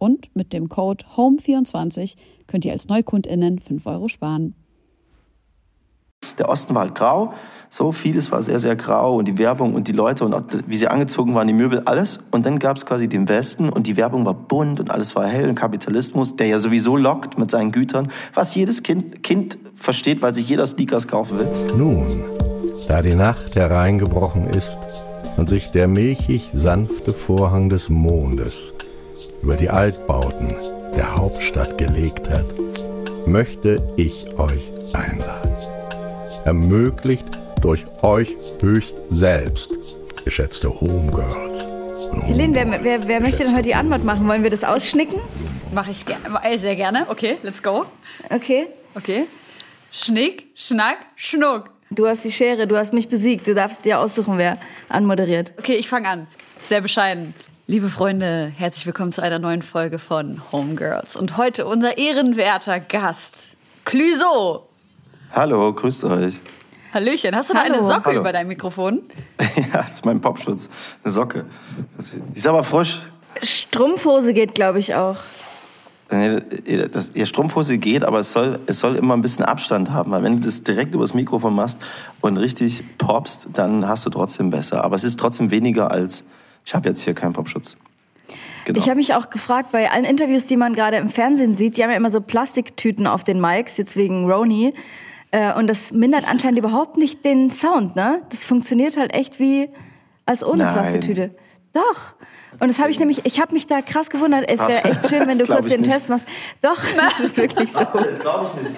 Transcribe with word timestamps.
Und 0.00 0.34
mit 0.34 0.54
dem 0.54 0.70
Code 0.70 1.04
HOME24 1.14 2.16
könnt 2.46 2.64
ihr 2.64 2.72
als 2.72 2.88
NeukundInnen 2.88 3.58
5 3.58 3.84
Euro 3.84 4.08
sparen. 4.08 4.54
Der 6.38 6.48
Osten 6.48 6.74
war 6.74 6.82
halt 6.82 6.94
grau, 6.94 7.34
so 7.68 7.92
vieles 7.92 8.32
war 8.32 8.40
sehr, 8.42 8.58
sehr 8.58 8.76
grau 8.76 9.16
und 9.16 9.28
die 9.28 9.36
Werbung 9.36 9.74
und 9.74 9.88
die 9.88 9.92
Leute 9.92 10.24
und 10.24 10.32
auch, 10.32 10.42
wie 10.66 10.76
sie 10.76 10.88
angezogen 10.88 11.34
waren, 11.34 11.46
die 11.46 11.52
Möbel, 11.52 11.82
alles. 11.84 12.20
Und 12.30 12.46
dann 12.46 12.58
gab 12.58 12.78
es 12.78 12.86
quasi 12.86 13.08
den 13.08 13.28
Westen 13.28 13.68
und 13.68 13.86
die 13.88 13.98
Werbung 13.98 14.24
war 14.24 14.32
bunt 14.32 14.80
und 14.80 14.90
alles 14.90 15.14
war 15.16 15.26
hell 15.26 15.50
und 15.50 15.54
Kapitalismus, 15.54 16.34
der 16.34 16.46
ja 16.46 16.58
sowieso 16.58 16.96
lockt 16.96 17.36
mit 17.36 17.50
seinen 17.50 17.70
Gütern, 17.70 18.10
was 18.32 18.54
jedes 18.54 18.82
Kind, 18.82 19.22
kind 19.22 19.58
versteht, 19.74 20.22
weil 20.22 20.32
sich 20.32 20.48
jeder 20.48 20.66
Sneakers 20.66 21.08
kaufen 21.08 21.40
will. 21.40 21.48
Nun, 21.76 22.24
da 22.88 23.02
die 23.02 23.14
Nacht 23.14 23.54
hereingebrochen 23.54 24.48
ist 24.48 24.78
und 25.36 25.50
sich 25.50 25.72
der 25.72 25.88
milchig 25.88 26.48
sanfte 26.54 27.12
Vorhang 27.12 27.68
des 27.68 27.90
Mondes 27.90 28.72
über 29.42 29.56
die 29.56 29.70
Altbauten 29.70 30.54
der 30.96 31.16
Hauptstadt 31.16 31.78
gelegt 31.78 32.28
hat, 32.28 32.46
möchte 33.26 33.82
ich 33.96 34.26
euch 34.38 34.70
einladen. 34.92 35.56
Ermöglicht 36.44 37.26
durch 37.60 37.86
euch 38.02 38.36
höchst 38.60 38.96
selbst, 39.10 39.70
geschätzte 40.24 40.80
Homegirls. 40.80 42.10
Helene, 42.24 42.54
wer, 42.54 42.84
wer, 42.84 43.08
wer 43.08 43.20
möchte 43.20 43.44
denn 43.44 43.52
heute 43.52 43.64
die 43.64 43.74
Antwort 43.74 44.04
machen? 44.04 44.26
Wollen 44.26 44.42
wir 44.42 44.50
das 44.50 44.64
ausschnicken? 44.64 45.20
Mache 45.72 45.90
ich 45.92 46.04
gerne, 46.06 46.22
äh, 46.42 46.58
sehr 46.58 46.76
gerne. 46.76 47.06
Okay, 47.08 47.36
let's 47.42 47.62
go. 47.62 47.84
Okay. 48.30 48.66
Okay. 48.94 49.26
Schnick, 49.92 50.46
Schnack, 50.54 50.98
Schnuck. 51.16 51.70
Du 51.90 52.06
hast 52.06 52.24
die 52.24 52.30
Schere, 52.30 52.66
du 52.66 52.76
hast 52.76 52.92
mich 52.92 53.08
besiegt. 53.08 53.46
Du 53.46 53.54
darfst 53.54 53.84
dir 53.84 53.98
aussuchen, 53.98 54.38
wer 54.38 54.58
anmoderiert. 54.88 55.52
Okay, 55.58 55.74
ich 55.74 55.88
fange 55.88 56.08
an. 56.08 56.26
Sehr 56.62 56.80
bescheiden. 56.80 57.34
Liebe 57.70 57.88
Freunde, 57.88 58.52
herzlich 58.56 58.84
willkommen 58.86 59.12
zu 59.12 59.22
einer 59.22 59.38
neuen 59.38 59.62
Folge 59.62 60.00
von 60.00 60.42
Homegirls. 60.50 61.14
Und 61.14 61.36
heute 61.36 61.66
unser 61.66 61.98
ehrenwerter 61.98 62.80
Gast, 62.80 63.52
Clüso. 63.84 64.66
Hallo, 65.30 65.72
grüßt 65.72 66.02
euch. 66.02 66.40
Hallöchen, 66.92 67.32
hast 67.32 67.50
du 67.50 67.54
da 67.54 67.60
Hallo. 67.60 67.74
eine 67.74 67.86
Socke 67.86 68.06
Hallo. 68.06 68.20
über 68.22 68.32
dein 68.32 68.48
Mikrofon? 68.48 69.02
ja, 69.56 69.82
das 69.82 69.92
ist 69.92 70.04
mein 70.04 70.20
Popschutz. 70.20 70.68
Eine 71.04 71.12
Socke. 71.12 71.44
Die 72.34 72.36
ist 72.36 72.46
aber 72.48 72.64
frisch. 72.64 72.98
Strumpfhose 73.40 74.34
geht, 74.34 74.56
glaube 74.56 74.80
ich, 74.80 74.96
auch. 74.96 75.18
Nee, 76.10 76.40
das, 76.90 77.12
ihr 77.14 77.26
Strumpfhose 77.26 77.78
geht, 77.78 78.02
aber 78.02 78.18
es 78.18 78.32
soll, 78.32 78.58
es 78.66 78.80
soll 78.80 78.96
immer 78.96 79.14
ein 79.16 79.22
bisschen 79.22 79.44
Abstand 79.44 79.92
haben, 79.92 80.10
weil 80.10 80.24
wenn 80.24 80.40
du 80.40 80.48
das 80.48 80.64
direkt 80.64 80.92
übers 80.92 81.14
Mikrofon 81.14 81.54
machst 81.54 81.78
und 82.20 82.36
richtig 82.36 82.82
popst, 82.98 83.46
dann 83.52 83.86
hast 83.86 84.06
du 84.06 84.10
trotzdem 84.10 84.50
besser. 84.50 84.82
Aber 84.82 84.96
es 84.96 85.04
ist 85.04 85.20
trotzdem 85.20 85.52
weniger 85.52 85.92
als, 85.92 86.24
ich 86.64 86.74
habe 86.74 86.88
jetzt 86.88 87.02
hier 87.02 87.14
keinen 87.14 87.32
Popschutz. 87.32 87.76
Genau. 88.64 88.78
Ich 88.78 88.88
habe 88.88 88.96
mich 88.96 89.14
auch 89.14 89.30
gefragt, 89.30 89.72
bei 89.72 89.90
allen 89.90 90.04
Interviews, 90.04 90.46
die 90.46 90.56
man 90.56 90.74
gerade 90.74 90.98
im 90.98 91.08
Fernsehen 91.08 91.54
sieht, 91.56 91.76
die 91.76 91.82
haben 91.82 91.90
ja 91.90 91.96
immer 91.96 92.10
so 92.10 92.20
Plastiktüten 92.20 93.06
auf 93.06 93.24
den 93.24 93.40
Mics, 93.40 93.76
jetzt 93.78 93.96
wegen 93.96 94.30
Roni. 94.30 94.74
Äh, 95.30 95.54
Und 95.54 95.66
das 95.66 95.92
mindert 95.92 96.28
anscheinend 96.28 96.58
überhaupt 96.58 96.96
nicht 96.96 97.24
den 97.24 97.50
Sound, 97.50 97.96
ne? 97.96 98.22
Das 98.30 98.44
funktioniert 98.44 98.96
halt 98.96 99.14
echt 99.14 99.40
wie 99.40 99.68
als 100.26 100.44
ohne 100.44 100.64
Nein. 100.64 100.74
Plastiktüte. 100.74 101.34
Doch. 101.72 102.14
Und 102.58 102.68
das 102.68 102.78
habe 102.80 102.90
ich 102.90 102.98
nämlich, 102.98 103.24
ich 103.24 103.40
habe 103.40 103.54
mich 103.54 103.66
da 103.66 103.80
krass 103.80 104.10
gewundert. 104.10 104.48
Es 104.50 104.58
wäre 104.60 104.84
echt 104.84 105.08
schön, 105.08 105.26
wenn 105.26 105.38
du 105.38 105.44
kurz 105.46 105.68
den 105.68 105.80
nicht. 105.80 105.90
Test 105.90 106.08
machst. 106.10 106.26
Doch, 106.60 106.78
das 106.96 107.20
ist 107.20 107.36
wirklich 107.36 107.72
so. 107.72 107.80
Das 107.80 108.18
glaube 108.20 108.50
ich 108.56 108.62
nicht. 108.68 108.76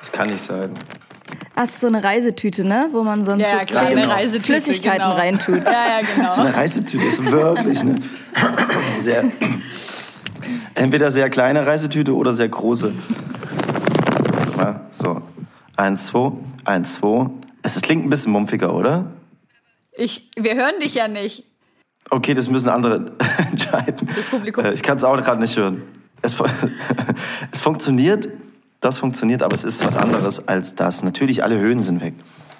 Das 0.00 0.12
kann 0.12 0.28
nicht 0.28 0.40
sein. 0.42 0.74
Du 1.56 1.66
so 1.66 1.86
eine 1.88 2.02
Reisetüte, 2.02 2.64
ne? 2.64 2.88
Wo 2.92 3.02
man 3.02 3.24
sonst 3.24 3.42
Ja, 3.42 3.60
so 3.60 3.64
klar, 3.66 3.86
zehn 3.86 3.98
Reisetüte, 3.98 4.44
Flüssigkeiten 4.44 4.98
genau. 5.00 5.12
reintut. 5.16 5.64
Ja, 5.64 5.72
ja, 5.72 6.00
genau. 6.16 6.34
So 6.34 6.40
eine 6.42 6.54
Reisetüte 6.54 7.04
ist 7.04 7.24
wirklich 7.30 7.80
eine 7.80 8.00
sehr, 9.00 9.24
entweder 10.74 11.10
sehr 11.10 11.28
kleine 11.28 11.66
Reisetüte 11.66 12.14
oder 12.14 12.32
sehr 12.32 12.48
große. 12.48 12.92
Ja, 14.56 14.80
so, 14.90 15.22
eins, 15.76 16.06
zwei, 16.06 16.32
eins, 16.64 16.94
zwei. 16.94 17.28
Es 17.62 17.80
klingt 17.82 18.06
ein 18.06 18.10
bisschen 18.10 18.32
mumpfiger, 18.32 18.74
oder? 18.74 19.06
Ich, 19.92 20.30
wir 20.36 20.54
hören 20.54 20.78
dich 20.80 20.94
ja 20.94 21.08
nicht. 21.08 21.44
Okay, 22.08 22.34
das 22.34 22.48
müssen 22.48 22.68
andere 22.68 23.12
entscheiden. 23.50 24.08
Das 24.16 24.26
Publikum. 24.26 24.64
Äh, 24.64 24.72
Ich 24.72 24.82
kann 24.82 24.96
es 24.96 25.04
auch 25.04 25.16
gerade 25.16 25.40
nicht 25.40 25.56
hören. 25.56 25.82
Es, 26.22 26.34
es 27.52 27.60
funktioniert, 27.60 28.28
das 28.80 28.98
funktioniert, 28.98 29.42
aber 29.42 29.54
es 29.54 29.64
ist 29.64 29.84
was 29.84 29.96
anderes 29.96 30.48
als 30.48 30.74
das. 30.74 31.02
Natürlich, 31.02 31.42
alle 31.42 31.58
Höhen 31.58 31.82
sind 31.82 32.00
weg. 32.02 32.14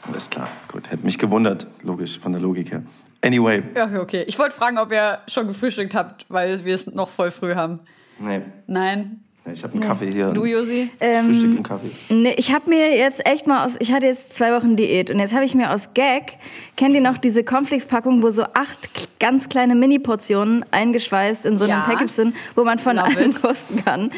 Alles 0.08 0.30
klar, 0.30 0.48
gut. 0.68 0.90
Hätte 0.90 1.04
mich 1.04 1.18
gewundert, 1.18 1.66
logisch, 1.82 2.18
von 2.18 2.32
der 2.32 2.40
Logik 2.40 2.70
her. 2.72 2.82
Anyway, 3.22 3.62
Ja, 3.76 4.00
okay. 4.00 4.24
Ich 4.26 4.38
wollte 4.38 4.56
fragen, 4.56 4.78
ob 4.78 4.92
ihr 4.92 5.18
schon 5.28 5.46
gefrühstückt 5.46 5.94
habt, 5.94 6.26
weil 6.28 6.64
wir 6.64 6.74
es 6.74 6.86
noch 6.86 7.10
voll 7.10 7.30
früh 7.30 7.54
haben. 7.54 7.80
nee, 8.18 8.40
Nein. 8.66 9.24
Ich 9.52 9.62
habe 9.62 9.74
einen 9.74 9.82
Kaffee 9.82 10.10
hier. 10.10 10.32
Du, 10.32 10.44
Josi? 10.44 10.90
Frühstück 10.98 11.56
im 11.56 11.62
Kaffee. 11.62 11.90
Nee, 12.08 12.34
ich 12.36 12.52
habe 12.54 12.68
mir 12.68 12.96
jetzt 12.96 13.26
echt 13.26 13.46
mal 13.46 13.64
aus, 13.64 13.76
ich 13.78 13.92
hatte 13.92 14.06
jetzt 14.06 14.34
zwei 14.34 14.52
Wochen 14.54 14.76
Diät 14.76 15.10
und 15.10 15.18
jetzt 15.18 15.34
habe 15.34 15.44
ich 15.44 15.54
mir 15.54 15.70
aus 15.70 15.90
Gag, 15.94 16.38
kennt 16.76 16.94
ihr 16.94 17.00
noch 17.00 17.18
diese 17.18 17.44
Cornflakes-Packung, 17.44 18.22
wo 18.22 18.30
so 18.30 18.44
acht 18.54 19.18
ganz 19.20 19.48
kleine 19.48 19.74
Mini-Portionen 19.74 20.64
eingeschweißt 20.70 21.44
in 21.46 21.58
so 21.58 21.64
einem 21.64 21.74
Ja. 21.74 21.80
Package 21.80 22.12
sind, 22.12 22.34
wo 22.54 22.64
man 22.64 22.78
von 22.78 22.96
Love 22.96 23.06
allen 23.16 23.30
it. 23.30 23.42
kosten 23.42 23.84
kann. 23.84 24.10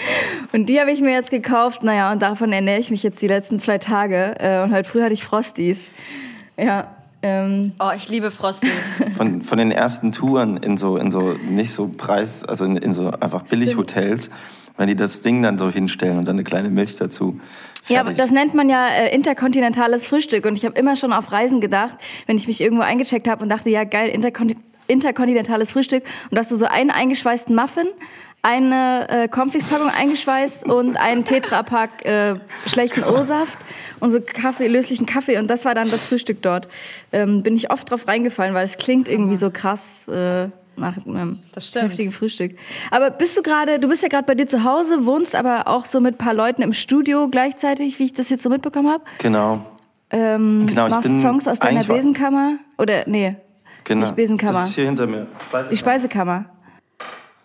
Und 0.53 0.69
die 0.69 0.81
habe 0.81 0.91
ich 0.93 1.00
mir 1.00 1.12
jetzt 1.12 1.31
gekauft, 1.31 1.82
naja, 1.82 2.12
und 2.12 2.22
davon 2.22 2.53
ernähre 2.53 2.81
ich 2.81 2.91
mich 2.91 3.03
jetzt 3.03 3.20
die 3.22 3.28
letzten 3.28 3.59
zwei 3.59 3.78
Tage. 3.78 4.34
Äh, 4.38 4.62
und 4.62 4.72
halt 4.72 4.87
früh 4.87 5.03
hatte 5.03 5.14
ich 5.14 5.25
Frosties. 5.25 5.91
Ja, 6.59 6.88
ähm, 7.22 7.72
Oh, 7.78 7.91
ich 7.97 8.09
liebe 8.09 8.31
Frosties. 8.31 8.70
Von, 9.16 9.43
von 9.43 9.59
den 9.59 9.70
ersten 9.70 10.10
Touren 10.12 10.56
in 10.56 10.76
so, 10.76 10.97
in 10.97 11.10
so 11.10 11.34
nicht 11.49 11.72
so 11.72 11.88
Preis, 11.97 12.44
also 12.44 12.64
in, 12.64 12.76
in 12.76 12.93
so 12.93 13.10
einfach 13.12 13.43
Billighotels, 13.43 14.31
wenn 14.82 14.88
die 14.88 14.97
das 14.97 15.22
Ding 15.22 15.43
dann 15.43 15.59
so 15.59 15.70
hinstellen 15.70 16.19
und 16.19 16.26
dann 16.26 16.34
eine 16.34 16.43
kleine 16.43 16.69
Milch 16.69 16.97
dazu. 16.97 17.38
Ja, 17.87 18.00
Fertig. 18.00 18.16
das 18.16 18.32
nennt 18.32 18.53
man 18.54 18.69
ja 18.69 18.88
äh, 18.88 19.15
interkontinentales 19.15 20.09
Frühstück. 20.09 20.44
Und 20.44 20.56
ich 20.56 20.65
habe 20.65 20.76
immer 20.76 20.97
schon 20.97 21.12
auf 21.12 21.31
Reisen 21.31 21.60
gedacht, 21.60 21.94
wenn 22.26 22.37
ich 22.37 22.48
mich 22.48 22.60
irgendwo 22.60 22.82
eingecheckt 22.82 23.28
habe 23.28 23.44
und 23.44 23.48
dachte, 23.48 23.70
ja 23.70 23.84
geil, 23.84 24.09
interkonti 24.09 24.56
interkontinentales 24.88 25.70
Frühstück. 25.70 26.03
Und 26.25 26.34
da 26.34 26.41
hast 26.41 26.50
du 26.50 26.56
so 26.56 26.66
einen 26.66 26.91
eingeschweißten 26.91 27.55
Muffin, 27.55 27.87
eine 28.43 29.08
äh, 29.08 29.29
Cornflakes-Packung 29.29 29.88
eingeschweißt 29.88 30.64
und 30.64 30.96
einen 30.96 31.25
Tetrapack 31.25 32.05
äh, 32.05 32.34
schlechten 32.67 33.05
O-Saft 33.05 33.58
und 34.00 34.11
so 34.11 34.19
Kaffee, 34.20 34.67
löslichen 34.67 35.06
Kaffee. 35.06 35.38
Und 35.38 35.49
das 35.49 35.64
war 35.64 35.76
dann 35.76 35.88
das 35.88 36.06
Frühstück 36.06 36.43
dort. 36.43 36.67
Ähm, 37.12 37.44
bin 37.44 37.55
ich 37.55 37.70
oft 37.70 37.88
drauf 37.88 38.08
reingefallen, 38.08 38.52
weil 38.52 38.64
es 38.64 38.79
klingt 38.79 39.08
irgendwie 39.08 39.37
so 39.37 39.52
krass 39.52 40.08
äh, 40.08 40.49
nach 40.76 40.96
einem 41.06 41.40
Das 41.52 41.69
stimmt. 41.69 41.86
heftigen 41.86 42.12
Frühstück. 42.12 42.56
Aber 42.90 43.10
bist 43.10 43.36
du 43.36 43.42
gerade, 43.42 43.78
du 43.78 43.88
bist 43.88 44.02
ja 44.02 44.08
gerade 44.08 44.24
bei 44.24 44.34
dir 44.34 44.46
zu 44.46 44.64
Hause, 44.64 45.04
wohnst 45.06 45.34
aber 45.34 45.69
auch 45.69 45.84
so 45.84 46.00
mit 46.00 46.14
ein 46.14 46.19
paar 46.19 46.34
Leuten 46.34 46.62
im 46.62 46.72
Studio 46.72 47.28
gleichzeitig, 47.28 47.98
wie 47.98 48.04
ich 48.04 48.12
das 48.12 48.28
jetzt 48.30 48.42
so 48.42 48.48
mitbekommen 48.50 48.88
habe. 48.90 49.04
Genau. 49.19 49.64
Ähm, 50.10 50.66
Genau, 50.66 50.86
ich 50.86 50.94
machst 50.94 51.08
bin 51.08 51.20
Songs 51.20 51.48
aus 51.48 51.58
deiner 51.58 51.84
Besenkammer? 51.84 52.56
Oder, 52.78 53.04
nee, 53.06 53.36
genau. 53.84 54.00
nicht 54.02 54.14
Besenkammer. 54.16 54.52
Das 54.52 54.69
ist 54.70 54.74
hier 54.74 54.84
hinter 54.86 55.06
mir. 55.06 55.26
die 55.70 55.76
Speisekammer. 55.76 56.46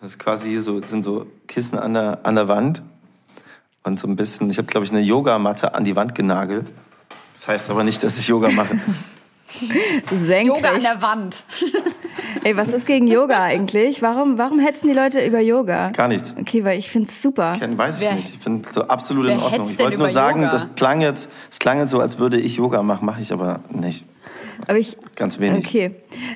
Das 0.00 0.12
ist 0.12 0.18
quasi 0.18 0.48
hier 0.48 0.62
so, 0.62 0.80
sind 0.82 1.02
so 1.02 1.26
Kissen 1.46 1.78
an 1.78 1.94
der, 1.94 2.20
an 2.24 2.34
der 2.34 2.46
Wand. 2.48 2.82
Und 3.84 3.98
so 3.98 4.06
ein 4.06 4.16
bisschen, 4.16 4.50
ich 4.50 4.58
habe, 4.58 4.66
glaube 4.66 4.84
ich, 4.84 4.92
eine 4.92 5.00
Yogamatte 5.00 5.74
an 5.74 5.82
die 5.84 5.96
Wand 5.96 6.14
genagelt. 6.14 6.70
Das 7.32 7.48
heißt 7.48 7.70
aber 7.70 7.84
nicht, 7.84 8.02
dass 8.02 8.18
ich 8.18 8.28
Yoga 8.28 8.50
mache. 8.50 8.76
Senkrecht. 10.10 10.46
Yoga 10.46 10.70
an 10.72 10.82
der 10.82 11.02
Wand. 11.02 11.44
Ey, 12.48 12.56
was 12.56 12.72
ist 12.72 12.86
gegen 12.86 13.06
Yoga 13.06 13.42
eigentlich? 13.42 14.00
Warum, 14.00 14.38
warum 14.38 14.58
hetzen 14.58 14.88
die 14.88 14.94
Leute 14.94 15.20
über 15.22 15.38
Yoga? 15.38 15.90
Gar 15.90 16.08
nichts. 16.08 16.34
Okay, 16.40 16.64
weil 16.64 16.78
ich 16.78 16.88
finde 16.88 17.08
es 17.08 17.20
super. 17.20 17.52
Ken, 17.58 17.76
weiß 17.76 18.00
ich 18.00 18.06
Wer- 18.06 18.14
nicht. 18.14 18.30
Ich 18.30 18.38
finde 18.38 18.66
es 18.66 18.74
so 18.74 18.84
absolut 18.88 19.26
in 19.26 19.38
Ordnung. 19.38 19.68
Ich 19.70 19.78
wollte 19.78 19.98
nur 19.98 20.08
sagen, 20.08 20.40
Yoga? 20.40 20.52
das 20.52 20.74
klang 20.74 21.02
jetzt, 21.02 21.30
das 21.50 21.58
klang 21.58 21.78
jetzt 21.78 21.90
so, 21.90 22.00
als 22.00 22.18
würde 22.18 22.38
ich 22.38 22.56
Yoga 22.56 22.82
machen, 22.82 23.04
mache 23.04 23.20
ich 23.20 23.34
aber 23.34 23.60
nicht. 23.70 24.06
Aber 24.66 24.78
ich, 24.78 24.96
Ganz 25.14 25.38
wenig. 25.40 25.66
Okay. 25.66 25.90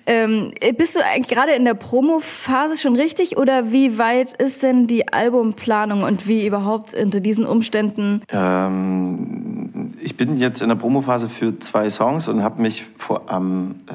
Ähm, 0.05 0.53
bist 0.77 0.97
du 0.97 1.01
gerade 1.27 1.53
in 1.53 1.65
der 1.65 1.73
Promo-Phase 1.73 2.77
schon 2.77 2.95
richtig 2.95 3.39
oder 3.39 3.73
wie 3.73 3.97
weit 3.97 4.35
ist 4.35 4.63
denn 4.63 4.87
die 4.87 5.11
Albumplanung 5.11 6.03
und 6.03 6.29
wie 6.29 6.47
überhaupt 6.47 6.93
unter 6.93 7.21
diesen 7.21 7.47
Umständen? 7.47 8.21
Ähm, 8.31 9.95
ich 9.99 10.19
bin 10.19 10.37
jetzt 10.37 10.61
in 10.61 10.69
der 10.69 10.77
Promophase 10.77 11.31
für 11.31 11.59
zwei 11.59 11.89
Songs 11.89 12.29
und 12.29 12.43
habe 12.43 12.61
mich 12.61 12.85
vor 12.99 13.23
am 13.31 13.77
äh, 13.89 13.93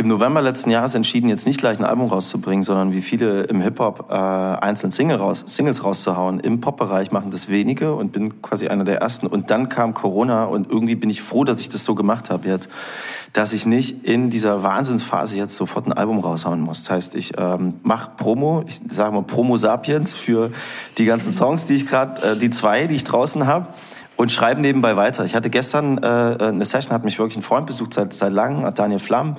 im 0.00 0.08
November 0.08 0.40
letzten 0.40 0.70
Jahres 0.70 0.94
entschieden, 0.94 1.28
jetzt 1.28 1.46
nicht 1.46 1.60
gleich 1.60 1.78
ein 1.78 1.84
Album 1.84 2.08
rauszubringen, 2.08 2.64
sondern 2.64 2.92
wie 2.92 3.02
viele 3.02 3.42
im 3.42 3.60
Hip-Hop 3.60 4.06
äh, 4.08 4.14
einzeln 4.14 4.90
Single 4.90 5.18
raus, 5.18 5.44
Singles 5.46 5.84
rauszuhauen. 5.84 6.40
Im 6.40 6.60
Pop-Bereich 6.60 7.12
machen 7.12 7.30
das 7.30 7.50
wenige 7.50 7.94
und 7.94 8.10
bin 8.10 8.40
quasi 8.40 8.68
einer 8.68 8.84
der 8.84 9.02
ersten. 9.02 9.26
Und 9.26 9.50
dann 9.50 9.68
kam 9.68 9.92
Corona 9.92 10.44
und 10.44 10.70
irgendwie 10.70 10.94
bin 10.94 11.10
ich 11.10 11.20
froh, 11.20 11.44
dass 11.44 11.60
ich 11.60 11.68
das 11.68 11.84
so 11.84 11.94
gemacht 11.94 12.30
habe 12.30 12.48
jetzt, 12.48 12.70
dass 13.34 13.52
ich 13.52 13.66
nicht 13.66 14.06
in 14.06 14.30
dieser 14.30 14.62
Wahnsinnsphase 14.62 15.36
jetzt 15.36 15.54
sofort 15.54 15.86
ein 15.86 15.92
Album 15.92 16.20
raushauen 16.20 16.60
muss. 16.60 16.84
Das 16.84 16.90
heißt, 16.90 17.14
ich 17.14 17.34
ähm, 17.36 17.74
mache 17.82 18.12
Promo, 18.16 18.64
ich 18.66 18.80
sage 18.88 19.12
mal 19.12 19.22
Promo 19.22 19.58
Sapiens 19.58 20.14
für 20.14 20.50
die 20.96 21.04
ganzen 21.04 21.30
Songs, 21.30 21.66
die 21.66 21.74
ich 21.74 21.86
gerade, 21.86 22.22
äh, 22.22 22.36
die 22.38 22.48
zwei, 22.48 22.86
die 22.86 22.94
ich 22.94 23.04
draußen 23.04 23.46
habe 23.46 23.66
und 24.16 24.32
schreiben 24.32 24.62
nebenbei 24.62 24.96
weiter. 24.96 25.26
Ich 25.26 25.34
hatte 25.34 25.50
gestern 25.50 25.98
äh, 25.98 26.06
eine 26.06 26.64
Session, 26.64 26.94
hat 26.94 27.04
mich 27.04 27.18
wirklich 27.18 27.36
ein 27.36 27.42
Freund 27.42 27.66
besucht 27.66 27.92
seit, 27.92 28.14
seit 28.14 28.32
langem, 28.32 28.66
Daniel 28.74 28.98
Flamm, 28.98 29.36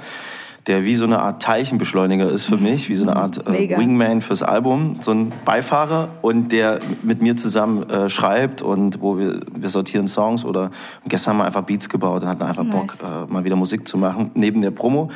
der 0.68 0.84
wie 0.84 0.96
so 0.96 1.06
eine 1.06 1.19
Art 1.19 1.42
Teilchenbeschleuniger 1.42 2.30
ist 2.30 2.46
für 2.46 2.58
mich, 2.58 2.90
wie 2.90 2.96
so 2.96 3.04
eine 3.04 3.16
Art 3.16 3.48
äh. 3.48 3.78
Wingman 3.78 4.22
fürs 4.22 4.44
Album, 4.44 4.98
so 5.00 5.12
ein 5.12 5.31
Beifahrer 5.46 6.10
und 6.22 6.52
der 6.52 6.80
mit 7.04 7.22
mir 7.22 7.36
zusammen 7.36 7.90
äh, 7.90 8.10
schreibt 8.10 8.62
und 8.62 9.02
wo 9.02 9.18
wir, 9.18 9.40
wir 9.56 9.69
sortieren 9.69 10.08
Songs 10.08 10.46
oder 10.46 10.72
gestern 11.08 11.31
haben 11.34 11.38
wir 11.40 11.46
einfach 11.46 11.63
Beats 11.63 11.90
gebaut 11.90 12.22
und 12.22 12.30
hatten 12.30 12.44
einfach 12.44 12.66
Bock, 12.66 12.88
Nice. 12.88 13.02
äh, 13.02 13.31
mal 13.31 13.44
wieder 13.44 13.56
Musik 13.56 13.88
zu 13.88 13.98
machen, 13.98 14.31
neben 14.36 14.62
der 14.62 14.72
Promo. 14.72 15.10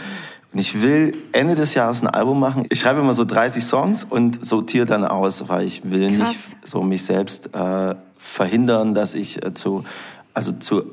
Und 0.51 0.59
ich 0.59 0.81
will 0.81 1.11
Ende 1.33 1.55
des 1.55 1.73
Jahres 1.73 2.01
ein 2.01 2.07
Album 2.07 2.39
machen. 2.39 2.65
Ich 2.69 2.79
schreibe 2.79 3.01
immer 3.01 3.13
so 3.13 3.25
30 3.25 3.63
Songs 3.63 4.05
und 4.05 4.43
sortiere 4.45 4.85
dann 4.85 5.03
aus, 5.03 5.49
weil 5.49 5.65
ich 5.65 5.81
will 5.83 6.17
Krass. 6.17 6.29
nicht 6.29 6.67
so 6.67 6.81
mich 6.81 7.03
selbst 7.03 7.53
äh, 7.53 7.95
verhindern, 8.17 8.93
dass 8.93 9.13
ich 9.15 9.45
äh, 9.45 9.53
zu, 9.53 9.83
also 10.33 10.53
zu 10.53 10.83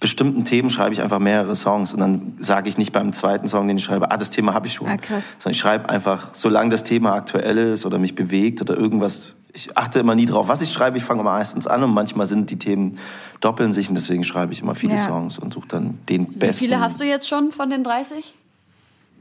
bestimmten 0.00 0.44
Themen 0.44 0.70
schreibe 0.70 0.94
ich 0.94 1.02
einfach 1.02 1.18
mehrere 1.18 1.54
Songs 1.54 1.92
und 1.92 2.00
dann 2.00 2.32
sage 2.38 2.68
ich 2.70 2.78
nicht 2.78 2.92
beim 2.92 3.12
zweiten 3.12 3.46
Song, 3.46 3.68
den 3.68 3.76
ich 3.76 3.84
schreibe, 3.84 4.10
ah, 4.10 4.16
das 4.16 4.30
Thema 4.30 4.54
habe 4.54 4.66
ich 4.66 4.72
schon. 4.72 4.88
Ah, 4.88 4.96
krass. 4.96 5.34
Sondern 5.38 5.52
ich 5.52 5.58
schreibe 5.58 5.88
einfach, 5.90 6.28
solange 6.32 6.70
das 6.70 6.84
Thema 6.84 7.12
aktuell 7.14 7.58
ist 7.58 7.84
oder 7.84 7.98
mich 7.98 8.14
bewegt 8.14 8.62
oder 8.62 8.76
irgendwas. 8.76 9.34
Ich 9.52 9.76
achte 9.76 9.98
immer 9.98 10.14
nie 10.14 10.26
drauf, 10.26 10.48
was 10.48 10.62
ich 10.62 10.72
schreibe. 10.72 10.96
Ich 10.96 11.04
fange 11.04 11.22
meistens 11.22 11.66
an 11.66 11.82
und 11.82 11.92
manchmal 11.92 12.26
sind 12.26 12.50
die 12.50 12.58
Themen 12.58 12.98
doppeln 13.40 13.72
sich 13.72 13.88
und 13.88 13.94
deswegen 13.94 14.24
schreibe 14.24 14.52
ich 14.52 14.62
immer 14.62 14.74
viele 14.74 14.92
Ja. 14.94 14.98
Songs 14.98 15.38
und 15.38 15.52
suche 15.52 15.68
dann 15.68 15.98
den 16.08 16.28
Wie 16.30 16.38
besten. 16.38 16.64
viele 16.64 16.80
hast 16.80 16.98
du 16.98 17.04
jetzt 17.04 17.28
schon 17.28 17.52
von 17.52 17.68
den 17.68 17.84
30? 17.84 18.34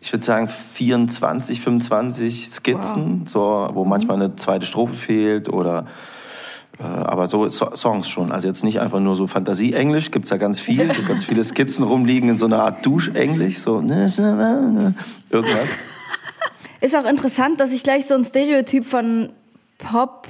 Ich 0.02 0.14
würde 0.14 0.24
sagen 0.26 0.48
24, 0.48 1.60
25 1.60 2.48
Skizzen, 2.52 3.24
so, 3.28 3.68
wo 3.74 3.84
manchmal 3.84 4.16
eine 4.16 4.36
zweite 4.38 4.66
Strophe 4.66 4.94
fehlt 4.94 5.50
oder 5.50 5.88
aber 6.84 7.28
so 7.28 7.48
so 7.50 7.76
Songs 7.76 8.08
schon. 8.08 8.32
Also 8.32 8.48
jetzt 8.48 8.64
nicht 8.64 8.80
einfach 8.80 9.00
nur 9.00 9.16
so 9.16 9.28
Fantasie-Englisch, 9.28 10.12
gibt's 10.12 10.30
ja 10.30 10.38
ganz 10.38 10.60
viel, 10.60 10.94
so 10.94 11.04
ganz 11.04 11.24
viele 11.26 11.44
Skizzen 11.44 11.84
rumliegen 11.84 12.30
in 12.30 12.38
so 12.38 12.46
einer 12.46 12.64
Art 12.64 12.86
Duschenglisch, 12.86 13.60
so 13.60 13.82
irgendwas. 15.30 15.70
Ist 16.82 16.96
auch 16.96 17.06
interessant, 17.06 17.60
dass 17.60 17.72
ich 17.72 17.84
gleich 17.84 18.06
so 18.06 18.16
ein 18.16 18.24
Stereotyp 18.24 18.86
von 18.86 19.30
Pop 19.78 20.28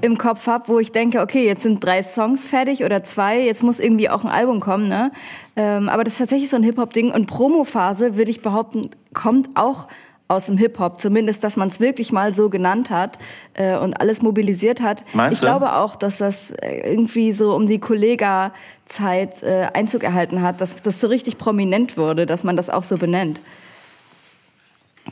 im 0.00 0.16
Kopf 0.16 0.46
habe, 0.46 0.68
wo 0.68 0.78
ich 0.78 0.92
denke, 0.92 1.20
okay, 1.20 1.44
jetzt 1.46 1.62
sind 1.62 1.84
drei 1.84 2.02
Songs 2.02 2.46
fertig 2.46 2.84
oder 2.84 3.02
zwei, 3.02 3.42
jetzt 3.42 3.62
muss 3.62 3.80
irgendwie 3.80 4.08
auch 4.08 4.24
ein 4.24 4.30
Album 4.30 4.60
kommen, 4.60 4.88
ne? 4.88 5.12
Ähm, 5.56 5.88
aber 5.88 6.04
das 6.04 6.14
ist 6.14 6.20
tatsächlich 6.20 6.48
so 6.48 6.56
ein 6.56 6.62
Hip-Hop-Ding 6.62 7.10
und 7.10 7.26
Promophase, 7.26 8.16
würde 8.16 8.30
ich 8.30 8.40
behaupten, 8.40 8.90
kommt 9.12 9.50
auch 9.54 9.88
aus 10.30 10.46
dem 10.46 10.56
Hip-Hop, 10.58 11.00
zumindest, 11.00 11.42
dass 11.42 11.56
man 11.56 11.68
es 11.68 11.80
wirklich 11.80 12.12
mal 12.12 12.34
so 12.34 12.48
genannt 12.48 12.90
hat 12.90 13.18
äh, 13.54 13.76
und 13.76 13.94
alles 14.00 14.22
mobilisiert 14.22 14.80
hat. 14.80 15.04
Meinst 15.12 15.34
ich 15.34 15.40
du? 15.40 15.46
glaube 15.46 15.74
auch, 15.74 15.96
dass 15.96 16.18
das 16.18 16.52
äh, 16.52 16.92
irgendwie 16.92 17.32
so 17.32 17.54
um 17.54 17.66
die 17.66 17.78
Kollega-Zeit 17.80 19.42
äh, 19.42 19.68
Einzug 19.74 20.04
erhalten 20.04 20.40
hat, 20.42 20.60
dass 20.60 20.76
das 20.82 21.00
so 21.00 21.08
richtig 21.08 21.36
prominent 21.36 21.96
wurde, 21.96 22.26
dass 22.26 22.44
man 22.44 22.56
das 22.56 22.70
auch 22.70 22.84
so 22.84 22.96
benennt. 22.96 23.40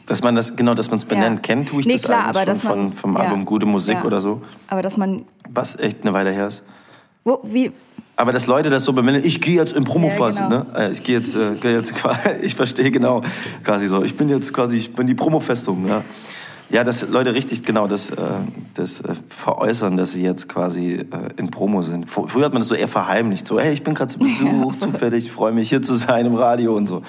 Dass 0.07 0.23
man 0.23 0.37
das, 0.37 0.55
genau, 0.55 0.75
dass 0.75 0.89
man 0.91 0.99
es 0.99 1.05
benennt. 1.05 1.39
Ja. 1.41 1.43
Kennt 1.43 1.69
tue 1.71 1.81
ich 1.81 1.87
Nee, 1.87 1.95
das 1.95 2.03
klar, 2.03 2.27
eigentlich 2.27 2.43
aber 2.49 2.57
schon 2.57 2.69
man- 2.79 2.93
von, 2.93 2.93
vom 2.93 3.17
ja. 3.17 3.21
Album 3.25 3.45
Gute 3.45 3.67
Musik 3.67 3.97
Ja. 3.97 4.05
oder 4.05 4.21
so, 4.21 4.43
Aber 4.69 4.83
dass 4.83 4.97
man, 4.97 5.25
was 5.51 5.77
echt 5.79 6.03
eine 6.03 6.13
Weile 6.13 6.31
her 6.31 6.47
ist. 6.47 6.63
wo, 7.25 7.41
wie, 7.43 7.73
Aber 8.19 8.33
dass 8.33 8.49
Leute 8.49 8.69
das 8.69 8.85
so 8.85 8.93
benennen, 8.93 9.23
ich 9.25 9.41
gehe 9.41 9.55
jetzt 9.55 9.75
in 9.77 9.85
Promophase, 9.85 10.41
Ja, 10.41 10.49
genau. 10.49 10.65
ne? 10.73 10.77
Äh, 10.89 10.93
Ich 10.93 11.05
gehe 11.05 11.17
jetzt, 11.19 11.37
äh, 11.37 11.55
gehe 11.61 11.73
jetzt, 11.73 11.95
ich 12.43 12.55
verstehe 12.57 12.91
genau, 12.91 13.23
quasi 13.63 13.87
so. 13.87 14.03
Ich 14.03 14.17
bin 14.17 14.29
jetzt 14.29 14.53
quasi, 14.53 14.77
ich 14.77 14.93
bin 14.93 15.07
die 15.07 15.15
Promofestung, 15.15 15.87
ja. 15.87 16.03
Ja, 16.71 16.85
dass 16.85 17.09
Leute 17.09 17.33
richtig 17.33 17.63
genau 17.63 17.87
das, 17.87 18.11
äh, 18.11 18.17
das 18.75 19.01
äh, 19.01 19.15
veräußern, 19.29 19.97
dass 19.97 20.13
sie 20.13 20.23
jetzt 20.25 20.49
quasi 20.51 20.95
äh, 20.97 21.07
in 21.39 21.51
Promo 21.51 21.81
sind. 21.81 22.07
Fr- 22.11 22.29
Früher 22.29 22.45
hat 22.47 22.53
man 22.53 22.61
das 22.61 22.69
so 22.69 22.75
eher 22.75 22.89
verheimlicht, 22.89 23.47
so, 23.47 23.59
hey, 23.61 23.73
ich 23.73 23.85
bin 23.85 23.95
gerade 23.95 24.13
zu 24.13 24.19
Besuch, 24.19 24.75
zufällig, 24.81 25.31
freue 25.31 25.53
mich 25.53 25.69
hier 25.71 25.81
zu 25.81 25.95
sein 25.95 26.27
im 26.27 26.35
Radio 26.35 26.77
und 26.77 26.85
so. 26.87 27.03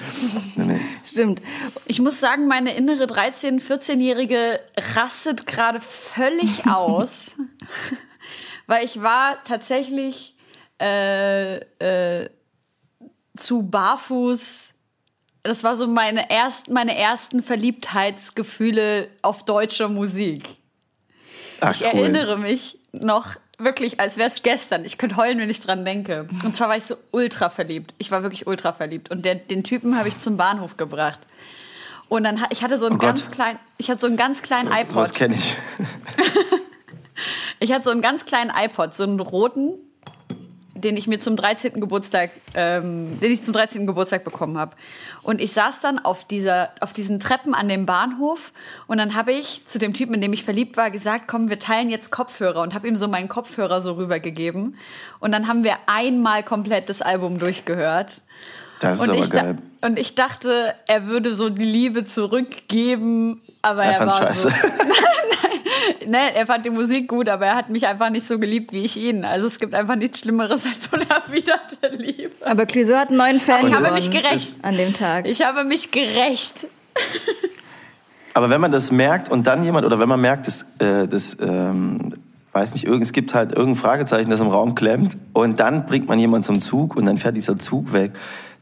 Nee, 0.56 0.64
nee. 0.64 0.80
stimmt. 1.04 1.42
Ich 1.86 2.00
muss 2.00 2.20
sagen, 2.20 2.46
meine 2.46 2.72
innere 2.74 3.04
13-, 3.04 3.60
14-Jährige 3.60 4.60
rastet 4.94 5.46
gerade 5.48 5.80
völlig 5.80 6.66
aus, 6.70 7.26
weil 8.66 8.84
ich 8.84 9.02
war 9.02 9.38
tatsächlich 9.44 10.34
äh, 10.80 11.56
äh, 11.58 12.30
zu 13.36 13.62
barfuß. 13.62 14.70
Das 15.42 15.64
war 15.64 15.74
so 15.76 15.86
meine, 15.86 16.30
erst, 16.30 16.68
meine 16.70 16.96
ersten 16.98 17.42
Verliebtheitsgefühle 17.42 19.08
auf 19.22 19.44
deutscher 19.44 19.88
Musik. 19.88 20.48
Ach, 21.60 21.74
Ich 21.74 21.80
cool. 21.82 21.86
erinnere 22.00 22.36
mich 22.38 22.78
noch 22.92 23.36
wirklich, 23.58 24.00
als 24.00 24.16
wäre 24.16 24.28
es 24.28 24.42
gestern. 24.42 24.84
Ich 24.84 24.98
könnte 24.98 25.16
heulen, 25.16 25.38
wenn 25.38 25.50
ich 25.50 25.60
dran 25.60 25.84
denke. 25.84 26.28
Und 26.44 26.56
zwar 26.56 26.68
war 26.70 26.76
ich 26.76 26.84
so 26.84 26.96
ultra 27.10 27.50
verliebt. 27.50 27.94
Ich 27.98 28.10
war 28.10 28.22
wirklich 28.22 28.46
ultra 28.46 28.72
verliebt. 28.72 29.10
Und 29.10 29.24
der, 29.24 29.34
den 29.34 29.64
Typen 29.64 29.96
habe 29.98 30.08
ich 30.08 30.18
zum 30.18 30.36
Bahnhof 30.36 30.76
gebracht. 30.76 31.20
Und 32.08 32.24
dann 32.24 32.44
ich 32.50 32.62
hatte 32.62 32.78
so 32.78 32.86
einen 32.86 32.96
Oh 32.96 32.98
Gott. 32.98 33.08
ganz 33.16 33.30
kleinen, 33.30 33.58
ich 33.78 33.90
hatte 33.90 34.00
so 34.00 34.06
einen 34.08 34.16
ganz 34.16 34.42
kleinen 34.42 34.70
Was, 34.70 34.80
iPod. 34.82 34.96
was 34.96 35.12
kenne 35.12 35.34
ich? 35.36 35.56
Ich 37.62 37.72
hatte 37.72 37.84
so 37.84 37.90
einen 37.90 38.00
ganz 38.00 38.24
kleinen 38.24 38.50
iPod, 38.50 38.94
so 38.94 39.02
einen 39.02 39.20
roten, 39.20 39.74
den 40.80 40.96
ich 40.96 41.06
mir 41.06 41.18
zum 41.18 41.36
13. 41.36 41.80
Geburtstag, 41.80 42.30
ähm, 42.54 43.18
den 43.20 43.32
ich 43.32 43.44
zum 43.44 43.54
13. 43.54 43.86
Geburtstag 43.86 44.24
bekommen 44.24 44.58
habe. 44.58 44.76
Und 45.22 45.40
ich 45.40 45.52
saß 45.52 45.80
dann 45.80 45.98
auf 45.98 46.24
dieser, 46.24 46.70
auf 46.80 46.92
diesen 46.92 47.20
Treppen 47.20 47.54
an 47.54 47.68
dem 47.68 47.86
Bahnhof 47.86 48.52
und 48.86 48.98
dann 48.98 49.14
habe 49.14 49.32
ich 49.32 49.62
zu 49.66 49.78
dem 49.78 49.94
Typen, 49.94 50.14
in 50.14 50.20
dem 50.20 50.32
ich 50.32 50.44
verliebt 50.44 50.76
war, 50.76 50.90
gesagt, 50.90 51.28
komm, 51.28 51.48
wir 51.48 51.58
teilen 51.58 51.90
jetzt 51.90 52.10
Kopfhörer 52.10 52.62
und 52.62 52.74
habe 52.74 52.88
ihm 52.88 52.96
so 52.96 53.08
meinen 53.08 53.28
Kopfhörer 53.28 53.82
so 53.82 53.92
rübergegeben. 53.92 54.76
Und 55.20 55.32
dann 55.32 55.48
haben 55.48 55.64
wir 55.64 55.76
einmal 55.86 56.42
komplett 56.42 56.88
das 56.88 57.02
Album 57.02 57.38
durchgehört. 57.38 58.22
Das 58.80 58.96
ist 58.96 59.08
und, 59.08 59.10
aber 59.10 59.26
geil. 59.28 59.58
und 59.82 59.98
ich 59.98 60.14
dachte, 60.14 60.74
er 60.86 61.06
würde 61.06 61.34
so 61.34 61.50
die 61.50 61.64
Liebe 61.64 62.06
zurückgeben, 62.06 63.42
aber 63.60 63.84
Er 63.84 63.92
er, 63.92 64.06
war 64.06 64.18
scheiße. 64.18 64.48
so, 64.48 64.54
ne, 66.06 66.34
er 66.34 66.46
fand 66.46 66.64
die 66.64 66.70
Musik 66.70 67.08
gut, 67.08 67.28
aber 67.28 67.46
er 67.46 67.56
hat 67.56 67.70
mich 67.70 67.86
einfach 67.86 68.10
nicht 68.10 68.26
so 68.26 68.38
geliebt 68.38 68.72
wie 68.72 68.82
ich 68.82 68.96
ihn. 68.96 69.24
Also 69.24 69.46
es 69.46 69.58
gibt 69.58 69.74
einfach 69.74 69.96
nichts 69.96 70.20
Schlimmeres 70.20 70.66
als 70.66 70.88
unerwiderte 70.88 71.88
Liebe. 71.96 72.32
Aber 72.44 72.66
Clouseau 72.66 72.96
hat 72.96 73.08
einen 73.08 73.18
neuen 73.18 73.40
Fan 73.40 73.66
Ich 73.66 73.74
habe 73.74 73.92
mich 73.92 74.10
gerecht. 74.10 74.54
an 74.62 74.76
dem 74.76 74.94
Tag. 74.94 75.26
Ich 75.26 75.44
habe 75.44 75.64
mich 75.64 75.90
gerecht. 75.90 76.66
Aber 78.34 78.48
wenn 78.50 78.60
man 78.60 78.70
das 78.70 78.92
merkt 78.92 79.28
und 79.28 79.46
dann 79.46 79.64
jemand, 79.64 79.84
oder 79.86 79.98
wenn 79.98 80.08
man 80.08 80.20
merkt, 80.20 80.46
dass, 80.46 80.62
äh, 80.78 81.08
das, 81.08 81.36
ähm, 81.40 82.14
weiß 82.52 82.74
nicht, 82.74 82.84
irgend, 82.84 83.02
es 83.02 83.12
gibt 83.12 83.34
halt 83.34 83.52
irgendein 83.52 83.76
Fragezeichen, 83.80 84.30
das 84.30 84.40
im 84.40 84.48
Raum 84.48 84.74
klemmt 84.74 85.16
und 85.32 85.60
dann 85.60 85.86
bringt 85.86 86.08
man 86.08 86.18
jemanden 86.18 86.44
zum 86.44 86.62
Zug 86.62 86.96
und 86.96 87.06
dann 87.06 87.16
fährt 87.16 87.36
dieser 87.36 87.58
Zug 87.58 87.92
weg. 87.92 88.12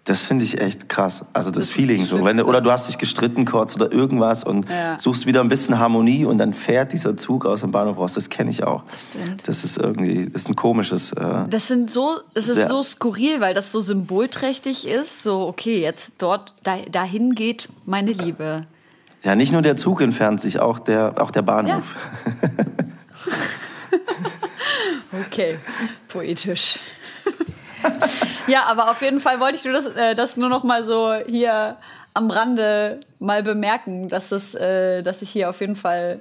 Das 0.08 0.22
finde 0.22 0.44
ich 0.44 0.58
echt 0.60 0.88
krass. 0.88 1.24
Also 1.34 1.50
das, 1.50 1.64
ist 1.66 1.72
Feeling 1.72 2.00
das 2.00 2.08
so. 2.08 2.24
Wenn 2.24 2.40
oder 2.40 2.60
du 2.62 2.70
hast 2.72 2.88
dich 2.88 2.96
gestritten 2.96 3.44
kurz 3.44 3.76
oder 3.76 3.92
irgendwas 3.92 4.42
und 4.42 4.68
Ja. 4.68 4.98
suchst 4.98 5.26
wieder 5.26 5.40
ein 5.42 5.48
bisschen 5.48 5.78
Harmonie 5.78 6.24
und 6.24 6.38
dann 6.38 6.54
fährt 6.54 6.92
dieser 6.94 7.16
Zug 7.16 7.44
aus 7.44 7.60
dem 7.60 7.72
Bahnhof 7.72 7.98
raus. 7.98 8.14
Das 8.14 8.30
kenne 8.30 8.48
ich 8.50 8.64
auch. 8.64 8.82
Das 8.84 9.02
stimmt. 9.02 9.46
Das 9.46 9.64
ist 9.64 9.76
irgendwie, 9.76 10.30
das 10.30 10.42
ist 10.42 10.48
ein 10.48 10.56
komisches. 10.56 11.12
Äh, 11.12 11.44
Das 11.50 11.68
sind 11.68 11.90
so, 11.90 12.16
es 12.34 12.48
ist 12.48 12.68
so 12.68 12.82
skurril, 12.82 13.40
weil 13.40 13.52
das 13.54 13.70
so 13.70 13.80
symbolträchtig 13.80 14.86
ist. 14.88 15.22
So, 15.22 15.46
okay, 15.46 15.80
jetzt 15.80 16.14
dort, 16.18 16.54
da, 16.62 16.78
dahin 16.90 17.34
geht 17.34 17.68
meine 17.84 18.12
Liebe. 18.12 18.66
ja, 19.24 19.34
nicht 19.34 19.52
nur 19.52 19.60
der 19.62 19.76
Zug 19.76 20.00
entfernt 20.00 20.40
sich, 20.40 20.58
auch 20.58 20.78
der, 20.78 21.14
auch 21.22 21.30
der 21.30 21.42
Bahnhof. 21.42 21.94
Okay, 25.26 25.56
poetisch. 26.08 26.78
ja, 28.46 28.64
aber 28.64 28.90
auf 28.90 29.02
jeden 29.02 29.20
Fall 29.20 29.40
wollte 29.40 29.56
ich 29.56 29.64
nur 29.64 29.74
das, 29.74 29.86
äh, 29.86 30.14
das 30.14 30.36
nur 30.36 30.48
noch 30.48 30.64
mal 30.64 30.84
so 30.84 31.14
hier 31.26 31.76
am 32.14 32.30
Rande 32.30 33.00
mal 33.18 33.42
bemerken, 33.42 34.08
dass, 34.08 34.30
das, 34.30 34.54
äh, 34.54 35.02
dass 35.02 35.22
ich 35.22 35.30
hier 35.30 35.50
auf 35.50 35.60
jeden 35.60 35.76
Fall 35.76 36.20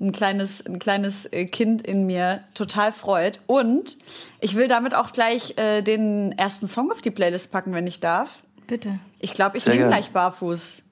ein 0.00 0.12
kleines, 0.12 0.64
ein 0.66 0.78
kleines 0.78 1.26
äh, 1.26 1.44
Kind 1.44 1.82
in 1.82 2.06
mir 2.06 2.42
total 2.54 2.92
freut. 2.92 3.40
Und 3.46 3.96
ich 4.40 4.56
will 4.56 4.66
damit 4.66 4.94
auch 4.94 5.12
gleich 5.12 5.56
äh, 5.58 5.82
den 5.82 6.32
ersten 6.32 6.68
Song 6.68 6.90
auf 6.90 7.02
die 7.02 7.10
Playlist 7.10 7.52
packen, 7.52 7.74
wenn 7.74 7.86
ich 7.86 8.00
darf. 8.00 8.42
Bitte. 8.66 8.98
Ich 9.18 9.34
glaube, 9.34 9.58
ich 9.58 9.66
nehme 9.66 9.86
gleich 9.86 10.10
barfuß. 10.10 10.82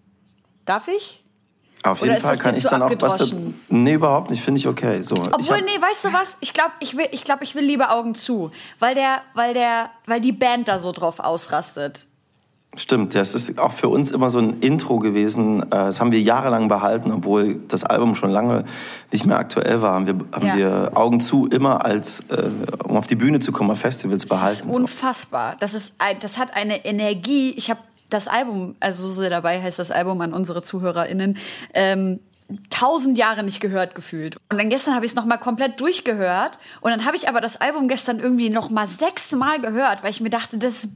Darf 0.67 0.89
ich? 0.89 1.25
Auf 1.85 2.03
jeden 2.03 2.21
Fall 2.21 2.39
kann 2.39 2.57
ich 2.57 2.65
so 2.65 2.71
dann 2.71 2.83
auch 2.83 2.93
was 2.99 3.17
dazu. 3.17 3.55
Nee, 3.69 3.95
überhaupt 3.95 4.31
nicht, 4.31 4.43
finde 4.43 4.59
ich 4.59 4.67
okay. 4.67 5.03
So, 5.03 5.15
Obwohl, 5.15 5.63
nee, 5.63 5.81
weißt 5.81 6.07
du 6.07 6.13
was? 6.13 6.37
Ich 6.41 6.53
glaube, 6.53 6.73
ich 6.81 6.97
will, 6.97 7.07
ich 7.13 7.25
glaube, 7.25 7.45
ich 7.45 7.55
will 7.55 7.65
lieber 7.65 7.93
Augen 7.93 8.15
zu, 8.15 8.51
weil 8.79 8.95
der, 8.95 9.23
weil 9.35 9.55
der, 9.55 9.91
weil 10.07 10.21
die 10.21 10.33
Band 10.33 10.69
da 10.69 10.79
so 10.79 10.93
drauf 10.93 11.21
ausrastet. 11.21 12.07
Stimmt, 12.77 13.15
das 13.15 13.35
ist 13.35 13.59
auch 13.59 13.73
für 13.73 13.89
uns 13.89 14.11
immer 14.11 14.29
so 14.29 14.39
ein 14.39 14.61
Intro 14.61 14.99
gewesen. 14.99 15.63
Äh, 15.63 15.69
das 15.71 16.01
haben 16.01 16.13
wir 16.13 16.21
jahrelang 16.21 16.69
behalten, 16.69 17.11
obwohl 17.11 17.55
das 17.67 17.83
Album 17.83 18.15
schon 18.15 18.31
lange 18.31 18.65
nicht 19.11 19.25
mehr 19.25 19.39
aktuell 19.39 19.81
war. 19.81 19.95
Haben 19.95 20.07
wir, 20.07 20.15
haben 20.33 20.47
ja. 20.47 20.57
wir 20.57 20.91
Augen 20.95 21.19
zu 21.19 21.47
immer 21.47 21.85
als, 21.85 22.21
äh, 22.29 22.51
um 22.85 22.97
auf 22.97 23.07
die 23.07 23.17
Bühne 23.17 23.41
zu 23.41 23.53
kommen, 23.53 23.71
auf 23.71 23.81
Festivals 23.81 24.27
behalten. 24.27 24.69
Das 24.69 24.77
ist 24.77 24.77
unfassbar. 24.77 25.57
Das 25.61 25.73
ist, 25.73 25.95
ein, 25.99 26.19
das 26.21 26.37
hat 26.37 26.55
eine 26.55 26.85
Energie. 26.85 27.53
Ich 27.57 27.71
habe 27.71 27.81
das 28.11 28.29
Album, 28.29 28.77
also 28.81 29.07
so 29.07 29.21
sehr 29.21 29.31
dabei 29.31 29.63
heißt 29.63 29.79
das 29.79 29.91
Album 29.91 30.21
an 30.21 30.33
unsere 30.33 30.63
ZuhörerInnen, 30.63 31.37
ähm, 31.75 32.21
tausend 32.71 33.19
Jahre 33.19 33.43
nicht 33.43 33.61
gehört 33.61 33.95
gefühlt. 33.95 34.37
Und 34.51 34.59
dann 34.59 34.71
gestern 34.71 34.95
habe 34.95 35.05
ich 35.05 35.13
es 35.13 35.17
nochmal 35.17 35.39
komplett 35.39 35.81
durchgehört. 35.81 36.59
Und 36.81 36.91
dann 36.91 37.05
habe 37.05 37.17
ich 37.17 37.29
aber 37.29 37.41
das 37.41 37.61
Album 37.61 37.89
gestern 37.89 38.21
irgendwie 38.21 38.49
nochmal 38.49 38.89
sechsmal 38.89 39.61
gehört, 39.61 40.03
weil 40.03 40.11
ich 40.11 40.21
mir 40.21 40.31
dachte, 40.31 40.57
das 40.57 40.89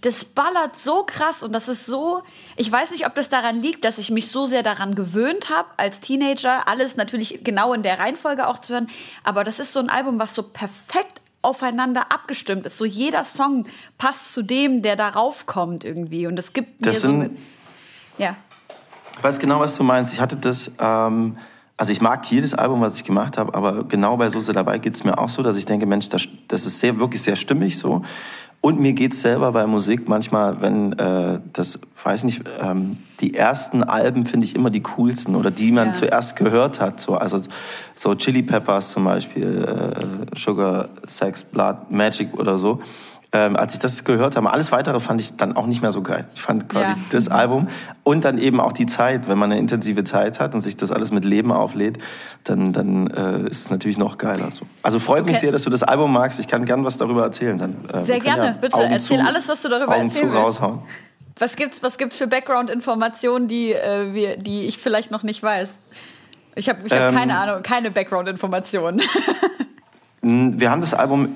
das 0.00 0.24
ballert 0.24 0.76
so 0.76 1.04
krass 1.04 1.42
und 1.42 1.52
das 1.52 1.68
ist 1.68 1.84
so, 1.84 2.22
ich 2.56 2.70
weiß 2.70 2.90
nicht, 2.92 3.06
ob 3.06 3.14
das 3.14 3.28
daran 3.28 3.60
liegt, 3.60 3.84
dass 3.84 3.98
ich 3.98 4.10
mich 4.10 4.28
so 4.28 4.46
sehr 4.46 4.62
daran 4.62 4.94
gewöhnt 4.94 5.50
habe, 5.50 5.68
als 5.76 6.00
Teenager 6.00 6.66
alles 6.68 6.96
natürlich 6.96 7.44
genau 7.44 7.74
in 7.74 7.82
der 7.82 7.98
Reihenfolge 7.98 8.48
auch 8.48 8.58
zu 8.58 8.72
hören, 8.72 8.88
aber 9.24 9.44
das 9.44 9.60
ist 9.60 9.72
so 9.72 9.80
ein 9.80 9.90
Album, 9.90 10.18
was 10.18 10.34
so 10.34 10.42
perfekt 10.42 11.19
aufeinander 11.42 12.12
abgestimmt 12.12 12.66
ist. 12.66 12.78
So 12.78 12.84
jeder 12.84 13.24
Song 13.24 13.66
passt 13.98 14.32
zu 14.32 14.42
dem, 14.42 14.82
der 14.82 14.96
darauf 14.96 15.46
kommt 15.46 15.84
irgendwie 15.84 16.26
und 16.26 16.38
es 16.38 16.52
gibt 16.52 16.84
das 16.84 16.94
mir 16.94 17.00
sind, 17.00 17.22
so 17.22 18.22
ja. 18.22 18.36
Ich 19.16 19.24
weiß 19.24 19.38
genau, 19.38 19.60
was 19.60 19.76
du 19.76 19.82
meinst. 19.82 20.12
Ich 20.14 20.20
hatte 20.20 20.36
das 20.36 20.72
ähm 20.78 21.36
also 21.80 21.92
ich 21.92 22.02
mag 22.02 22.30
jedes 22.30 22.52
Album, 22.52 22.82
was 22.82 22.96
ich 22.96 23.04
gemacht 23.04 23.38
habe, 23.38 23.54
aber 23.54 23.84
genau 23.84 24.18
bei 24.18 24.28
So 24.28 24.52
dabei 24.52 24.76
geht 24.76 24.94
es 24.96 25.02
mir 25.02 25.16
auch 25.16 25.30
so, 25.30 25.42
dass 25.42 25.56
ich 25.56 25.64
denke, 25.64 25.86
Mensch, 25.86 26.10
das, 26.10 26.28
das 26.46 26.66
ist 26.66 26.78
sehr, 26.78 26.98
wirklich 26.98 27.22
sehr 27.22 27.36
stimmig 27.36 27.78
so. 27.78 28.02
Und 28.62 28.78
mir 28.78 28.92
geht's 28.92 29.22
selber 29.22 29.52
bei 29.52 29.66
Musik 29.66 30.06
manchmal, 30.06 30.60
wenn 30.60 30.92
äh, 30.92 31.40
das, 31.52 31.80
weiß 32.04 32.24
nicht, 32.24 32.42
ähm, 32.62 32.98
die 33.20 33.34
ersten 33.34 33.82
Alben 33.82 34.26
finde 34.26 34.44
ich 34.44 34.54
immer 34.54 34.68
die 34.68 34.82
coolsten 34.82 35.34
oder 35.34 35.50
die 35.50 35.72
man 35.72 35.88
ja. 35.88 35.92
zuerst 35.94 36.36
gehört 36.36 36.78
hat. 36.78 37.00
So, 37.00 37.14
also 37.14 37.40
so 37.94 38.14
Chili 38.14 38.42
Peppers 38.42 38.92
zum 38.92 39.04
Beispiel, 39.04 39.64
äh, 39.64 40.36
Sugar, 40.38 40.90
Sex, 41.06 41.42
Blood, 41.42 41.90
Magic 41.90 42.38
oder 42.38 42.58
so 42.58 42.80
ähm, 43.32 43.56
als 43.56 43.74
ich 43.74 43.80
das 43.80 44.04
gehört 44.04 44.36
habe, 44.36 44.50
alles 44.50 44.72
weitere 44.72 44.98
fand 44.98 45.20
ich 45.20 45.36
dann 45.36 45.54
auch 45.56 45.66
nicht 45.66 45.82
mehr 45.82 45.92
so 45.92 46.02
geil. 46.02 46.26
Ich 46.34 46.42
fand 46.42 46.68
quasi 46.68 46.90
ja. 46.90 46.96
das 47.10 47.28
Album 47.28 47.68
und 48.02 48.24
dann 48.24 48.38
eben 48.38 48.60
auch 48.60 48.72
die 48.72 48.86
Zeit, 48.86 49.28
wenn 49.28 49.38
man 49.38 49.52
eine 49.52 49.60
intensive 49.60 50.02
Zeit 50.02 50.40
hat 50.40 50.54
und 50.54 50.60
sich 50.60 50.76
das 50.76 50.90
alles 50.90 51.12
mit 51.12 51.24
Leben 51.24 51.52
auflädt, 51.52 51.98
dann, 52.42 52.72
dann 52.72 53.06
äh, 53.08 53.48
ist 53.48 53.60
es 53.60 53.70
natürlich 53.70 53.98
noch 53.98 54.18
geiler. 54.18 54.50
So. 54.50 54.66
Also 54.82 54.98
freut 54.98 55.22
okay. 55.22 55.30
mich 55.30 55.40
sehr, 55.40 55.52
dass 55.52 55.62
du 55.62 55.70
das 55.70 55.84
Album 55.84 56.12
magst. 56.12 56.40
Ich 56.40 56.48
kann 56.48 56.64
gern 56.64 56.84
was 56.84 56.96
darüber 56.96 57.22
erzählen. 57.22 57.56
Dann, 57.56 57.76
äh, 57.92 58.04
sehr 58.04 58.18
gerne, 58.18 58.44
ja 58.46 58.52
bitte. 58.60 58.76
Augen 58.76 58.92
Erzähl 58.92 59.18
zu, 59.18 59.24
alles, 59.24 59.48
was 59.48 59.62
du 59.62 59.68
darüber 59.68 59.94
Augen 59.94 60.06
erzählen 60.06 60.30
zu 60.30 60.36
raushauen. 60.36 60.80
Was 61.38 61.56
gibt's, 61.56 61.82
was 61.82 61.98
gibt's 61.98 62.16
für 62.16 62.26
Background-Informationen, 62.26 63.46
die, 63.46 63.72
äh, 63.72 64.12
wir, 64.12 64.36
die 64.38 64.66
ich 64.66 64.78
vielleicht 64.78 65.10
noch 65.12 65.22
nicht 65.22 65.42
weiß? 65.42 65.68
Ich 66.56 66.68
habe 66.68 66.80
ich 66.84 66.92
hab 66.92 67.12
ähm, 67.12 67.16
keine 67.16 67.38
Ahnung, 67.38 67.62
keine 67.62 67.92
Background-Informationen. 67.92 69.02
wir 70.22 70.70
haben 70.70 70.80
das 70.80 70.94
Album 70.94 71.32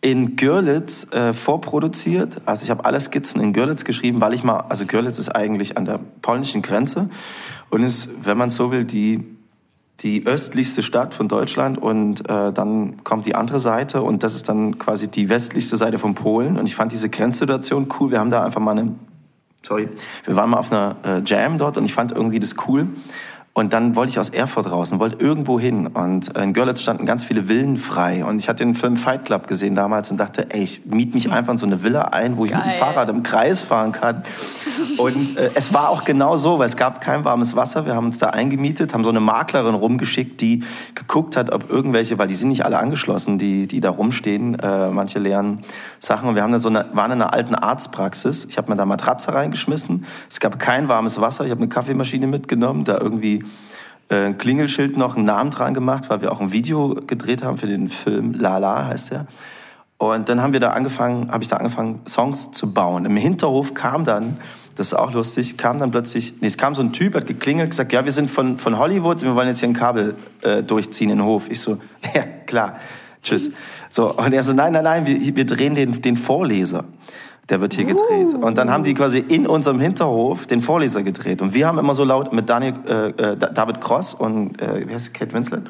in 0.00 0.36
Görlitz 0.36 1.12
äh, 1.12 1.32
vorproduziert. 1.32 2.42
Also 2.44 2.64
ich 2.64 2.70
habe 2.70 2.84
alle 2.84 3.00
Skizzen 3.00 3.40
in 3.40 3.52
Görlitz 3.52 3.84
geschrieben, 3.84 4.20
weil 4.20 4.32
ich 4.32 4.44
mal, 4.44 4.60
also 4.68 4.86
Görlitz 4.86 5.18
ist 5.18 5.30
eigentlich 5.30 5.76
an 5.76 5.84
der 5.84 5.98
polnischen 6.22 6.62
Grenze 6.62 7.10
und 7.70 7.82
ist, 7.82 8.10
wenn 8.22 8.38
man 8.38 8.50
so 8.50 8.70
will, 8.70 8.84
die 8.84 9.24
die 10.00 10.26
östlichste 10.26 10.84
Stadt 10.84 11.12
von 11.12 11.26
Deutschland 11.26 11.76
und 11.76 12.20
äh, 12.30 12.52
dann 12.52 13.02
kommt 13.02 13.26
die 13.26 13.34
andere 13.34 13.58
Seite 13.58 14.02
und 14.02 14.22
das 14.22 14.36
ist 14.36 14.48
dann 14.48 14.78
quasi 14.78 15.08
die 15.08 15.28
westlichste 15.28 15.76
Seite 15.76 15.98
von 15.98 16.14
Polen 16.14 16.56
und 16.56 16.66
ich 16.66 16.76
fand 16.76 16.92
diese 16.92 17.08
Grenzsituation 17.08 17.88
cool. 17.98 18.12
Wir 18.12 18.20
haben 18.20 18.30
da 18.30 18.44
einfach 18.44 18.60
mal 18.60 18.78
eine, 18.78 18.94
sorry, 19.66 19.88
wir 20.24 20.36
waren 20.36 20.50
mal 20.50 20.58
auf 20.58 20.70
einer 20.70 20.96
äh, 21.04 21.22
Jam 21.26 21.58
dort 21.58 21.76
und 21.76 21.84
ich 21.84 21.94
fand 21.94 22.12
irgendwie 22.12 22.38
das 22.38 22.54
cool 22.68 22.86
und 23.54 23.72
dann 23.72 23.96
wollte 23.96 24.10
ich 24.10 24.20
aus 24.20 24.28
Erfurt 24.28 24.70
raus 24.70 24.92
und 24.92 25.00
wollte 25.00 25.16
irgendwo 25.18 25.58
hin. 25.58 25.88
Und 25.88 26.36
in 26.36 26.52
Görlitz 26.52 26.80
standen 26.80 27.06
ganz 27.06 27.24
viele 27.24 27.48
Villen 27.48 27.76
frei. 27.76 28.24
Und 28.24 28.38
ich 28.38 28.48
hatte 28.48 28.62
den 28.64 28.74
Film 28.74 28.96
Fight 28.96 29.24
Club 29.24 29.48
gesehen 29.48 29.74
damals 29.74 30.12
und 30.12 30.16
dachte, 30.18 30.46
ey, 30.50 30.62
ich 30.62 30.86
miete 30.86 31.14
mich 31.14 31.32
einfach 31.32 31.52
in 31.52 31.58
so 31.58 31.66
eine 31.66 31.82
Villa 31.82 32.02
ein, 32.02 32.36
wo 32.36 32.44
ich 32.44 32.52
Geil. 32.52 32.62
mit 32.64 32.74
dem 32.74 32.78
Fahrrad 32.78 33.10
im 33.10 33.24
Kreis 33.24 33.60
fahren 33.60 33.90
kann. 33.90 34.22
Und 34.96 35.36
äh, 35.36 35.50
es 35.54 35.74
war 35.74 35.88
auch 35.88 36.04
genau 36.04 36.36
so, 36.36 36.60
weil 36.60 36.66
es 36.66 36.76
gab 36.76 37.00
kein 37.00 37.24
warmes 37.24 37.56
Wasser. 37.56 37.84
Wir 37.84 37.96
haben 37.96 38.06
uns 38.06 38.18
da 38.18 38.30
eingemietet, 38.30 38.94
haben 38.94 39.02
so 39.02 39.10
eine 39.10 39.18
Maklerin 39.18 39.74
rumgeschickt, 39.74 40.40
die 40.40 40.62
geguckt 40.94 41.36
hat, 41.36 41.52
ob 41.52 41.68
irgendwelche, 41.68 42.16
weil 42.16 42.28
die 42.28 42.34
sind 42.34 42.50
nicht 42.50 42.64
alle 42.64 42.78
angeschlossen, 42.78 43.38
die, 43.38 43.66
die 43.66 43.80
da 43.80 43.90
rumstehen, 43.90 44.56
äh, 44.60 44.90
manche 44.90 45.18
leeren 45.18 45.62
Sachen. 45.98 46.28
Und 46.28 46.36
wir 46.36 46.44
haben 46.44 46.52
da 46.52 46.60
so 46.60 46.68
eine, 46.68 46.86
waren 46.92 47.10
in 47.10 47.22
einer 47.22 47.32
alten 47.32 47.56
Arztpraxis. 47.56 48.44
Ich 48.44 48.56
habe 48.56 48.70
mir 48.70 48.76
da 48.76 48.86
Matratze 48.86 49.34
reingeschmissen. 49.34 50.06
Es 50.30 50.38
gab 50.38 50.60
kein 50.60 50.88
warmes 50.88 51.20
Wasser. 51.20 51.44
Ich 51.44 51.50
habe 51.50 51.60
eine 51.60 51.68
Kaffeemaschine 51.68 52.28
mitgenommen, 52.28 52.84
da 52.84 52.98
irgendwie 53.00 53.42
äh, 54.08 54.32
Klingelschild 54.32 54.96
noch, 54.96 55.16
einen 55.16 55.24
Namen 55.24 55.50
dran 55.50 55.74
gemacht, 55.74 56.04
weil 56.08 56.20
wir 56.20 56.32
auch 56.32 56.40
ein 56.40 56.52
Video 56.52 56.94
gedreht 57.06 57.42
haben 57.42 57.56
für 57.56 57.66
den 57.66 57.88
Film 57.88 58.32
Lala 58.32 58.86
heißt 58.86 59.12
der. 59.12 59.26
Und 59.98 60.28
dann 60.28 60.40
haben 60.40 60.52
wir 60.52 60.60
da 60.60 60.70
angefangen, 60.70 61.30
habe 61.32 61.42
ich 61.42 61.48
da 61.48 61.56
angefangen, 61.56 62.00
Songs 62.06 62.52
zu 62.52 62.72
bauen. 62.72 63.04
Im 63.04 63.16
Hinterhof 63.16 63.74
kam 63.74 64.04
dann, 64.04 64.38
das 64.76 64.88
ist 64.88 64.94
auch 64.94 65.12
lustig, 65.12 65.58
kam 65.58 65.78
dann 65.78 65.90
plötzlich, 65.90 66.34
nee, 66.40 66.46
es 66.46 66.56
kam 66.56 66.74
so 66.76 66.82
ein 66.82 66.92
Typ, 66.92 67.16
hat 67.16 67.26
geklingelt, 67.26 67.70
gesagt, 67.70 67.92
ja, 67.92 68.04
wir 68.04 68.12
sind 68.12 68.30
von, 68.30 68.58
von 68.58 68.78
Hollywood, 68.78 69.22
wir 69.22 69.34
wollen 69.34 69.48
jetzt 69.48 69.58
hier 69.58 69.68
ein 69.68 69.74
Kabel 69.74 70.14
äh, 70.42 70.62
durchziehen 70.62 71.10
in 71.10 71.18
den 71.18 71.26
Hof. 71.26 71.50
Ich 71.50 71.60
so, 71.60 71.78
ja, 72.14 72.22
klar, 72.46 72.76
tschüss. 73.22 73.50
So, 73.90 74.14
und 74.14 74.32
er 74.32 74.42
so, 74.44 74.52
nein, 74.52 74.72
nein, 74.72 74.84
nein, 74.84 75.06
wir, 75.06 75.36
wir 75.36 75.46
drehen 75.46 75.74
den, 75.74 76.00
den 76.00 76.16
Vorleser 76.16 76.84
der 77.50 77.60
wird 77.60 77.74
hier 77.74 77.84
gedreht. 77.84 78.34
Und 78.34 78.58
dann 78.58 78.70
haben 78.70 78.84
die 78.84 78.94
quasi 78.94 79.18
in 79.20 79.46
unserem 79.46 79.80
Hinterhof 79.80 80.46
den 80.46 80.60
Vorleser 80.60 81.02
gedreht. 81.02 81.40
Und 81.40 81.54
wir 81.54 81.66
haben 81.66 81.78
immer 81.78 81.94
so 81.94 82.04
laut 82.04 82.32
mit 82.32 82.48
Daniel, 82.48 82.74
äh, 82.86 83.32
äh 83.32 83.36
David 83.36 83.80
Cross 83.80 84.14
und 84.14 84.60
äh, 84.60 84.86
wie 84.86 84.92
heißt 84.92 85.14
Kate 85.14 85.32
Winslet? 85.32 85.62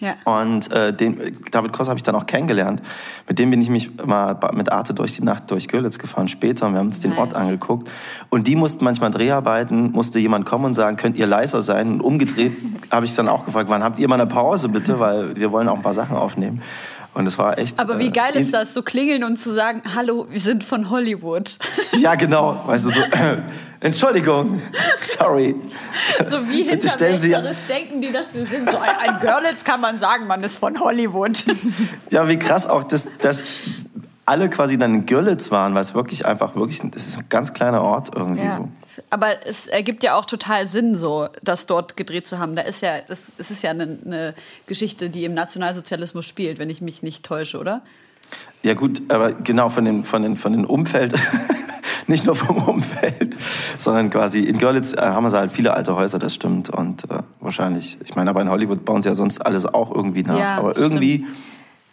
Ja. 0.00 0.14
Und 0.24 0.72
äh, 0.72 0.94
den, 0.94 1.20
David 1.50 1.74
Cross 1.74 1.88
habe 1.88 1.98
ich 1.98 2.02
dann 2.02 2.14
auch 2.14 2.24
kennengelernt. 2.24 2.80
Mit 3.28 3.38
dem 3.38 3.50
bin 3.50 3.60
ich 3.60 3.68
mich 3.68 3.90
mal 4.02 4.38
mit 4.54 4.72
Arte 4.72 4.94
durch 4.94 5.14
die 5.14 5.22
Nacht 5.22 5.50
durch 5.50 5.68
Görlitz 5.68 5.98
gefahren 5.98 6.26
später 6.28 6.66
und 6.66 6.72
wir 6.72 6.78
haben 6.78 6.86
uns 6.86 7.02
nice. 7.04 7.12
den 7.12 7.18
Ort 7.18 7.34
angeguckt. 7.34 7.90
Und 8.30 8.46
die 8.46 8.56
mussten 8.56 8.82
manchmal 8.84 9.10
Dreharbeiten, 9.10 9.92
musste 9.92 10.18
jemand 10.18 10.46
kommen 10.46 10.64
und 10.64 10.74
sagen, 10.74 10.96
könnt 10.96 11.18
ihr 11.18 11.26
leiser 11.26 11.60
sein? 11.60 11.92
Und 11.92 12.00
umgedreht 12.00 12.52
habe 12.90 13.04
ich 13.04 13.14
dann 13.14 13.28
auch 13.28 13.44
gefragt, 13.44 13.68
wann 13.68 13.84
habt 13.84 13.98
ihr 13.98 14.08
mal 14.08 14.14
eine 14.14 14.26
Pause 14.26 14.70
bitte, 14.70 14.98
weil 14.98 15.36
wir 15.36 15.52
wollen 15.52 15.68
auch 15.68 15.76
ein 15.76 15.82
paar 15.82 15.94
Sachen 15.94 16.16
aufnehmen. 16.16 16.62
Und 17.12 17.26
es 17.26 17.38
war 17.38 17.58
echt. 17.58 17.78
Aber 17.80 17.98
wie 17.98 18.06
äh, 18.06 18.10
geil 18.10 18.32
äh, 18.34 18.40
ist 18.40 18.54
das, 18.54 18.72
so 18.72 18.82
klingeln 18.82 19.24
und 19.24 19.36
zu 19.36 19.52
sagen, 19.52 19.82
hallo, 19.94 20.26
wir 20.30 20.40
sind 20.40 20.64
von 20.64 20.90
Hollywood. 20.90 21.58
Ja, 21.98 22.14
genau. 22.14 22.62
Weißt 22.66 22.86
du, 22.86 22.90
so, 22.90 23.00
äh, 23.00 23.42
Entschuldigung, 23.80 24.62
sorry. 24.96 25.54
So 26.30 26.48
wie 26.48 26.62
hinterwäldlerisch 26.62 27.58
denken 27.68 28.00
die, 28.00 28.12
dass 28.12 28.32
wir 28.32 28.46
sind. 28.46 28.70
So 28.70 28.78
ein, 28.78 29.08
ein 29.08 29.20
Görlitz 29.20 29.64
kann 29.64 29.80
man 29.80 29.98
sagen, 29.98 30.26
man 30.26 30.42
ist 30.42 30.56
von 30.56 30.78
Hollywood. 30.80 31.44
Ja, 32.08 32.28
wie 32.28 32.38
krass 32.38 32.66
auch, 32.66 32.84
dass, 32.84 33.08
dass 33.18 33.42
alle 34.30 34.48
quasi 34.48 34.78
dann 34.78 34.94
in 34.94 35.06
Görlitz 35.06 35.50
waren, 35.50 35.74
weil 35.74 35.82
es 35.82 35.92
wirklich 35.92 36.24
einfach, 36.24 36.54
wirklich, 36.54 36.80
das 36.92 37.08
ist 37.08 37.18
ein 37.18 37.24
ganz 37.28 37.52
kleiner 37.52 37.82
Ort 37.82 38.14
irgendwie 38.14 38.44
ja. 38.44 38.58
so. 38.58 38.68
Aber 39.10 39.44
es 39.44 39.66
ergibt 39.66 40.04
ja 40.04 40.14
auch 40.14 40.24
total 40.24 40.68
Sinn, 40.68 40.94
so 40.94 41.28
das 41.42 41.66
dort 41.66 41.96
gedreht 41.96 42.28
zu 42.28 42.38
haben. 42.38 42.54
Da 42.54 42.62
ist 42.62 42.80
ja, 42.80 43.00
das, 43.08 43.32
das 43.36 43.50
ist 43.50 43.62
ja 43.62 43.70
eine, 43.70 43.98
eine 44.04 44.34
Geschichte, 44.66 45.10
die 45.10 45.24
im 45.24 45.34
Nationalsozialismus 45.34 46.26
spielt, 46.26 46.60
wenn 46.60 46.70
ich 46.70 46.80
mich 46.80 47.02
nicht 47.02 47.24
täusche, 47.24 47.58
oder? 47.58 47.82
Ja 48.62 48.74
gut, 48.74 49.02
aber 49.08 49.32
genau 49.32 49.68
von 49.68 49.84
den, 49.84 50.04
von 50.04 50.22
den, 50.22 50.36
von 50.36 50.52
den 50.52 50.64
Umfeld, 50.64 51.12
nicht 52.06 52.24
nur 52.24 52.36
vom 52.36 52.56
Umfeld, 52.58 53.34
sondern 53.78 54.10
quasi 54.10 54.42
in 54.44 54.58
Görlitz 54.58 54.92
äh, 54.92 55.00
haben 55.00 55.24
wir 55.24 55.36
halt 55.36 55.50
viele 55.50 55.74
alte 55.74 55.96
Häuser, 55.96 56.20
das 56.20 56.36
stimmt. 56.36 56.70
Und 56.70 57.02
äh, 57.10 57.24
wahrscheinlich, 57.40 57.98
ich 58.04 58.14
meine, 58.14 58.30
aber 58.30 58.42
in 58.42 58.48
Hollywood 58.48 58.84
bauen 58.84 59.02
sie 59.02 59.08
ja 59.08 59.16
sonst 59.16 59.44
alles 59.44 59.66
auch 59.66 59.92
irgendwie 59.92 60.22
nach. 60.22 60.38
Ja, 60.38 60.58
aber 60.58 60.76
irgendwie 60.76 61.26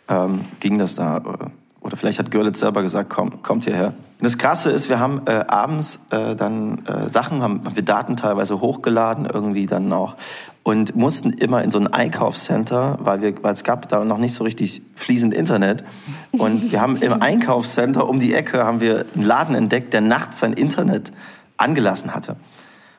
ähm, 0.08 0.41
ging 0.60 0.77
das 0.77 0.94
da. 0.94 1.17
Äh, 1.17 1.50
oder 1.88 1.96
vielleicht 1.96 2.20
hat 2.20 2.32
Görlitz 2.32 2.60
selber 2.60 2.82
gesagt, 2.82 3.10
komm, 3.10 3.41
kommt 3.41 3.63
hierher. 3.63 3.88
Und 3.88 4.25
das 4.25 4.38
Krasse 4.38 4.72
ist, 4.72 4.89
wir 4.89 5.00
haben 5.00 5.22
äh, 5.25 5.46
abends 5.48 6.01
äh, 6.10 6.36
dann 6.36 6.86
äh, 6.86 7.10
Sachen, 7.10 7.41
haben, 7.41 7.63
haben 7.63 7.75
wir 7.77 7.84
Daten 7.84 8.17
teilweise 8.17 8.60
hochgeladen, 8.60 9.25
irgendwie 9.25 9.67
dann 9.67 9.91
auch. 9.94 10.17
Und 10.63 10.98
mussten 10.98 11.32
immer 11.32 11.63
in 11.63 11.72
so 11.72 11.79
ein 11.79 11.88
Einkaufscenter, 11.88 12.98
weil, 13.00 13.22
wir, 13.22 13.41
weil 13.41 13.53
es 13.53 13.63
gab 13.63 13.88
da 13.88 14.03
noch 14.03 14.17
nicht 14.17 14.34
so 14.34 14.44
richtig 14.44 14.82
fließend 14.96 15.34
Internet. 15.34 15.86
Und 16.34 16.74
wir 16.74 16.82
haben 16.82 16.98
im 16.98 17.22
Einkaufscenter 17.22 18.10
um 18.10 18.20
die 18.20 18.34
Ecke 18.34 18.65
haben 18.65 18.82
wir 18.82 19.06
einen 19.15 19.24
Laden 19.24 19.56
entdeckt, 19.56 19.94
der 19.94 20.01
nachts 20.01 20.39
sein 20.39 20.51
Internet 20.51 21.13
angelassen 21.56 22.13
hatte. 22.13 22.36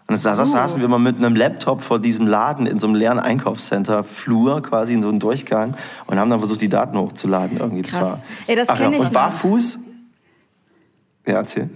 Und 0.09 0.25
da 0.25 0.35
saßen 0.35 0.81
wir 0.81 0.89
mal 0.89 0.99
mit 0.99 1.17
einem 1.19 1.37
Laptop 1.37 1.83
vor 1.83 1.99
diesem 1.99 2.27
Laden 2.27 2.67
in 2.67 2.79
so 2.79 2.87
einem 2.87 2.97
leeren 2.97 3.19
Einkaufscenter, 3.19 4.03
Flur 4.03 4.63
quasi 4.63 4.95
in 4.95 5.03
so 5.03 5.11
einem 5.11 5.19
Durchgang 5.19 5.75
und 6.07 6.19
haben 6.19 6.31
dann 6.31 6.39
versucht, 6.39 6.63
die 6.63 6.71
Daten 6.71 6.97
hochzuladen 6.99 7.59
irgendwie. 7.59 7.83
Das 7.83 7.93
Krass. 7.93 8.11
war, 8.11 8.23
Ey, 8.47 8.57
das 8.57 8.71
Ach 8.71 8.81
ja, 8.81 8.91
ich 8.91 8.99
Und 9.01 9.13
barfuß? 9.13 9.79
Ja, 11.27 11.35
erzähl. 11.35 11.69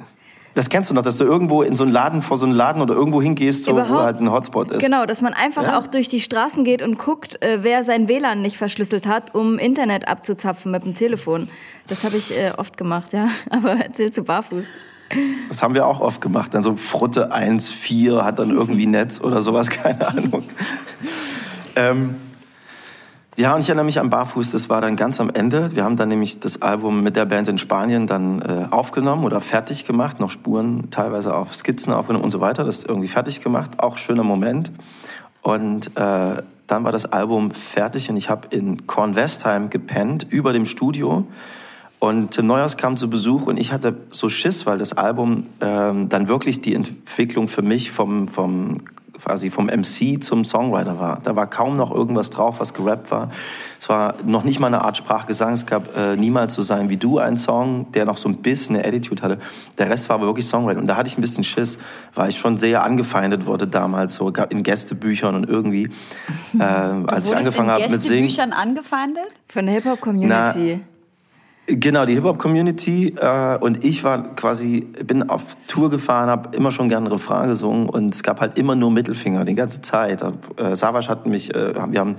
Das 0.55 0.71
kennst 0.71 0.91
du 0.91 0.95
noch, 0.95 1.03
dass 1.03 1.19
du 1.19 1.25
irgendwo 1.25 1.63
in 1.63 1.77
so 1.77 1.85
einen 1.85 1.93
Laden, 1.93 2.23
vor 2.23 2.39
so 2.39 2.47
einen 2.47 2.55
Laden 2.55 2.81
oder 2.81 2.95
irgendwo 2.95 3.21
hingehst, 3.21 3.65
so, 3.65 3.75
wo 3.77 4.01
halt 4.01 4.19
ein 4.19 4.31
Hotspot 4.31 4.71
ist. 4.71 4.83
Genau, 4.83 5.05
dass 5.05 5.21
man 5.21 5.35
einfach 5.35 5.65
Ja. 5.65 5.79
auch 5.79 5.87
durch 5.87 6.09
die 6.09 6.21
Straßen 6.21 6.65
geht 6.65 6.81
und 6.81 6.99
guckt, 6.99 7.43
äh, 7.43 7.59
wer 7.63 7.85
sein 7.85 8.09
WLAN 8.09 8.41
nicht 8.41 8.57
verschlüsselt 8.57 9.07
hat, 9.07 9.35
um 9.35 9.59
Internet 9.59 10.09
abzuzapfen 10.09 10.73
mit 10.73 10.87
dem 10.87 10.95
Telefon. 10.95 11.51
Das 11.87 12.05
habe 12.05 12.17
ich 12.17 12.35
äh, 12.39 12.53
oft 12.57 12.79
gemacht, 12.79 13.13
ja. 13.13 13.29
Aber 13.51 13.73
erzähl 13.73 14.11
zu 14.11 14.25
barfuß. 14.25 14.65
Das 15.49 15.63
haben 15.63 15.75
wir 15.75 15.87
auch 15.87 16.01
oft 16.01 16.21
gemacht. 16.21 16.55
Dann 16.55 16.63
so 16.63 16.77
Frutte 16.77 17.33
1.4 17.33 18.25
hat 18.25 18.39
dann 18.39 18.51
irgendwie 18.51 18.87
Netz 18.87 19.21
oder 19.21 19.41
sowas, 19.41 19.71
keine 19.71 20.07
Ahnung. 20.07 20.43
ähm, 21.77 22.17
ja, 23.37 23.55
und 23.55 23.61
ich 23.61 23.69
erinnere 23.69 23.87
mich 23.87 23.99
an 23.99 24.11
Barfuß, 24.11 24.51
das 24.51 24.69
war 24.69 24.83
dann 24.83 24.95
ganz 24.95 25.19
am 25.19 25.31
Ende. 25.31 25.75
Wir 25.75 25.85
haben 25.85 25.97
dann 25.97 26.11
nämlich 26.11 26.41
das 26.41 26.61
Album 26.61 27.03
mit 27.03 27.17
der 27.17 27.25
Band 27.25 27.49
in 27.49 27.57
Spanien 27.57 28.07
dann 28.07 28.43
äh, 28.43 28.67
aufgenommen 28.71 29.25
oder 29.25 29.41
fertig 29.41 29.87
gemacht, 29.87 30.21
noch 30.21 30.31
Spuren 30.31 30.91
teilweise 30.91 31.35
auf 31.35 31.55
Skizzen 31.55 31.95
aufgenommen 31.95 32.25
und 32.25 32.31
so 32.31 32.41
weiter. 32.41 32.63
Das 32.63 32.85
irgendwie 32.85 33.09
fertig 33.09 33.43
gemacht, 33.43 33.79
auch 33.79 33.97
schöner 33.97 34.23
Moment. 34.23 34.71
Und 35.41 35.97
äh, 35.97 36.43
dann 36.67 36.85
war 36.85 36.93
das 36.93 37.07
Album 37.07 37.51
fertig 37.53 38.11
und 38.11 38.17
ich 38.17 38.29
habe 38.29 38.49
in 38.51 38.87
Kornwestheim 38.87 39.71
gepennt, 39.71 40.27
über 40.29 40.53
dem 40.53 40.67
Studio. 40.67 41.27
Und 42.03 42.33
Tim 42.33 42.49
Neuhaus 42.49 42.77
kam 42.77 42.97
zu 42.97 43.09
Besuch 43.09 43.47
und 43.47 43.61
ich 43.61 43.71
hatte 43.71 43.95
so 44.11 44.29
Schiss, 44.29 44.67
weil 44.67 44.77
das 44.77 44.93
Album 44.93 45.45
ähm, 45.61 46.09
dann 46.09 46.27
wirklich 46.27 46.61
die 46.61 46.75
Entwicklung 46.75 47.47
für 47.47 47.63
mich 47.63 47.93
vom, 47.93 48.27
vom, 48.27 48.79
quasi 49.23 49.51
vom 49.51 49.67
MC 49.67 50.21
zum 50.21 50.45
Songwriter 50.45 50.99
war. 50.99 51.21
Da 51.23 51.37
war 51.37 51.47
kaum 51.47 51.75
noch 51.75 51.95
irgendwas 51.95 52.31
drauf, 52.31 52.59
was 52.59 52.75
gerappt 52.75 53.13
war. 53.13 53.31
Es 53.79 53.89
war 53.89 54.17
noch 54.27 54.43
nicht 54.43 54.59
mal 54.59 54.67
eine 54.67 54.83
Art 54.83 54.97
Sprachgesang. 54.97 55.53
Es 55.53 55.65
gab 55.65 55.97
äh, 55.97 56.17
Niemals 56.17 56.55
so 56.55 56.63
sein 56.63 56.89
wie 56.89 56.97
du 56.97 57.21
einen 57.21 57.37
Song, 57.37 57.93
der 57.93 58.05
noch 58.05 58.17
so 58.17 58.29
ein 58.29 58.39
bisschen 58.39 58.75
eine 58.75 58.85
Attitude 58.85 59.23
hatte. 59.23 59.39
Der 59.79 59.89
Rest 59.89 60.09
war 60.09 60.17
aber 60.17 60.27
wirklich 60.27 60.47
Songwriting. 60.47 60.81
Und 60.81 60.89
da 60.89 60.97
hatte 60.97 61.07
ich 61.07 61.17
ein 61.17 61.21
bisschen 61.21 61.45
Schiss, 61.45 61.79
weil 62.17 62.31
ich 62.31 62.37
schon 62.37 62.59
sehr 62.59 62.83
angefeindet 62.83 63.47
wurde 63.47 63.69
damals, 63.69 64.17
so 64.17 64.33
in 64.51 64.65
Gästebüchern 64.65 65.37
und 65.37 65.49
irgendwie, 65.49 65.89
äh, 66.59 66.65
als 66.65 67.29
ich 67.29 67.37
angefangen 67.37 67.71
habe 67.71 67.89
mit 67.89 68.03
Singen. 68.03 68.27
Gästebüchern 68.27 68.53
angefeindet? 68.53 69.29
Von 69.47 69.67
der 69.67 69.77
Hip-Hop-Community. 69.77 70.81
Genau, 71.75 72.05
die 72.05 72.13
Hip-Hop-Community 72.15 73.15
äh, 73.19 73.57
und 73.59 73.83
ich 73.83 74.05
war 74.05 74.35
quasi, 74.35 74.81
bin 75.07 75.31
auf 75.31 75.57
Tour 75.67 75.89
gefahren, 75.89 76.29
habe 76.29 76.55
immer 76.55 76.71
schon 76.71 76.91
gerne 76.91 77.11
Refrain 77.11 77.49
gesungen 77.49 77.89
und 77.89 78.15
es 78.15 78.23
gab 78.23 78.43
halt 78.43 78.59
immer 78.59 78.75
nur 78.75 78.91
Mittelfinger 78.91 79.47
die 79.47 79.55
ganze 79.55 79.81
Zeit. 79.81 80.21
Äh, 80.21 80.77
Savas 80.77 81.09
hat 81.09 81.27
mich, 81.27 81.55
äh, 81.55 81.75
wir 81.91 81.99
haben 81.99 82.17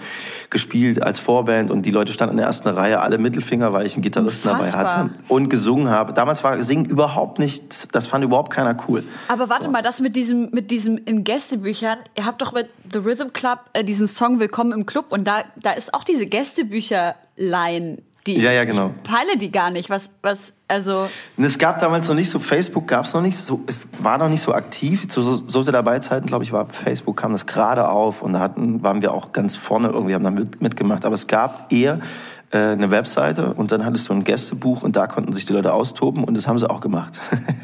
gespielt 0.49 1.03
als 1.03 1.19
Vorband 1.19 1.69
und 1.69 1.85
die 1.85 1.91
Leute 1.91 2.13
standen 2.13 2.33
in 2.33 2.37
der 2.37 2.47
ersten 2.47 2.69
Reihe, 2.69 3.01
alle 3.01 3.19
Mittelfinger, 3.19 3.73
weil 3.73 3.85
ich 3.85 3.93
einen 3.93 4.01
Gitarristen 4.01 4.47
dabei 4.47 4.71
hatte 4.71 5.11
und 5.27 5.49
gesungen 5.49 5.89
habe. 5.89 6.13
Damals 6.13 6.43
war 6.43 6.63
Singen 6.63 6.85
überhaupt 6.85 7.37
nicht, 7.37 7.93
das 7.93 8.07
fand 8.07 8.23
überhaupt 8.23 8.51
keiner 8.51 8.75
cool. 8.87 9.03
Aber 9.27 9.49
warte 9.49 9.69
mal, 9.69 9.83
das 9.83 9.99
mit 9.99 10.15
diesem, 10.15 10.49
mit 10.51 10.71
diesem 10.71 10.97
in 11.05 11.23
Gästebüchern, 11.23 11.99
ihr 12.17 12.25
habt 12.25 12.41
doch 12.41 12.53
mit 12.53 12.69
The 12.91 12.97
Rhythm 12.97 13.33
Club 13.33 13.59
äh, 13.73 13.83
diesen 13.83 14.07
Song 14.07 14.39
Willkommen 14.39 14.71
im 14.71 14.87
Club 14.87 15.05
und 15.09 15.25
da, 15.25 15.43
da 15.61 15.73
ist 15.73 15.93
auch 15.93 16.03
diese 16.03 16.25
Gästebücher-Line, 16.25 17.99
die 18.25 18.37
Ja, 18.39 18.51
ja, 18.51 18.63
genau. 18.63 18.91
ich 18.95 19.03
peile 19.03 19.37
die 19.37 19.51
gar 19.51 19.69
nicht. 19.69 19.89
Was, 19.89 20.09
was, 20.21 20.53
also, 20.67 21.09
Und 21.37 21.43
es 21.43 21.57
gab 21.57 21.79
damals 21.79 22.07
noch 22.07 22.15
nicht 22.15 22.29
so, 22.29 22.39
Facebook 22.39 22.87
gab 22.87 23.05
es 23.05 23.13
noch 23.13 23.21
nicht, 23.21 23.37
so, 23.37 23.61
es 23.67 23.87
war 24.01 24.17
noch 24.17 24.29
nicht 24.29 24.41
so 24.41 24.53
aktiv. 24.53 25.07
Zu 25.07 25.21
so, 25.21 25.43
so 25.47 25.63
sehr 25.63 25.73
dabei 25.73 25.99
Zeiten, 25.99 26.27
glaube 26.27 26.43
ich, 26.43 26.51
war 26.51 26.67
Facebook, 26.67 27.17
kam 27.17 27.31
das 27.31 27.45
gerade 27.45 27.89
auf 27.89 28.21
und 28.21 28.33
da 28.33 28.39
hatten, 28.39 28.83
waren 28.83 29.01
wir 29.01 29.13
auch 29.13 29.31
ganz 29.31 29.55
vorne 29.55 29.89
irgendwie, 29.89 30.15
haben 30.15 30.23
da 30.23 30.31
mit, 30.31 30.61
mitgemacht. 30.61 31.05
Aber 31.05 31.15
es 31.15 31.27
gab 31.27 31.71
eher 31.71 31.99
äh, 32.51 32.57
eine 32.57 32.91
Webseite 32.91 33.53
und 33.53 33.71
dann 33.71 33.83
hattest 33.85 34.09
du 34.09 34.13
ein 34.13 34.23
Gästebuch 34.23 34.83
und 34.83 34.95
da 34.95 35.07
konnten 35.07 35.33
sich 35.33 35.45
die 35.45 35.53
Leute 35.53 35.73
austoben 35.73 36.23
und 36.23 36.37
das 36.37 36.47
haben 36.47 36.59
sie 36.59 36.69
auch 36.69 36.81
gemacht. 36.81 37.19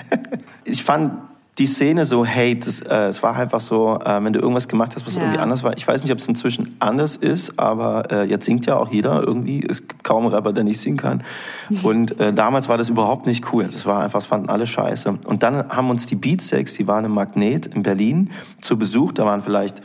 ich 0.66 0.84
fand 0.84 1.14
die 1.60 1.66
Szene 1.66 2.06
so, 2.06 2.26
hey, 2.26 2.58
das, 2.58 2.80
äh, 2.80 3.08
es 3.08 3.22
war 3.22 3.36
einfach 3.36 3.60
so, 3.60 4.00
äh, 4.04 4.24
wenn 4.24 4.34
du 4.34 4.40
irgendwas 4.40 4.68
gemacht 4.68 4.94
hast, 4.96 5.06
was 5.06 5.16
Ja. 5.16 5.22
irgendwie 5.22 5.40
anders 5.40 5.62
war. 5.64 5.74
Ich 5.78 5.88
weiß 5.88 6.04
nicht, 6.04 6.12
ob 6.12 6.20
es 6.20 6.28
inzwischen 6.28 6.76
anders 6.80 7.18
ist, 7.18 7.60
aber 7.60 8.12
äh, 8.12 8.24
jetzt 8.24 8.46
singt 8.46 8.66
ja 8.66 8.78
auch 8.78 8.90
jeder 8.90 9.22
irgendwie. 9.22 9.64
Es 9.70 9.88
gibt 9.88 10.04
kaum 10.04 10.24
einen 10.26 10.34
Rapper, 10.34 10.54
der 10.54 10.64
nicht 10.64 10.80
singen 10.80 10.98
kann. 10.98 11.24
Und 11.84 12.20
äh, 12.20 12.34
damals 12.34 12.70
war 12.70 12.78
das 12.78 12.90
überhaupt 12.90 13.28
nicht 13.28 13.54
cool. 13.54 13.68
Das 13.72 13.86
war 13.86 14.02
einfach, 14.04 14.20
das 14.20 14.26
fanden 14.26 14.50
alle 14.50 14.66
scheiße. 14.66 15.20
Und 15.26 15.44
dann 15.44 15.70
haben 15.70 15.90
uns 15.90 16.06
die 16.06 16.16
Beatsex, 16.16 16.74
die 16.76 16.88
waren 16.88 17.06
im 17.06 17.12
Magnet 17.12 17.68
in 17.68 17.84
Berlin 17.84 18.32
zu 18.62 18.80
Besuch. 18.80 19.12
Da 19.12 19.26
waren 19.26 19.42
vielleicht, 19.42 19.80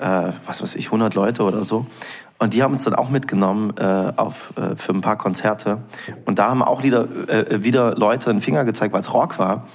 äh, 0.00 0.32
was 0.44 0.60
weiß 0.62 0.74
ich, 0.74 0.86
100 0.86 1.14
Leute 1.14 1.44
oder 1.44 1.62
so. 1.62 1.86
Und 2.38 2.54
die 2.54 2.64
haben 2.64 2.72
uns 2.72 2.82
dann 2.82 2.96
auch 2.96 3.08
mitgenommen 3.08 3.72
äh, 3.78 4.12
auf, 4.16 4.52
äh, 4.56 4.74
für 4.74 4.92
ein 4.92 5.00
paar 5.00 5.16
Konzerte. 5.16 5.78
Und 6.24 6.40
da 6.40 6.48
haben 6.48 6.60
auch 6.64 6.82
wieder, 6.82 7.06
äh, 7.28 7.62
wieder 7.62 7.94
Leute 7.94 8.30
einen 8.30 8.40
Finger 8.40 8.64
gezeigt, 8.64 8.92
weil 8.92 8.98
es 9.00 9.14
Rock 9.14 9.38
war. 9.38 9.68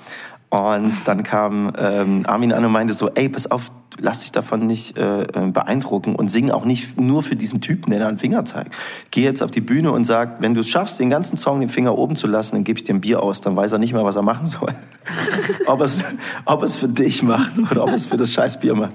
Und 0.49 1.07
dann 1.07 1.23
kam 1.23 1.73
ähm, 1.77 2.23
Armin 2.25 2.53
an 2.53 2.63
und 2.63 2.71
meinte 2.71 2.93
so, 2.93 3.09
ey, 3.09 3.27
pass 3.27 3.51
auf, 3.51 3.69
lass 3.99 4.21
dich 4.21 4.31
davon 4.31 4.65
nicht 4.65 4.97
äh, 4.97 5.23
äh, 5.23 5.51
beeindrucken 5.51 6.15
und 6.15 6.29
sing 6.29 6.51
auch 6.51 6.63
nicht 6.63 6.97
nur 6.97 7.21
für 7.21 7.35
diesen 7.35 7.59
Typen, 7.59 7.89
der 7.91 7.99
da 7.99 8.07
einen 8.07 8.17
Finger 8.17 8.45
zeigt. 8.45 8.73
Geh 9.11 9.23
jetzt 9.23 9.43
auf 9.43 9.51
die 9.51 9.59
Bühne 9.59 9.91
und 9.91 10.05
sag, 10.05 10.41
wenn 10.41 10.53
du 10.53 10.61
es 10.61 10.69
schaffst, 10.69 11.01
den 11.01 11.09
ganzen 11.09 11.35
Song 11.35 11.59
den 11.59 11.67
Finger 11.67 11.97
oben 11.97 12.15
zu 12.15 12.27
lassen, 12.27 12.55
dann 12.55 12.63
gebe 12.63 12.79
ich 12.79 12.85
dir 12.85 12.95
ein 12.95 13.01
Bier 13.01 13.21
aus, 13.21 13.41
dann 13.41 13.57
weiß 13.57 13.73
er 13.73 13.79
nicht 13.79 13.91
mehr, 13.91 14.05
was 14.05 14.15
er 14.15 14.21
machen 14.21 14.45
soll. 14.45 14.73
ob, 15.65 15.81
es, 15.81 16.01
ob 16.45 16.63
es 16.63 16.77
für 16.77 16.87
dich 16.87 17.23
macht 17.23 17.59
oder 17.71 17.83
ob 17.83 17.91
es 17.91 18.05
für 18.05 18.17
das 18.17 18.31
scheiß 18.31 18.61
Bier 18.61 18.75
macht. 18.75 18.93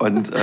Und 0.00 0.32
äh, 0.32 0.38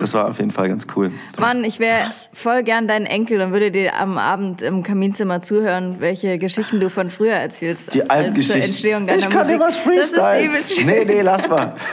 das 0.00 0.14
war 0.14 0.28
auf 0.28 0.38
jeden 0.38 0.50
Fall 0.50 0.68
ganz 0.68 0.86
cool. 0.96 1.12
Mann, 1.38 1.64
ich 1.64 1.78
wäre 1.78 2.10
voll 2.32 2.62
gern 2.62 2.88
dein 2.88 3.06
Enkel 3.06 3.40
und 3.40 3.52
würde 3.52 3.70
dir 3.70 3.94
am 3.96 4.18
Abend 4.18 4.62
im 4.62 4.82
Kaminzimmer 4.82 5.40
zuhören, 5.40 5.96
welche 6.00 6.38
Geschichten 6.38 6.80
du 6.80 6.90
von 6.90 7.10
früher 7.10 7.34
erzählst. 7.34 7.94
Die 7.94 8.08
alten 8.08 8.28
als 8.30 8.36
Geschichten. 8.36 8.60
Zur 8.60 8.68
Entstehung 8.68 9.06
deiner 9.06 9.18
ich 9.18 9.28
kann 9.28 9.46
Musik. 9.46 9.58
dir 9.58 9.64
was 9.64 9.76
freestyle. 9.76 10.48
Das 10.52 10.70
ist 10.70 10.84
Nee, 10.84 11.04
nee, 11.04 11.20
lass 11.22 11.48
mal. 11.48 11.74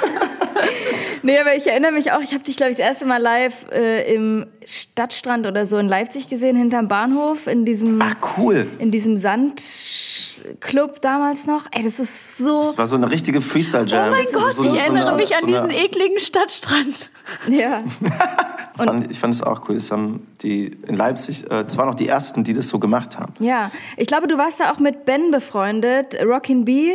Nee, 1.23 1.37
aber 1.39 1.55
ich 1.55 1.67
erinnere 1.67 1.91
mich 1.91 2.11
auch, 2.11 2.21
ich 2.21 2.33
habe 2.33 2.43
dich, 2.43 2.55
glaube 2.57 2.71
ich, 2.71 2.77
das 2.77 2.85
erste 2.85 3.05
Mal 3.05 3.21
live 3.21 3.65
äh, 3.71 4.13
im 4.13 4.47
Stadtstrand 4.65 5.45
oder 5.47 5.65
so 5.65 5.77
in 5.77 5.87
Leipzig 5.87 6.27
gesehen, 6.29 6.55
hinterm 6.55 6.87
Bahnhof, 6.87 7.47
in 7.47 7.65
diesem, 7.65 8.01
Ach, 8.01 8.15
cool. 8.37 8.67
in 8.79 8.91
diesem 8.91 9.15
Sandclub 9.17 11.01
damals 11.01 11.45
noch. 11.45 11.65
Ey, 11.71 11.83
das 11.83 11.99
ist 11.99 12.37
so. 12.37 12.67
Das 12.69 12.77
war 12.77 12.87
so 12.87 12.95
eine 12.95 13.09
richtige 13.11 13.41
Freestyle-Jam. 13.41 14.09
oh 14.09 14.11
mein 14.11 14.25
Gott, 14.33 14.53
so, 14.53 14.63
ich 14.63 14.69
so 14.71 14.75
erinnere 14.75 15.07
eine- 15.09 15.15
mich 15.17 15.33
an 15.35 15.41
so 15.41 15.47
diesen 15.47 15.69
ekligen 15.71 16.19
Stadtstrand. 16.19 17.09
Ja. 17.49 17.83
Fand, 18.77 19.09
ich 19.09 19.17
fand 19.17 19.33
es 19.33 19.41
auch 19.41 19.67
cool. 19.67 19.75
Das 19.75 19.89
haben 19.89 20.27
die 20.43 20.65
in 20.87 20.95
Leipzig, 20.95 21.45
äh, 21.45 21.63
das 21.63 21.77
waren 21.79 21.89
auch 21.89 21.95
die 21.95 22.07
ersten, 22.07 22.43
die 22.43 22.53
das 22.53 22.67
so 22.69 22.77
gemacht 22.77 23.17
haben. 23.17 23.33
Ja, 23.39 23.71
ich 23.97 24.05
glaube, 24.05 24.27
du 24.27 24.37
warst 24.37 24.59
da 24.59 24.71
auch 24.71 24.77
mit 24.77 25.03
Ben 25.03 25.31
befreundet, 25.31 26.15
Rockin' 26.23 26.63
B, 26.63 26.91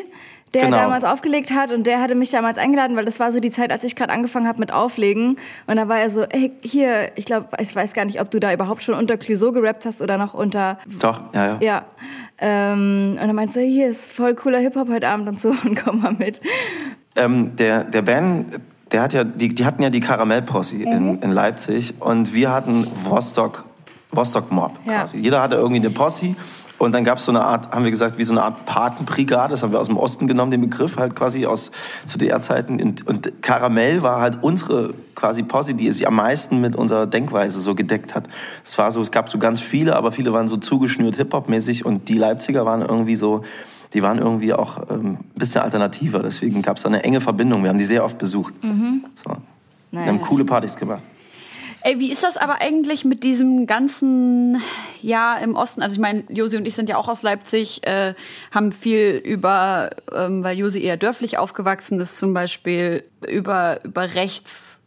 der 0.54 0.66
Genau. 0.66 0.76
damals 0.76 1.04
aufgelegt 1.04 1.50
hat 1.52 1.72
und 1.72 1.86
der 1.86 2.00
hatte 2.00 2.14
mich 2.14 2.30
damals 2.30 2.58
eingeladen, 2.58 2.96
weil 2.96 3.04
das 3.06 3.18
war 3.20 3.32
so 3.32 3.40
die 3.40 3.50
Zeit, 3.50 3.72
als 3.72 3.84
ich 3.84 3.96
gerade 3.96 4.12
angefangen 4.12 4.46
habe 4.46 4.58
mit 4.58 4.72
Auflegen 4.72 5.36
und 5.66 5.76
da 5.76 5.88
war 5.88 5.98
er 5.98 6.10
so, 6.10 6.22
ey, 6.24 6.52
hier, 6.62 7.10
ich 7.16 7.24
glaube, 7.24 7.48
ich 7.58 7.74
weiß 7.74 7.94
gar 7.94 8.04
nicht, 8.04 8.20
ob 8.20 8.30
du 8.30 8.38
da 8.40 8.52
überhaupt 8.52 8.82
schon 8.82 8.94
unter 8.94 9.16
Clouseau 9.16 9.52
gerappt 9.52 9.86
hast 9.86 10.02
oder 10.02 10.18
noch 10.18 10.34
unter 10.34 10.78
Doch, 11.00 11.22
ja, 11.34 11.46
ja. 11.46 11.58
ja. 11.60 11.84
Ähm, 12.38 13.12
und 13.20 13.28
er 13.28 13.32
meinte 13.32 13.54
so, 13.54 13.60
hier 13.60 13.88
ist 13.88 14.12
voll 14.12 14.34
cooler 14.34 14.58
Hip-Hop 14.58 14.88
heute 14.88 15.08
Abend 15.08 15.28
und 15.28 15.40
so 15.40 15.50
und 15.64 15.82
komm 15.82 16.00
mal 16.02 16.12
mit. 16.12 16.40
Ähm, 17.16 17.56
der, 17.56 17.84
der 17.84 18.02
Ben, 18.02 18.46
der 18.90 19.02
hat 19.02 19.12
ja, 19.14 19.24
die, 19.24 19.48
die 19.48 19.64
hatten 19.64 19.82
ja 19.82 19.90
die 19.90 20.00
Karamell-Posse 20.00 20.76
Mhm. 20.76 20.86
in, 20.92 21.18
in 21.22 21.30
Leipzig 21.32 21.94
und 22.00 22.34
wir 22.34 22.50
hatten 22.52 22.86
Vostok, 23.04 23.64
Vostok 24.10 24.50
Mob 24.52 24.72
Ja. 24.84 25.00
quasi. 25.00 25.18
Jeder 25.18 25.40
hatte 25.42 25.54
irgendwie 25.56 25.80
eine 25.80 25.90
Posse 25.90 26.34
und 26.82 26.90
dann 26.90 27.04
gab 27.04 27.18
es 27.18 27.26
so 27.26 27.30
eine 27.30 27.44
Art, 27.44 27.70
haben 27.70 27.84
wir 27.84 27.92
gesagt, 27.92 28.18
wie 28.18 28.24
so 28.24 28.32
eine 28.32 28.42
Art 28.42 28.66
Patenbrigade, 28.66 29.52
das 29.52 29.62
haben 29.62 29.70
wir 29.70 29.78
aus 29.78 29.86
dem 29.86 29.96
Osten 29.96 30.26
genommen, 30.26 30.50
den 30.50 30.62
Begriff 30.62 30.96
halt 30.96 31.14
quasi 31.14 31.46
aus 31.46 31.70
zu 32.06 32.18
DDR-Zeiten. 32.18 32.82
Und, 32.82 33.06
und 33.06 33.40
Karamell 33.40 34.02
war 34.02 34.20
halt 34.20 34.38
unsere 34.42 34.92
quasi 35.14 35.44
Posse, 35.44 35.74
die 35.74 35.92
sich 35.92 36.08
am 36.08 36.16
meisten 36.16 36.60
mit 36.60 36.74
unserer 36.74 37.06
Denkweise 37.06 37.60
so 37.60 37.76
gedeckt 37.76 38.16
hat. 38.16 38.28
Es 38.64 38.76
war 38.78 38.90
so, 38.90 39.00
es 39.00 39.12
gab 39.12 39.28
so 39.28 39.38
ganz 39.38 39.60
viele, 39.60 39.94
aber 39.94 40.10
viele 40.10 40.32
waren 40.32 40.48
so 40.48 40.56
zugeschnürt 40.56 41.14
Hip-Hop-mäßig 41.14 41.86
und 41.86 42.08
die 42.08 42.18
Leipziger 42.18 42.66
waren 42.66 42.80
irgendwie 42.82 43.14
so, 43.14 43.42
die 43.94 44.02
waren 44.02 44.18
irgendwie 44.18 44.52
auch 44.52 44.90
ähm, 44.90 45.18
ein 45.18 45.18
bisschen 45.36 45.60
alternativer. 45.60 46.20
Deswegen 46.20 46.62
gab 46.62 46.78
es 46.78 46.82
da 46.82 46.88
eine 46.88 47.04
enge 47.04 47.20
Verbindung. 47.20 47.62
Wir 47.62 47.70
haben 47.70 47.78
die 47.78 47.84
sehr 47.84 48.04
oft 48.04 48.18
besucht. 48.18 48.54
So. 48.60 49.36
Wir 49.92 50.00
haben 50.00 50.16
Nice. 50.16 50.26
coole 50.26 50.44
Partys 50.44 50.74
gemacht. 50.74 51.02
Ey, 51.82 52.00
wie 52.00 52.10
ist 52.10 52.24
das 52.24 52.36
aber 52.36 52.60
eigentlich 52.60 53.04
mit 53.04 53.22
diesem 53.22 53.66
ganzen 53.66 54.60
Jahr 55.02 55.40
im 55.40 55.54
Osten? 55.54 55.82
Also 55.82 55.94
ich 55.94 56.00
meine, 56.00 56.24
Josi 56.28 56.56
und 56.56 56.66
ich 56.66 56.74
sind 56.74 56.88
ja 56.88 56.96
auch 56.96 57.08
aus 57.08 57.22
Leipzig, 57.22 57.86
äh, 57.86 58.14
haben 58.50 58.72
viel 58.72 59.20
über, 59.24 59.90
ähm, 60.14 60.42
weil 60.44 60.58
Josi 60.58 60.80
eher 60.80 60.96
dörflich 60.96 61.38
aufgewachsen 61.38 62.00
ist, 62.00 62.18
zum 62.18 62.34
Beispiel 62.34 63.04
über, 63.26 63.84
über 63.84 64.14
rechts 64.14 64.80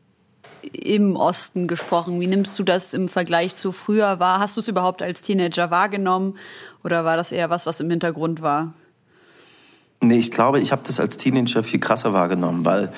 im 0.71 1.15
Osten 1.15 1.67
gesprochen. 1.67 2.19
Wie 2.19 2.28
nimmst 2.28 2.58
du 2.58 2.63
das 2.63 2.93
im 2.93 3.08
Vergleich 3.08 3.56
zu 3.56 3.71
früher 3.71 4.19
wahr? 4.19 4.39
Hast 4.39 4.58
du 4.58 4.62
es 4.62 4.67
überhaupt 4.67 5.01
als 5.01 5.21
Teenager 5.21 5.71
wahrgenommen 5.71 6.38
oder 6.84 7.06
war 7.06 7.17
das 7.17 7.32
eher 7.32 7.49
was, 7.49 7.65
was 7.65 7.80
im 7.80 7.89
Hintergrund 7.89 8.41
war? 8.41 8.73
Nee, 10.01 10.17
ich 10.17 10.29
glaube, 10.29 10.60
ich 10.60 10.71
habe 10.71 10.84
das 10.86 10.99
als 10.99 11.17
Teenager 11.17 11.63
viel 11.63 11.79
krasser 11.79 12.13
wahrgenommen, 12.13 12.65
weil 12.65 12.91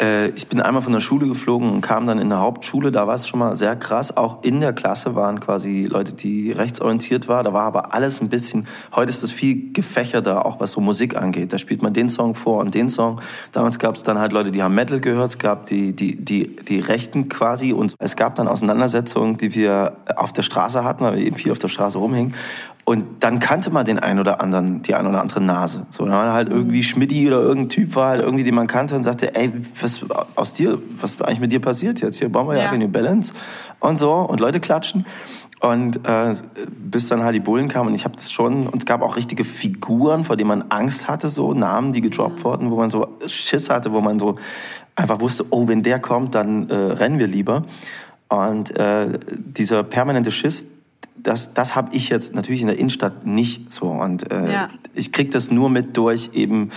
äh, 0.00 0.28
ich 0.30 0.46
bin 0.46 0.60
einmal 0.60 0.82
von 0.82 0.92
der 0.92 1.00
Schule 1.00 1.26
geflogen 1.26 1.70
und 1.70 1.80
kam 1.80 2.06
dann 2.06 2.18
in 2.18 2.28
der 2.28 2.40
Hauptschule. 2.40 2.92
Da 2.92 3.06
war 3.06 3.14
es 3.14 3.26
schon 3.26 3.40
mal 3.40 3.56
sehr 3.56 3.76
krass. 3.76 4.16
Auch 4.16 4.42
in 4.42 4.60
der 4.60 4.72
Klasse 4.72 5.14
waren 5.14 5.40
quasi 5.40 5.88
Leute, 5.90 6.12
die 6.12 6.52
rechtsorientiert 6.52 7.28
waren. 7.28 7.44
Da 7.44 7.52
war 7.52 7.64
aber 7.64 7.94
alles 7.94 8.20
ein 8.20 8.28
bisschen, 8.28 8.66
heute 8.94 9.10
ist 9.10 9.22
das 9.22 9.32
viel 9.32 9.72
gefächerter, 9.72 10.46
auch 10.46 10.60
was 10.60 10.72
so 10.72 10.80
Musik 10.80 11.16
angeht. 11.16 11.52
Da 11.52 11.58
spielt 11.58 11.82
man 11.82 11.92
den 11.92 12.08
Song 12.08 12.34
vor 12.34 12.60
und 12.60 12.74
den 12.74 12.88
Song. 12.88 13.20
Damals 13.52 13.78
gab 13.78 13.96
es 13.96 14.02
dann 14.02 14.18
halt 14.18 14.32
Leute, 14.32 14.52
die 14.52 14.62
haben 14.62 14.74
Metal 14.74 15.00
gehört. 15.00 15.30
Es 15.30 15.38
gab 15.38 15.66
die, 15.66 15.94
die, 15.94 16.16
die, 16.16 16.56
die 16.56 16.80
Rechten 16.80 17.28
quasi. 17.28 17.72
Und 17.72 17.94
es 17.98 18.16
gab 18.16 18.34
dann 18.34 18.48
Auseinandersetzungen, 18.48 19.38
die 19.38 19.54
wir 19.54 19.96
auf 20.14 20.32
der 20.32 20.42
Straße 20.42 20.84
hatten, 20.84 21.04
weil 21.04 21.16
wir 21.16 21.26
eben 21.26 21.36
viel 21.36 21.52
auf 21.52 21.58
der 21.58 21.68
Straße 21.68 21.98
rumhingen. 21.98 22.34
Und 22.84 23.24
dann 23.24 23.38
kannte 23.38 23.70
man 23.70 23.86
den 23.86 23.98
einen 23.98 24.20
oder 24.20 24.42
anderen, 24.42 24.82
die 24.82 24.94
ein 24.94 25.06
oder 25.06 25.20
andere 25.20 25.40
Nase. 25.40 25.86
So, 25.88 26.04
dann 26.04 26.12
war 26.12 26.32
halt 26.32 26.50
mhm. 26.50 26.56
irgendwie 26.56 26.82
Schmidti 26.82 27.26
oder 27.26 27.40
irgendein 27.40 27.70
Typ 27.70 27.96
war 27.96 28.10
halt 28.10 28.22
irgendwie, 28.22 28.44
den 28.44 28.54
man 28.54 28.66
kannte 28.66 28.94
und 28.94 29.04
sagte, 29.04 29.34
ey, 29.34 29.52
was 29.80 30.04
aus 30.34 30.52
dir, 30.52 30.78
was 31.00 31.20
eigentlich 31.22 31.40
mit 31.40 31.50
dir 31.50 31.60
passiert 31.60 32.02
jetzt? 32.02 32.18
Hier 32.18 32.30
bauen 32.30 32.46
wir 32.46 32.56
ja, 32.56 32.64
ja 32.64 32.76
New 32.76 32.88
Balance 32.88 33.32
und 33.80 33.98
so 33.98 34.12
und 34.12 34.38
Leute 34.38 34.60
klatschen. 34.60 35.06
Und 35.60 36.06
äh, 36.06 36.34
bis 36.68 37.08
dann 37.08 37.22
halt 37.22 37.34
die 37.34 37.40
Bullen 37.40 37.68
kamen 37.68 37.88
und 37.88 37.94
ich 37.94 38.04
habe 38.04 38.16
das 38.16 38.30
schon, 38.30 38.66
und 38.66 38.82
es 38.82 38.86
gab 38.86 39.00
auch 39.00 39.16
richtige 39.16 39.44
Figuren, 39.44 40.24
vor 40.24 40.36
denen 40.36 40.48
man 40.48 40.64
Angst 40.68 41.08
hatte, 41.08 41.30
so 41.30 41.54
Namen, 41.54 41.94
die 41.94 42.02
gedroppt 42.02 42.40
mhm. 42.40 42.44
wurden, 42.44 42.70
wo 42.70 42.76
man 42.76 42.90
so 42.90 43.16
Schiss 43.24 43.70
hatte, 43.70 43.92
wo 43.92 44.02
man 44.02 44.18
so 44.18 44.36
einfach 44.94 45.20
wusste, 45.20 45.46
oh, 45.48 45.66
wenn 45.68 45.82
der 45.82 46.00
kommt, 46.00 46.34
dann 46.34 46.68
äh, 46.68 46.74
rennen 46.74 47.18
wir 47.18 47.28
lieber. 47.28 47.62
Und 48.28 48.76
äh, 48.76 49.18
dieser 49.30 49.84
permanente 49.84 50.30
Schiss, 50.30 50.66
das, 51.16 51.54
das 51.54 51.74
habe 51.74 51.94
ich 51.94 52.08
jetzt 52.08 52.34
natürlich 52.34 52.60
in 52.60 52.66
der 52.66 52.78
Innenstadt 52.78 53.26
nicht 53.26 53.72
so. 53.72 53.86
Und 53.86 54.30
äh, 54.30 54.52
ja. 54.52 54.70
ich 54.94 55.12
krieg 55.12 55.30
das 55.30 55.50
nur 55.50 55.70
mit 55.70 55.96
durch 55.96 56.30
eben 56.34 56.70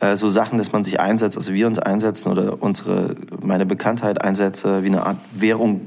äh, 0.00 0.16
so 0.16 0.28
Sachen, 0.28 0.58
dass 0.58 0.72
man 0.72 0.84
sich 0.84 0.98
einsetzt, 1.00 1.36
also 1.36 1.52
wir 1.52 1.66
uns 1.66 1.78
einsetzen 1.78 2.30
oder 2.30 2.62
unsere, 2.62 3.14
meine 3.40 3.66
Bekanntheit 3.66 4.20
einsetze, 4.20 4.82
wie 4.82 4.88
eine 4.88 5.06
Art 5.06 5.18
Währung 5.32 5.82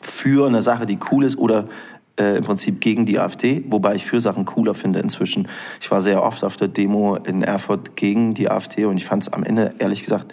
für 0.00 0.46
eine 0.46 0.62
Sache, 0.62 0.86
die 0.86 0.98
cool 1.10 1.24
ist 1.24 1.38
oder 1.38 1.66
äh, 2.18 2.36
im 2.36 2.44
Prinzip 2.44 2.80
gegen 2.80 3.06
die 3.06 3.18
AfD, 3.18 3.64
wobei 3.68 3.94
ich 3.94 4.04
für 4.04 4.20
Sachen 4.20 4.44
cooler 4.44 4.74
finde 4.74 5.00
inzwischen. 5.00 5.48
Ich 5.80 5.90
war 5.90 6.00
sehr 6.00 6.22
oft 6.22 6.44
auf 6.44 6.56
der 6.56 6.68
Demo 6.68 7.16
in 7.16 7.42
Erfurt 7.42 7.96
gegen 7.96 8.34
die 8.34 8.50
AfD 8.50 8.84
und 8.84 8.96
ich 8.96 9.04
fand 9.04 9.22
es 9.22 9.32
am 9.32 9.42
Ende, 9.42 9.74
ehrlich 9.78 10.02
gesagt, 10.02 10.32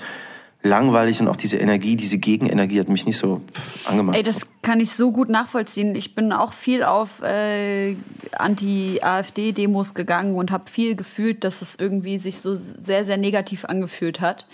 langweilig 0.61 1.21
und 1.21 1.27
auch 1.29 1.37
diese 1.37 1.57
Energie, 1.57 1.95
diese 1.95 2.17
Gegenenergie 2.17 2.79
hat 2.79 2.89
mich 2.89 3.05
nicht 3.05 3.17
so 3.17 3.41
angemacht. 3.85 4.17
Ey, 4.17 4.23
das 4.23 4.47
kann 4.61 4.79
ich 4.81 4.91
so 4.91 5.11
gut 5.11 5.29
nachvollziehen. 5.29 5.95
Ich 5.95 6.15
bin 6.15 6.33
auch 6.33 6.51
viel 6.51 6.83
auf 6.83 7.21
äh, 7.21 7.95
Anti-AfD-Demos 8.37 9.93
gegangen 9.93 10.35
und 10.35 10.51
habe 10.51 10.69
viel 10.69 10.95
gefühlt, 10.95 11.43
dass 11.43 11.61
es 11.61 11.75
irgendwie 11.79 12.19
sich 12.19 12.41
so 12.41 12.55
sehr, 12.55 13.05
sehr 13.05 13.17
negativ 13.17 13.65
angefühlt 13.65 14.19
hat. 14.19 14.47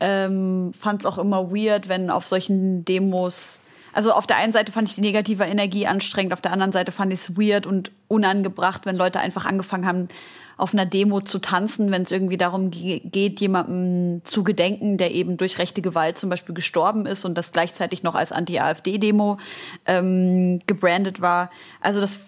Ähm, 0.00 0.72
fand 0.78 1.02
es 1.02 1.06
auch 1.06 1.18
immer 1.18 1.52
weird, 1.52 1.88
wenn 1.88 2.10
auf 2.10 2.26
solchen 2.26 2.84
Demos 2.84 3.60
also 3.96 4.12
auf 4.12 4.26
der 4.26 4.36
einen 4.36 4.52
Seite 4.52 4.72
fand 4.72 4.90
ich 4.90 4.94
die 4.94 5.00
negative 5.00 5.44
Energie 5.44 5.86
anstrengend, 5.86 6.34
auf 6.34 6.42
der 6.42 6.52
anderen 6.52 6.70
Seite 6.70 6.92
fand 6.92 7.14
ich 7.14 7.20
es 7.20 7.38
weird 7.38 7.64
und 7.64 7.92
unangebracht, 8.08 8.84
wenn 8.84 8.94
Leute 8.94 9.20
einfach 9.20 9.46
angefangen 9.46 9.86
haben, 9.86 10.08
auf 10.56 10.72
einer 10.72 10.86
Demo 10.86 11.20
zu 11.20 11.38
tanzen, 11.38 11.90
wenn 11.90 12.02
es 12.02 12.10
irgendwie 12.10 12.38
darum 12.38 12.70
geht, 12.70 13.40
jemandem 13.40 14.24
zu 14.24 14.42
gedenken, 14.42 14.96
der 14.96 15.12
eben 15.12 15.36
durch 15.36 15.58
rechte 15.58 15.82
Gewalt 15.82 16.18
zum 16.18 16.30
Beispiel 16.30 16.54
gestorben 16.54 17.04
ist 17.04 17.24
und 17.24 17.34
das 17.36 17.52
gleichzeitig 17.52 18.02
noch 18.02 18.14
als 18.14 18.32
Anti-AfD-Demo 18.32 19.38
ähm, 19.84 20.60
gebrandet 20.66 21.20
war. 21.20 21.50
Also 21.80 22.00
das 22.00 22.18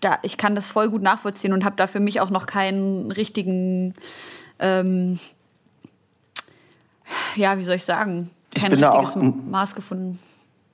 da, 0.00 0.18
ich 0.22 0.38
kann 0.38 0.54
das 0.54 0.70
voll 0.70 0.88
gut 0.88 1.02
nachvollziehen 1.02 1.52
und 1.52 1.62
habe 1.62 1.76
da 1.76 1.86
für 1.86 2.00
mich 2.00 2.22
auch 2.22 2.30
noch 2.30 2.46
keinen 2.46 3.12
richtigen, 3.12 3.94
ähm, 4.58 5.18
ja, 7.36 7.58
wie 7.58 7.64
soll 7.64 7.74
ich 7.74 7.84
sagen, 7.84 8.30
kein 8.58 8.72
richtiges 8.72 9.16
Maß 9.16 9.74
gefunden 9.74 10.18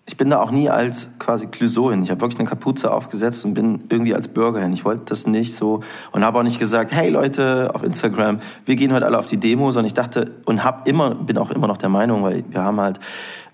ich 0.09 0.17
bin 0.17 0.31
da 0.31 0.41
auch 0.41 0.53
nie 0.53 0.71
als 0.71 1.09
quasi 1.19 1.49
Clouseau 1.49 1.91
hin. 1.91 2.01
Ich 2.01 2.11
habe 2.11 2.21
wirklich 2.21 2.39
eine 2.39 2.49
Kapuze 2.49 2.93
aufgesetzt 2.93 3.45
und 3.45 3.55
bin 3.55 3.85
irgendwie 3.89 4.15
als 4.15 4.29
Bürger 4.29 4.61
hin. 4.61 4.73
Ich 4.73 4.85
wollte 4.85 5.03
das 5.07 5.27
nicht 5.27 5.57
so 5.57 5.81
und 6.13 6.25
habe 6.25 6.39
auch 6.39 6.45
nicht 6.45 6.61
gesagt, 6.61 6.93
hey 6.93 7.11
Leute 7.11 7.73
auf 7.75 7.83
Instagram, 7.83 8.39
wir 8.65 8.77
gehen 8.77 8.93
heute 8.93 9.05
alle 9.05 9.19
auf 9.19 9.27
die 9.27 9.37
Demo, 9.37 9.73
sondern 9.73 9.87
ich 9.87 9.95
dachte 9.95 10.31
und 10.45 10.63
habe 10.63 10.89
immer, 10.89 11.17
bin 11.17 11.37
auch 11.39 11.51
immer 11.51 11.67
noch 11.67 11.77
der 11.77 11.89
Meinung, 11.89 12.23
weil 12.23 12.45
wir 12.49 12.63
haben 12.63 12.81
halt 12.81 13.01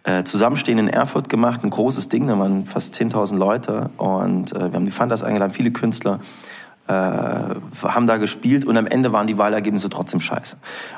äh, 0.04 0.24
Zusammenstehen 0.24 0.78
in 0.78 0.88
Erfurt 0.88 1.30
gemacht, 1.30 1.64
ein 1.64 1.70
großes 1.70 2.10
Ding, 2.10 2.26
da 2.26 2.38
waren 2.38 2.66
fast 2.66 2.94
10.000 2.96 3.36
Leute 3.36 3.88
und 3.96 4.52
äh, 4.52 4.70
wir 4.70 4.72
haben 4.74 4.84
die 4.84 4.90
Fandas 4.90 5.22
eingeladen, 5.22 5.52
viele 5.52 5.70
Künstler 5.70 6.20
äh, 6.88 6.92
haben 6.92 8.06
da 8.06 8.16
gespielt 8.16 8.64
und 8.64 8.76
am 8.76 8.86
Ende 8.86 9.12
waren 9.12 9.26
die 9.26 9.38
Wahlergebnisse 9.38 9.88
trotzdem 9.88 10.20
scheiße. 10.20 10.56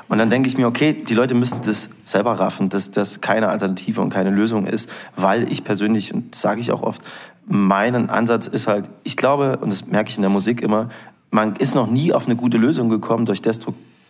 Und 0.09 0.17
dann 0.17 0.29
denke 0.29 0.47
ich 0.47 0.57
mir, 0.57 0.67
okay, 0.67 0.93
die 0.93 1.13
Leute 1.13 1.35
müssen 1.35 1.59
das 1.65 1.89
selber 2.03 2.39
raffen, 2.39 2.69
dass 2.69 2.91
das 2.91 3.21
keine 3.21 3.49
Alternative 3.49 4.01
und 4.01 4.09
keine 4.09 4.29
Lösung 4.29 4.65
ist, 4.65 4.89
weil 5.15 5.51
ich 5.51 5.63
persönlich, 5.63 6.13
und 6.13 6.33
das 6.33 6.41
sage 6.41 6.61
ich 6.61 6.71
auch 6.71 6.81
oft, 6.81 7.01
mein 7.47 8.09
Ansatz 8.09 8.47
ist 8.47 8.67
halt, 8.67 8.89
ich 9.03 9.17
glaube, 9.17 9.57
und 9.61 9.71
das 9.71 9.85
merke 9.85 10.09
ich 10.09 10.15
in 10.15 10.23
der 10.23 10.31
Musik 10.31 10.61
immer, 10.61 10.89
man 11.29 11.55
ist 11.57 11.75
noch 11.75 11.89
nie 11.89 12.13
auf 12.13 12.25
eine 12.25 12.35
gute 12.35 12.57
Lösung 12.57 12.89
gekommen 12.89 13.25
durch 13.25 13.41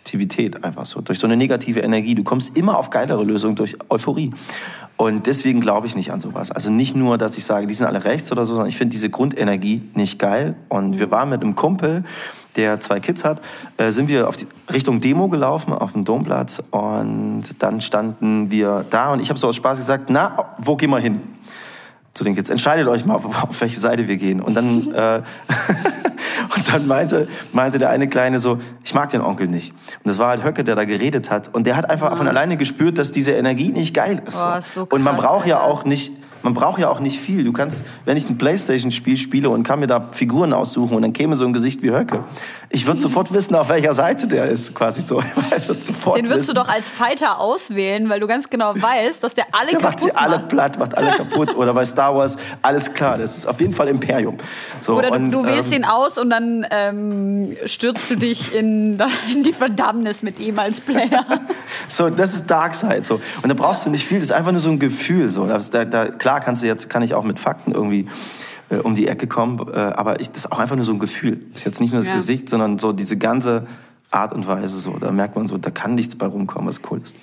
Destruktivität 0.06 0.64
einfach 0.64 0.86
so, 0.86 1.02
durch 1.02 1.20
so 1.20 1.28
eine 1.28 1.36
negative 1.36 1.80
Energie. 1.80 2.16
Du 2.16 2.24
kommst 2.24 2.56
immer 2.56 2.78
auf 2.78 2.90
geilere 2.90 3.24
Lösungen 3.24 3.56
durch 3.56 3.76
Euphorie. 3.90 4.32
Und 4.98 5.28
deswegen 5.28 5.60
glaube 5.60 5.88
ich 5.88 5.96
nicht 5.96 6.12
an 6.12 6.20
sowas. 6.20 6.52
Also 6.52 6.72
nicht 6.72 6.96
nur, 6.96 7.18
dass 7.18 7.38
ich 7.38 7.44
sage, 7.44 7.68
die 7.68 7.74
sind 7.74 7.86
alle 7.88 8.06
rechts 8.06 8.32
oder 8.32 8.46
so, 8.46 8.54
sondern 8.54 8.70
ich 8.70 8.78
finde 8.78 8.94
diese 8.94 9.10
Grundenergie 9.10 9.82
nicht 9.94 10.20
geil. 10.20 10.56
Und 10.70 10.92
mhm. 10.92 11.00
wir 11.00 11.12
waren 11.12 11.30
mit 11.30 11.42
einem 11.42 11.56
Kumpel, 11.56 12.04
der 12.56 12.80
zwei 12.80 13.00
Kids 13.00 13.26
hat, 13.26 13.42
äh, 13.78 13.92
sind 13.92 14.08
wir 14.08 14.30
auf 14.30 14.38
die 14.38 14.48
Richtung 14.72 15.02
Demo 15.02 15.28
gelaufen 15.28 15.74
auf 15.74 15.92
dem 15.92 16.06
Domplatz 16.06 16.64
und 16.72 17.44
dann 17.60 17.82
standen 17.82 18.50
wir 18.50 18.86
da 18.90 19.12
und 19.12 19.20
ich 19.20 19.28
habe 19.28 19.38
so 19.38 19.50
aus 19.50 19.58
Spaß 19.58 19.78
gesagt, 19.78 20.06
na, 20.08 20.56
wo 20.58 20.78
gehen 20.78 20.90
wir 20.90 21.00
hin? 21.00 21.20
Zu 22.14 22.24
den 22.24 22.34
Kids, 22.34 22.50
entscheidet 22.50 22.88
euch 22.88 23.06
mal, 23.06 23.16
auf 23.50 23.60
welche 23.60 23.78
Seite 23.78 24.08
wir 24.08 24.16
gehen. 24.16 24.40
Und 24.40 24.54
dann 24.54 24.94
äh, 24.94 25.22
Und 26.56 26.74
dann 26.74 26.88
meinte, 26.88 27.28
meinte 27.52 27.80
der 27.80 27.90
eine 27.90 28.08
Kleine 28.08 28.40
so, 28.40 28.60
ich 28.84 28.94
mag 28.94 29.10
den 29.10 29.22
Onkel 29.22 29.48
nicht. 29.48 29.72
Und 29.72 30.08
das 30.08 30.20
war 30.20 30.30
halt 30.30 30.44
Höcke, 30.44 30.64
der 30.64 30.76
da 30.76 30.86
geredet 30.86 31.30
hat. 31.30 31.54
Und 31.54 31.68
der 31.68 31.76
hat 31.76 31.90
einfach 31.90 32.12
ja. 32.12 32.16
von 32.16 32.28
alleine 32.28 32.58
gespürt, 32.58 32.98
dass 32.98 33.12
diese 33.12 33.32
Energie 33.32 33.72
nicht 33.72 33.94
geil 33.94 34.22
ist. 34.26 34.40
Boah, 34.40 34.58
ist 34.60 34.74
so 34.74 34.86
krass, 34.86 34.98
und 34.98 35.04
man 35.04 35.18
braucht 35.18 35.48
ja 35.48 35.62
auch 35.62 35.86
nicht 35.86 36.12
man 36.46 36.54
braucht 36.54 36.80
ja 36.80 36.90
auch 36.90 37.00
nicht 37.00 37.20
viel. 37.20 37.44
Du 37.44 37.52
kannst, 37.52 37.84
wenn 38.06 38.18
ich 38.18 38.30
ein 38.30 38.38
Playstation-Spiel 38.38 39.18
spiele 39.18 39.50
und 39.50 39.64
kann 39.64 39.80
mir 39.80 39.88
da 39.88 40.10
Figuren 40.12 40.54
aussuchen 40.54 40.96
und 40.96 41.02
dann 41.02 41.12
käme 41.12 41.36
so 41.36 41.44
ein 41.44 41.54
Gesicht 41.54 41.82
wie 41.82 41.90
Höcke. 41.92 42.24
Ich 42.70 42.86
würde 42.86 43.02
sofort 43.02 43.34
wissen, 43.34 43.56
auf 43.56 43.70
welcher 43.70 43.96
Seite 43.96 44.28
der 44.28 44.46
ist, 44.46 44.76
quasi 44.76 45.02
so. 45.02 45.22
Den 46.16 46.30
würdest 46.30 46.50
du 46.50 46.54
doch 46.54 46.68
als 46.68 46.90
Fighter 46.90 47.40
auswählen, 47.40 48.10
weil 48.10 48.20
du 48.20 48.28
ganz 48.28 48.50
genau 48.50 48.76
weißt, 48.76 49.24
dass 49.24 49.34
der 49.34 49.46
alle 49.54 49.72
der 49.72 49.80
kaputt 49.80 49.94
macht. 49.94 50.00
sie 50.02 50.16
alle 50.16 50.40
platt, 50.40 50.78
macht 50.78 50.96
alle 50.96 51.12
kaputt. 51.18 51.56
Oder 51.56 51.74
bei 51.74 51.84
Star 51.84 52.16
Wars, 52.16 52.38
alles 52.62 52.94
klar, 52.94 53.18
das 53.18 53.38
ist 53.38 53.48
auf 53.48 53.60
jeden 53.60 53.74
Fall 53.74 53.88
Imperium. 53.88 54.38
So, 54.82 54.98
Oder 54.98 55.14
und, 55.14 55.32
du 55.32 55.46
wählst 55.46 55.72
ähm, 55.72 55.80
ihn 55.80 55.86
aus 55.86 56.20
und 56.20 56.30
dann 56.30 56.64
ähm, 56.70 57.58
stürzt 57.66 58.12
du 58.12 58.18
dich 58.18 58.54
in, 58.54 59.02
in 59.32 59.42
die 59.42 59.54
Verdammnis 59.54 60.22
mit 60.22 60.40
ihm 60.40 60.60
als 60.60 60.80
Player. 60.80 61.26
so, 61.88 62.12
das 62.12 62.36
ist 62.36 62.52
Darkseid. 62.52 63.04
So. 63.04 63.20
Und 63.42 63.50
da 63.50 63.56
brauchst 63.56 63.86
du 63.88 63.90
nicht 63.90 64.06
viel, 64.06 64.20
das 64.20 64.30
ist 64.30 64.36
einfach 64.36 64.52
nur 64.52 64.62
so 64.62 64.70
ein 64.70 64.78
Gefühl. 64.78 65.30
So. 65.30 65.48
Da, 65.48 65.86
da, 65.86 66.06
klar 66.10 66.35
kannst 66.40 66.64
du 66.64 66.68
jetzt, 66.68 66.90
kann 66.90 67.02
ich 67.02 67.14
auch 67.14 67.24
mit 67.24 67.40
Fakten 67.40 67.72
irgendwie 67.72 68.08
äh, 68.70 68.78
um 68.78 68.96
die 68.96 69.08
Ecke 69.08 69.28
kommen. 69.28 69.60
Äh, 69.72 69.78
aber 69.78 70.20
ich, 70.20 70.30
das 70.30 70.46
ist 70.46 70.52
auch 70.52 70.60
einfach 70.60 70.76
nur 70.76 70.86
so 70.86 70.94
ein 70.94 71.00
Gefühl. 71.00 71.46
Das 71.52 71.62
ist 71.62 71.66
jetzt 71.66 71.82
nicht 71.82 71.92
nur 71.92 72.00
das 72.00 72.08
ja. 72.08 72.16
Gesicht, 72.16 72.50
sondern 72.50 72.80
so 72.80 72.94
diese 72.94 73.18
ganze 73.18 73.68
Art 74.12 74.34
und 74.34 74.48
Weise. 74.48 74.80
So, 74.80 74.98
da 75.00 75.12
merkt 75.12 75.36
man 75.36 75.48
so, 75.48 75.58
da 75.58 75.72
kann 75.72 75.96
nichts 75.96 76.16
bei 76.16 76.26
rumkommen, 76.26 76.70
was 76.70 76.82
cool 76.90 77.02
ist. 77.04 77.16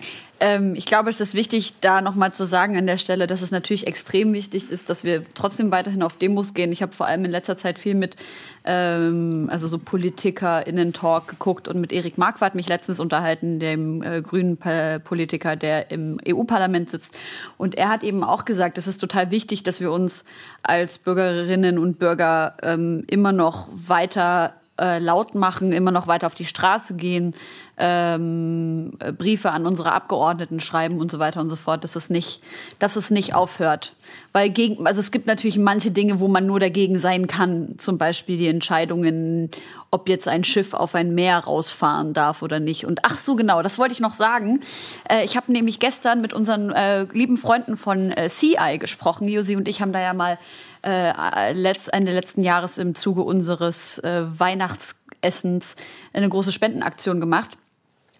Ähm, 0.42 0.74
ich 0.74 0.86
glaube, 0.86 1.08
es 1.08 1.20
ist 1.20 1.34
wichtig, 1.34 1.74
da 1.82 2.00
nochmal 2.00 2.34
zu 2.34 2.44
sagen 2.44 2.76
an 2.76 2.84
der 2.84 2.96
Stelle, 2.96 3.28
dass 3.28 3.42
es 3.42 3.52
natürlich 3.52 3.86
extrem 3.86 4.32
wichtig 4.32 4.72
ist, 4.72 4.90
dass 4.90 5.04
wir 5.04 5.22
trotzdem 5.34 5.70
weiterhin 5.70 6.02
auf 6.02 6.16
Demos 6.16 6.52
gehen. 6.52 6.72
Ich 6.72 6.82
habe 6.82 6.92
vor 6.92 7.06
allem 7.06 7.24
in 7.24 7.30
letzter 7.30 7.56
Zeit 7.56 7.78
viel 7.78 7.94
mit 7.94 8.16
ähm, 8.64 9.48
also 9.52 9.68
so 9.68 9.78
PolitikerInnen-Talk 9.78 11.28
geguckt 11.28 11.68
und 11.68 11.80
mit 11.80 11.92
Erik 11.92 12.18
Marquardt 12.18 12.56
mich 12.56 12.68
letztens 12.68 12.98
unterhalten, 12.98 13.60
dem 13.60 14.02
äh, 14.02 14.20
grünen 14.20 14.58
Politiker, 15.04 15.54
der 15.54 15.92
im 15.92 16.18
EU-Parlament 16.26 16.90
sitzt. 16.90 17.14
Und 17.56 17.76
er 17.76 17.88
hat 17.88 18.02
eben 18.02 18.24
auch 18.24 18.44
gesagt, 18.44 18.78
es 18.78 18.88
ist 18.88 18.98
total 18.98 19.30
wichtig, 19.30 19.62
dass 19.62 19.80
wir 19.80 19.92
uns 19.92 20.24
als 20.64 20.98
Bürgerinnen 20.98 21.78
und 21.78 22.00
Bürger 22.00 22.56
ähm, 22.64 23.04
immer 23.06 23.30
noch 23.30 23.68
weiter 23.70 24.54
äh, 24.82 24.98
laut 24.98 25.36
machen, 25.36 25.72
immer 25.72 25.92
noch 25.92 26.08
weiter 26.08 26.26
auf 26.26 26.34
die 26.34 26.44
Straße 26.44 26.96
gehen, 26.96 27.34
ähm, 27.78 28.92
Briefe 29.16 29.52
an 29.52 29.64
unsere 29.64 29.92
Abgeordneten 29.92 30.60
schreiben 30.60 30.98
und 30.98 31.10
so 31.10 31.18
weiter 31.18 31.40
und 31.40 31.48
so 31.48 31.56
fort, 31.56 31.84
dass 31.84 31.94
es 31.94 32.10
nicht, 32.10 32.42
dass 32.80 32.96
es 32.96 33.10
nicht 33.10 33.34
aufhört. 33.34 33.94
Weil 34.32 34.50
gegen, 34.50 34.86
also 34.86 35.00
es 35.00 35.10
gibt 35.12 35.26
natürlich 35.26 35.58
manche 35.58 35.90
Dinge, 35.92 36.18
wo 36.18 36.26
man 36.26 36.46
nur 36.46 36.58
dagegen 36.58 36.98
sein 36.98 37.28
kann. 37.28 37.76
Zum 37.78 37.96
Beispiel 37.96 38.36
die 38.36 38.48
Entscheidungen, 38.48 39.50
ob 39.90 40.08
jetzt 40.08 40.26
ein 40.26 40.42
Schiff 40.42 40.74
auf 40.74 40.94
ein 40.94 41.14
Meer 41.14 41.38
rausfahren 41.38 42.12
darf 42.12 42.42
oder 42.42 42.58
nicht. 42.58 42.84
Und 42.84 43.00
ach 43.04 43.18
so 43.18 43.36
genau, 43.36 43.62
das 43.62 43.78
wollte 43.78 43.94
ich 43.94 44.00
noch 44.00 44.14
sagen. 44.14 44.60
Äh, 45.08 45.24
ich 45.24 45.36
habe 45.36 45.52
nämlich 45.52 45.78
gestern 45.78 46.20
mit 46.20 46.32
unseren 46.32 46.70
äh, 46.72 47.04
lieben 47.12 47.36
Freunden 47.36 47.76
von 47.76 48.10
äh, 48.10 48.28
CI 48.28 48.78
gesprochen. 48.78 49.28
Josi 49.28 49.54
und 49.54 49.68
ich 49.68 49.80
haben 49.80 49.92
da 49.92 50.00
ja 50.00 50.12
mal 50.12 50.38
äh, 50.84 51.52
letzt, 51.52 51.92
Ende 51.92 52.12
letzten 52.12 52.42
Jahres 52.42 52.78
im 52.78 52.94
Zuge 52.94 53.22
unseres 53.22 53.98
äh, 53.98 54.22
Weihnachts 54.38 54.96
Essens 55.20 55.76
eine 56.12 56.28
große 56.28 56.52
Spendenaktion 56.52 57.20
gemacht. 57.20 57.56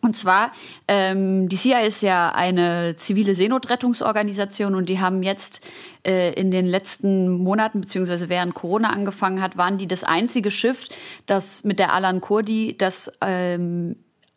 Und 0.04 0.16
zwar, 0.16 0.50
ähm, 0.88 1.48
die 1.48 1.56
CIA 1.56 1.80
ist 1.82 2.02
ja 2.02 2.32
eine 2.32 2.96
zivile 2.96 3.36
Seenotrettungsorganisation 3.36 4.74
und 4.74 4.88
die 4.88 4.98
haben 4.98 5.22
jetzt 5.22 5.60
äh, 6.04 6.32
in 6.32 6.50
den 6.50 6.66
letzten 6.66 7.38
Monaten, 7.38 7.82
beziehungsweise 7.82 8.28
während 8.28 8.52
Corona 8.52 8.90
angefangen 8.90 9.40
hat, 9.40 9.56
waren 9.56 9.78
die 9.78 9.86
das 9.86 10.02
einzige 10.02 10.50
Schiff, 10.50 10.88
das 11.26 11.62
mit 11.62 11.78
der 11.78 11.92
Alan 11.92 12.20
Kurdi, 12.20 12.76
das 12.76 13.12
ähm, 13.20 13.94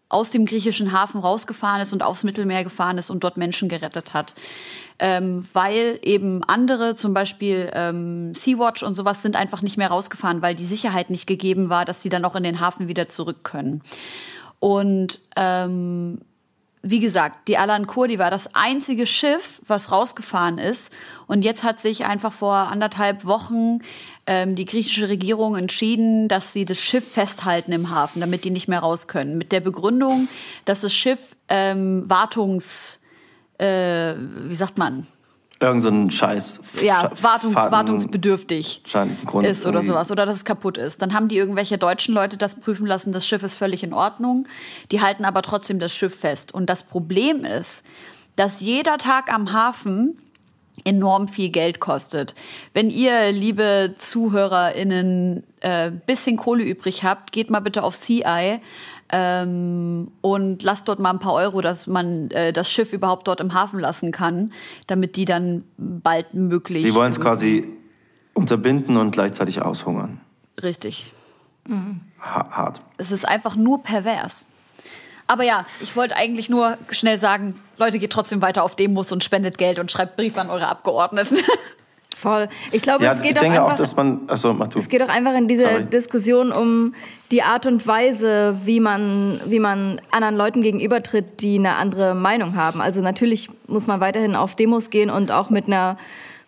aus 0.07 0.29
dem 0.29 0.45
griechischen 0.45 0.91
Hafen 0.91 1.19
rausgefahren 1.19 1.81
ist 1.81 1.93
und 1.93 2.03
aufs 2.03 2.23
Mittelmeer 2.23 2.63
gefahren 2.63 2.99
ist 2.99 3.09
und 3.09 3.23
dort 3.23 3.37
Menschen 3.37 3.67
gerettet 3.67 4.13
hat. 4.13 4.35
Ähm, 4.97 5.45
weil 5.53 5.99
eben 6.03 6.43
andere, 6.45 6.95
zum 6.95 7.13
Beispiel 7.13 7.69
ähm, 7.73 8.33
Sea-Watch 8.33 8.81
und 8.83 8.95
sowas, 8.95 9.21
sind 9.21 9.35
einfach 9.35 9.61
nicht 9.61 9.77
mehr 9.77 9.89
rausgefahren, 9.89 10.41
weil 10.41 10.55
die 10.55 10.65
Sicherheit 10.65 11.09
nicht 11.09 11.27
gegeben 11.27 11.69
war, 11.69 11.83
dass 11.83 12.01
sie 12.01 12.09
dann 12.09 12.23
auch 12.23 12.35
in 12.35 12.43
den 12.43 12.61
Hafen 12.61 12.87
wieder 12.87 13.09
zurück 13.09 13.43
können. 13.43 13.81
Und 14.59 15.19
ähm, 15.35 16.19
wie 16.87 16.99
gesagt, 16.99 17.47
die 17.47 17.57
Alan 17.57 17.87
Kurdi 17.87 18.19
war 18.19 18.29
das 18.29 18.53
einzige 18.53 19.07
Schiff, 19.07 19.59
was 19.67 19.91
rausgefahren 19.91 20.59
ist. 20.59 20.93
Und 21.25 21.43
jetzt 21.43 21.63
hat 21.63 21.81
sich 21.81 22.05
einfach 22.05 22.31
vor 22.31 22.53
anderthalb 22.53 23.25
Wochen 23.25 23.79
ähm, 24.27 24.55
die 24.55 24.65
griechische 24.65 25.09
Regierung 25.09 25.55
entschieden, 25.55 26.27
dass 26.27 26.53
sie 26.53 26.63
das 26.63 26.79
Schiff 26.79 27.11
festhalten 27.11 27.71
im 27.71 27.89
Hafen, 27.89 28.19
damit 28.19 28.43
die 28.43 28.51
nicht 28.51 28.67
mehr 28.67 28.81
raus 28.81 29.07
können. 29.07 29.39
Mit 29.39 29.51
der 29.51 29.61
Begründung, 29.61 30.27
dass 30.65 30.81
das 30.81 30.93
Schiff 30.93 31.35
ähm, 31.49 32.03
Wartungs, 32.07 33.01
äh, 33.57 34.15
wie 34.17 34.55
sagt 34.55 34.77
man, 34.77 35.07
Irgend 35.61 35.83
so 35.83 35.89
ein 35.89 36.11
Scheiß. 36.11 36.59
Ja, 36.83 37.11
wartungs, 37.21 37.55
wartungsbedürftig 37.55 38.81
Grund 39.25 39.47
ist 39.47 39.65
oder 39.65 39.83
sowas. 39.83 40.11
Oder 40.11 40.25
dass 40.25 40.35
es 40.35 40.43
kaputt 40.43 40.77
ist. 40.77 41.01
Dann 41.01 41.13
haben 41.13 41.29
die 41.29 41.37
irgendwelche 41.37 41.77
deutschen 41.77 42.13
Leute 42.13 42.35
das 42.35 42.55
prüfen 42.55 42.85
lassen, 42.85 43.13
das 43.13 43.25
Schiff 43.25 43.41
ist 43.41 43.55
völlig 43.55 43.81
in 43.81 43.93
Ordnung. 43.93 44.47
Die 44.91 44.99
halten 44.99 45.23
aber 45.23 45.41
trotzdem 45.41 45.79
das 45.79 45.95
Schiff 45.95 46.13
fest. 46.19 46.53
Und 46.53 46.69
das 46.69 46.83
Problem 46.83 47.45
ist, 47.45 47.83
dass 48.35 48.59
jeder 48.59 48.97
Tag 48.97 49.33
am 49.33 49.53
Hafen 49.53 50.19
enorm 50.83 51.29
viel 51.29 51.49
Geld 51.49 51.79
kostet. 51.79 52.35
Wenn 52.73 52.89
ihr, 52.89 53.31
liebe 53.31 53.95
ZuhörerInnen, 53.97 55.43
äh, 55.61 55.89
bisschen 55.89 56.35
Kohle 56.35 56.63
übrig 56.63 57.05
habt, 57.05 57.31
geht 57.31 57.49
mal 57.49 57.61
bitte 57.61 57.83
auf 57.83 57.95
CI 57.95 58.59
ähm, 59.09 60.11
und 60.21 60.63
lasst 60.63 60.87
dort 60.87 60.99
mal 60.99 61.11
ein 61.11 61.19
paar 61.19 61.33
Euro, 61.33 61.61
dass 61.61 61.87
man 61.87 62.31
äh, 62.31 62.51
das 62.51 62.71
Schiff 62.71 62.91
überhaupt 62.91 63.27
dort 63.27 63.39
im 63.39 63.53
Hafen 63.53 63.79
lassen 63.79 64.11
kann, 64.11 64.51
damit 64.87 65.15
die 65.15 65.25
dann 65.25 65.63
bald 65.77 66.33
möglich. 66.33 66.83
Die 66.83 66.93
wollen 66.93 67.11
es 67.11 67.19
quasi 67.19 67.67
unterbinden 68.33 68.97
und 68.97 69.11
gleichzeitig 69.11 69.61
aushungern. 69.61 70.21
Richtig. 70.61 71.11
Mhm. 71.67 72.01
hart. 72.19 72.81
Es 72.97 73.11
ist 73.11 73.27
einfach 73.27 73.55
nur 73.55 73.81
pervers. 73.81 74.47
Aber 75.27 75.43
ja, 75.43 75.65
ich 75.81 75.95
wollte 75.95 76.15
eigentlich 76.15 76.49
nur 76.49 76.77
schnell 76.91 77.17
sagen, 77.17 77.59
Leute, 77.77 77.97
geht 77.97 78.11
trotzdem 78.11 78.41
weiter 78.41 78.63
auf 78.63 78.75
Demos 78.75 79.11
und 79.11 79.23
spendet 79.23 79.57
Geld 79.57 79.79
und 79.79 79.91
schreibt 79.91 80.15
Briefe 80.15 80.39
an 80.39 80.49
eure 80.49 80.67
Abgeordneten. 80.67 81.37
Voll. 82.15 82.47
Ich 82.71 82.81
glaube, 82.81 83.03
ja, 83.03 83.11
es 83.11 83.21
geht 83.21 83.31
ich 83.31 83.37
denke 83.41 83.61
auch, 83.61 83.65
einfach, 83.65 83.73
auch, 83.73 83.77
dass 83.77 83.95
man. 83.97 84.21
Mach 84.57 84.67
du. 84.69 84.79
Es 84.79 84.87
geht 84.87 85.03
auch 85.03 85.09
einfach 85.09 85.35
in 85.35 85.49
dieser 85.49 85.69
Sorry. 85.69 85.83
Diskussion 85.83 86.53
um 86.53 86.95
die 87.29 87.43
Art 87.43 87.65
und 87.65 87.85
Weise, 87.85 88.55
wie 88.63 88.79
man, 88.79 89.41
wie 89.45 89.59
man 89.59 89.99
anderen 90.11 90.37
Leuten 90.37 90.61
gegenübertritt, 90.61 91.41
die 91.41 91.59
eine 91.59 91.75
andere 91.75 92.15
Meinung 92.15 92.55
haben. 92.55 92.79
Also 92.79 93.01
natürlich 93.01 93.49
muss 93.67 93.85
man 93.85 93.99
weiterhin 93.99 94.37
auf 94.37 94.55
Demos 94.55 94.89
gehen 94.89 95.09
und 95.09 95.31
auch 95.31 95.49
mit 95.49 95.67
einer 95.67 95.97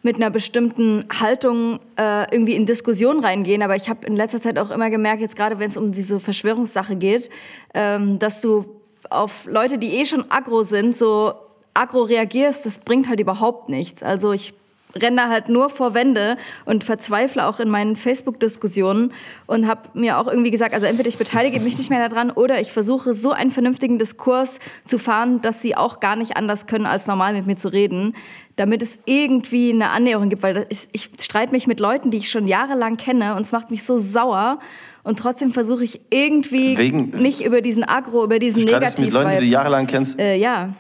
mit 0.04 0.16
einer 0.16 0.30
bestimmten 0.30 1.04
Haltung 1.20 1.80
äh, 1.98 2.34
irgendwie 2.34 2.56
in 2.56 2.66
Diskussion 2.66 3.20
reingehen. 3.20 3.62
Aber 3.62 3.76
ich 3.76 3.90
habe 3.90 4.08
in 4.08 4.16
letzter 4.16 4.40
Zeit 4.40 4.58
auch 4.58 4.72
immer 4.72 4.90
gemerkt, 4.90 5.20
jetzt 5.20 5.36
gerade 5.36 5.60
wenn 5.60 5.70
es 5.70 5.76
um 5.76 5.92
diese 5.92 6.22
Verschwörungssache 6.22 6.96
geht, 6.96 7.30
ähm, 7.74 8.18
dass 8.20 8.40
du 8.40 8.66
auf 9.10 9.46
Leute, 9.48 9.78
die 9.78 9.96
eh 9.96 10.06
schon 10.06 10.32
aggro 10.32 10.64
sind, 10.64 10.96
so 10.96 11.34
aggro 11.74 12.04
reagierst, 12.04 12.66
das 12.66 12.80
bringt 12.80 13.10
halt 13.10 13.20
überhaupt 13.20 13.68
nichts. 13.68 14.02
Also 14.02 14.32
ich 14.32 14.54
renne 15.02 15.18
da 15.18 15.30
halt 15.30 15.50
nur 15.50 15.70
vor 15.70 15.94
Wände 15.94 16.38
und 16.66 16.84
verzweifle 16.84 17.46
auch 17.46 17.60
in 17.60 17.70
meinen 17.70 17.96
Facebook-Diskussionen 17.96 19.14
und 19.46 19.68
habe 19.68 19.90
mir 19.94 20.18
auch 20.20 20.28
irgendwie 20.28 20.52
gesagt, 20.52 20.74
also 20.74 20.86
entweder 20.86 21.10
ich 21.10 21.18
beteilige 21.18 21.60
mich 21.60 21.78
nicht 21.78 21.90
mehr 21.90 22.08
daran 22.08 22.32
oder 22.32 22.60
ich 22.60 22.72
versuche 22.72 23.14
so 23.14 23.32
einen 23.32 23.52
vernünftigen 23.52 23.98
Diskurs 23.98 24.60
zu 24.86 24.98
fahren, 25.00 25.42
dass 25.42 25.62
sie 25.62 25.76
auch 25.76 26.00
gar 26.00 26.16
nicht 26.16 26.38
anders 26.38 26.68
können, 26.68 26.86
als 26.86 27.08
normal 27.08 27.34
mit 27.34 27.48
mir 27.48 27.58
zu 27.58 27.70
reden, 27.70 28.16
damit 28.56 28.82
es 28.82 29.00
irgendwie 29.06 29.72
eine 29.72 29.90
Annäherung 29.90 30.30
gibt, 30.30 30.44
weil 30.44 30.66
ist, 30.70 30.90
ich 30.92 31.12
streite 31.20 31.52
mich 31.52 31.68
mit 31.68 31.80
Leuten, 31.80 32.12
die 32.12 32.18
ich 32.18 32.30
schon 32.30 32.48
jahrelang 32.48 32.98
kenne 32.98 33.36
und 33.36 33.42
es 33.42 33.52
macht 33.52 33.72
mich 33.72 33.84
so 33.84 34.00
sauer 34.00 34.60
und 35.04 35.20
trotzdem 35.20 35.54
versuche 35.54 35.86
ich 35.86 36.02
irgendwie 36.10 36.78
Wegen, 36.78 37.12
nicht 37.12 37.46
über 37.46 37.62
diesen 37.62 37.86
Agro, 37.86 38.26
über 38.26 38.40
diesen 38.40 38.64
Negativ... 38.64 38.96
Du 38.96 39.02
mit 39.04 39.14
Leuten, 39.14 39.32
die 39.32 39.38
du 39.38 39.46
jahrelang 39.46 39.88
kennst? 39.88 40.20
Äh, 40.20 40.36
ja. 40.36 40.74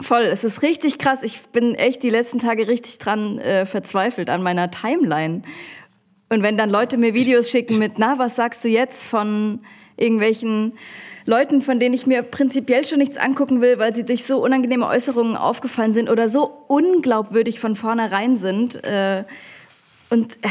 Voll, 0.00 0.22
es 0.22 0.44
ist 0.44 0.62
richtig 0.62 0.98
krass. 0.98 1.22
Ich 1.22 1.40
bin 1.52 1.74
echt 1.74 2.02
die 2.02 2.10
letzten 2.10 2.38
Tage 2.38 2.66
richtig 2.68 2.98
dran 2.98 3.38
äh, 3.38 3.64
verzweifelt 3.64 4.28
an 4.28 4.42
meiner 4.42 4.70
Timeline. 4.70 5.42
Und 6.30 6.42
wenn 6.42 6.56
dann 6.56 6.70
Leute 6.70 6.96
mir 6.96 7.14
Videos 7.14 7.50
schicken 7.50 7.78
mit, 7.78 7.98
na, 7.98 8.18
was 8.18 8.34
sagst 8.34 8.64
du 8.64 8.68
jetzt 8.68 9.04
von 9.04 9.60
irgendwelchen 9.96 10.72
Leuten, 11.26 11.62
von 11.62 11.78
denen 11.78 11.94
ich 11.94 12.06
mir 12.06 12.22
prinzipiell 12.22 12.84
schon 12.84 12.98
nichts 12.98 13.16
angucken 13.16 13.60
will, 13.60 13.78
weil 13.78 13.94
sie 13.94 14.04
durch 14.04 14.24
so 14.24 14.42
unangenehme 14.42 14.86
Äußerungen 14.86 15.36
aufgefallen 15.36 15.92
sind 15.92 16.10
oder 16.10 16.28
so 16.28 16.64
unglaubwürdig 16.66 17.60
von 17.60 17.76
vornherein 17.76 18.36
sind. 18.36 18.82
Äh, 18.84 19.24
und 20.10 20.34
äh, 20.42 20.48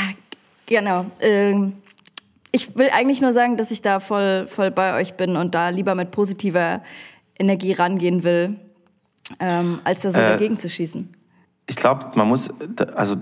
genau, 0.67 1.05
äh, 1.19 1.53
ich 2.51 2.77
will 2.77 2.89
eigentlich 2.93 3.19
nur 3.19 3.33
sagen, 3.33 3.57
dass 3.57 3.71
ich 3.71 3.81
da 3.81 3.99
voll, 3.99 4.47
voll 4.47 4.71
bei 4.71 4.99
euch 4.99 5.15
bin 5.15 5.35
und 5.35 5.53
da 5.53 5.69
lieber 5.69 5.95
mit 5.95 6.11
positiver 6.11 6.81
Energie 7.37 7.73
rangehen 7.73 8.23
will 8.23 8.57
ähm, 9.39 9.79
als 9.83 10.01
da 10.01 10.11
so 10.11 10.19
äh, 10.19 10.29
dagegen 10.29 10.57
zu 10.57 10.69
schießen. 10.69 11.09
Ich 11.67 11.75
glaube, 11.75 12.11
man 12.15 12.27
muss, 12.27 12.49
also 12.95 13.15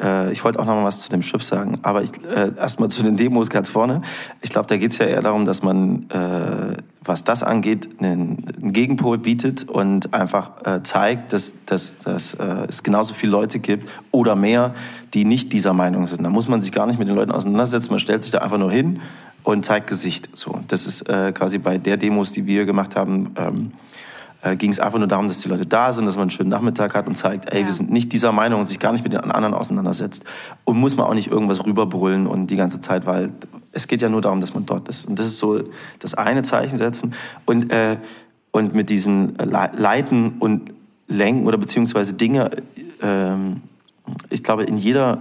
äh, 0.00 0.30
ich 0.32 0.44
wollte 0.44 0.58
auch 0.60 0.64
noch 0.64 0.74
mal 0.74 0.84
was 0.84 1.02
zu 1.02 1.08
dem 1.08 1.22
Schiff 1.22 1.42
sagen, 1.42 1.78
aber 1.82 2.02
ich, 2.02 2.10
äh, 2.24 2.52
erstmal 2.56 2.88
zu 2.90 3.02
den 3.02 3.16
Demos 3.16 3.50
ganz 3.50 3.68
vorne. 3.68 4.02
Ich 4.40 4.50
glaube, 4.50 4.68
da 4.68 4.76
geht 4.76 4.92
es 4.92 4.98
ja 4.98 5.06
eher 5.06 5.22
darum, 5.22 5.44
dass 5.44 5.62
man, 5.62 6.08
äh, 6.10 6.76
was 7.02 7.24
das 7.24 7.42
angeht, 7.42 7.88
einen, 7.98 8.44
einen 8.60 8.72
Gegenpol 8.72 9.18
bietet 9.18 9.68
und 9.68 10.14
einfach 10.14 10.64
äh, 10.64 10.82
zeigt, 10.82 11.32
dass, 11.32 11.54
dass, 11.66 11.98
dass 11.98 12.34
äh, 12.34 12.66
es 12.68 12.82
genauso 12.82 13.14
viele 13.14 13.32
Leute 13.32 13.58
gibt 13.58 13.88
oder 14.10 14.36
mehr, 14.36 14.74
die 15.14 15.24
nicht 15.24 15.52
dieser 15.52 15.72
Meinung 15.72 16.06
sind. 16.06 16.22
Da 16.22 16.30
muss 16.30 16.48
man 16.48 16.60
sich 16.60 16.70
gar 16.70 16.86
nicht 16.86 16.98
mit 16.98 17.08
den 17.08 17.16
Leuten 17.16 17.32
auseinandersetzen, 17.32 17.90
man 17.90 18.00
stellt 18.00 18.22
sich 18.22 18.32
da 18.32 18.38
einfach 18.38 18.58
nur 18.58 18.70
hin 18.70 19.00
und 19.42 19.64
zeigt 19.64 19.88
Gesicht. 19.88 20.28
So, 20.34 20.60
das 20.68 20.86
ist 20.86 21.08
äh, 21.08 21.32
quasi 21.32 21.58
bei 21.58 21.78
der 21.78 21.96
Demos, 21.96 22.32
die 22.32 22.46
wir 22.46 22.66
gemacht 22.66 22.94
haben. 22.94 23.34
Ähm, 23.36 23.72
äh, 24.42 24.56
ging 24.56 24.70
es 24.70 24.78
einfach 24.80 24.98
nur 24.98 25.08
darum, 25.08 25.26
dass 25.26 25.40
die 25.40 25.48
Leute 25.48 25.66
da 25.66 25.92
sind, 25.92 26.06
dass 26.06 26.14
man 26.14 26.22
einen 26.22 26.30
schönen 26.30 26.50
Nachmittag 26.50 26.94
hat 26.94 27.06
und 27.06 27.16
zeigt, 27.16 27.52
ey, 27.52 27.60
ja. 27.60 27.66
wir 27.66 27.72
sind 27.72 27.90
nicht 27.90 28.12
dieser 28.12 28.32
Meinung 28.32 28.60
und 28.60 28.66
sich 28.66 28.78
gar 28.78 28.92
nicht 28.92 29.02
mit 29.02 29.12
den 29.12 29.20
anderen 29.20 29.54
auseinandersetzt. 29.54 30.24
Und 30.64 30.78
muss 30.78 30.96
man 30.96 31.06
auch 31.06 31.14
nicht 31.14 31.30
irgendwas 31.30 31.64
rüberbrüllen 31.64 32.26
und 32.26 32.48
die 32.48 32.56
ganze 32.56 32.80
Zeit, 32.80 33.06
weil 33.06 33.32
es 33.72 33.88
geht 33.88 34.00
ja 34.02 34.08
nur 34.08 34.20
darum, 34.20 34.40
dass 34.40 34.54
man 34.54 34.64
dort 34.66 34.88
ist. 34.88 35.08
Und 35.08 35.18
das 35.18 35.26
ist 35.26 35.38
so 35.38 35.60
das 35.98 36.14
eine 36.14 36.42
Zeichen 36.42 36.78
setzen. 36.78 37.14
Und, 37.46 37.72
äh, 37.72 37.96
und 38.52 38.74
mit 38.74 38.90
diesen 38.90 39.34
Leiten 39.36 40.38
und 40.38 40.72
Lenken 41.08 41.46
oder 41.46 41.58
beziehungsweise 41.58 42.14
Dinge, 42.14 42.50
äh, 43.00 43.34
ich 44.30 44.42
glaube, 44.42 44.64
in 44.64 44.78
jeder 44.78 45.18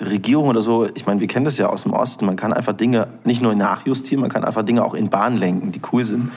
Regierung 0.00 0.48
oder 0.48 0.60
so, 0.60 0.86
ich 0.94 1.06
meine, 1.06 1.20
wir 1.20 1.26
kennen 1.26 1.46
das 1.46 1.56
ja 1.56 1.68
aus 1.68 1.84
dem 1.84 1.94
Osten, 1.94 2.26
man 2.26 2.36
kann 2.36 2.52
einfach 2.52 2.74
Dinge 2.74 3.08
nicht 3.24 3.40
nur 3.40 3.54
nachjustieren, 3.54 4.20
man 4.20 4.30
kann 4.30 4.44
einfach 4.44 4.62
Dinge 4.62 4.84
auch 4.84 4.94
in 4.94 5.08
Bahn 5.08 5.38
lenken, 5.38 5.72
die 5.72 5.80
cool 5.90 6.04
sind 6.04 6.32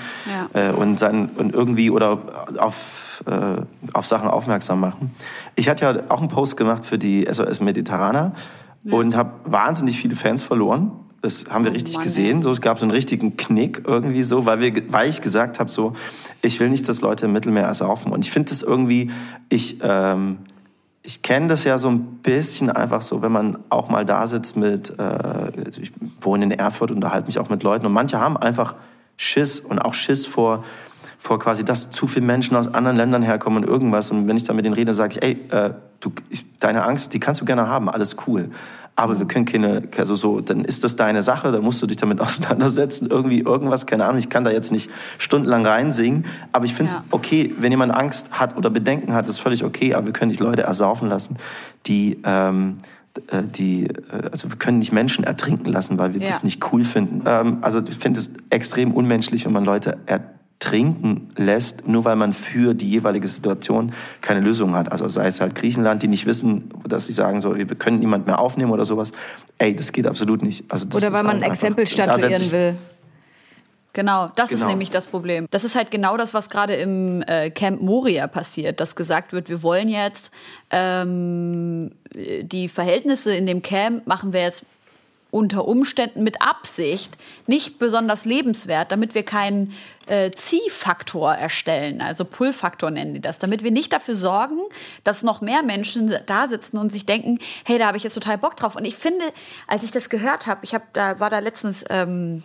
ja. 0.54 0.70
äh, 0.70 0.72
und, 0.72 0.98
sein, 0.98 1.30
und 1.36 1.54
irgendwie 1.54 1.90
oder 1.90 2.20
auf, 2.58 3.24
äh, 3.28 3.62
auf 3.94 4.06
Sachen 4.06 4.30
aufmerksam 4.30 4.80
machen. 4.80 5.12
Ich 5.58 5.68
hatte 5.68 5.84
ja 5.84 6.04
auch 6.08 6.20
einen 6.20 6.30
Post 6.30 6.56
gemacht 6.56 6.86
für 6.86 6.98
die 6.98 7.28
SOS 7.30 7.60
Mediterraner 7.60 8.34
ja. 8.84 8.94
und 8.96 9.14
habe 9.18 9.32
wahnsinnig 9.44 10.00
viele 10.00 10.16
Fans 10.16 10.42
verloren. 10.42 10.92
Das 11.22 11.48
haben 11.50 11.66
wir 11.66 11.72
oh, 11.72 11.74
richtig 11.74 11.96
Mann, 11.96 12.04
gesehen. 12.04 12.42
So, 12.42 12.52
es 12.52 12.62
gab 12.62 12.80
so 12.80 12.86
einen 12.86 12.92
richtigen 12.92 13.36
Knick 13.36 13.84
irgendwie 13.86 14.24
so, 14.24 14.46
weil, 14.46 14.62
wir, 14.62 14.72
weil 14.94 15.10
ich 15.10 15.22
gesagt 15.22 15.60
habe, 15.60 15.70
so, 15.70 15.98
ich 16.42 16.62
will 16.62 16.70
nicht, 16.70 16.88
dass 16.88 17.02
Leute 17.02 17.26
im 17.26 17.34
Mittelmeer 17.34 17.66
ersaufen. 17.66 18.14
Und 18.14 18.24
ich 18.24 18.32
finde 18.32 18.52
das 18.52 18.62
irgendwie, 18.62 19.12
ich... 19.50 19.80
Ähm, 19.84 20.38
ich 21.02 21.22
kenne 21.22 21.48
das 21.48 21.64
ja 21.64 21.78
so 21.78 21.90
ein 21.90 22.18
bisschen 22.22 22.70
einfach 22.70 23.02
so, 23.02 23.22
wenn 23.22 23.32
man 23.32 23.58
auch 23.70 23.90
mal 23.90 24.06
da 24.06 24.28
sitzt 24.28 24.58
mit, 24.58 24.98
äh, 25.00 25.02
also 25.02 25.82
ich 25.82 25.94
wohne 26.22 26.46
in 26.46 26.52
Erfurt, 26.52 26.92
unterhalte 26.92 27.28
mich 27.28 27.40
auch 27.40 27.50
mit 27.50 27.64
Leuten 27.64 27.86
und 27.86 27.94
manche 27.94 28.20
haben 28.20 28.38
einfach 28.38 28.76
Schiss 29.16 29.60
und 29.60 29.80
auch 29.80 29.94
Schiss 29.94 30.26
vor, 30.26 30.64
vor 31.20 31.38
quasi, 31.38 31.64
dass 31.64 31.92
zu 31.92 32.08
viele 32.08 32.26
Menschen 32.26 32.56
aus 32.56 32.74
anderen 32.74 32.98
Ländern 32.98 33.22
herkommen 33.22 33.64
und 33.64 33.70
irgendwas. 33.70 34.10
Und 34.10 34.28
wenn 34.28 34.38
ich 34.38 34.46
dann 34.46 34.56
mit 34.56 34.66
denen 34.66 34.74
rede, 34.74 34.96
sage 34.96 35.16
ich, 35.16 35.24
ey, 35.24 35.32
äh, 35.52 35.74
du, 36.00 36.12
ich, 36.30 36.46
deine 36.60 36.84
Angst, 36.84 37.14
die 37.14 37.20
kannst 37.20 37.42
du 37.42 37.46
gerne 37.46 37.68
haben, 37.68 37.90
alles 37.90 38.16
cool 38.26 38.50
aber 39.00 39.18
wir 39.18 39.28
können 39.28 39.46
keine, 39.46 39.84
also 39.98 40.14
so, 40.16 40.42
dann 40.42 40.66
ist 40.66 40.84
das 40.84 40.98
deine 40.98 41.24
Sache, 41.24 41.52
dann 41.52 41.64
musst 41.64 41.82
du 41.82 41.88
dich 41.88 41.98
damit 41.98 42.20
auseinandersetzen, 42.22 43.08
irgendwie 43.10 43.40
irgendwas, 43.40 43.86
keine 43.86 44.06
Ahnung, 44.06 44.18
ich 44.18 44.30
kann 44.30 44.44
da 44.44 44.52
jetzt 44.52 44.72
nicht 44.72 44.90
stundenlang 45.18 45.66
reinsingen, 45.66 46.26
aber 46.52 46.66
ich 46.66 46.74
finde 46.74 46.92
es 46.92 46.94
ja. 46.94 47.04
okay, 47.12 47.54
wenn 47.58 47.72
jemand 47.72 47.94
Angst 47.94 48.32
hat 48.32 48.58
oder 48.58 48.70
Bedenken 48.70 49.14
hat, 49.14 49.30
ist 49.30 49.40
völlig 49.40 49.64
okay, 49.64 49.94
aber 49.94 50.08
wir 50.08 50.14
können 50.14 50.32
nicht 50.32 50.42
Leute 50.42 50.64
ersaufen 50.64 51.08
lassen, 51.08 51.38
die 51.86 52.20
ähm, 52.26 52.78
äh, 53.32 53.44
die, 53.44 53.86
äh, 53.86 54.30
also 54.32 54.50
wir 54.50 54.58
können 54.58 54.80
nicht 54.80 54.92
Menschen 54.92 55.24
ertrinken 55.24 55.72
lassen, 55.72 55.98
weil 55.98 56.14
wir 56.14 56.22
ja. 56.22 56.28
das 56.28 56.44
nicht 56.44 56.72
cool 56.72 56.84
finden. 56.84 57.24
Ähm, 57.26 57.60
also 57.62 57.80
ich 57.80 57.96
finde 57.96 58.20
es 58.20 58.32
extrem 58.50 58.92
unmenschlich, 58.92 59.46
wenn 59.46 59.54
man 59.54 59.66
Leute 59.66 59.98
ertrinken 60.06 60.39
lässt, 61.38 61.88
nur 61.88 62.06
weil 62.06 62.16
man 62.16 62.34
für 62.34 62.74
die 62.74 62.90
jeweilige 62.90 63.28
Situation 63.28 63.94
keine 64.22 64.42
Lösung 64.42 64.76
hat. 64.76 64.92
Also 64.92 65.08
sei 65.08 65.28
es 65.28 65.42
halt 65.42 65.56
Griechenland, 65.56 66.04
die 66.04 66.08
nicht 66.08 66.26
wissen, 66.26 66.70
dass 66.88 67.06
sie 67.06 67.14
sagen 67.14 67.42
so, 67.42 67.56
wir 67.56 67.66
können 67.66 68.00
niemand 68.00 68.28
mehr 68.28 68.40
aufnehmen 68.40 68.72
oder 68.72 68.86
sowas. 68.86 69.12
Ey, 69.58 69.76
das 69.76 69.92
geht 69.92 70.06
absolut 70.06 70.42
nicht. 70.44 70.66
Also 70.70 70.86
oder 70.94 71.14
weil 71.14 71.24
man 71.24 71.38
ein 71.38 71.44
Exempel 71.44 71.88
statuieren 71.88 72.52
will. 72.52 72.76
Genau, 73.94 74.30
das 74.36 74.50
genau. 74.50 74.62
ist 74.62 74.68
nämlich 74.68 74.92
das 74.92 75.08
Problem. 75.08 75.48
Das 75.50 75.64
ist 75.64 75.76
halt 75.76 75.90
genau 75.90 76.16
das, 76.16 76.34
was 76.34 76.50
gerade 76.50 76.76
im 76.76 77.24
äh, 77.24 77.50
Camp 77.50 77.82
Moria 77.82 78.28
passiert, 78.28 78.80
dass 78.80 78.96
gesagt 78.96 79.34
wird, 79.34 79.50
wir 79.50 79.64
wollen 79.64 79.90
jetzt 79.90 80.32
ähm, 80.70 81.92
die 82.14 82.70
Verhältnisse 82.70 83.36
in 83.36 83.48
dem 83.48 83.64
Camp 83.64 84.06
machen 84.06 84.32
wir 84.32 84.42
jetzt 84.42 84.64
unter 85.32 85.68
Umständen 85.68 86.24
mit 86.24 86.42
Absicht 86.42 87.18
nicht 87.46 87.78
besonders 87.78 88.26
lebenswert, 88.26 88.92
damit 88.92 89.14
wir 89.14 89.24
keinen 89.24 89.74
äh, 90.08 90.32
Ziehfaktor 90.32 91.36
erstellen, 91.36 92.02
also 92.02 92.26
Pull-Faktor 92.26 92.90
nennen 92.90 93.14
die 93.14 93.22
das, 93.22 93.38
damit 93.38 93.64
wir 93.64 93.72
nicht 93.72 93.94
dafür 93.94 94.16
sorgen, 94.16 94.58
dass 95.04 95.22
noch 95.22 95.42
mehr 95.42 95.62
Menschen 95.62 96.14
da 96.26 96.50
sitzen 96.50 96.78
und 96.80 96.92
sich 96.92 97.06
denken, 97.06 97.40
hey, 97.64 97.78
da 97.78 97.88
habe 97.88 97.98
ich 97.98 98.04
jetzt 98.04 98.16
total 98.16 98.40
Bock 98.40 98.58
drauf. 98.58 98.76
Und 98.76 98.86
ich 98.86 98.96
finde, 98.96 99.24
als 99.68 99.84
ich 99.84 99.92
das 99.92 100.10
gehört 100.10 100.48
habe, 100.48 100.62
ich 100.64 100.74
habe 100.74 100.86
da 100.94 101.20
war 101.20 101.30
da 101.30 101.40
letztens 101.40 101.86
ähm, 101.90 102.42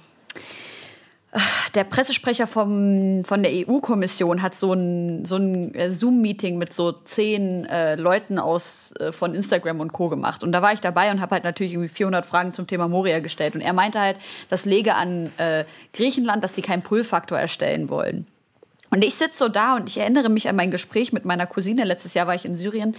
der 1.75 1.85
Pressesprecher 1.85 2.47
vom, 2.47 3.25
von 3.25 3.43
der 3.43 3.53
EU-Kommission 3.53 4.43
hat 4.43 4.57
so 4.57 4.73
ein, 4.73 5.25
so 5.25 5.37
ein 5.37 5.75
äh, 5.75 5.93
Zoom-Meeting 5.93 6.59
mit 6.59 6.75
so 6.75 6.93
zehn 6.93 7.65
äh, 7.67 7.97
Leuten 7.97 8.39
aus 8.39 8.93
äh, 9.01 9.11
von 9.11 9.35
Instagram 9.35 9.81
und 9.81 9.93
Co. 9.93 10.09
gemacht. 10.09 10.45
Und 10.45 10.53
da 10.53 10.63
war 10.63 10.73
ich 10.73 10.81
dabei 10.81 11.11
und 11.11 11.21
habe 11.21 11.35
halt 11.35 11.45
natürlich 11.45 11.73
irgendwie 11.73 11.89
400 11.89 12.25
Fragen 12.25 12.53
zum 12.53 12.67
Thema 12.67 12.87
Moria 12.87 13.19
gestellt. 13.19 13.55
Und 13.55 13.63
er 13.63 13.73
meinte 13.73 14.01
halt, 14.01 14.17
das 14.49 14.65
lege 14.65 14.95
an 14.95 15.33
äh, 15.39 15.65
Griechenland, 15.93 16.45
dass 16.45 16.55
sie 16.55 16.63
keinen 16.63 16.83
Pull-Faktor 16.83 17.39
erstellen 17.39 17.91
wollen. 17.91 18.27
Und 18.91 19.03
ich 19.03 19.17
sitze 19.17 19.39
so 19.39 19.49
da 19.49 19.75
und 19.75 19.89
ich 19.89 19.99
erinnere 19.99 20.29
mich 20.29 20.49
an 20.49 20.55
mein 20.55 20.71
Gespräch 20.71 21.13
mit 21.13 21.25
meiner 21.25 21.47
Cousine. 21.47 21.85
Letztes 21.85 22.15
Jahr 22.15 22.29
war 22.29 22.37
ich 22.37 22.45
in 22.45 22.55
Syrien. 22.55 22.95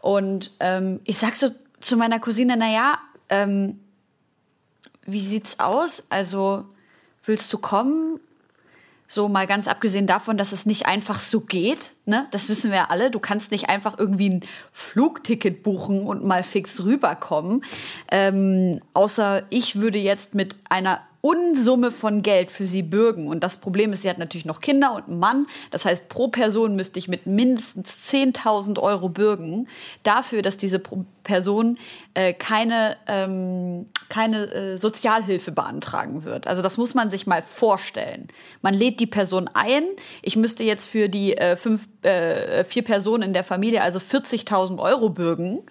Und 0.00 0.52
ähm, 0.60 1.00
ich 1.04 1.18
sag 1.18 1.36
so 1.36 1.50
zu 1.80 1.98
meiner 1.98 2.20
Cousine, 2.20 2.56
na 2.56 2.72
ja, 2.72 2.98
ähm, 3.28 3.80
wie 5.04 5.20
sieht's 5.20 5.60
aus? 5.60 6.06
Also 6.08 6.64
willst 7.26 7.52
du 7.52 7.58
kommen? 7.58 8.20
So 9.08 9.28
mal 9.28 9.46
ganz 9.46 9.68
abgesehen 9.68 10.08
davon, 10.08 10.36
dass 10.36 10.50
es 10.50 10.66
nicht 10.66 10.86
einfach 10.86 11.20
so 11.20 11.40
geht, 11.40 11.92
ne? 12.06 12.26
Das 12.32 12.48
wissen 12.48 12.72
wir 12.72 12.90
alle. 12.90 13.12
Du 13.12 13.20
kannst 13.20 13.52
nicht 13.52 13.68
einfach 13.68 13.98
irgendwie 13.98 14.30
ein 14.30 14.44
Flugticket 14.72 15.62
buchen 15.62 16.06
und 16.06 16.24
mal 16.24 16.42
fix 16.42 16.82
rüberkommen. 16.82 17.62
Ähm, 18.10 18.80
außer 18.94 19.44
ich 19.48 19.76
würde 19.76 19.98
jetzt 19.98 20.34
mit 20.34 20.56
einer 20.68 21.00
Unsumme 21.26 21.90
von 21.90 22.22
Geld 22.22 22.52
für 22.52 22.66
sie 22.66 22.84
bürgen. 22.84 23.26
Und 23.26 23.42
das 23.42 23.56
Problem 23.56 23.92
ist, 23.92 24.02
sie 24.02 24.08
hat 24.08 24.18
natürlich 24.18 24.44
noch 24.44 24.60
Kinder 24.60 24.94
und 24.94 25.08
einen 25.08 25.18
Mann. 25.18 25.48
Das 25.72 25.84
heißt, 25.84 26.08
pro 26.08 26.28
Person 26.28 26.76
müsste 26.76 27.00
ich 27.00 27.08
mit 27.08 27.26
mindestens 27.26 28.12
10.000 28.12 28.78
Euro 28.78 29.08
bürgen 29.08 29.66
dafür, 30.04 30.42
dass 30.42 30.56
diese 30.56 30.80
Person 31.24 31.78
äh, 32.14 32.32
keine, 32.32 32.96
ähm, 33.08 33.86
keine 34.08 34.52
äh, 34.52 34.76
Sozialhilfe 34.76 35.50
beantragen 35.50 36.22
wird. 36.22 36.46
Also 36.46 36.62
das 36.62 36.76
muss 36.76 36.94
man 36.94 37.10
sich 37.10 37.26
mal 37.26 37.42
vorstellen. 37.42 38.28
Man 38.62 38.74
lädt 38.74 39.00
die 39.00 39.08
Person 39.08 39.50
ein. 39.52 39.82
Ich 40.22 40.36
müsste 40.36 40.62
jetzt 40.62 40.86
für 40.86 41.08
die 41.08 41.36
äh, 41.36 41.56
fünf, 41.56 41.88
äh, 42.02 42.62
vier 42.62 42.84
Personen 42.84 43.24
in 43.24 43.32
der 43.32 43.42
Familie 43.42 43.82
also 43.82 43.98
40.000 43.98 44.78
Euro 44.78 45.08
bürgen. 45.08 45.64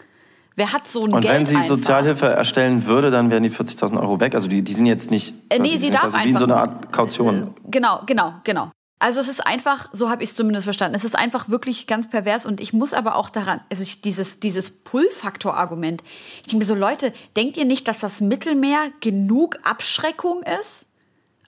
Wer 0.58 0.72
hat 0.72 0.88
so 0.88 1.04
ein 1.06 1.14
Und 1.14 1.22
Geld 1.22 1.34
wenn 1.34 1.46
sie 1.46 1.56
einfach? 1.56 1.68
Sozialhilfe 1.68 2.28
erstellen 2.28 2.86
würde, 2.86 3.12
dann 3.12 3.30
wären 3.30 3.44
die 3.44 3.52
40.000 3.52 4.00
Euro 4.00 4.20
weg. 4.22 4.36
Also 4.36 4.48
die, 4.48 4.62
die 4.62 4.72
sind 4.74 4.86
jetzt 4.86 5.12
nicht. 5.12 5.34
Äh, 5.50 5.60
nee, 5.60 5.74
also 5.74 5.86
sie 5.86 5.92
darf 5.92 6.02
quasi 6.04 6.18
einfach. 6.18 6.34
Wie 6.34 6.38
so 6.38 6.44
eine 6.46 6.56
Art 6.56 6.94
Kaution. 6.94 7.54
Genau, 7.70 8.02
genau, 8.06 8.36
genau. 8.44 8.72
Also 8.98 9.20
es 9.20 9.28
ist 9.28 9.46
einfach, 9.46 9.90
so 9.92 10.10
habe 10.10 10.24
ich 10.24 10.30
es 10.30 10.36
zumindest 10.38 10.64
verstanden. 10.64 10.96
Es 10.96 11.04
ist 11.04 11.18
einfach 11.18 11.50
wirklich 11.50 11.86
ganz 11.86 12.10
pervers 12.10 12.46
und 12.46 12.62
ich 12.62 12.72
muss 12.72 12.94
aber 12.94 13.16
auch 13.16 13.30
daran, 13.30 13.60
also 13.70 13.84
ich, 13.84 14.02
dieses 14.02 14.40
dieses 14.40 14.70
Pull-Faktor-Argument. 14.70 16.02
Ich 16.38 16.44
denke 16.44 16.58
mir 16.60 16.66
so, 16.66 16.76
Leute, 16.76 17.12
denkt 17.36 17.58
ihr 17.58 17.66
nicht, 17.66 17.86
dass 17.90 18.00
das 18.00 18.22
Mittelmeer 18.22 18.88
genug 19.02 19.58
Abschreckung 19.64 20.44
ist? 20.62 20.86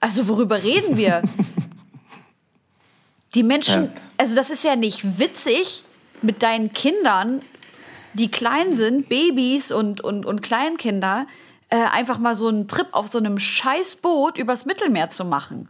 Also 0.00 0.28
worüber 0.28 0.62
reden 0.62 0.98
wir? 0.98 1.22
Die 3.34 3.42
Menschen, 3.42 3.84
Ja. 3.84 3.90
also 4.18 4.34
das 4.36 4.50
ist 4.50 4.64
ja 4.64 4.76
nicht 4.76 5.18
witzig 5.18 5.84
mit 6.22 6.42
deinen 6.42 6.72
Kindern 6.72 7.40
die 8.14 8.30
klein 8.30 8.74
sind, 8.74 9.08
Babys 9.08 9.72
und, 9.72 10.00
und, 10.00 10.26
und 10.26 10.42
Kleinkinder, 10.42 11.26
äh, 11.70 11.76
einfach 11.76 12.18
mal 12.18 12.34
so 12.34 12.48
einen 12.48 12.68
Trip 12.68 12.88
auf 12.92 13.08
so 13.08 13.18
einem 13.18 13.38
Scheißboot 13.38 14.38
übers 14.38 14.64
Mittelmeer 14.64 15.10
zu 15.10 15.24
machen. 15.24 15.68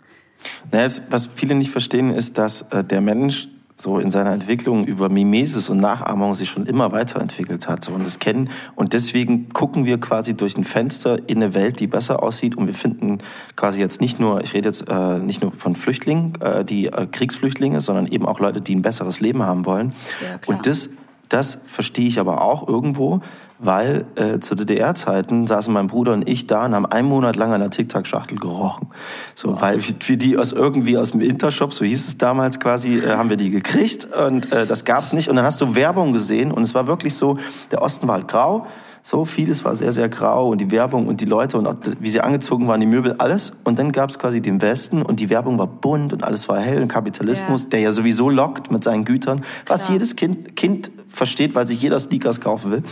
Naja, 0.71 0.85
es, 0.85 1.03
was 1.11 1.27
viele 1.27 1.55
nicht 1.55 1.71
verstehen, 1.71 2.11
ist, 2.11 2.39
dass 2.39 2.63
äh, 2.71 2.85
der 2.85 3.01
Mensch 3.01 3.49
so 3.81 3.99
in 3.99 4.11
seiner 4.11 4.33
Entwicklung 4.33 4.85
über 4.85 5.09
Mimesis 5.09 5.71
und 5.71 5.79
Nachahmung 5.79 6.35
sich 6.35 6.51
schon 6.51 6.67
immer 6.67 6.91
weiterentwickelt 6.91 7.69
hat. 7.69 7.85
So, 7.85 7.93
und 7.93 8.05
das 8.05 8.19
kennen 8.19 8.51
und 8.75 8.93
deswegen 8.93 9.51
gucken 9.51 9.85
wir 9.85 9.99
quasi 9.99 10.37
durch 10.37 10.57
ein 10.57 10.65
Fenster 10.65 11.29
in 11.29 11.43
eine 11.43 11.55
Welt, 11.55 11.79
die 11.79 11.87
besser 11.87 12.23
aussieht. 12.23 12.57
Und 12.57 12.67
wir 12.67 12.75
finden 12.75 13.19
quasi 13.55 13.81
jetzt 13.81 14.01
nicht 14.01 14.19
nur, 14.19 14.43
ich 14.43 14.53
rede 14.53 14.69
jetzt 14.69 14.89
äh, 14.89 15.19
nicht 15.19 15.43
nur 15.43 15.53
von 15.53 15.77
Flüchtlingen, 15.77 16.33
äh, 16.41 16.65
die 16.65 16.87
äh, 16.87 17.07
Kriegsflüchtlinge, 17.07 17.81
sondern 17.81 18.07
eben 18.07 18.27
auch 18.27 18.41
Leute, 18.41 18.61
die 18.61 18.75
ein 18.75 18.83
besseres 18.83 19.21
Leben 19.21 19.45
haben 19.45 19.65
wollen. 19.65 19.95
Ja, 20.23 20.41
und 20.47 20.67
das 20.67 20.91
das 21.29 21.61
verstehe 21.67 22.09
ich 22.09 22.21
aber 22.21 22.43
auch 22.43 22.67
irgendwo, 22.67 23.21
weil 23.59 24.07
äh, 24.15 24.39
zu 24.39 24.55
DDR-Zeiten 24.55 25.47
saßen 25.47 25.73
mein 25.73 25.89
Bruder 25.89 26.13
und 26.13 26.29
ich 26.29 26.47
da 26.47 26.67
und 26.67 26.75
haben 26.75 26.87
einen 26.87 27.09
Monat 27.09 27.37
lang 27.37 27.53
an 27.53 27.61
der 27.61 27.71
Tic-Tac-Schachtel 27.71 28.39
gerochen. 28.39 28.89
So, 29.35 29.61
weil 29.61 29.83
wir, 29.83 29.95
wir 30.07 30.17
die 30.17 30.39
aus 30.39 30.53
irgendwie 30.53 30.97
aus 30.97 31.11
dem 31.11 31.21
Intershop, 31.21 31.75
so 31.75 31.85
hieß 31.85 32.07
es 32.07 32.19
damals 32.19 32.61
quasi, 32.61 32.99
äh, 32.99 33.17
haben 33.17 33.31
wir 33.31 33.37
die 33.37 33.51
gekriegt 33.51 34.07
und 34.15 34.53
äh, 34.53 34.67
das 34.67 34.85
gab's 34.85 35.13
nicht. 35.13 35.29
Und 35.29 35.37
dann 35.37 35.45
hast 35.45 35.61
du 35.61 35.75
Werbung 35.75 36.13
gesehen 36.13 36.53
und 36.53 36.63
es 36.63 36.75
war 36.75 36.87
wirklich 36.87 37.15
so, 37.15 37.39
der 37.73 37.83
Osten 37.83 38.07
war 38.07 38.17
halt 38.17 38.29
grau, 38.29 38.67
so 39.09 39.25
vieles 39.25 39.65
war 39.65 39.75
sehr, 39.75 39.91
sehr 39.93 40.11
grau 40.11 40.51
und 40.51 40.61
die 40.61 40.71
Werbung 40.71 41.07
und 41.07 41.23
die 41.23 41.25
Leute 41.25 41.57
und 41.57 41.67
auch 41.67 41.77
wie 41.99 42.11
sie 42.11 42.21
angezogen 42.21 42.69
waren, 42.69 42.79
die 42.79 42.87
Möbel, 42.87 43.15
alles. 43.17 43.55
Und 43.65 43.79
dann 43.79 43.91
gab's 43.91 44.19
quasi 44.19 44.43
den 44.43 44.61
Westen 44.61 45.01
und 45.01 45.19
die 45.21 45.31
Werbung 45.31 45.59
war 45.59 45.67
bunt 45.67 46.13
und 46.13 46.25
alles 46.25 46.47
war 46.51 46.61
hell 46.61 46.83
und 46.83 46.89
Kapitalismus, 46.89 47.63
Ja. 47.65 47.69
der 47.71 47.81
ja 47.81 47.93
sowieso 47.93 48.29
lockt 48.29 48.71
mit 48.71 48.85
seinen 48.85 49.07
Gütern, 49.07 49.47
was 49.67 49.85
Klar. 49.87 49.95
jedes 49.95 50.15
Kind, 50.15 50.57
Kind 50.57 50.91
versteht, 51.09 51.55
weil 51.55 51.67
sich 51.67 51.81
jeder 51.81 51.99
Sneakers 51.99 52.43
kaufen 52.43 52.71
will. 52.71 52.83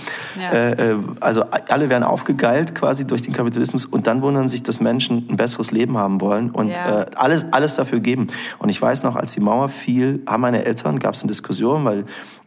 Ja. 0.40 0.52
Äh, 0.52 0.92
äh, 0.92 0.96
also 1.20 1.44
alle 1.68 1.90
werden 1.90 2.02
aufgegeilt 2.02 2.74
quasi 2.74 3.06
durch 3.06 3.20
den 3.20 3.34
Kapitalismus 3.34 3.84
und 3.84 4.06
dann 4.06 4.22
wundern 4.22 4.48
sich, 4.48 4.62
dass 4.62 4.80
Menschen 4.80 5.26
ein 5.28 5.36
besseres 5.36 5.70
Leben 5.70 5.98
haben 5.98 6.22
wollen 6.22 6.48
und 6.50 6.68
Ja. 6.70 7.02
äh, 7.02 7.06
alles, 7.14 7.44
alles 7.50 7.74
dafür 7.74 8.00
geben. 8.00 8.28
Und 8.58 8.70
ich 8.70 8.80
weiß 8.80 9.02
noch, 9.02 9.16
als 9.16 9.34
die 9.34 9.40
Mauer 9.40 9.68
fiel, 9.68 10.22
haben 10.26 10.40
meine 10.40 10.64
Eltern, 10.64 10.98
gab 10.98 11.12
es 11.12 11.20
eine 11.20 11.28
Diskussion, 11.28 11.84
weil 11.84 12.06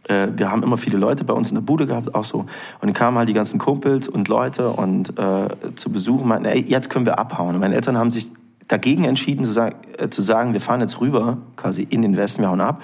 äh, 0.09 0.27
wir 0.35 0.51
haben 0.51 0.63
immer 0.63 0.77
viele 0.77 0.97
Leute 0.97 1.23
bei 1.23 1.33
uns 1.33 1.49
in 1.49 1.55
der 1.55 1.61
Bude 1.61 1.85
gehabt, 1.87 2.13
auch 2.15 2.23
so. 2.23 2.39
Und 2.39 2.49
dann 2.81 2.93
kamen 2.93 3.17
halt 3.17 3.29
die 3.29 3.33
ganzen 3.33 3.59
Kumpels 3.59 4.07
und 4.07 4.27
Leute 4.27 4.69
und 4.69 5.17
äh, 5.17 5.47
zu 5.75 5.91
Besuch 5.91 6.21
und 6.21 6.27
meinten, 6.27 6.45
ey, 6.45 6.59
jetzt 6.67 6.89
können 6.89 7.05
wir 7.05 7.19
abhauen. 7.19 7.55
Und 7.55 7.61
meine 7.61 7.75
Eltern 7.75 7.97
haben 7.97 8.11
sich 8.11 8.31
dagegen 8.67 9.03
entschieden 9.05 9.45
zu 9.45 9.51
sagen, 9.51 9.75
äh, 9.97 10.09
zu 10.09 10.21
sagen 10.21 10.53
wir 10.53 10.61
fahren 10.61 10.81
jetzt 10.81 10.99
rüber, 10.99 11.37
quasi 11.55 11.83
in 11.89 12.01
den 12.01 12.17
Westen, 12.17 12.41
wir 12.41 12.49
hauen 12.49 12.61
ab, 12.61 12.81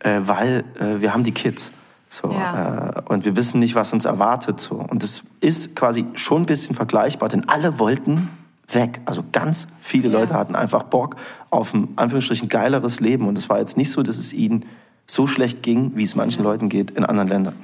äh, 0.00 0.20
weil 0.24 0.64
äh, 0.80 1.00
wir 1.00 1.12
haben 1.14 1.24
die 1.24 1.32
Kids. 1.32 1.72
So, 2.10 2.30
Ja. 2.30 2.90
äh, 2.96 3.02
und 3.12 3.26
wir 3.26 3.36
wissen 3.36 3.60
nicht, 3.60 3.74
was 3.74 3.92
uns 3.92 4.06
erwartet. 4.06 4.60
So. 4.60 4.76
Und 4.76 5.02
das 5.02 5.24
ist 5.40 5.76
quasi 5.76 6.06
schon 6.14 6.42
ein 6.42 6.46
bisschen 6.46 6.74
vergleichbar, 6.74 7.28
denn 7.28 7.46
alle 7.48 7.78
wollten 7.78 8.30
weg. 8.72 9.00
Also 9.04 9.22
ganz 9.32 9.66
viele 9.82 10.08
Ja. 10.08 10.18
Leute 10.20 10.34
hatten 10.34 10.54
einfach 10.56 10.84
Bock 10.84 11.16
auf 11.50 11.74
ein, 11.74 11.88
Anführungsstrichen, 11.96 12.48
geileres 12.48 13.00
Leben. 13.00 13.26
Und 13.28 13.36
es 13.36 13.48
war 13.50 13.58
jetzt 13.58 13.76
nicht 13.76 13.90
so, 13.90 14.02
dass 14.02 14.16
es 14.16 14.32
ihnen 14.32 14.64
so 15.10 15.26
schlecht 15.26 15.62
ging, 15.62 15.92
wie 15.94 16.04
es 16.04 16.14
manchen 16.14 16.44
Leuten 16.44 16.68
geht 16.68 16.90
in 16.92 17.04
anderen 17.04 17.28
Ländern. 17.28 17.54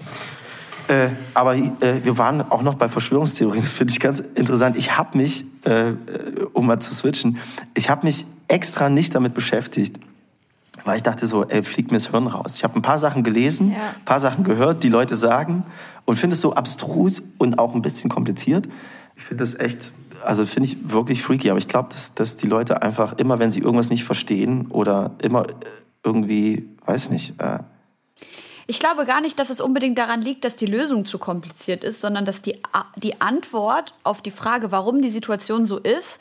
Äh, 0.89 1.09
aber 1.33 1.55
äh, 1.57 1.71
wir 2.03 2.19
waren 2.19 2.41
auch 2.43 2.63
noch 2.63 2.75
bei 2.75 2.89
Verschwörungstheorien. 2.89 3.63
Das 3.63 3.73
finde 3.73 3.93
ich 3.93 4.01
ganz 4.01 4.21
interessant. 4.35 4.77
Ich 4.77 4.97
habe 4.99 5.17
mich, 5.17 5.45
äh, 5.65 5.93
um 6.53 6.67
mal 6.67 6.81
zu 6.81 6.95
switchen, 6.95 7.39
ich 7.75 7.89
habe 7.89 8.05
mich 8.07 8.27
extra 8.49 8.91
nicht 8.91 9.15
damit 9.15 9.33
beschäftigt, 9.33 9.99
weil 10.85 10.97
ich 10.97 11.03
dachte 11.03 11.27
so, 11.27 11.45
ey, 11.45 11.63
fliegt 11.63 11.91
mir 11.91 11.97
das 11.97 12.11
Hirn 12.11 12.27
raus. 12.27 12.55
Ich 12.57 12.65
habe 12.65 12.79
ein 12.79 12.83
paar 12.83 12.99
Sachen 12.99 13.23
gelesen, 13.23 13.71
Ja. 13.73 13.95
ein 13.99 14.05
paar 14.05 14.21
Sachen 14.21 14.45
gehört, 14.45 14.83
die 14.85 14.91
Leute 14.91 15.17
sagen 15.17 15.65
und 16.05 16.17
finde 16.19 16.35
es 16.35 16.43
so 16.43 16.55
abstrus 16.55 17.23
und 17.39 17.59
auch 17.59 17.75
ein 17.75 17.81
bisschen 17.81 18.11
kompliziert. 18.11 18.69
Ich 19.17 19.23
finde 19.23 19.43
das 19.43 19.55
echt, 19.59 19.95
also 20.23 20.45
finde 20.45 20.69
ich 20.69 20.91
wirklich 20.91 21.23
freaky. 21.23 21.49
Aber 21.49 21.59
ich 21.59 21.69
glaube, 21.69 21.89
dass, 21.93 22.15
dass 22.15 22.37
die 22.37 22.47
Leute 22.47 22.83
einfach 22.83 23.15
immer, 23.17 23.39
wenn 23.39 23.51
sie 23.51 23.61
irgendwas 23.61 23.89
nicht 23.89 24.05
verstehen 24.05 24.67
oder 24.69 25.13
immer 25.23 25.49
äh, 25.49 25.53
irgendwie, 26.05 26.69
weiß 26.87 27.11
nicht, 27.11 27.41
äh, 27.41 27.61
Ich 28.67 28.81
glaube 28.81 29.05
gar 29.05 29.21
nicht, 29.21 29.39
dass 29.39 29.51
es 29.51 29.61
unbedingt 29.61 29.99
daran 29.99 30.23
liegt, 30.23 30.45
dass 30.45 30.57
die 30.57 30.67
Lösung 30.67 31.05
zu 31.05 31.19
kompliziert 31.19 31.85
ist, 31.85 32.01
sondern 32.01 32.25
dass 32.25 32.41
die, 32.41 32.63
die 32.97 33.21
Antwort 33.21 33.95
auf 34.05 34.23
die 34.23 34.31
Frage, 34.31 34.73
warum 34.73 35.03
die 35.03 35.11
Situation 35.11 35.67
so 35.67 35.79
ist, 35.79 36.21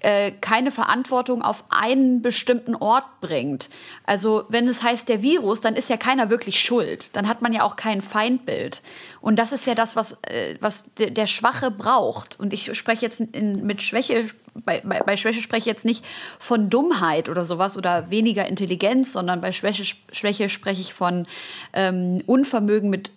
äh, 0.00 0.30
keine 0.30 0.70
Verantwortung 0.70 1.42
auf 1.42 1.64
einen 1.68 2.22
bestimmten 2.22 2.74
Ort 2.74 3.04
bringt. 3.20 3.68
Also 4.04 4.44
wenn 4.48 4.66
es 4.66 4.82
heißt 4.82 5.08
der 5.08 5.22
Virus, 5.22 5.60
dann 5.60 5.76
ist 5.76 5.90
ja 5.90 5.96
keiner 5.96 6.30
wirklich 6.30 6.58
schuld. 6.58 7.10
Dann 7.12 7.28
hat 7.28 7.42
man 7.42 7.52
ja 7.52 7.64
auch 7.64 7.76
kein 7.76 8.00
Feindbild. 8.00 8.82
Und 9.20 9.38
das 9.38 9.52
ist 9.52 9.66
ja 9.66 9.74
das, 9.74 9.96
was, 9.96 10.12
äh, 10.22 10.56
was 10.60 10.86
der, 10.96 11.26
Schwache 11.26 11.70
braucht. 11.70 12.40
Und 12.40 12.52
ich 12.52 12.74
spreche 12.76 13.02
jetzt 13.02 13.20
in, 13.20 13.66
mit 13.66 13.82
Schwäche, 13.82 14.26
bei, 14.54 14.80
bei, 14.80 15.00
bei 15.00 15.16
Schwäche 15.16 15.42
spreche 15.42 15.60
ich 15.60 15.66
jetzt 15.66 15.84
nicht 15.84 16.04
von 16.38 16.70
Dummheit 16.70 17.28
oder 17.28 17.44
sowas 17.44 17.76
oder 17.76 18.10
weniger 18.10 18.46
Intelligenz, 18.46 19.12
sondern 19.12 19.40
bei 19.40 19.52
Schwäche, 19.52 19.84
Schwäche 20.12 20.48
spreche 20.48 20.80
ich 20.80 20.94
von 20.94 21.26
ähm, 21.72 22.22
Unvermögen 22.26 22.88
mit 22.88 23.10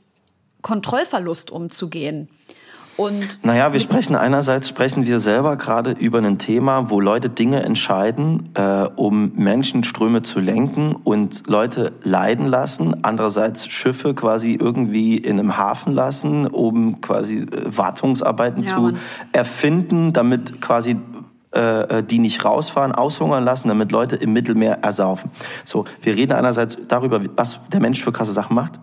Kontrollverlust 0.61 1.51
umzugehen. 1.51 2.27
Und 2.95 3.39
naja, 3.43 3.73
wir 3.73 3.79
sprechen 3.79 4.15
einerseits 4.15 4.69
sprechen 4.69 5.05
wir 5.07 5.19
selber 5.19 5.57
gerade 5.57 5.91
über 5.91 6.19
ein 6.19 6.37
Thema, 6.37 6.89
wo 6.91 6.99
Leute 6.99 7.29
Dinge 7.29 7.63
entscheiden, 7.63 8.49
äh, 8.53 8.87
um 8.95 9.31
Menschenströme 9.35 10.21
zu 10.21 10.39
lenken 10.39 10.95
und 11.03 11.47
Leute 11.47 11.91
leiden 12.03 12.45
lassen. 12.45 13.03
Andererseits 13.03 13.67
Schiffe 13.67 14.13
quasi 14.13 14.53
irgendwie 14.53 15.17
in 15.17 15.39
einem 15.39 15.57
Hafen 15.57 15.93
lassen, 15.93 16.45
um 16.45 17.01
quasi 17.01 17.39
äh, 17.39 17.47
Wartungsarbeiten 17.65 18.63
ja, 18.63 18.75
zu 18.75 18.81
Mann. 18.81 18.99
erfinden, 19.31 20.13
damit 20.13 20.61
quasi 20.61 20.97
äh, 21.53 21.99
äh, 21.99 22.03
die 22.03 22.17
nicht 22.17 22.45
rausfahren, 22.45 22.93
aushungern 22.93 23.43
lassen, 23.43 23.67
damit 23.67 23.91
Leute 23.91 24.15
im 24.15 24.33
Mittelmeer 24.33 24.79
ersaufen. 24.81 25.29
So, 25.63 25.85
wir 26.01 26.15
reden 26.15 26.33
einerseits 26.33 26.77
darüber, 26.87 27.21
was 27.35 27.59
der 27.69 27.79
Mensch 27.79 28.03
für 28.03 28.11
krasse 28.11 28.33
Sachen 28.33 28.55
macht. 28.55 28.79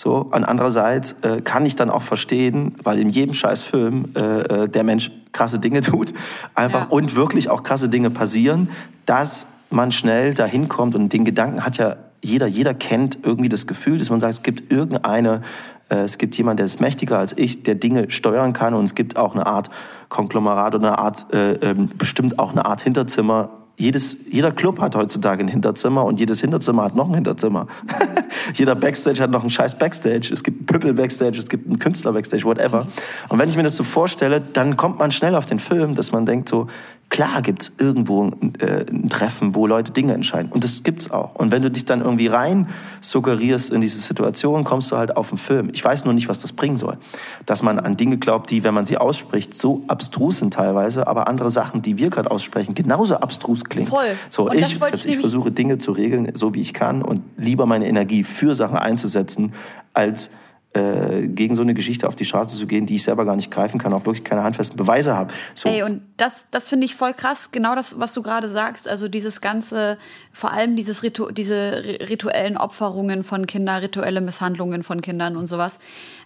So, 0.00 0.18
und 0.18 0.44
andererseits 0.44 1.16
äh, 1.22 1.40
kann 1.40 1.66
ich 1.66 1.74
dann 1.74 1.90
auch 1.90 2.02
verstehen, 2.02 2.76
weil 2.84 3.00
in 3.00 3.08
jedem 3.08 3.34
scheiß 3.34 3.62
Film 3.62 4.10
äh, 4.14 4.20
äh, 4.20 4.68
der 4.68 4.84
Mensch 4.84 5.10
krasse 5.32 5.58
Dinge 5.58 5.80
tut, 5.82 6.14
einfach 6.54 6.82
ja. 6.82 6.86
und 6.90 7.16
wirklich 7.16 7.50
auch 7.50 7.64
krasse 7.64 7.88
Dinge 7.88 8.08
passieren, 8.08 8.68
dass 9.06 9.48
man 9.70 9.90
schnell 9.90 10.34
dahin 10.34 10.68
kommt 10.68 10.94
und 10.94 11.12
den 11.12 11.24
Gedanken 11.24 11.64
hat 11.64 11.78
ja 11.78 11.96
jeder, 12.22 12.46
jeder 12.46 12.74
kennt 12.74 13.18
irgendwie 13.24 13.48
das 13.48 13.66
Gefühl, 13.66 13.98
dass 13.98 14.08
man 14.08 14.20
sagt, 14.20 14.34
es 14.34 14.42
gibt 14.44 14.70
irgendeine, 14.70 15.42
äh, 15.88 15.96
es 15.96 16.16
gibt 16.18 16.36
jemand, 16.36 16.60
der 16.60 16.66
ist 16.66 16.80
mächtiger 16.80 17.18
als 17.18 17.36
ich, 17.36 17.64
der 17.64 17.74
Dinge 17.74 18.08
steuern 18.12 18.52
kann 18.52 18.74
und 18.74 18.84
es 18.84 18.94
gibt 18.94 19.16
auch 19.16 19.34
eine 19.34 19.46
Art 19.46 19.68
Konglomerat 20.10 20.76
oder 20.76 20.86
eine 20.90 20.98
Art, 20.98 21.26
äh, 21.34 21.54
äh, 21.54 21.74
bestimmt 21.74 22.38
auch 22.38 22.52
eine 22.52 22.66
Art 22.66 22.82
Hinterzimmer, 22.82 23.50
jedes, 23.78 24.16
jeder 24.28 24.50
Club 24.50 24.80
hat 24.80 24.96
heutzutage 24.96 25.44
ein 25.44 25.48
Hinterzimmer 25.48 26.04
und 26.04 26.18
jedes 26.18 26.40
Hinterzimmer 26.40 26.82
hat 26.82 26.96
noch 26.96 27.08
ein 27.08 27.14
Hinterzimmer. 27.14 27.68
Jeder 28.54 28.74
Backstage 28.74 29.22
hat 29.22 29.30
noch 29.30 29.42
einen 29.42 29.50
scheiß 29.50 29.78
Backstage. 29.78 30.30
Es 30.32 30.42
gibt 30.42 30.60
einen 30.60 30.66
Püppel 30.66 30.94
Backstage, 30.94 31.38
es 31.38 31.48
gibt 31.48 31.66
einen 31.66 31.78
Künstler 31.78 32.12
Backstage, 32.12 32.44
whatever. 32.44 32.86
Und 33.28 33.38
wenn 33.38 33.48
ich 33.48 33.56
mir 33.56 33.62
das 33.62 33.76
so 33.76 33.84
vorstelle, 33.84 34.40
dann 34.40 34.76
kommt 34.76 34.98
man 34.98 35.10
schnell 35.10 35.34
auf 35.34 35.46
den 35.46 35.58
Film, 35.58 35.94
dass 35.94 36.12
man 36.12 36.26
denkt 36.26 36.48
so, 36.48 36.66
Klar 37.10 37.40
gibt's 37.40 37.72
irgendwo 37.78 38.24
ein, 38.24 38.52
äh, 38.60 38.84
ein, 38.90 39.08
Treffen, 39.08 39.54
wo 39.54 39.66
Leute 39.66 39.92
Dinge 39.92 40.12
entscheiden. 40.12 40.52
Und 40.52 40.62
das 40.62 40.82
gibt's 40.82 41.10
auch. 41.10 41.34
Und 41.36 41.50
wenn 41.52 41.62
du 41.62 41.70
dich 41.70 41.86
dann 41.86 42.02
irgendwie 42.02 42.26
rein 42.26 42.68
suggerierst 43.00 43.70
in 43.70 43.80
diese 43.80 43.98
Situation, 43.98 44.62
kommst 44.64 44.92
du 44.92 44.98
halt 44.98 45.16
auf 45.16 45.30
einen 45.30 45.38
Film. 45.38 45.70
Ich 45.72 45.82
weiß 45.82 46.04
nur 46.04 46.12
nicht, 46.12 46.28
was 46.28 46.40
das 46.40 46.52
bringen 46.52 46.76
soll. 46.76 46.98
Dass 47.46 47.62
man 47.62 47.78
an 47.78 47.96
Dinge 47.96 48.18
glaubt, 48.18 48.50
die, 48.50 48.62
wenn 48.62 48.74
man 48.74 48.84
sie 48.84 48.98
ausspricht, 48.98 49.54
so 49.54 49.84
abstrus 49.88 50.38
sind 50.38 50.52
teilweise, 50.52 51.06
aber 51.06 51.28
andere 51.28 51.50
Sachen, 51.50 51.80
die 51.80 51.96
wir 51.96 52.10
gerade 52.10 52.30
aussprechen, 52.30 52.74
genauso 52.74 53.16
abstrus 53.16 53.64
klingen. 53.68 53.88
Voll. 53.88 54.16
So, 54.28 54.48
und 54.48 54.54
ich, 54.54 54.82
also 54.82 55.08
ich 55.08 55.18
versuche 55.18 55.50
Dinge 55.50 55.78
zu 55.78 55.92
regeln, 55.92 56.30
so 56.34 56.54
wie 56.54 56.60
ich 56.60 56.74
kann 56.74 57.02
und 57.02 57.20
lieber 57.36 57.66
meine 57.66 57.86
Energie 57.86 58.24
für 58.24 58.54
Sachen 58.54 58.76
einzusetzen, 58.76 59.52
als 59.92 60.30
äh, 60.78 61.28
gegen 61.28 61.54
so 61.54 61.62
eine 61.62 61.74
Geschichte 61.74 62.06
auf 62.06 62.14
die 62.14 62.24
Straße 62.24 62.56
zu 62.56 62.66
gehen, 62.66 62.86
die 62.86 62.94
ich 62.94 63.02
selber 63.02 63.24
gar 63.24 63.36
nicht 63.36 63.50
greifen 63.50 63.78
kann, 63.78 63.92
auch 63.92 64.06
wirklich 64.06 64.24
keine 64.24 64.42
handfesten 64.42 64.76
Beweise 64.76 65.14
habe. 65.14 65.34
So. 65.54 65.68
Ey, 65.68 65.82
und 65.82 66.02
das, 66.16 66.32
das 66.50 66.68
finde 66.68 66.86
ich 66.86 66.94
voll 66.94 67.12
krass, 67.12 67.50
genau 67.50 67.74
das, 67.74 67.98
was 67.98 68.12
du 68.12 68.22
gerade 68.22 68.48
sagst. 68.48 68.88
Also 68.88 69.08
dieses 69.08 69.40
ganze, 69.40 69.98
vor 70.32 70.52
allem 70.52 70.76
dieses 70.76 71.02
Ritu 71.02 71.30
diese 71.30 71.82
rituellen 72.08 72.56
Opferungen 72.56 73.24
von 73.24 73.46
Kindern, 73.46 73.80
rituelle 73.80 74.20
Misshandlungen 74.20 74.82
von 74.82 75.00
Kindern 75.00 75.36
und 75.36 75.46
sowas. 75.46 75.80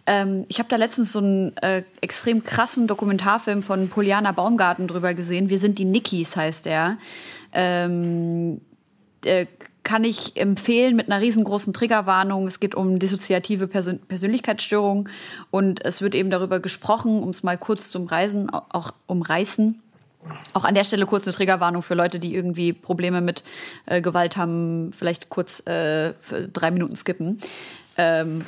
Ähm, 0.07 0.44
ich 0.48 0.59
habe 0.59 0.68
da 0.68 0.76
letztens 0.76 1.12
so 1.12 1.20
einen 1.20 1.57
äh, 1.59 1.82
extrem 2.00 2.44
krassen 2.44 2.86
Dokumentarfilm 2.86 3.62
von 3.62 3.88
Poliana 3.88 4.32
Baumgarten 4.32 4.88
drüber 4.88 5.14
gesehen. 5.14 5.48
Wir 5.48 5.59
sind 5.59 5.78
die 5.78 5.84
Nickys, 5.84 6.36
heißt 6.36 6.66
der. 6.66 6.98
Ähm, 7.53 8.61
äh, 9.24 9.46
kann 9.85 10.05
ich 10.05 10.37
empfehlen 10.37 10.97
mit 10.97 11.11
einer 11.11 11.20
riesengroßen 11.20 11.72
Triggerwarnung. 11.72 12.47
Es 12.47 12.61
geht 12.61 12.74
um 12.74 12.99
dissoziative 12.99 13.66
Persön 13.66 13.99
Persönlichkeitsstörungen 14.01 15.09
und 15.51 15.85
es 15.85 16.03
wird 16.03 16.14
eben 16.14 16.30
darüber 16.30 16.61
gesprochen, 16.61 17.22
um 17.22 17.30
es 17.30 17.43
mal 17.43 17.59
kurz 17.59 17.91
zum 17.91 18.07
Reisen, 18.07 18.51
auch 18.51 18.93
umreißen. 19.07 19.80
Auch 20.53 20.64
an 20.64 20.74
der 20.74 20.85
Stelle 20.85 21.05
kurz 21.07 21.26
eine 21.26 21.35
Triggerwarnung 21.35 21.83
für 21.83 21.95
Leute, 21.95 22.20
die 22.20 22.35
irgendwie 22.35 22.72
Probleme 22.72 23.20
mit 23.20 23.43
äh, 23.87 24.01
Gewalt 24.01 24.37
haben, 24.37 24.93
vielleicht 24.93 25.30
kurz 25.30 25.66
äh, 25.66 26.14
drei 26.53 26.70
Minuten 26.70 26.95
skippen. 26.95 27.41
Ähm, 27.97 28.45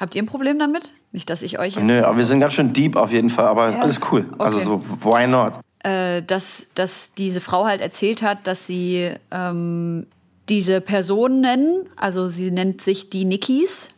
habt 0.00 0.16
ihr 0.16 0.22
ein 0.22 0.26
Problem 0.26 0.58
damit? 0.58 0.92
Nicht, 1.12 1.30
dass 1.30 1.42
ich 1.42 1.60
euch 1.60 1.76
jetzt. 1.76 1.84
Nö, 1.84 2.02
aber 2.02 2.16
wir 2.16 2.24
sind 2.24 2.40
ganz 2.40 2.54
schön 2.54 2.72
deep 2.72 2.96
auf 2.96 3.12
jeden 3.12 3.30
Fall, 3.30 3.46
aber 3.46 3.70
ja. 3.70 3.78
alles 3.78 4.00
cool. 4.10 4.26
Also 4.38 4.58
okay. 4.58 4.68
Also 4.68 4.82
so, 5.00 5.04
why 5.04 5.28
not? 5.28 5.60
Äh, 5.82 6.22
dass, 6.22 6.66
dass 6.74 7.14
diese 7.14 7.40
Frau 7.40 7.64
halt 7.64 7.80
erzählt 7.80 8.22
hat, 8.22 8.46
dass 8.46 8.66
sie 8.66 9.12
ähm, 9.30 10.06
diese 10.48 10.80
Personen, 10.80 11.88
also 11.96 12.28
sie 12.28 12.50
nennt 12.50 12.82
sich 12.82 13.08
die 13.08 13.24
Nikis, 13.24 13.90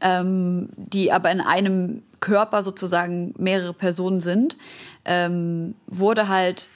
ähm, 0.00 0.68
die 0.76 1.12
aber 1.12 1.30
in 1.30 1.40
einem 1.40 2.02
Körper 2.20 2.62
sozusagen 2.62 3.34
mehrere 3.38 3.72
Personen 3.72 4.20
sind, 4.20 4.56
ähm, 5.04 5.74
wurde 5.86 6.28
halt 6.28 6.68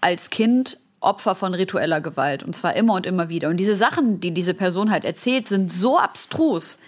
als 0.00 0.30
Kind 0.30 0.78
Opfer 1.00 1.34
von 1.34 1.54
ritueller 1.54 2.00
Gewalt 2.00 2.42
und 2.42 2.54
zwar 2.56 2.74
immer 2.74 2.94
und 2.94 3.06
immer 3.06 3.28
wieder. 3.28 3.48
Und 3.48 3.58
diese 3.58 3.76
Sachen, 3.76 4.18
die 4.18 4.32
diese 4.32 4.54
Person 4.54 4.90
halt 4.90 5.04
erzählt, 5.04 5.46
sind 5.46 5.70
so 5.70 5.98
abstrus, 5.98 6.78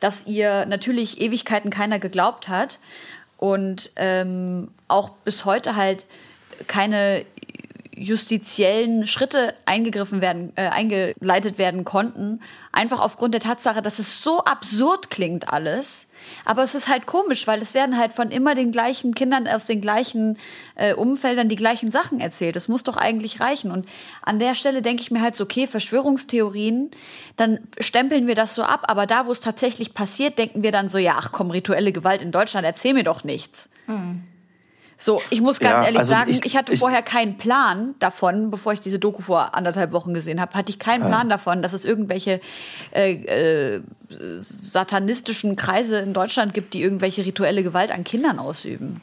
dass 0.00 0.26
ihr 0.26 0.66
natürlich 0.66 1.20
Ewigkeiten 1.20 1.70
keiner 1.70 1.98
geglaubt 1.98 2.48
hat 2.48 2.78
und 3.36 3.90
ähm, 3.96 4.68
auch 4.88 5.10
bis 5.24 5.44
heute 5.44 5.76
halt 5.76 6.06
keine 6.66 7.24
justiziellen 7.96 9.06
Schritte 9.06 9.54
eingegriffen 9.64 10.20
werden, 10.20 10.52
äh, 10.56 10.68
eingeleitet 10.68 11.58
werden 11.58 11.84
konnten, 11.84 12.40
einfach 12.72 13.00
aufgrund 13.00 13.32
der 13.34 13.40
Tatsache, 13.40 13.82
dass 13.82 13.98
es 13.98 14.22
so 14.22 14.44
absurd 14.44 15.10
klingt 15.10 15.52
alles. 15.52 16.05
Aber 16.44 16.62
es 16.62 16.74
ist 16.74 16.88
halt 16.88 17.06
komisch, 17.06 17.46
weil 17.46 17.60
es 17.62 17.74
werden 17.74 17.98
halt 17.98 18.12
von 18.12 18.30
immer 18.30 18.54
den 18.54 18.72
gleichen 18.72 19.14
Kindern 19.14 19.48
aus 19.48 19.66
den 19.66 19.80
gleichen 19.80 20.38
äh, 20.74 20.94
Umfeldern 20.94 21.48
die 21.48 21.56
gleichen 21.56 21.90
Sachen 21.90 22.20
erzählt. 22.20 22.56
Das 22.56 22.68
muss 22.68 22.84
doch 22.84 22.96
eigentlich 22.96 23.40
reichen. 23.40 23.70
Und 23.70 23.86
an 24.22 24.38
der 24.38 24.54
Stelle 24.54 24.82
denke 24.82 25.02
ich 25.02 25.10
mir 25.10 25.22
halt 25.22 25.36
so, 25.36 25.44
okay, 25.44 25.66
Verschwörungstheorien, 25.66 26.90
dann 27.36 27.60
stempeln 27.78 28.26
wir 28.26 28.34
das 28.34 28.54
so 28.54 28.62
ab. 28.62 28.84
Aber 28.88 29.06
da, 29.06 29.26
wo 29.26 29.32
es 29.32 29.40
tatsächlich 29.40 29.94
passiert, 29.94 30.38
denken 30.38 30.62
wir 30.62 30.72
dann 30.72 30.88
so, 30.88 30.98
ja, 30.98 31.16
ach 31.18 31.32
komm, 31.32 31.50
rituelle 31.50 31.92
Gewalt 31.92 32.22
in 32.22 32.32
Deutschland, 32.32 32.66
erzähl 32.66 32.94
mir 32.94 33.04
doch 33.04 33.24
nichts. 33.24 33.68
Mhm. 33.86 34.22
So, 34.98 35.20
ich 35.28 35.42
muss 35.42 35.60
ganz 35.60 35.72
ja, 35.72 35.84
ehrlich 35.84 35.98
also 35.98 36.12
sagen, 36.12 36.30
ich, 36.30 36.44
ich 36.46 36.56
hatte 36.56 36.72
ich, 36.72 36.80
vorher 36.80 37.02
keinen 37.02 37.36
Plan 37.36 37.94
davon, 37.98 38.50
bevor 38.50 38.72
ich 38.72 38.80
diese 38.80 38.98
Doku 38.98 39.20
vor 39.20 39.54
anderthalb 39.54 39.92
Wochen 39.92 40.14
gesehen 40.14 40.40
habe, 40.40 40.54
hatte 40.54 40.70
ich 40.70 40.78
keinen 40.78 41.02
ja. 41.02 41.08
Plan 41.08 41.28
davon, 41.28 41.60
dass 41.60 41.74
es 41.74 41.84
irgendwelche 41.84 42.40
äh, 42.92 43.74
äh, 43.74 43.82
satanistischen 44.38 45.56
Kreise 45.56 45.98
in 45.98 46.14
Deutschland 46.14 46.54
gibt, 46.54 46.72
die 46.72 46.80
irgendwelche 46.80 47.26
rituelle 47.26 47.62
Gewalt 47.62 47.90
an 47.90 48.04
Kindern 48.04 48.38
ausüben. 48.38 49.02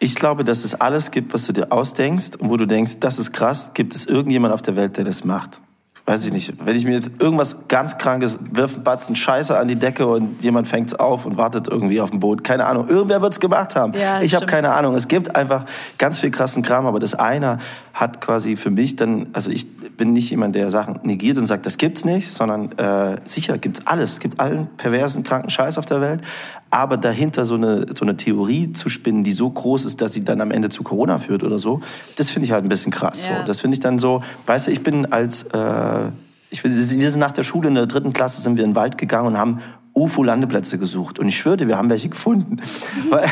Ich 0.00 0.16
glaube, 0.16 0.42
dass 0.42 0.64
es 0.64 0.74
alles 0.74 1.10
gibt, 1.12 1.34
was 1.34 1.46
du 1.46 1.52
dir 1.52 1.70
ausdenkst 1.70 2.36
und 2.36 2.50
wo 2.50 2.56
du 2.56 2.66
denkst, 2.66 2.98
das 3.00 3.18
ist 3.18 3.32
krass, 3.32 3.72
gibt 3.74 3.94
es 3.94 4.06
irgendjemand 4.06 4.54
auf 4.54 4.62
der 4.62 4.74
Welt, 4.74 4.96
der 4.96 5.04
das 5.04 5.24
macht 5.24 5.60
weiß 6.08 6.24
ich 6.24 6.32
nicht, 6.32 6.54
wenn 6.64 6.74
ich 6.74 6.86
mir 6.86 6.94
jetzt 6.94 7.10
irgendwas 7.18 7.68
ganz 7.68 7.98
Krankes, 7.98 8.38
wirf 8.50 8.74
einen 8.74 8.82
Batzen 8.82 9.14
Scheiße 9.14 9.56
an 9.58 9.68
die 9.68 9.76
Decke 9.76 10.06
und 10.06 10.42
jemand 10.42 10.66
fängt's 10.66 10.94
auf 10.94 11.26
und 11.26 11.36
wartet 11.36 11.68
irgendwie 11.68 12.00
auf 12.00 12.10
dem 12.10 12.18
Boot. 12.18 12.42
Keine 12.42 12.64
Ahnung. 12.64 12.88
Irgendwer 12.88 13.20
wird's 13.20 13.40
gemacht 13.40 13.76
haben. 13.76 13.92
Ja, 13.92 14.22
ich 14.22 14.34
habe 14.34 14.46
keine 14.46 14.72
Ahnung. 14.72 14.94
Es 14.94 15.08
gibt 15.08 15.36
einfach 15.36 15.66
ganz 15.98 16.18
viel 16.18 16.30
krassen 16.30 16.62
Kram, 16.62 16.86
aber 16.86 16.98
das 16.98 17.14
einer 17.14 17.58
hat 17.92 18.22
quasi 18.22 18.56
für 18.56 18.70
mich 18.70 18.96
dann, 18.96 19.28
also 19.34 19.50
ich 19.50 19.66
bin 19.98 20.14
nicht 20.14 20.30
jemand, 20.30 20.54
der 20.54 20.70
Sachen 20.70 20.98
negiert 21.02 21.36
und 21.36 21.46
sagt, 21.46 21.66
das 21.66 21.76
gibt's 21.76 22.06
nicht, 22.06 22.32
sondern 22.32 22.72
äh, 22.78 23.18
sicher 23.26 23.58
gibt's 23.58 23.86
alles. 23.86 24.12
Es 24.12 24.20
gibt 24.20 24.40
allen 24.40 24.68
perversen, 24.78 25.24
kranken 25.24 25.50
Scheiß 25.50 25.76
auf 25.76 25.84
der 25.84 26.00
Welt. 26.00 26.22
Aber 26.70 26.96
dahinter 26.96 27.46
so 27.46 27.54
eine, 27.54 27.86
so 27.94 28.04
eine 28.04 28.16
Theorie 28.16 28.72
zu 28.72 28.88
spinnen, 28.88 29.24
die 29.24 29.32
so 29.32 29.48
groß 29.48 29.84
ist, 29.84 30.00
dass 30.00 30.12
sie 30.12 30.24
dann 30.24 30.40
am 30.40 30.50
Ende 30.50 30.68
zu 30.68 30.82
Corona 30.82 31.18
führt 31.18 31.42
oder 31.42 31.58
so, 31.58 31.80
das 32.16 32.30
finde 32.30 32.46
ich 32.46 32.52
halt 32.52 32.64
ein 32.64 32.68
bisschen 32.68 32.92
krass. 32.92 33.26
Ja. 33.26 33.40
So. 33.40 33.46
Das 33.46 33.60
finde 33.60 33.74
ich 33.74 33.80
dann 33.80 33.98
so, 33.98 34.22
weißt 34.46 34.66
du, 34.66 34.70
ich 34.70 34.82
bin 34.82 35.10
als, 35.12 35.44
äh, 35.44 36.10
ich, 36.50 36.64
wir 36.64 36.70
sind 37.10 37.20
nach 37.20 37.32
der 37.32 37.42
Schule 37.42 37.68
in 37.68 37.74
der 37.74 37.86
dritten 37.86 38.12
Klasse 38.12 38.42
sind 38.42 38.56
wir 38.56 38.64
in 38.64 38.70
den 38.70 38.76
Wald 38.76 38.98
gegangen 38.98 39.28
und 39.28 39.38
haben 39.38 39.60
UFO-Landeplätze 39.94 40.78
gesucht. 40.78 41.18
Und 41.18 41.28
ich 41.28 41.38
schwöre, 41.38 41.66
wir 41.66 41.76
haben 41.76 41.90
welche 41.90 42.08
gefunden. 42.08 42.60
weil, 43.10 43.28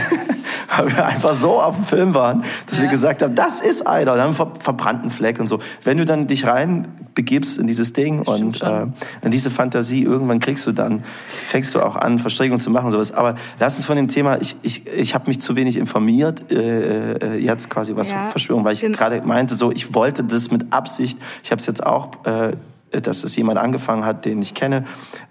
weil 0.77 0.95
wir 0.95 1.07
einfach 1.07 1.35
so 1.35 1.61
auf 1.61 1.77
dem 1.77 1.85
Film 1.85 2.15
waren, 2.15 2.45
dass 2.67 2.79
ja. 2.79 2.85
wir 2.85 2.91
gesagt 2.91 3.23
haben, 3.23 3.35
das 3.35 3.61
ist 3.61 3.87
einer. 3.87 4.13
Und 4.13 4.19
dann 4.19 4.29
haben 4.29 4.39
wir 4.39 4.61
verbrannten 4.61 5.11
Fleck 5.11 5.41
und 5.41 5.49
so. 5.49 5.61
Wenn 5.83 5.99
du 5.99 6.05
dann 6.05 6.27
dich 6.27 6.47
rein 6.47 6.89
begibst 7.15 7.59
in 7.59 7.67
dieses 7.67 7.93
Ding 7.93 8.21
und 8.21 8.63
äh, 8.63 8.87
in 9.23 9.31
diese 9.31 9.51
Fantasie, 9.51 10.03
irgendwann 10.03 10.39
kriegst 10.39 10.67
du 10.67 10.73
dann, 10.73 11.03
fängst 11.27 11.75
du 11.75 11.81
auch 11.81 11.97
an, 11.97 12.19
Verstrickungen 12.19 12.61
zu 12.61 12.71
machen 12.71 12.87
und 12.87 12.93
sowas. 12.93 13.13
Aber 13.13 13.37
lass 13.59 13.77
uns 13.77 13.87
von 13.87 13.97
dem 13.97 14.09
Thema, 14.09 14.41
ich, 14.41 14.57
ich, 14.63 14.87
ich 14.87 15.15
habe 15.15 15.27
mich 15.29 15.41
zu 15.41 15.57
wenig 15.57 15.77
informiert, 15.77 16.53
äh, 16.53 17.13
äh 17.13 17.37
jetzt 17.39 17.71
quasi 17.71 17.97
was 17.97 18.11
ja. 18.11 18.21
Verschwörung, 18.29 18.65
weil 18.65 18.75
ich 18.75 18.81
gerade 18.81 19.23
meinte, 19.23 19.55
so, 19.55 19.73
ich 19.73 19.95
wollte 19.95 20.25
das 20.25 20.51
mit 20.51 20.73
Absicht, 20.73 21.19
ich 21.43 21.51
habe 21.51 21.61
es 21.61 21.67
jetzt 21.67 21.85
auch 21.85 22.11
äh, 22.25 22.53
dass 22.91 23.25
es 23.25 23.37
jemand 23.37 23.59
angefangen 23.59 24.05
hat, 24.05 24.25
den 24.25 24.41
ich 24.41 24.55
kenne, 24.55 24.85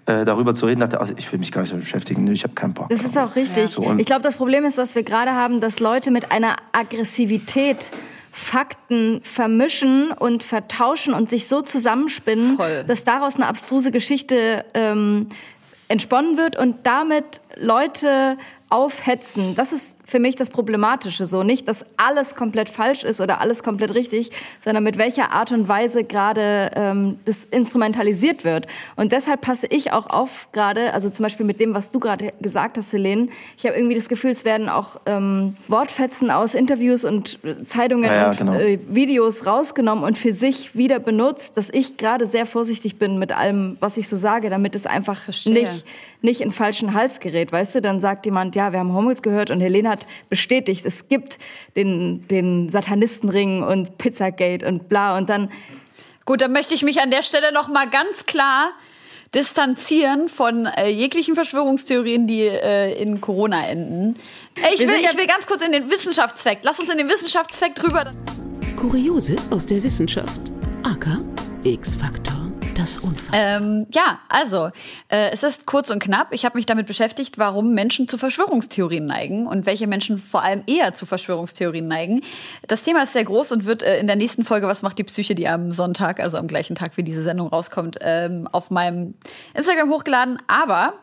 äh, 0.06 0.24
darüber 0.24 0.54
zu 0.54 0.66
reden, 0.66 0.80
dachte, 0.80 1.00
also 1.00 1.14
ich 1.16 1.30
will 1.32 1.38
mich 1.38 1.52
gar 1.52 1.62
nicht 1.62 1.72
damit 1.72 1.84
beschäftigen, 1.84 2.24
nee, 2.24 2.32
ich 2.32 2.44
habe 2.44 2.54
keinen 2.54 2.74
Bock. 2.74 2.88
Das 2.90 3.04
ist 3.04 3.18
auch 3.18 3.34
richtig. 3.36 3.58
Ja. 3.58 3.66
So, 3.66 3.94
ich 3.96 4.06
glaube, 4.06 4.22
das 4.22 4.36
Problem 4.36 4.64
ist, 4.64 4.78
was 4.78 4.94
wir 4.94 5.02
gerade 5.02 5.32
haben, 5.32 5.60
dass 5.60 5.80
Leute 5.80 6.10
mit 6.10 6.30
einer 6.32 6.56
Aggressivität 6.72 7.90
Fakten 8.32 9.22
vermischen 9.22 10.12
und 10.12 10.42
vertauschen 10.42 11.14
und 11.14 11.30
sich 11.30 11.48
so 11.48 11.62
zusammenspinnen, 11.62 12.56
Voll. 12.56 12.84
dass 12.86 13.02
daraus 13.04 13.36
eine 13.36 13.46
abstruse 13.46 13.90
Geschichte 13.90 14.66
ähm, 14.74 15.28
entsponnen 15.88 16.36
wird 16.36 16.58
und 16.58 16.86
damit 16.86 17.40
Leute 17.56 18.36
aufhetzen. 18.68 19.54
Das 19.56 19.72
ist 19.72 19.95
für 20.06 20.20
mich 20.20 20.36
das 20.36 20.50
Problematische 20.50 21.26
so. 21.26 21.42
Nicht, 21.42 21.66
dass 21.66 21.84
alles 21.96 22.36
komplett 22.36 22.68
falsch 22.68 23.02
ist 23.02 23.20
oder 23.20 23.40
alles 23.40 23.64
komplett 23.64 23.92
richtig, 23.94 24.30
sondern 24.64 24.84
mit 24.84 24.98
welcher 24.98 25.32
Art 25.32 25.50
und 25.50 25.68
Weise 25.68 26.04
gerade 26.04 26.70
ähm, 26.76 27.18
das 27.24 27.44
instrumentalisiert 27.44 28.44
wird. 28.44 28.68
Und 28.94 29.10
deshalb 29.10 29.40
passe 29.40 29.66
ich 29.68 29.92
auch 29.92 30.06
auf 30.06 30.48
gerade, 30.52 30.94
also 30.94 31.10
zum 31.10 31.24
Beispiel 31.24 31.44
mit 31.44 31.58
dem, 31.58 31.74
was 31.74 31.90
du 31.90 31.98
gerade 31.98 32.32
gesagt 32.40 32.78
hast, 32.78 32.92
Helene. 32.92 33.28
Ich 33.58 33.66
habe 33.66 33.76
irgendwie 33.76 33.96
das 33.96 34.08
Gefühl, 34.08 34.30
es 34.30 34.44
werden 34.44 34.68
auch 34.68 35.00
ähm, 35.06 35.56
Wortfetzen 35.66 36.30
aus 36.30 36.54
Interviews 36.54 37.04
und 37.04 37.40
Zeitungen 37.64 38.04
ja, 38.04 38.14
ja, 38.14 38.30
und 38.30 38.38
genau. 38.38 38.54
äh, 38.54 38.78
Videos 38.88 39.44
rausgenommen 39.44 40.04
und 40.04 40.16
für 40.16 40.32
sich 40.32 40.76
wieder 40.76 41.00
benutzt, 41.00 41.56
dass 41.56 41.68
ich 41.68 41.96
gerade 41.96 42.28
sehr 42.28 42.46
vorsichtig 42.46 42.96
bin 42.96 43.18
mit 43.18 43.32
allem, 43.32 43.76
was 43.80 43.96
ich 43.96 44.08
so 44.08 44.16
sage, 44.16 44.50
damit 44.50 44.76
es 44.76 44.86
einfach 44.86 45.20
Verstehe. 45.20 45.52
nicht 45.52 45.84
nicht 46.22 46.40
in 46.40 46.52
falschen 46.52 46.94
Hals 46.94 47.20
gerät, 47.20 47.52
weißt 47.52 47.76
du? 47.76 47.82
Dann 47.82 48.00
sagt 48.00 48.26
jemand, 48.26 48.56
ja, 48.56 48.72
wir 48.72 48.78
haben 48.78 48.92
Homos 48.92 49.22
gehört 49.22 49.50
und 49.50 49.60
Helene 49.60 49.88
hat 49.88 50.06
bestätigt, 50.28 50.84
es 50.84 51.08
gibt 51.08 51.38
den, 51.76 52.26
den 52.28 52.68
Satanistenring 52.68 53.62
und 53.62 53.98
Pizzagate 53.98 54.66
und 54.66 54.88
bla 54.88 55.16
und 55.16 55.28
dann... 55.28 55.50
Gut, 56.24 56.40
dann 56.40 56.52
möchte 56.52 56.74
ich 56.74 56.82
mich 56.82 57.00
an 57.00 57.12
der 57.12 57.22
Stelle 57.22 57.52
noch 57.52 57.68
mal 57.68 57.88
ganz 57.88 58.26
klar 58.26 58.72
distanzieren 59.34 60.28
von 60.28 60.66
äh, 60.66 60.88
jeglichen 60.88 61.34
Verschwörungstheorien, 61.34 62.26
die 62.26 62.42
äh, 62.42 63.00
in 63.00 63.20
Corona 63.20 63.66
enden. 63.66 64.16
Ich 64.74 64.80
will, 64.80 64.94
ich 64.94 65.16
will 65.16 65.26
ganz 65.26 65.46
kurz 65.46 65.64
in 65.64 65.72
den 65.72 65.90
Wissenschaftsfakt. 65.90 66.64
Lass 66.64 66.80
uns 66.80 66.90
in 66.90 66.98
den 66.98 67.08
Wissenschaftsfakt 67.08 67.82
drüber. 67.82 68.10
Kurioses 68.76 69.50
aus 69.52 69.66
der 69.66 69.82
Wissenschaft. 69.82 70.40
AK 70.82 71.18
X-Faktor 71.64 72.45
das 72.78 72.98
Unfassbare. 72.98 73.56
Ähm, 73.56 73.86
ja, 73.90 74.20
also, 74.28 74.70
äh, 75.08 75.30
es 75.32 75.42
ist 75.42 75.66
kurz 75.66 75.90
und 75.90 75.98
knapp. 76.00 76.32
Ich 76.32 76.44
habe 76.44 76.56
mich 76.56 76.66
damit 76.66 76.86
beschäftigt, 76.86 77.38
warum 77.38 77.74
Menschen 77.74 78.08
zu 78.08 78.18
Verschwörungstheorien 78.18 79.06
neigen 79.06 79.46
und 79.46 79.66
welche 79.66 79.86
Menschen 79.86 80.18
vor 80.18 80.42
allem 80.42 80.62
eher 80.66 80.94
zu 80.94 81.06
Verschwörungstheorien 81.06 81.86
neigen. 81.86 82.22
Das 82.68 82.82
Thema 82.82 83.02
ist 83.02 83.12
sehr 83.12 83.24
groß 83.24 83.52
und 83.52 83.64
wird 83.64 83.82
äh, 83.82 83.98
in 83.98 84.06
der 84.06 84.16
nächsten 84.16 84.44
Folge, 84.44 84.66
was 84.66 84.82
macht 84.82 84.98
die 84.98 85.04
Psyche, 85.04 85.34
die 85.34 85.48
am 85.48 85.72
Sonntag, 85.72 86.20
also 86.20 86.36
am 86.38 86.46
gleichen 86.46 86.76
Tag 86.76 86.96
wie 86.96 87.02
diese 87.02 87.22
Sendung 87.22 87.48
rauskommt, 87.48 87.98
ähm, 88.00 88.48
auf 88.52 88.70
meinem 88.70 89.14
Instagram 89.54 89.90
hochgeladen. 89.90 90.38
Aber 90.46 90.94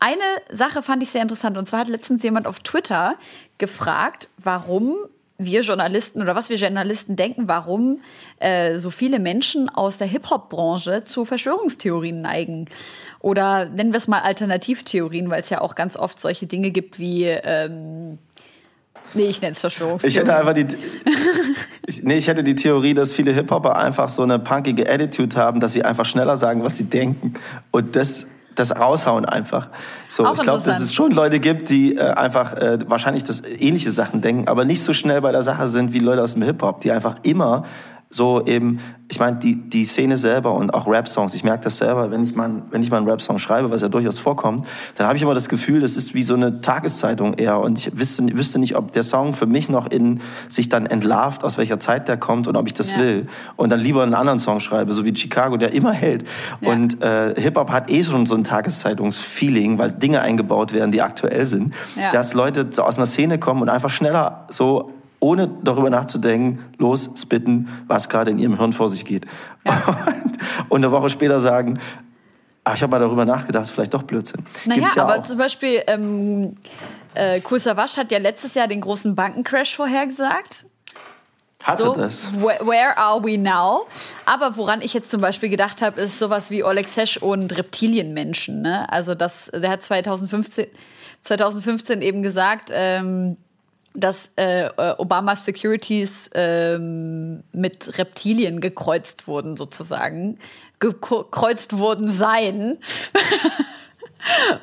eine 0.00 0.22
Sache 0.50 0.82
fand 0.82 1.02
ich 1.02 1.10
sehr 1.10 1.22
interessant. 1.22 1.58
Und 1.58 1.68
zwar 1.68 1.80
hat 1.80 1.88
letztens 1.88 2.22
jemand 2.22 2.46
auf 2.46 2.60
Twitter 2.60 3.16
gefragt, 3.58 4.28
warum 4.36 4.96
wir 5.38 5.60
Journalisten 5.60 6.20
oder 6.20 6.34
was 6.34 6.50
wir 6.50 6.56
Journalisten 6.56 7.14
denken, 7.14 7.46
warum 7.46 8.00
äh, 8.40 8.80
so 8.80 8.90
viele 8.90 9.20
Menschen 9.20 9.68
aus 9.68 9.96
der 9.96 10.08
Hip-Hop-Branche 10.08 11.04
zu 11.04 11.24
Verschwörungstheorien 11.24 12.20
neigen. 12.20 12.66
Oder 13.20 13.66
nennen 13.66 13.92
wir 13.92 13.98
es 13.98 14.08
mal 14.08 14.20
Alternativtheorien, 14.20 15.30
weil 15.30 15.40
es 15.40 15.50
ja 15.50 15.60
auch 15.60 15.76
ganz 15.76 15.96
oft 15.96 16.20
solche 16.20 16.46
Dinge 16.46 16.72
gibt 16.72 16.98
wie 16.98 17.24
ähm, 17.24 18.18
Nee, 19.14 19.28
ich 19.28 19.40
nenne 19.40 19.52
es 19.52 19.60
Verschwörungstheorie. 19.60 20.10
Ich 20.10 20.18
hätte 20.18 20.36
einfach 20.36 20.52
die, 20.52 20.66
ich, 21.86 22.02
nee, 22.02 22.18
ich 22.18 22.26
hätte 22.26 22.42
die 22.42 22.54
Theorie, 22.54 22.92
dass 22.92 23.14
viele 23.14 23.32
Hip-Hopper 23.32 23.76
einfach 23.76 24.08
so 24.08 24.22
eine 24.22 24.38
punkige 24.38 24.90
Attitude 24.90 25.34
haben, 25.36 25.60
dass 25.60 25.72
sie 25.72 25.82
einfach 25.82 26.04
schneller 26.04 26.36
sagen, 26.36 26.62
was 26.62 26.76
sie 26.76 26.84
denken. 26.84 27.34
Und 27.70 27.96
das 27.96 28.26
das 28.58 28.76
raushauen 28.76 29.24
einfach. 29.24 29.68
So, 30.08 30.24
Auch 30.24 30.34
ich 30.34 30.40
glaube, 30.40 30.62
dass 30.64 30.80
es 30.80 30.94
schon 30.94 31.12
Leute 31.12 31.40
gibt, 31.40 31.70
die 31.70 31.96
äh, 31.96 32.00
einfach 32.00 32.54
äh, 32.54 32.78
wahrscheinlich 32.86 33.24
das 33.24 33.42
ähnliche 33.44 33.90
Sachen 33.90 34.20
denken, 34.20 34.48
aber 34.48 34.64
nicht 34.64 34.82
so 34.82 34.92
schnell 34.92 35.20
bei 35.20 35.32
der 35.32 35.42
Sache 35.42 35.68
sind 35.68 35.92
wie 35.92 35.98
Leute 35.98 36.22
aus 36.22 36.34
dem 36.34 36.42
Hip 36.42 36.62
Hop, 36.62 36.80
die 36.80 36.92
einfach 36.92 37.16
immer 37.22 37.64
so 38.10 38.44
eben, 38.46 38.80
ich 39.10 39.20
meine, 39.20 39.36
die, 39.36 39.56
die 39.56 39.84
Szene 39.84 40.16
selber 40.16 40.54
und 40.54 40.72
auch 40.72 40.86
Rap-Songs, 40.86 41.34
ich 41.34 41.44
merke 41.44 41.64
das 41.64 41.78
selber, 41.78 42.10
wenn 42.10 42.22
ich 42.24 42.34
mal, 42.34 42.62
wenn 42.70 42.82
ich 42.82 42.90
mal 42.90 42.98
einen 42.98 43.08
Rap-Song 43.08 43.38
schreibe, 43.38 43.70
was 43.70 43.82
ja 43.82 43.88
durchaus 43.88 44.18
vorkommt, 44.18 44.66
dann 44.96 45.06
habe 45.06 45.16
ich 45.16 45.22
immer 45.22 45.34
das 45.34 45.48
Gefühl, 45.48 45.80
das 45.80 45.96
ist 45.96 46.14
wie 46.14 46.22
so 46.22 46.34
eine 46.34 46.60
Tageszeitung 46.62 47.34
eher 47.34 47.58
und 47.60 47.78
ich 47.78 47.98
wüsste, 47.98 48.24
wüsste 48.34 48.58
nicht, 48.58 48.76
ob 48.76 48.92
der 48.92 49.02
Song 49.02 49.34
für 49.34 49.46
mich 49.46 49.68
noch 49.68 49.90
in 49.90 50.20
sich 50.48 50.68
dann 50.70 50.86
entlarvt, 50.86 51.44
aus 51.44 51.58
welcher 51.58 51.80
Zeit 51.80 52.08
der 52.08 52.16
kommt 52.16 52.46
und 52.48 52.56
ob 52.56 52.66
ich 52.66 52.74
das 52.74 52.92
ja. 52.92 52.98
will 52.98 53.26
und 53.56 53.70
dann 53.70 53.80
lieber 53.80 54.02
einen 54.02 54.14
anderen 54.14 54.38
Song 54.38 54.60
schreibe, 54.60 54.92
so 54.92 55.04
wie 55.04 55.14
Chicago, 55.14 55.58
der 55.58 55.72
immer 55.74 55.92
hält. 55.92 56.24
Ja. 56.60 56.72
Und 56.72 57.02
äh, 57.02 57.34
Hip-Hop 57.38 57.70
hat 57.70 57.90
eh 57.90 58.04
schon 58.04 58.24
so 58.24 58.34
ein 58.34 58.44
Tageszeitungs-Feeling, 58.44 59.78
weil 59.78 59.92
Dinge 59.92 60.22
eingebaut 60.22 60.72
werden, 60.72 60.92
die 60.92 61.02
aktuell 61.02 61.44
sind, 61.44 61.74
ja. 61.94 62.10
dass 62.10 62.32
Leute 62.32 62.68
aus 62.82 62.96
einer 62.96 63.06
Szene 63.06 63.38
kommen 63.38 63.62
und 63.62 63.68
einfach 63.68 63.90
schneller 63.90 64.46
so 64.50 64.92
ohne 65.20 65.48
darüber 65.62 65.90
nachzudenken, 65.90 66.60
los, 66.78 67.10
spitten, 67.16 67.68
was 67.86 68.08
gerade 68.08 68.30
in 68.30 68.38
ihrem 68.38 68.56
Hirn 68.56 68.72
vor 68.72 68.88
sich 68.88 69.04
geht. 69.04 69.26
Ja. 69.64 69.72
Und, 69.86 70.38
und, 70.68 70.84
eine 70.84 70.92
Woche 70.92 71.10
später 71.10 71.40
sagen, 71.40 71.78
ach, 72.64 72.74
ich 72.74 72.82
habe 72.82 72.90
mal 72.90 73.00
darüber 73.00 73.24
nachgedacht, 73.24 73.64
ist 73.64 73.70
vielleicht 73.70 73.94
doch 73.94 74.02
Blödsinn. 74.02 74.44
Naja, 74.64 74.88
ja 74.94 75.02
aber 75.02 75.18
auch. 75.18 75.22
zum 75.24 75.38
Beispiel, 75.38 75.82
ähm, 75.86 76.56
äh, 77.14 77.40
Savas 77.58 77.96
hat 77.96 78.12
ja 78.12 78.18
letztes 78.18 78.54
Jahr 78.54 78.68
den 78.68 78.80
großen 78.80 79.14
Bankencrash 79.14 79.76
vorhergesagt. 79.76 80.66
Hatte 81.64 81.84
so, 81.84 81.92
das. 81.92 82.32
Where 82.40 82.96
are 82.96 83.22
we 83.24 83.36
now? 83.36 83.86
Aber 84.24 84.56
woran 84.56 84.80
ich 84.80 84.94
jetzt 84.94 85.10
zum 85.10 85.20
Beispiel 85.20 85.48
gedacht 85.48 85.82
habe, 85.82 86.00
ist 86.00 86.18
sowas 86.18 86.50
wie 86.50 86.62
Oleg 86.62 86.86
Sesh 86.86 87.16
und 87.16 87.56
Reptilienmenschen. 87.56 88.62
Ne? 88.62 88.90
Also 88.90 89.16
das, 89.16 89.48
er 89.48 89.70
hat 89.70 89.82
2015, 89.82 90.66
2015 91.24 92.00
eben 92.00 92.22
gesagt, 92.22 92.70
ähm, 92.72 93.36
dass 93.94 94.32
äh, 94.36 94.66
äh, 94.66 94.94
Obamas 94.98 95.44
Securities 95.44 96.30
ähm, 96.34 97.42
mit 97.52 97.98
Reptilien 97.98 98.60
gekreuzt 98.60 99.26
wurden, 99.26 99.56
sozusagen. 99.56 100.38
Gekreuzt 100.78 101.76
wurden 101.76 102.10
seien. 102.10 102.78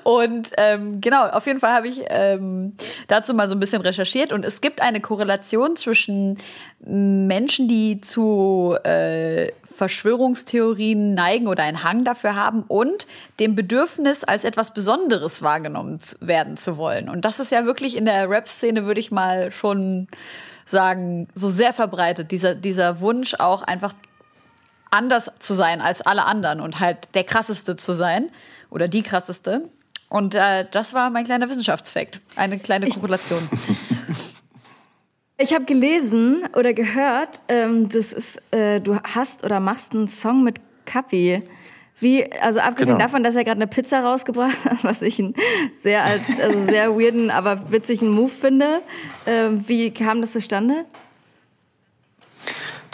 Und 0.04 0.52
ähm, 0.58 1.02
genau, 1.02 1.28
auf 1.28 1.48
jeden 1.48 1.60
Fall 1.60 1.74
habe 1.74 1.88
ich 1.88 2.02
ähm, 2.10 2.74
dazu 3.08 3.34
mal 3.34 3.48
so 3.48 3.56
ein 3.56 3.60
bisschen 3.60 3.82
recherchiert 3.82 4.34
und 4.34 4.46
es 4.46 4.62
gibt 4.62 4.82
eine 4.82 5.02
Korrelation 5.02 5.76
zwischen 5.76 6.38
Menschen, 6.80 7.68
die 7.68 8.02
zu 8.02 8.78
äh, 8.84 9.52
Verschwörungstheorien 9.64 11.14
neigen 11.14 11.48
oder 11.48 11.64
einen 11.64 11.84
Hang 11.84 12.04
dafür 12.04 12.36
haben 12.36 12.64
und 12.64 13.08
dem 13.40 13.56
Bedürfnis, 13.56 14.24
als 14.24 14.44
etwas 14.44 14.74
Besonderes 14.74 15.42
wahrgenommen 15.42 16.00
werden 16.20 16.58
zu 16.58 16.78
wollen. 16.78 17.10
Und 17.10 17.26
das 17.26 17.40
ist 17.40 17.52
ja 17.52 17.66
wirklich 17.66 17.96
in 17.96 18.06
der 18.06 18.30
Rap-Szene, 18.30 18.86
würde 18.86 19.00
ich 19.00 19.12
mal 19.12 19.52
schon 19.52 20.08
sagen, 20.66 21.28
so 21.36 21.50
sehr 21.50 21.74
verbreitet. 21.74 22.32
Dieser, 22.32 22.56
dieser 22.56 23.00
Wunsch 23.00 23.36
auch 23.36 23.64
einfach 23.64 23.94
anders 24.92 25.32
zu 25.40 25.54
sein 25.54 25.82
als 25.82 26.02
alle 26.02 26.26
anderen 26.26 26.62
und 26.62 26.80
halt 26.80 27.10
der 27.14 27.24
krasseste 27.24 27.76
zu 27.76 27.94
sein 27.94 28.30
oder 28.76 28.90
die 28.90 29.02
krasseste. 29.02 29.70
Und 30.10 30.36
äh, 30.36 30.66
das 30.70 30.94
war 30.94 31.10
mein 31.10 31.24
kleiner 31.24 31.50
Wissenschaftsfakt. 31.50 32.20
Eine 32.36 32.60
kleine 32.60 32.88
Korrelation. 32.90 33.50
Ich, 35.38 35.54
habe 35.54 35.66
gelesen 35.66 36.46
oder 36.56 36.74
gehört, 36.74 37.42
ähm, 37.50 37.90
das 37.90 38.14
ist, 38.14 38.42
äh, 38.54 38.80
du 38.80 38.98
hast 39.04 39.44
oder 39.44 39.60
machst 39.60 39.92
einen 39.92 40.08
Song 40.08 40.46
mit 40.46 40.62
Kapi. 40.86 41.44
Wie, 42.00 42.32
also 42.40 42.62
abgesehen 42.62 42.94
genau. 42.96 43.06
davon, 43.06 43.22
dass 43.22 43.36
er 43.36 43.44
gerade 43.44 43.58
eine 43.58 43.68
Pizza 43.68 44.00
rausgebracht 44.00 44.64
hat, 44.64 44.78
was 44.86 45.02
ich 45.02 45.20
einen 45.20 45.34
sehr, 45.76 46.06
als, 46.06 46.22
also 46.42 46.64
sehr 46.64 46.96
weirden, 46.96 47.32
aber 47.32 47.70
witzigen 47.70 48.12
Move 48.12 48.30
finde. 48.30 48.82
Ähm, 49.28 49.68
wie 49.68 49.92
kam 49.92 50.22
das 50.22 50.32
zustande? 50.32 50.86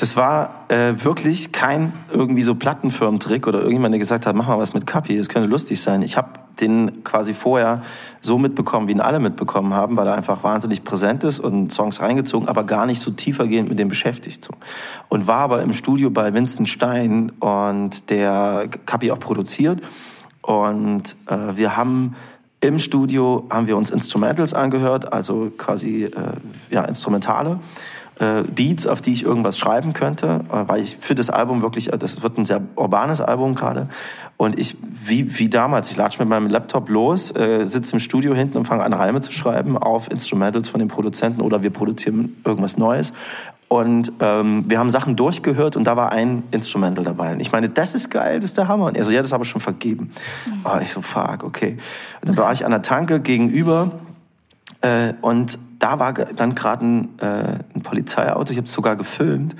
Das 0.01 0.15
war 0.15 0.65
äh, 0.69 0.95
wirklich 1.03 1.51
kein 1.51 1.93
irgendwie 2.11 2.41
so 2.41 2.55
Plattenfirmentrick 2.55 3.45
oder 3.45 3.59
irgendjemand, 3.59 3.93
der 3.93 3.99
gesagt 3.99 4.25
hat, 4.25 4.35
mach 4.35 4.47
mal 4.47 4.57
was 4.57 4.73
mit 4.73 4.87
Kapi, 4.87 5.15
das 5.15 5.29
könnte 5.29 5.47
lustig 5.47 5.79
sein. 5.79 6.01
Ich 6.01 6.17
habe 6.17 6.39
den 6.59 7.03
quasi 7.03 7.35
vorher 7.35 7.83
so 8.19 8.39
mitbekommen, 8.39 8.87
wie 8.87 8.93
ihn 8.93 8.99
alle 8.99 9.19
mitbekommen 9.19 9.75
haben, 9.75 9.97
weil 9.97 10.07
er 10.07 10.15
einfach 10.15 10.43
wahnsinnig 10.43 10.83
präsent 10.83 11.23
ist 11.23 11.39
und 11.39 11.71
Songs 11.71 12.01
reingezogen, 12.01 12.47
aber 12.47 12.63
gar 12.63 12.87
nicht 12.87 12.99
so 12.99 13.11
tiefergehend 13.11 13.69
mit 13.69 13.77
dem 13.77 13.89
beschäftigt. 13.89 14.43
So. 14.43 14.55
Und 15.07 15.27
war 15.27 15.41
aber 15.41 15.61
im 15.61 15.71
Studio 15.71 16.09
bei 16.09 16.33
Vincent 16.33 16.67
Stein 16.67 17.31
und 17.39 18.09
der 18.09 18.69
Kapi 18.87 19.11
auch 19.11 19.19
produziert. 19.19 19.81
Und 20.41 21.15
äh, 21.27 21.55
wir 21.57 21.77
haben 21.77 22.15
Im 22.59 22.79
Studio 22.79 23.47
haben 23.51 23.67
wir 23.67 23.77
uns 23.77 23.91
Instrumentals 23.91 24.55
angehört, 24.55 25.13
also 25.13 25.51
quasi 25.55 26.05
äh, 26.05 26.11
ja, 26.71 26.85
Instrumentale. 26.85 27.59
Äh, 28.19 28.43
Beats, 28.43 28.85
auf 28.85 29.01
die 29.01 29.13
ich 29.13 29.23
irgendwas 29.23 29.57
schreiben 29.57 29.93
könnte, 29.93 30.41
äh, 30.51 30.67
weil 30.67 30.83
ich 30.83 30.97
für 30.99 31.15
das 31.15 31.29
Album 31.29 31.61
wirklich, 31.61 31.91
äh, 31.91 31.97
das 31.97 32.21
wird 32.21 32.37
ein 32.37 32.45
sehr 32.45 32.61
urbanes 32.75 33.21
Album 33.21 33.55
gerade. 33.55 33.87
Und 34.37 34.59
ich, 34.59 34.77
wie, 34.81 35.39
wie 35.39 35.49
damals, 35.49 35.91
ich 35.91 35.97
latsche 35.97 36.19
mit 36.19 36.27
meinem 36.27 36.47
Laptop 36.47 36.89
los, 36.89 37.35
äh, 37.35 37.65
sitze 37.65 37.93
im 37.93 37.99
Studio 37.99 38.35
hinten 38.35 38.57
und 38.57 38.65
fange 38.65 38.83
an, 38.83 38.93
Reime 38.93 39.21
zu 39.21 39.31
schreiben 39.31 39.77
auf 39.77 40.11
Instrumentals 40.11 40.67
von 40.67 40.79
den 40.79 40.87
Produzenten 40.89 41.41
oder 41.41 41.63
wir 41.63 41.69
produzieren 41.69 42.35
irgendwas 42.45 42.77
Neues. 42.77 43.13
Und 43.69 44.11
ähm, 44.19 44.65
wir 44.67 44.79
haben 44.79 44.91
Sachen 44.91 45.15
durchgehört 45.15 45.77
und 45.77 45.85
da 45.85 45.95
war 45.95 46.11
ein 46.11 46.43
Instrumental 46.51 47.05
dabei. 47.05 47.31
Und 47.31 47.39
ich 47.39 47.53
meine, 47.53 47.69
das 47.69 47.95
ist 47.95 48.11
geil, 48.11 48.41
das 48.41 48.51
ist 48.51 48.57
der 48.57 48.67
Hammer. 48.67 48.87
Und 48.87 48.97
er 48.97 49.05
so, 49.05 49.11
ja, 49.11 49.19
das 49.19 49.27
ist 49.27 49.33
aber 49.33 49.45
schon 49.45 49.61
vergeben. 49.61 50.11
Mhm. 50.45 50.65
Oh, 50.65 50.77
ich 50.81 50.91
so, 50.91 51.01
fuck, 51.01 51.45
okay. 51.45 51.77
Und 52.19 52.27
dann 52.27 52.37
war 52.37 52.51
ich 52.51 52.65
an 52.65 52.71
der 52.71 52.81
Tanke 52.81 53.21
gegenüber 53.21 53.91
äh, 54.81 55.13
und 55.21 55.57
da 55.79 55.99
war 55.99 56.13
dann 56.13 56.55
gerade 56.55 56.85
ein, 56.85 57.19
äh, 57.19 57.59
ein 57.75 57.81
Polizeiauto, 57.83 58.51
ich 58.51 58.57
habe 58.57 58.65
es 58.65 58.73
sogar 58.73 58.95
gefilmt. 58.95 59.55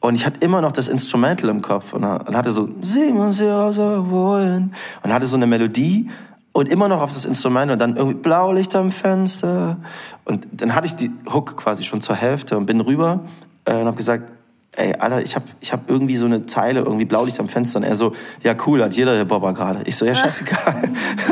Und 0.00 0.14
ich 0.14 0.24
hatte 0.24 0.38
immer 0.40 0.60
noch 0.60 0.72
das 0.72 0.86
Instrumental 0.86 1.50
im 1.50 1.60
Kopf 1.60 1.92
und, 1.92 2.04
und 2.04 2.36
hatte 2.36 2.52
so, 2.52 2.68
mal, 2.68 3.32
sie 3.32 3.44
wollen. 3.44 4.72
Und 5.02 5.12
hatte 5.12 5.26
so 5.26 5.36
eine 5.36 5.46
Melodie 5.46 6.08
und 6.52 6.68
immer 6.68 6.88
noch 6.88 7.00
auf 7.00 7.12
das 7.12 7.24
Instrument 7.24 7.72
und 7.72 7.80
dann 7.80 7.96
irgendwie 7.96 8.16
Blaulicht 8.16 8.74
am 8.76 8.92
Fenster. 8.92 9.78
Und 10.24 10.46
dann 10.52 10.74
hatte 10.74 10.86
ich 10.86 10.94
die 10.94 11.10
Hook 11.32 11.56
quasi 11.56 11.82
schon 11.82 12.00
zur 12.00 12.16
Hälfte 12.16 12.56
und 12.56 12.66
bin 12.66 12.80
rüber 12.80 13.20
äh, 13.64 13.74
und 13.74 13.86
habe 13.86 13.96
gesagt, 13.96 14.30
ey, 14.78 14.94
Alter, 14.94 15.20
ich 15.20 15.34
hab, 15.34 15.42
ich 15.60 15.72
hab 15.72 15.90
irgendwie 15.90 16.16
so 16.16 16.26
eine 16.26 16.46
Zeile, 16.46 16.80
irgendwie 16.80 17.04
Blaulicht 17.04 17.38
am 17.40 17.48
Fenster. 17.48 17.78
Und 17.78 17.84
er 17.84 17.96
so, 17.96 18.12
ja 18.42 18.54
cool, 18.66 18.82
hat 18.82 18.94
jeder 18.94 19.16
Hip-Hopper 19.16 19.52
gerade. 19.52 19.82
Ich 19.84 19.96
so, 19.96 20.06
ja 20.06 20.14
scheißegal. 20.14 20.82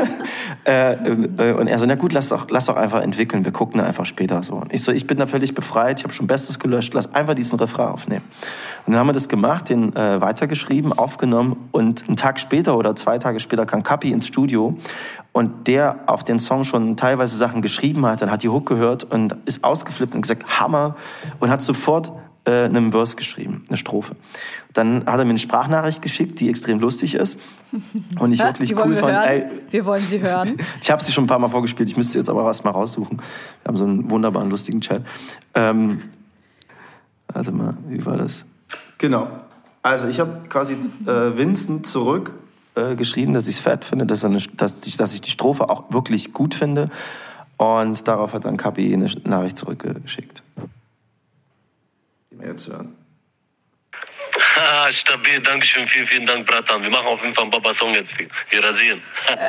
äh, 0.65 0.93
äh, 0.93 1.53
und 1.53 1.67
er 1.67 1.79
so, 1.79 1.85
na 1.85 1.95
gut, 1.95 2.11
lass 2.11 2.29
doch, 2.29 2.49
lass 2.49 2.65
doch 2.65 2.75
einfach 2.75 3.01
entwickeln, 3.01 3.45
wir 3.45 3.53
gucken 3.53 3.79
einfach 3.79 4.05
später 4.05 4.43
so. 4.43 4.55
Und 4.55 4.73
ich 4.73 4.83
so, 4.83 4.91
ich 4.91 5.07
bin 5.07 5.17
da 5.17 5.25
völlig 5.27 5.55
befreit, 5.55 5.99
ich 5.99 6.03
habe 6.03 6.13
schon 6.13 6.27
Bestes 6.27 6.59
gelöscht, 6.59 6.93
lass 6.93 7.13
einfach 7.15 7.35
diesen 7.35 7.57
Refrain 7.57 7.87
aufnehmen. 7.87 8.25
Und 8.85 8.93
dann 8.93 8.99
haben 8.99 9.07
wir 9.07 9.13
das 9.13 9.29
gemacht, 9.29 9.69
den 9.69 9.95
äh, 9.95 10.21
weitergeschrieben, 10.21 10.91
aufgenommen 10.91 11.69
und 11.71 12.07
einen 12.07 12.17
Tag 12.17 12.39
später 12.39 12.77
oder 12.77 12.95
zwei 12.95 13.17
Tage 13.17 13.39
später 13.39 13.65
kam 13.65 13.83
Kapi 13.83 14.11
ins 14.11 14.27
Studio 14.27 14.77
und 15.31 15.67
der 15.67 15.99
auf 16.07 16.23
den 16.23 16.39
Song 16.39 16.63
schon 16.63 16.97
teilweise 16.97 17.37
Sachen 17.37 17.61
geschrieben 17.61 18.05
hat, 18.05 18.21
dann 18.21 18.31
hat 18.31 18.43
die 18.43 18.49
Hook 18.49 18.65
gehört 18.65 19.03
und 19.03 19.37
ist 19.45 19.63
ausgeflippt 19.63 20.15
und 20.15 20.21
gesagt, 20.21 20.59
Hammer 20.59 20.95
und 21.39 21.51
hat 21.51 21.61
sofort 21.61 22.11
äh, 22.47 22.63
einem 22.63 22.91
Verse 22.93 23.17
geschrieben, 23.17 23.63
eine 23.67 23.75
Strophe. 23.75 24.15
Dann 24.71 25.05
hat 25.05 25.19
er 25.19 25.25
mir 25.25 25.31
eine 25.31 25.37
Sprachnachricht 25.37 26.01
geschickt, 26.01 26.39
die 26.39 26.49
extrem 26.49 26.79
lustig 26.79 27.13
ist. 27.15 27.39
Und 28.19 28.31
ich 28.31 28.39
wirklich 28.39 28.73
cool 28.77 28.91
wir 28.91 28.97
fand. 28.97 29.25
Ey, 29.25 29.45
wir 29.69 29.85
wollen 29.85 30.01
sie 30.01 30.21
hören. 30.21 30.55
ich 30.81 30.89
habe 30.89 31.03
sie 31.03 31.11
schon 31.11 31.25
ein 31.25 31.27
paar 31.27 31.39
Mal 31.39 31.49
vorgespielt, 31.49 31.89
ich 31.89 31.97
müsste 31.97 32.17
jetzt 32.17 32.29
aber 32.29 32.45
was 32.45 32.63
mal 32.63 32.71
raussuchen. 32.71 33.17
Wir 33.17 33.67
haben 33.67 33.77
so 33.77 33.83
einen 33.83 34.09
wunderbaren, 34.09 34.49
lustigen 34.49 34.79
Chat. 34.79 35.03
Ähm, 35.55 36.03
warte 37.27 37.51
mal, 37.51 37.77
wie 37.89 38.05
war 38.05 38.15
das? 38.15 38.45
Genau. 38.97 39.27
Also 39.81 40.07
ich 40.07 40.21
habe 40.21 40.43
quasi 40.47 40.75
äh, 41.05 41.37
Vincent 41.37 41.85
zurück 41.85 42.33
äh, 42.75 42.95
geschrieben, 42.95 43.33
dass 43.33 43.47
ich 43.47 43.55
es 43.55 43.59
fett 43.59 43.83
finde, 43.83 44.05
dass, 44.05 44.23
eine, 44.23 44.39
dass, 44.55 44.87
ich, 44.87 44.95
dass 44.95 45.13
ich 45.13 45.19
die 45.19 45.31
Strophe 45.31 45.69
auch 45.69 45.91
wirklich 45.91 46.31
gut 46.31 46.53
finde. 46.53 46.89
Und 47.57 48.07
darauf 48.07 48.33
hat 48.33 48.45
dann 48.45 48.55
Kapi 48.55 48.93
eine 48.93 49.09
Nachricht 49.25 49.57
zurückgeschickt 49.57 50.43
mehr 52.37 52.55
zu 52.57 52.71
hören. 52.71 52.95
Stabil, 54.89 55.41
Dankeschön, 55.41 55.87
vielen, 55.87 56.07
vielen 56.07 56.25
Dank, 56.25 56.45
Bratan. 56.45 56.81
Wir 56.81 56.89
machen 56.89 57.07
auf 57.07 57.21
jeden 57.21 57.33
Fall 57.33 57.43
einen 57.43 57.51
Baba-Song 57.51 57.93
jetzt. 57.93 58.17
Wir 58.17 58.63
rasieren. 58.63 59.01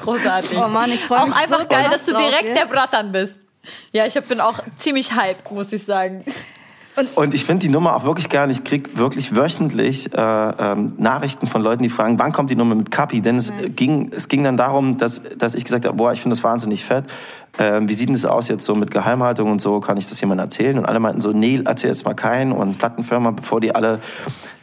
Großartig. 0.00 0.56
Oh 0.56 0.68
Mann, 0.68 0.92
ich 0.92 1.00
freue 1.00 1.24
mich 1.24 1.34
Auch 1.34 1.40
einfach 1.40 1.60
so 1.62 1.66
geil, 1.66 1.88
dass 1.90 2.04
du 2.04 2.16
direkt 2.16 2.44
jetzt. 2.44 2.58
der 2.58 2.66
Bratan 2.66 3.12
bist. 3.12 3.38
Ja, 3.92 4.06
ich 4.06 4.14
bin 4.14 4.40
auch 4.40 4.60
ziemlich 4.78 5.14
hyped, 5.14 5.50
muss 5.50 5.72
ich 5.72 5.84
sagen. 5.84 6.24
Und 7.14 7.34
ich 7.34 7.44
finde 7.44 7.66
die 7.66 7.68
Nummer 7.68 7.94
auch 7.94 8.04
wirklich 8.04 8.30
geil. 8.30 8.50
Ich 8.50 8.64
krieg 8.64 8.96
wirklich 8.96 9.36
wöchentlich 9.36 10.14
äh, 10.14 10.18
ähm, 10.18 10.94
Nachrichten 10.96 11.46
von 11.46 11.60
Leuten, 11.60 11.82
die 11.82 11.90
fragen, 11.90 12.18
wann 12.18 12.32
kommt 12.32 12.48
die 12.48 12.56
Nummer 12.56 12.74
mit 12.74 12.90
Kapi? 12.90 13.20
Denn 13.20 13.36
es 13.36 13.50
nice. 13.50 13.76
ging, 13.76 14.10
es 14.14 14.28
ging 14.28 14.44
dann 14.44 14.56
darum, 14.56 14.96
dass, 14.96 15.22
dass 15.36 15.54
ich 15.54 15.64
gesagt 15.64 15.84
habe, 15.84 15.96
boah, 15.96 16.12
ich 16.12 16.22
finde 16.22 16.34
das 16.36 16.42
wahnsinnig 16.42 16.84
fett. 16.84 17.04
Ähm, 17.58 17.88
wie 17.88 17.94
sieht 17.94 18.08
denn 18.08 18.14
das 18.14 18.24
aus 18.24 18.48
jetzt 18.48 18.64
so 18.64 18.74
mit 18.74 18.90
Geheimhaltung 18.90 19.50
und 19.50 19.60
so? 19.60 19.80
Kann 19.80 19.96
ich 19.96 20.08
das 20.08 20.20
jemandem 20.20 20.44
erzählen? 20.44 20.78
Und 20.78 20.84
alle 20.84 21.00
meinten 21.00 21.20
so, 21.20 21.32
nee, 21.32 21.60
erzähl 21.64 21.90
jetzt 21.90 22.04
mal 22.04 22.14
keinen. 22.14 22.52
Und 22.52 22.78
Plattenfirma, 22.78 23.30
bevor 23.30 23.60
die 23.60 23.74
alle 23.74 24.00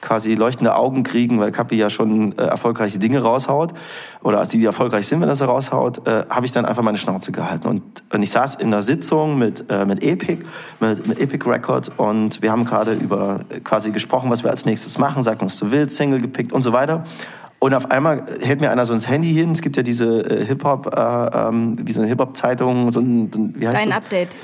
quasi 0.04 0.36
leuchtende 0.36 0.76
Augen 0.76 1.04
kriegen, 1.04 1.40
weil 1.40 1.52
Kapi 1.52 1.76
ja 1.76 1.90
schon 1.90 2.38
äh, 2.38 2.44
erfolgreiche 2.44 3.00
Dinge 3.00 3.22
raushaut 3.22 3.74
oder 4.22 4.40
als 4.40 4.50
die, 4.50 4.60
die 4.60 4.66
erfolgreich 4.66 5.08
sind, 5.08 5.22
wenn 5.22 5.30
er 5.30 5.36
sie 5.36 5.46
raushaut, 5.46 6.06
äh, 6.08 6.26
habe 6.30 6.46
ich 6.46 6.52
dann 6.52 6.66
einfach 6.66 6.84
meine 6.84 6.98
Schnauze 6.98 7.32
gehalten. 7.32 7.68
Und, 7.68 7.82
und 8.12 8.22
ich 8.22 8.30
saß 8.30 8.56
in 8.56 8.68
einer 8.68 8.82
Sitzung 8.82 9.38
mit, 9.38 9.66
äh, 9.70 9.86
mit 9.86 10.04
Epic, 10.04 10.44
mit, 10.82 11.08
mit 11.08 11.20
Epic 11.20 11.50
Record 11.50 11.92
und 11.98 12.42
wir 12.42 12.52
haben 12.52 12.66
gerade 12.66 12.94
über 12.94 13.40
äh, 13.50 13.62
quasi 13.62 13.92
gesprochen, 13.92 14.30
was 14.30 14.44
wir 14.44 14.52
als 14.52 14.66
nächstes 14.66 14.98
machen, 14.98 15.24
sag 15.24 15.42
was 15.42 15.58
du 15.58 15.72
willst, 15.72 15.96
Single 15.96 16.20
gepickt 16.20 16.52
und 16.52 16.64
so 16.64 16.74
weiter. 16.74 17.06
Und 17.64 17.74
auf 17.74 17.90
einmal 17.92 18.26
hält 18.42 18.60
mir 18.60 18.72
einer 18.72 18.86
so 18.86 18.92
ins 18.92 19.08
Handy 19.08 19.30
hin. 19.30 19.54
Es 19.54 19.62
gibt 19.62 19.78
ja 19.78 19.84
diese 19.84 20.30
äh, 20.30 20.44
Hip-Hop, 20.44 20.94
äh, 20.94 21.00
ähm, 21.00 21.78
wie 21.88 21.94
so 21.94 22.02
eine 22.02 22.10
Hip-Hop-Zeitung, 22.10 22.92
so 22.92 23.00
ein, 23.00 23.54
wie 23.58 23.66
heißt 23.66 23.78
Dein 23.78 23.88
das? 23.88 24.00
Update. 24.00 24.38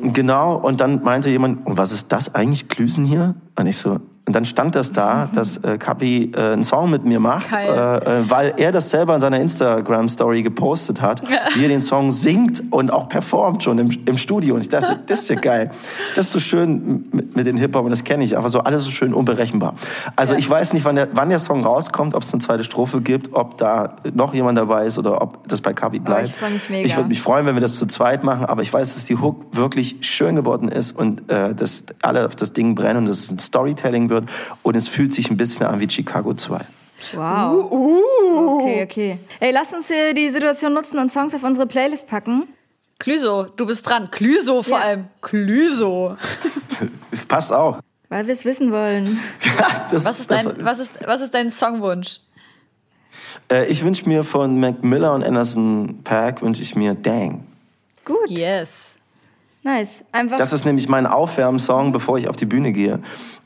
Genau, 0.00 0.56
und 0.56 0.80
dann 0.80 1.02
meinte 1.02 1.28
jemand, 1.28 1.66
und 1.66 1.76
was 1.76 1.92
ist 1.92 2.10
das 2.10 2.34
eigentlich, 2.34 2.70
Klüsen 2.70 3.04
hier? 3.04 3.34
Und 3.58 3.66
ich 3.66 3.76
so, 3.76 4.00
und 4.28 4.34
dann 4.34 4.44
stand 4.44 4.74
das 4.74 4.92
da, 4.92 5.30
dass 5.34 5.56
äh, 5.64 5.78
Kapi 5.78 6.32
äh, 6.36 6.52
einen 6.52 6.62
Song 6.62 6.90
mit 6.90 7.02
mir 7.02 7.18
macht, 7.18 7.50
äh, 7.50 7.96
äh, 7.96 8.00
weil 8.28 8.52
er 8.58 8.72
das 8.72 8.90
selber 8.90 9.14
in 9.14 9.22
seiner 9.22 9.40
Instagram-Story 9.40 10.42
gepostet 10.42 11.00
hat, 11.00 11.22
wie 11.54 11.62
er 11.62 11.70
den 11.70 11.80
Song 11.80 12.12
singt 12.12 12.62
und 12.70 12.92
auch 12.92 13.08
performt 13.08 13.62
schon 13.62 13.78
im, 13.78 13.88
im 14.04 14.18
Studio. 14.18 14.54
Und 14.54 14.60
ich 14.60 14.68
dachte, 14.68 14.98
das 15.06 15.20
ist 15.20 15.30
ja 15.30 15.36
geil. 15.36 15.70
Das 16.14 16.26
ist 16.26 16.32
so 16.32 16.40
schön 16.40 17.06
mit, 17.10 17.36
mit 17.36 17.46
den 17.46 17.56
Hip-Hop 17.56 17.86
und 17.86 17.90
das 17.90 18.04
kenne 18.04 18.22
ich. 18.22 18.36
Einfach 18.36 18.50
so 18.50 18.60
alles 18.60 18.84
so 18.84 18.90
schön 18.90 19.14
unberechenbar. 19.14 19.76
Also 20.14 20.34
ja. 20.34 20.40
ich 20.40 20.50
weiß 20.50 20.74
nicht, 20.74 20.84
wann 20.84 20.96
der, 20.96 21.08
wann 21.14 21.30
der 21.30 21.38
Song 21.38 21.64
rauskommt, 21.64 22.14
ob 22.14 22.22
es 22.22 22.30
eine 22.30 22.42
zweite 22.42 22.64
Strophe 22.64 23.00
gibt, 23.00 23.32
ob 23.32 23.56
da 23.56 23.96
noch 24.12 24.34
jemand 24.34 24.58
dabei 24.58 24.84
ist 24.84 24.98
oder 24.98 25.22
ob 25.22 25.48
das 25.48 25.62
bei 25.62 25.72
Kapi 25.72 26.00
bleibt. 26.00 26.34
Oh, 26.42 26.46
ich. 26.54 26.70
Ich 26.70 26.96
würde 26.98 27.08
mich 27.08 27.22
freuen, 27.22 27.46
wenn 27.46 27.56
wir 27.56 27.62
das 27.62 27.76
zu 27.76 27.86
zweit 27.86 28.24
machen, 28.24 28.44
aber 28.44 28.60
ich 28.60 28.70
weiß, 28.70 28.92
dass 28.92 29.06
die 29.06 29.16
Hook 29.16 29.56
wirklich 29.56 29.96
schön 30.02 30.36
geworden 30.36 30.68
ist 30.68 30.94
und 30.94 31.30
äh, 31.30 31.54
dass 31.54 31.84
alle 32.02 32.26
auf 32.26 32.36
das 32.36 32.52
Ding 32.52 32.74
brennen 32.74 32.98
und 32.98 33.08
dass 33.08 33.20
es 33.20 33.30
ein 33.30 33.38
Storytelling 33.38 34.10
wird 34.10 34.17
wird 34.22 34.30
und 34.62 34.76
es 34.76 34.88
fühlt 34.88 35.12
sich 35.12 35.30
ein 35.30 35.36
bisschen 35.36 35.66
an 35.66 35.80
wie 35.80 35.88
Chicago 35.88 36.34
2. 36.34 36.60
Wow. 37.14 37.70
Uh, 37.70 37.76
uh. 37.76 38.60
Okay, 38.60 38.82
okay. 38.82 39.18
Ey, 39.40 39.52
lass 39.52 39.72
uns 39.72 39.90
äh, 39.90 40.14
die 40.14 40.28
Situation 40.30 40.74
nutzen 40.74 40.98
und 40.98 41.12
Songs 41.12 41.34
auf 41.34 41.44
unsere 41.44 41.66
Playlist 41.66 42.08
packen. 42.08 42.48
Clüso, 42.98 43.44
du 43.44 43.66
bist 43.66 43.86
dran. 43.86 44.10
Clüso 44.10 44.62
vor 44.62 44.78
ja. 44.78 44.84
allem. 44.84 45.04
Clüso. 45.22 46.16
es 47.12 47.24
passt 47.24 47.52
auch. 47.52 47.78
Weil 48.08 48.26
wir 48.26 48.34
es 48.34 48.44
wissen 48.44 48.72
wollen. 48.72 49.20
das, 49.90 50.04
was, 50.04 50.20
ist 50.20 50.30
dein, 50.30 50.64
was, 50.64 50.78
ist, 50.80 50.90
was 51.06 51.20
ist 51.20 51.32
dein 51.32 51.50
Songwunsch? 51.50 52.20
Äh, 53.50 53.66
ich 53.66 53.84
wünsche 53.84 54.08
mir 54.08 54.24
von 54.24 54.58
Mac 54.58 54.82
Miller 54.82 55.14
und 55.14 55.22
Anderson 55.22 56.00
Pack 56.02 56.42
wünsche 56.42 56.62
ich 56.62 56.74
mir 56.74 56.94
Dang. 56.94 57.46
Gut. 58.04 58.28
Yes. 58.28 58.94
Nice. 59.62 60.02
Einfach. 60.10 60.38
Das 60.38 60.52
ist 60.52 60.64
nämlich 60.64 60.88
mein 60.88 61.06
Aufwärmsong, 61.06 61.92
bevor 61.92 62.18
ich 62.18 62.28
auf 62.28 62.36
die 62.36 62.46
Bühne 62.46 62.72
gehe 62.72 63.00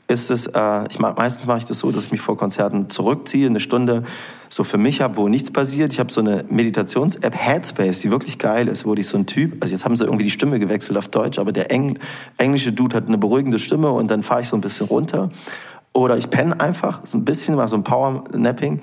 ist 0.07 0.29
es, 0.29 0.47
äh, 0.47 0.87
ich 0.89 0.99
mach, 0.99 1.15
meistens 1.15 1.45
mache 1.45 1.59
ich 1.59 1.65
das 1.65 1.79
so, 1.79 1.91
dass 1.91 2.05
ich 2.05 2.11
mich 2.11 2.21
vor 2.21 2.37
Konzerten 2.37 2.89
zurückziehe, 2.89 3.47
eine 3.47 3.59
Stunde 3.59 4.03
so 4.49 4.63
für 4.63 4.77
mich 4.77 5.01
habe, 5.01 5.17
wo 5.17 5.29
nichts 5.29 5.51
passiert. 5.51 5.93
Ich 5.93 5.99
habe 5.99 6.11
so 6.11 6.21
eine 6.21 6.45
Meditations-App 6.49 7.35
Headspace, 7.35 8.01
die 8.01 8.11
wirklich 8.11 8.37
geil 8.37 8.67
ist, 8.67 8.85
wo 8.85 8.93
ich 8.93 9.07
so 9.07 9.17
ein 9.17 9.25
Typ, 9.25 9.61
also 9.61 9.73
jetzt 9.73 9.85
haben 9.85 9.95
sie 9.95 10.05
irgendwie 10.05 10.25
die 10.25 10.31
Stimme 10.31 10.59
gewechselt 10.59 10.97
auf 10.97 11.07
Deutsch, 11.07 11.39
aber 11.39 11.51
der 11.51 11.71
Eng, 11.71 11.97
englische 12.37 12.73
Dude 12.73 12.95
hat 12.95 13.07
eine 13.07 13.17
beruhigende 13.17 13.59
Stimme 13.59 13.91
und 13.91 14.11
dann 14.11 14.23
fahre 14.23 14.41
ich 14.41 14.47
so 14.47 14.57
ein 14.57 14.61
bisschen 14.61 14.87
runter. 14.87 15.31
Oder 15.93 16.17
ich 16.17 16.29
penne 16.29 16.59
einfach 16.59 17.01
so 17.05 17.17
ein 17.17 17.25
bisschen, 17.25 17.55
mache 17.55 17.69
so 17.69 17.75
ein 17.75 17.83
Power-Napping 17.83 18.81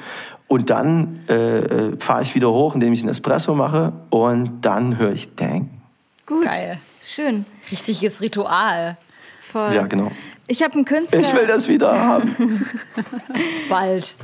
und 0.48 0.70
dann 0.70 1.20
äh, 1.28 1.58
äh 1.58 1.96
fahre 1.98 2.22
ich 2.22 2.34
wieder 2.34 2.50
hoch, 2.50 2.74
indem 2.74 2.92
ich 2.92 3.00
einen 3.00 3.10
Espresso 3.10 3.54
mache 3.54 3.92
und 4.10 4.60
dann 4.62 4.96
höre 4.96 5.12
ich 5.12 5.34
Dang. 5.34 5.68
Gut. 6.24 6.44
Geil. 6.44 6.78
Schön. 7.02 7.44
Richtiges 7.70 8.20
Ritual. 8.20 8.96
Voll. 9.50 9.72
Ja, 9.74 9.86
genau. 9.86 10.10
Ich 10.46 10.62
habe 10.62 10.74
einen 10.74 10.84
Künstler. 10.84 11.20
Ich 11.20 11.34
will 11.34 11.46
das 11.46 11.68
wieder 11.68 11.98
haben. 11.98 12.66
Bald. 13.68 14.16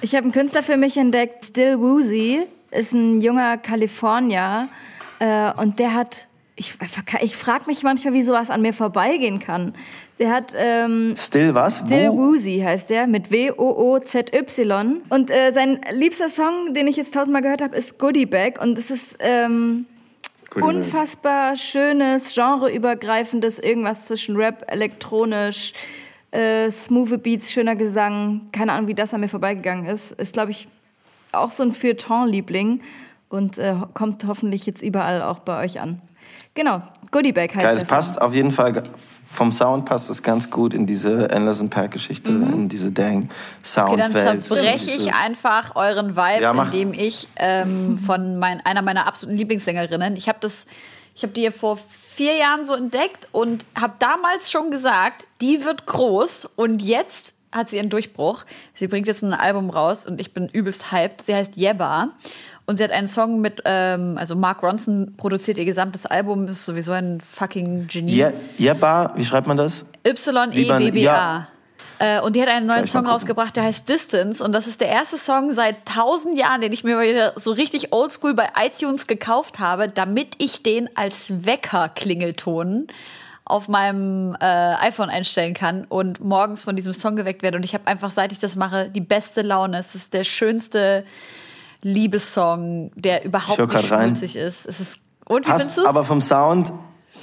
Ich 0.00 0.14
habe 0.14 0.24
einen 0.24 0.32
Künstler 0.32 0.62
für 0.62 0.76
mich 0.76 0.96
entdeckt. 0.96 1.44
Still 1.44 1.78
Woozy 1.78 2.46
ist 2.70 2.92
ein 2.92 3.20
junger 3.20 3.58
Kalifornier 3.58 4.68
äh, 5.18 5.52
und 5.52 5.78
der 5.78 5.94
hat. 5.94 6.26
Ich, 6.54 6.74
ich 7.22 7.36
frage 7.36 7.64
mich 7.66 7.82
manchmal, 7.82 8.12
wie 8.12 8.22
sowas 8.22 8.50
an 8.50 8.60
mir 8.60 8.74
vorbeigehen 8.74 9.38
kann. 9.38 9.74
Der 10.18 10.30
hat 10.30 10.52
ähm, 10.54 11.14
Still 11.16 11.54
was? 11.54 11.78
Still 11.78 12.10
Wo? 12.10 12.18
Woozy 12.18 12.60
heißt 12.64 12.90
der 12.90 13.06
mit 13.06 13.30
W 13.30 13.52
O 13.52 13.94
O 13.94 13.98
Z 13.98 14.34
Y 14.34 15.00
und 15.08 15.30
äh, 15.30 15.50
sein 15.50 15.80
liebster 15.92 16.28
Song, 16.28 16.74
den 16.74 16.86
ich 16.86 16.96
jetzt 16.96 17.14
tausendmal 17.14 17.42
gehört 17.42 17.62
habe, 17.62 17.74
ist 17.74 17.98
Goodie 17.98 18.26
Bag 18.26 18.60
und 18.60 18.76
es 18.76 18.90
ist 18.90 19.18
ähm, 19.20 19.86
unfassbar 20.54 21.56
schönes, 21.56 22.34
genreübergreifendes, 22.34 23.58
irgendwas 23.58 24.06
zwischen 24.06 24.36
Rap, 24.36 24.64
elektronisch, 24.68 25.72
äh, 26.30 26.70
smooth 26.70 27.22
Beats, 27.22 27.52
schöner 27.52 27.76
Gesang. 27.76 28.48
Keine 28.52 28.72
Ahnung, 28.72 28.88
wie 28.88 28.94
das 28.94 29.14
an 29.14 29.20
mir 29.20 29.28
vorbeigegangen 29.28 29.86
ist. 29.86 30.12
Ist, 30.12 30.34
glaube 30.34 30.50
ich, 30.50 30.68
auch 31.32 31.50
so 31.50 31.62
ein 31.62 31.72
Feuilleton-Liebling 31.72 32.82
und 33.28 33.58
äh, 33.58 33.74
kommt 33.94 34.24
hoffentlich 34.26 34.66
jetzt 34.66 34.82
überall 34.82 35.22
auch 35.22 35.38
bei 35.40 35.62
euch 35.64 35.80
an. 35.80 36.00
Genau, 36.54 36.82
Goodie 37.10 37.32
Bag 37.32 37.54
heißt 37.54 37.62
Geil, 37.62 37.76
es 37.76 37.84
passt 37.84 38.14
Song. 38.16 38.24
auf 38.24 38.34
jeden 38.34 38.50
Fall, 38.50 38.82
vom 39.26 39.50
Sound 39.52 39.86
passt 39.86 40.10
es 40.10 40.22
ganz 40.22 40.50
gut 40.50 40.74
in 40.74 40.84
diese 40.84 41.30
Endless 41.30 41.66
Pack 41.70 41.92
Geschichte, 41.92 42.32
in 42.32 42.68
diese 42.68 42.92
dang 42.92 43.22
Mhm. 43.22 43.28
Okay, 43.76 44.10
dann 44.12 44.40
zerbreche 44.40 44.90
ich 44.98 45.14
einfach 45.14 45.76
euren 45.76 46.14
Vibe, 46.14 46.42
Ja, 46.42 46.64
indem 46.64 46.92
ich 46.92 47.28
ähm, 47.36 47.98
von 48.04 48.38
mein, 48.38 48.60
einer 48.66 48.82
meiner 48.82 49.06
absoluten 49.06 49.38
Lieblingssängerinnen, 49.38 50.16
ich 50.16 50.28
habe 50.28 50.38
das, 50.42 50.66
ich 51.14 51.22
habe 51.22 51.32
die 51.32 51.50
vor 51.50 51.78
vier 51.78 52.34
Jahren 52.36 52.66
so 52.66 52.74
entdeckt 52.74 53.28
und 53.32 53.64
habe 53.78 53.94
damals 53.98 54.50
schon 54.50 54.70
gesagt, 54.70 55.26
die 55.40 55.64
wird 55.64 55.86
groß 55.86 56.50
und 56.56 56.82
jetzt 56.82 57.32
hat 57.52 57.68
sie 57.68 57.76
ihren 57.76 57.90
Durchbruch. 57.90 58.44
Sie 58.74 58.88
bringt 58.88 59.06
jetzt 59.06 59.22
ein 59.22 59.34
Album 59.34 59.70
raus 59.70 60.06
und 60.06 60.20
ich 60.20 60.32
bin 60.32 60.48
übelst 60.48 60.90
hyped. 60.90 61.24
Sie 61.26 61.34
heißt 61.34 61.56
Yebba 61.56 62.08
und 62.66 62.76
sie 62.78 62.84
hat 62.84 62.90
einen 62.90 63.08
Song 63.08 63.40
mit, 63.40 63.62
ähm, 63.64 64.16
also 64.18 64.36
Mark 64.36 64.62
Ronson 64.62 65.14
produziert 65.16 65.58
ihr 65.58 65.64
gesamtes 65.64 66.06
Album, 66.06 66.48
ist 66.48 66.64
sowieso 66.64 66.92
ein 66.92 67.20
fucking 67.20 67.86
Genie. 67.88 68.12
Je- 68.12 68.32
Jebba, 68.58 69.12
wie 69.16 69.24
schreibt 69.24 69.46
man 69.46 69.56
das? 69.56 69.84
Y-E-B-B-A. 70.06 71.02
ja. 71.02 71.48
Äh, 71.98 72.20
und 72.20 72.34
die 72.34 72.42
hat 72.42 72.48
einen 72.48 72.66
neuen 72.66 72.86
Song 72.88 73.06
rausgebracht, 73.06 73.54
der 73.54 73.62
heißt 73.62 73.88
Distance. 73.88 74.42
Und 74.42 74.52
das 74.52 74.66
ist 74.66 74.80
der 74.80 74.88
erste 74.88 75.16
Song 75.18 75.54
seit 75.54 75.86
tausend 75.86 76.36
Jahren, 76.36 76.60
den 76.60 76.72
ich 76.72 76.82
mir 76.82 76.98
wieder 77.00 77.32
so 77.36 77.52
richtig 77.52 77.92
oldschool 77.92 78.34
bei 78.34 78.48
iTunes 78.60 79.06
gekauft 79.06 79.60
habe, 79.60 79.88
damit 79.88 80.34
ich 80.38 80.64
den 80.64 80.88
als 80.96 81.44
Wecker-Klingelton 81.44 82.88
auf 83.44 83.68
meinem 83.68 84.36
äh, 84.40 84.44
iPhone 84.46 85.10
einstellen 85.10 85.54
kann 85.54 85.84
und 85.88 86.20
morgens 86.20 86.64
von 86.64 86.74
diesem 86.76 86.92
Song 86.92 87.16
geweckt 87.16 87.42
werde. 87.42 87.56
Und 87.56 87.64
ich 87.64 87.74
habe 87.74 87.86
einfach, 87.86 88.10
seit 88.10 88.32
ich 88.32 88.38
das 88.40 88.56
mache, 88.56 88.88
die 88.88 89.00
beste 89.00 89.42
Laune. 89.42 89.78
Es 89.78 89.94
ist 89.94 90.14
der 90.14 90.24
schönste 90.24 91.04
Liebessong, 91.82 92.92
der 92.94 93.24
überhaupt 93.24 93.58
nicht 93.58 93.86
schmutzig 93.86 94.36
ist. 94.36 94.66
Es 94.66 94.80
ist 94.80 94.98
und 95.26 95.46
wie 95.46 95.50
findest 95.50 95.66
Passt 95.68 95.78
du's? 95.78 95.86
aber 95.86 96.04
vom 96.04 96.20
Sound 96.20 96.72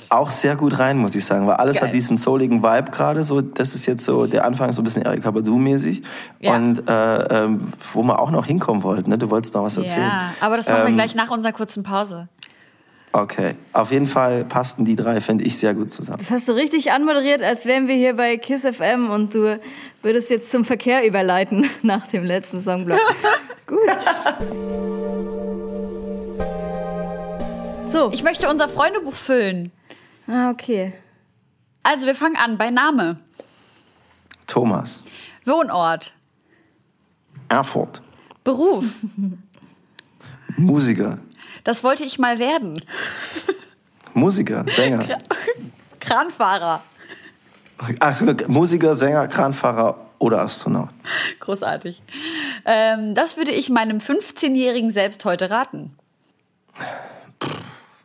auch 0.09 0.29
sehr 0.29 0.55
gut 0.55 0.77
rein, 0.79 0.97
muss 0.97 1.15
ich 1.15 1.25
sagen, 1.25 1.47
weil 1.47 1.55
alles 1.55 1.77
Geil. 1.77 1.87
hat 1.87 1.93
diesen 1.93 2.17
souligen 2.17 2.61
Vibe 2.63 2.91
gerade. 2.91 3.23
So, 3.23 3.41
das 3.41 3.73
ist 3.75 3.85
jetzt 3.87 4.05
so 4.05 4.27
der 4.27 4.45
Anfang 4.45 4.71
so 4.71 4.81
ein 4.81 4.83
bisschen 4.83 5.01
Erika 5.01 5.29
Badu-mäßig 5.31 6.03
Ja. 6.39 6.55
und 6.55 6.87
äh, 6.87 7.43
ähm, 7.43 7.73
wo 7.93 8.03
wir 8.03 8.19
auch 8.19 8.29
noch 8.31 8.45
hinkommen 8.45 8.83
wollten. 8.83 9.09
Ne? 9.09 9.17
Du 9.17 9.29
wolltest 9.29 9.53
noch 9.55 9.63
was 9.63 9.77
erzählen. 9.77 10.05
ja, 10.07 10.33
aber 10.41 10.57
das 10.57 10.67
machen 10.67 10.81
wir 10.83 10.87
Ähm, 10.89 10.93
gleich 10.95 11.15
nach 11.15 11.31
unserer 11.31 11.53
kurzen 11.53 11.83
Pause. 11.83 12.27
Okay, 13.11 13.55
auf 13.73 13.91
jeden 13.91 14.05
Fall 14.05 14.45
passten 14.45 14.85
die 14.85 14.95
drei, 14.95 15.19
finde 15.19 15.43
ich, 15.43 15.57
sehr 15.57 15.73
gut 15.73 15.89
zusammen. 15.89 16.19
Das 16.19 16.29
hast 16.29 16.47
du 16.47 16.51
richtig 16.51 16.91
anmoderiert, 16.91 17.41
als 17.41 17.65
wären 17.65 17.87
wir 17.87 17.95
hier 17.95 18.15
bei 18.15 18.37
Kiss 18.37 18.61
FM 18.61 19.09
und 19.09 19.33
du 19.33 19.59
würdest 20.03 20.29
jetzt 20.29 20.51
zum 20.51 20.63
Verkehr 20.63 21.05
überleiten 21.07 21.67
nach 21.81 22.05
dem 22.05 22.23
letzten 22.23 22.61
Songblock. 22.61 22.99
Gut. 23.69 23.77
So, 27.91 28.09
Ich 28.11 28.23
möchte 28.23 28.49
unser 28.49 28.67
Freundebuch 28.67 29.13
füllen. 29.13 29.71
ah, 30.27 30.49
okay. 30.49 30.93
Also, 31.83 32.05
wir 32.07 32.15
fangen 32.15 32.35
an 32.35 32.57
bei 32.57 32.71
Name, 32.71 33.17
Thomas, 34.47 35.03
Wohnort, 35.45 36.13
Erfurt, 37.47 38.01
Beruf. 38.43 38.85
Musiker, 40.57 41.19
Das 41.63 41.83
wollte 41.83 42.03
ich 42.03 42.17
mal 42.17 42.39
werden. 42.39 42.81
Musiker, 44.15 44.65
Sänger. 44.67 45.05
Kranfahrer. 45.99 46.81
Ach, 47.99 48.21
Musiker, 48.47 48.95
Sänger, 48.95 49.27
Kranfahrer 49.27 50.08
oder 50.19 50.41
Astronaut. 50.41 50.89
Großartig. 51.39 52.01
Ähm, 52.65 53.15
das 53.15 53.37
würde 53.37 53.51
ich 53.51 53.69
meinem 53.69 53.97
15-jährigen 53.97 54.91
selbst 54.91 55.25
heute 55.25 55.49
raten. 55.49 55.95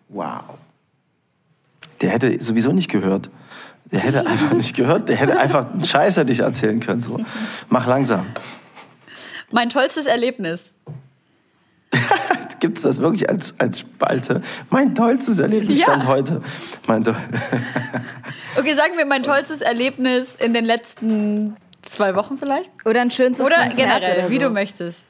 Wow. 0.09 0.43
Der 2.01 2.11
hätte 2.11 2.41
sowieso 2.43 2.73
nicht 2.73 2.91
gehört. 2.91 3.31
Der 3.93 4.01
hätte 4.01 4.27
einfach 4.27 4.53
nicht 4.53 4.75
gehört. 4.77 5.09
Der 5.09 5.17
hätte 5.17 5.39
einfach 5.39 5.71
einen 5.73 5.85
Scheiß 5.85 6.17
hätte 6.17 6.33
ich 6.33 6.41
erzählen 6.41 6.81
können. 6.81 7.01
So. 7.01 7.21
Mach 7.69 7.87
langsam. 7.87 8.27
Mein 9.51 9.71
tollstes 9.71 10.07
Erlebnis. 10.07 10.73
Gibt 12.61 12.79
es 12.79 12.83
das 12.83 13.01
wirklich 13.01 13.29
als, 13.29 13.61
als 13.61 13.81
Spalte? 13.81 14.43
Mein 14.71 14.95
tollstes 14.95 15.39
Erlebnis 15.39 15.79
Ja. 15.79 15.85
stand 15.85 16.07
heute. 16.07 16.43
Mein 16.87 17.05
Okay, 18.57 18.75
sagen 18.75 18.97
wir 18.97 19.05
mein 19.05 19.23
tollstes 19.23 19.61
Erlebnis 19.61 20.35
in 20.37 20.55
den 20.55 20.65
letzten 20.65 21.57
zwei 21.95 22.15
Wochen 22.15 22.39
vielleicht? 22.39 22.71
Oder 22.85 23.01
ein 23.01 23.11
schönstes 23.11 23.45
Oder 23.45 23.57
Konzert 23.57 23.77
generell, 23.77 24.19
oder 24.19 24.27
so. 24.27 24.31
wie 24.31 24.39
du 24.39 24.51
möchtest. 24.51 25.05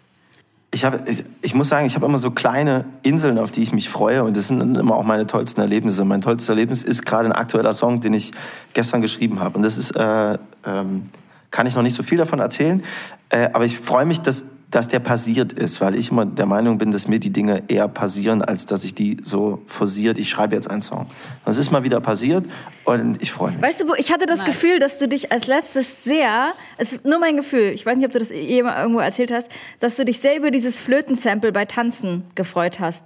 ich, 0.70 0.85
hab, 0.85 1.09
ich, 1.09 1.24
ich 1.43 1.55
muss 1.55 1.68
sagen, 1.68 1.87
ich 1.87 1.95
habe 1.95 2.07
immer 2.07 2.18
so 2.18 2.30
kleine 2.30 2.85
Inseln, 3.03 3.39
auf 3.39 3.51
die 3.51 3.62
ich 3.62 3.72
mich 3.72 3.89
freue. 3.89 4.24
Und 4.24 4.37
das 4.37 4.49
sind 4.49 4.76
immer 4.76 4.97
auch 4.97 5.05
meine 5.05 5.26
tollsten 5.26 5.61
Erlebnisse. 5.61 6.05
Mein 6.05 6.20
tollstes 6.20 6.49
Erlebnis 6.49 6.82
ist 6.82 7.07
gerade 7.07 7.28
ein 7.28 7.32
aktueller 7.32 7.72
Song, 7.72 8.01
den 8.01 8.14
ich 8.14 8.32
gestern 8.72 9.03
geschrieben 9.03 9.41
habe. 9.41 9.57
Und 9.57 9.62
das 9.62 9.78
ist, 9.78 9.93
äh, 9.93 10.39
ähm, 10.66 11.05
kann 11.51 11.66
ich 11.66 11.74
noch 11.74 11.82
nicht 11.82 11.97
so 11.97 12.03
viel 12.03 12.18
davon 12.18 12.41
erzählen. 12.41 12.82
Äh, 13.28 13.51
aber 13.53 13.64
ich 13.64 13.78
freue 13.78 14.05
mich, 14.05 14.20
dass, 14.20 14.45
dass 14.70 14.88
der 14.88 14.98
passiert 14.98 15.52
ist, 15.52 15.80
weil 15.80 15.94
ich 15.94 16.10
immer 16.10 16.26
der 16.26 16.46
Meinung 16.46 16.78
bin, 16.78 16.90
dass 16.90 17.06
mir 17.06 17.20
die 17.20 17.30
Dinge 17.30 17.62
eher 17.68 17.86
passieren, 17.86 18.42
als 18.42 18.66
dass 18.66 18.82
ich 18.84 18.94
die 18.94 19.18
so 19.22 19.62
forciert. 19.66 20.18
Ich 20.18 20.28
schreibe 20.28 20.56
jetzt 20.56 20.68
einen 20.68 20.80
Song. 20.80 21.06
Das 21.44 21.58
ist 21.58 21.70
mal 21.70 21.84
wieder 21.84 22.00
passiert 22.00 22.44
und 22.84 23.22
ich 23.22 23.30
freue 23.30 23.52
mich. 23.52 23.62
Weißt 23.62 23.82
du, 23.82 23.88
wo 23.88 23.94
ich 23.94 24.10
hatte 24.12 24.26
das 24.26 24.40
Nice. 24.40 24.48
Gefühl, 24.48 24.78
dass 24.80 24.98
du 24.98 25.06
dich 25.06 25.30
als 25.30 25.46
letztes 25.46 26.02
sehr, 26.02 26.54
es 26.76 26.92
ist 26.92 27.04
nur 27.04 27.20
mein 27.20 27.36
Gefühl, 27.36 27.70
ich 27.74 27.86
weiß 27.86 27.96
nicht, 27.96 28.06
ob 28.06 28.12
du 28.12 28.18
das 28.18 28.30
jemand 28.30 28.76
irgendwo 28.78 28.98
erzählt 29.00 29.30
hast, 29.32 29.48
dass 29.78 29.94
du 29.96 30.04
dich 30.04 30.18
sehr 30.18 30.36
über 30.36 30.50
dieses 30.50 30.78
Flötensample 30.80 31.52
bei 31.52 31.66
Tanzen 31.66 32.24
gefreut 32.34 32.80
hast. 32.80 33.04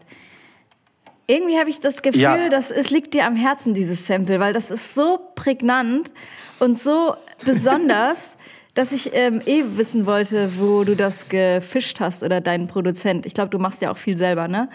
Irgendwie 1.27 1.59
habe 1.59 1.69
ich 1.69 1.81
das 1.81 2.01
Gefühl, 2.01 2.21
Ja. 2.23 2.49
dass 2.49 2.71
es 2.71 2.89
liegt 2.89 3.13
dir 3.13 3.27
am 3.27 3.37
Herzen, 3.37 3.75
dieses 3.75 4.07
Sample, 4.07 4.41
weil 4.41 4.55
das 4.55 4.71
ist 4.71 4.95
so 4.95 5.21
prägnant 5.35 6.11
und 6.59 6.81
so 6.83 7.15
besonders, 7.45 8.37
dass 8.79 8.93
ich 8.93 9.11
ähm, 9.13 9.43
eh 9.45 9.65
wissen 9.75 10.07
wollte, 10.07 10.61
wo 10.61 10.85
du 10.85 10.95
das 10.95 11.29
gefischt 11.29 11.99
hast 11.99 12.23
oder 12.23 12.41
deinen 12.41 12.69
Produzent. 12.69 13.27
Ich 13.27 13.35
glaube, 13.35 13.51
du 13.51 13.59
machst 13.59 13.83
ja 13.83 13.91
auch 13.91 13.97
viel 13.97 14.17
selber, 14.17 14.47
ne? 14.47 14.69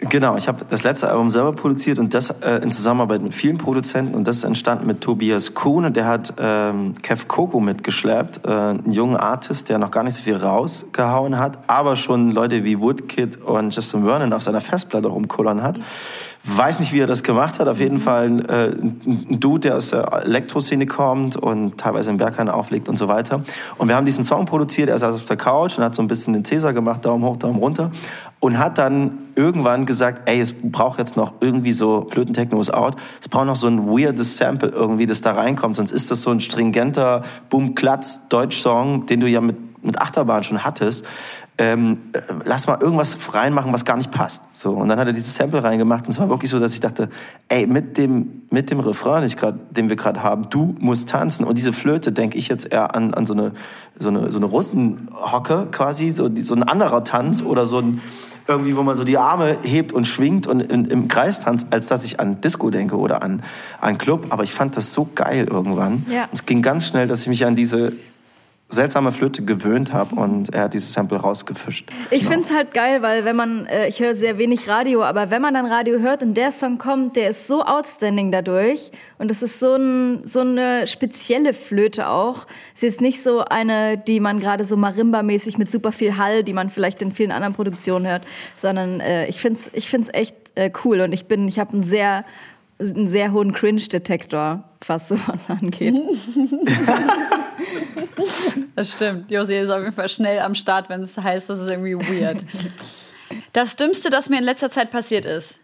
Genau, 0.00 0.36
ich 0.36 0.48
habe 0.48 0.64
das 0.68 0.82
letzte 0.82 1.08
Album 1.08 1.30
selber 1.30 1.52
produziert 1.52 2.00
und 2.00 2.14
das 2.14 2.30
äh, 2.30 2.56
in 2.56 2.72
Zusammenarbeit 2.72 3.22
mit 3.22 3.32
vielen 3.32 3.58
Produzenten 3.58 4.16
und 4.16 4.26
das 4.26 4.38
ist 4.38 4.44
entstanden 4.44 4.88
mit 4.88 5.00
Tobias 5.00 5.54
Kuhn 5.54 5.84
und 5.84 5.96
der 5.96 6.06
hat 6.06 6.34
ähm, 6.40 6.94
Kev 7.00 7.26
Coco 7.28 7.60
mitgeschleppt, 7.60 8.44
äh, 8.44 8.50
einen 8.50 8.90
jungen 8.90 9.16
Artist, 9.16 9.68
der 9.68 9.78
noch 9.78 9.92
gar 9.92 10.02
nicht 10.02 10.16
so 10.16 10.22
viel 10.24 10.36
rausgehauen 10.36 11.38
hat, 11.38 11.58
aber 11.68 11.94
schon 11.94 12.32
Leute 12.32 12.64
wie 12.64 12.80
Woodkid 12.80 13.40
und 13.40 13.74
Justin 13.74 14.04
Vernon 14.04 14.32
auf 14.32 14.42
seiner 14.42 14.60
Festplatte 14.60 15.06
rumkullern 15.06 15.62
hat. 15.62 15.78
Weiß 16.50 16.80
nicht, 16.80 16.94
wie 16.94 17.00
er 17.00 17.06
das 17.06 17.22
gemacht 17.22 17.58
hat. 17.58 17.68
Auf 17.68 17.78
jeden 17.78 17.98
Fall 17.98 18.40
äh, 18.48 18.68
ein 18.70 19.28
ein 19.38 19.40
Dude, 19.40 19.60
der 19.60 19.76
aus 19.76 19.90
der 19.90 20.12
Elektroszene 20.24 20.86
kommt 20.86 21.36
und 21.36 21.78
teilweise 21.78 22.10
im 22.10 22.16
Berghain 22.16 22.48
auflegt 22.48 22.88
und 22.88 22.96
so 22.96 23.08
weiter. 23.08 23.42
Und 23.76 23.88
wir 23.88 23.96
haben 23.96 24.06
diesen 24.06 24.24
Song 24.24 24.46
produziert. 24.46 24.88
Er 24.88 24.98
saß 24.98 25.14
auf 25.14 25.24
der 25.24 25.36
Couch 25.36 25.78
und 25.78 25.84
hat 25.84 25.94
so 25.94 26.02
ein 26.02 26.08
bisschen 26.08 26.32
den 26.32 26.44
Cäsar 26.44 26.72
gemacht, 26.72 27.04
Daumen 27.04 27.24
hoch, 27.24 27.36
Daumen 27.36 27.58
runter. 27.58 27.90
Und 28.40 28.58
hat 28.58 28.78
dann 28.78 29.18
irgendwann 29.34 29.84
gesagt, 29.84 30.28
ey, 30.28 30.40
es 30.40 30.52
braucht 30.52 30.98
jetzt 30.98 31.16
noch 31.16 31.34
irgendwie 31.40 31.72
so, 31.72 32.06
Flötentechno 32.10 32.60
ist 32.60 32.72
out, 32.72 32.96
es 33.20 33.28
braucht 33.28 33.46
noch 33.46 33.56
so 33.56 33.66
ein 33.66 33.86
weirdes 33.86 34.36
Sample 34.36 34.70
irgendwie, 34.70 35.06
das 35.06 35.20
da 35.20 35.32
reinkommt. 35.32 35.76
Sonst 35.76 35.90
ist 35.90 36.10
das 36.10 36.22
so 36.22 36.30
ein 36.30 36.40
stringenter 36.40 37.22
Bumm-Klatz-Deutsch-Song, 37.50 39.06
den 39.06 39.20
du 39.20 39.28
ja 39.28 39.40
mit, 39.40 39.84
mit 39.84 40.00
Achterbahn 40.00 40.44
schon 40.44 40.64
hattest. 40.64 41.06
Ähm, 41.60 41.98
äh, 42.12 42.20
lass 42.44 42.68
mal 42.68 42.78
irgendwas 42.80 43.18
reinmachen, 43.34 43.72
was 43.72 43.84
gar 43.84 43.96
nicht 43.96 44.12
passt. 44.12 44.44
So 44.52 44.70
und 44.70 44.88
dann 44.88 44.98
hat 45.00 45.08
er 45.08 45.12
dieses 45.12 45.34
Sample 45.34 45.62
reingemacht 45.62 46.04
und 46.04 46.10
es 46.10 46.20
war 46.20 46.28
wirklich 46.28 46.50
so, 46.50 46.60
dass 46.60 46.72
ich 46.72 46.80
dachte, 46.80 47.08
ey 47.48 47.66
mit 47.66 47.98
dem 47.98 48.42
mit 48.50 48.70
dem 48.70 48.78
Refrain, 48.78 49.22
den, 49.22 49.26
ich 49.26 49.36
grad, 49.36 49.56
den 49.76 49.88
wir 49.88 49.96
gerade 49.96 50.22
haben, 50.22 50.48
du 50.50 50.76
musst 50.78 51.08
tanzen 51.08 51.44
und 51.44 51.58
diese 51.58 51.72
Flöte 51.72 52.12
denke 52.12 52.38
ich 52.38 52.46
jetzt 52.46 52.72
eher 52.72 52.94
an, 52.94 53.12
an 53.12 53.26
so 53.26 53.32
eine 53.32 53.52
so 53.98 54.08
eine 54.08 54.30
so 54.30 54.38
eine 54.38 54.46
Russenhocke 54.46 55.66
quasi, 55.72 56.10
so 56.10 56.28
so 56.36 56.54
ein 56.54 56.62
anderer 56.62 57.02
Tanz 57.02 57.42
oder 57.42 57.66
so 57.66 57.78
ein 57.78 58.00
irgendwie, 58.46 58.76
wo 58.76 58.82
man 58.82 58.94
so 58.94 59.04
die 59.04 59.18
Arme 59.18 59.58
hebt 59.62 59.92
und 59.92 60.06
schwingt 60.06 60.46
und 60.46 60.60
in, 60.60 60.86
im 60.86 61.06
Kreis 61.08 61.38
tanzt, 61.38 61.66
als 61.70 61.86
dass 61.88 62.02
ich 62.04 62.18
an 62.18 62.40
Disco 62.40 62.70
denke 62.70 62.96
oder 62.96 63.22
an 63.22 63.42
an 63.80 63.98
Club. 63.98 64.28
Aber 64.30 64.42
ich 64.42 64.52
fand 64.52 64.76
das 64.76 64.92
so 64.92 65.08
geil 65.14 65.46
irgendwann. 65.50 66.06
Ja. 66.10 66.28
Es 66.32 66.46
ging 66.46 66.62
ganz 66.62 66.86
schnell, 66.86 67.06
dass 67.06 67.22
ich 67.22 67.28
mich 67.28 67.44
an 67.44 67.54
diese 67.54 67.92
seltsame 68.70 69.12
Flöte 69.12 69.42
gewöhnt 69.44 69.92
habe 69.94 70.14
und 70.14 70.54
er 70.54 70.64
hat 70.64 70.74
dieses 70.74 70.92
Sample 70.92 71.18
rausgefischt. 71.18 71.90
Ich 72.10 72.20
Genau. 72.20 72.32
find's 72.32 72.52
halt 72.52 72.74
geil, 72.74 73.00
weil 73.00 73.24
wenn 73.24 73.34
man, 73.34 73.64
äh, 73.66 73.88
ich 73.88 74.00
höre 74.00 74.14
sehr 74.14 74.36
wenig 74.36 74.68
Radio, 74.68 75.02
aber 75.04 75.30
wenn 75.30 75.40
man 75.40 75.54
dann 75.54 75.64
Radio 75.64 76.00
hört 76.00 76.22
und 76.22 76.34
der 76.36 76.52
Song 76.52 76.76
kommt, 76.76 77.16
der 77.16 77.30
ist 77.30 77.48
so 77.48 77.62
outstanding 77.64 78.30
dadurch 78.30 78.90
und 79.16 79.30
das 79.30 79.42
ist 79.42 79.58
so, 79.58 79.74
ein, 79.74 80.20
so 80.26 80.40
eine 80.40 80.86
spezielle 80.86 81.54
Flöte 81.54 82.08
auch. 82.08 82.46
Sie 82.74 82.86
ist 82.86 83.00
nicht 83.00 83.22
so 83.22 83.42
eine, 83.44 83.96
die 83.96 84.20
man 84.20 84.38
gerade 84.38 84.64
so 84.64 84.76
Marimba-mäßig 84.76 85.56
mit 85.56 85.70
super 85.70 85.90
viel 85.92 86.18
Hall, 86.18 86.44
die 86.44 86.52
man 86.52 86.68
vielleicht 86.68 87.00
in 87.00 87.10
vielen 87.10 87.32
anderen 87.32 87.54
Produktionen 87.54 88.06
hört, 88.06 88.22
sondern 88.58 89.00
äh, 89.00 89.26
ich 89.28 89.40
find's, 89.40 89.70
ich 89.72 89.88
find's 89.88 90.10
echt 90.12 90.34
äh, 90.56 90.70
cool 90.84 91.00
und 91.00 91.12
ich 91.12 91.24
bin, 91.26 91.48
ich 91.48 91.58
habe 91.58 91.74
ein 91.76 91.80
sehr 91.82 92.24
einen 92.80 93.08
sehr 93.08 93.32
hohen 93.32 93.52
Cringe-Detektor, 93.52 94.64
was 94.86 95.08
sowas 95.08 95.48
angeht. 95.48 95.94
Das 98.74 98.92
stimmt. 98.92 99.30
Josi 99.30 99.56
ist 99.56 99.70
auf 99.70 99.80
jeden 99.80 99.92
Fall 99.92 100.08
schnell 100.08 100.38
am 100.38 100.54
Start, 100.54 100.88
wenn 100.88 101.02
es 101.02 101.16
heißt, 101.16 101.50
das 101.50 101.58
ist 101.58 101.68
irgendwie 101.68 101.96
weird. 101.96 102.44
Das 103.52 103.74
Dümmste, 103.74 104.08
das 104.08 104.28
mir 104.28 104.38
in 104.38 104.44
letzter 104.44 104.70
Zeit 104.70 104.92
passiert 104.92 105.24
ist. 105.24 105.58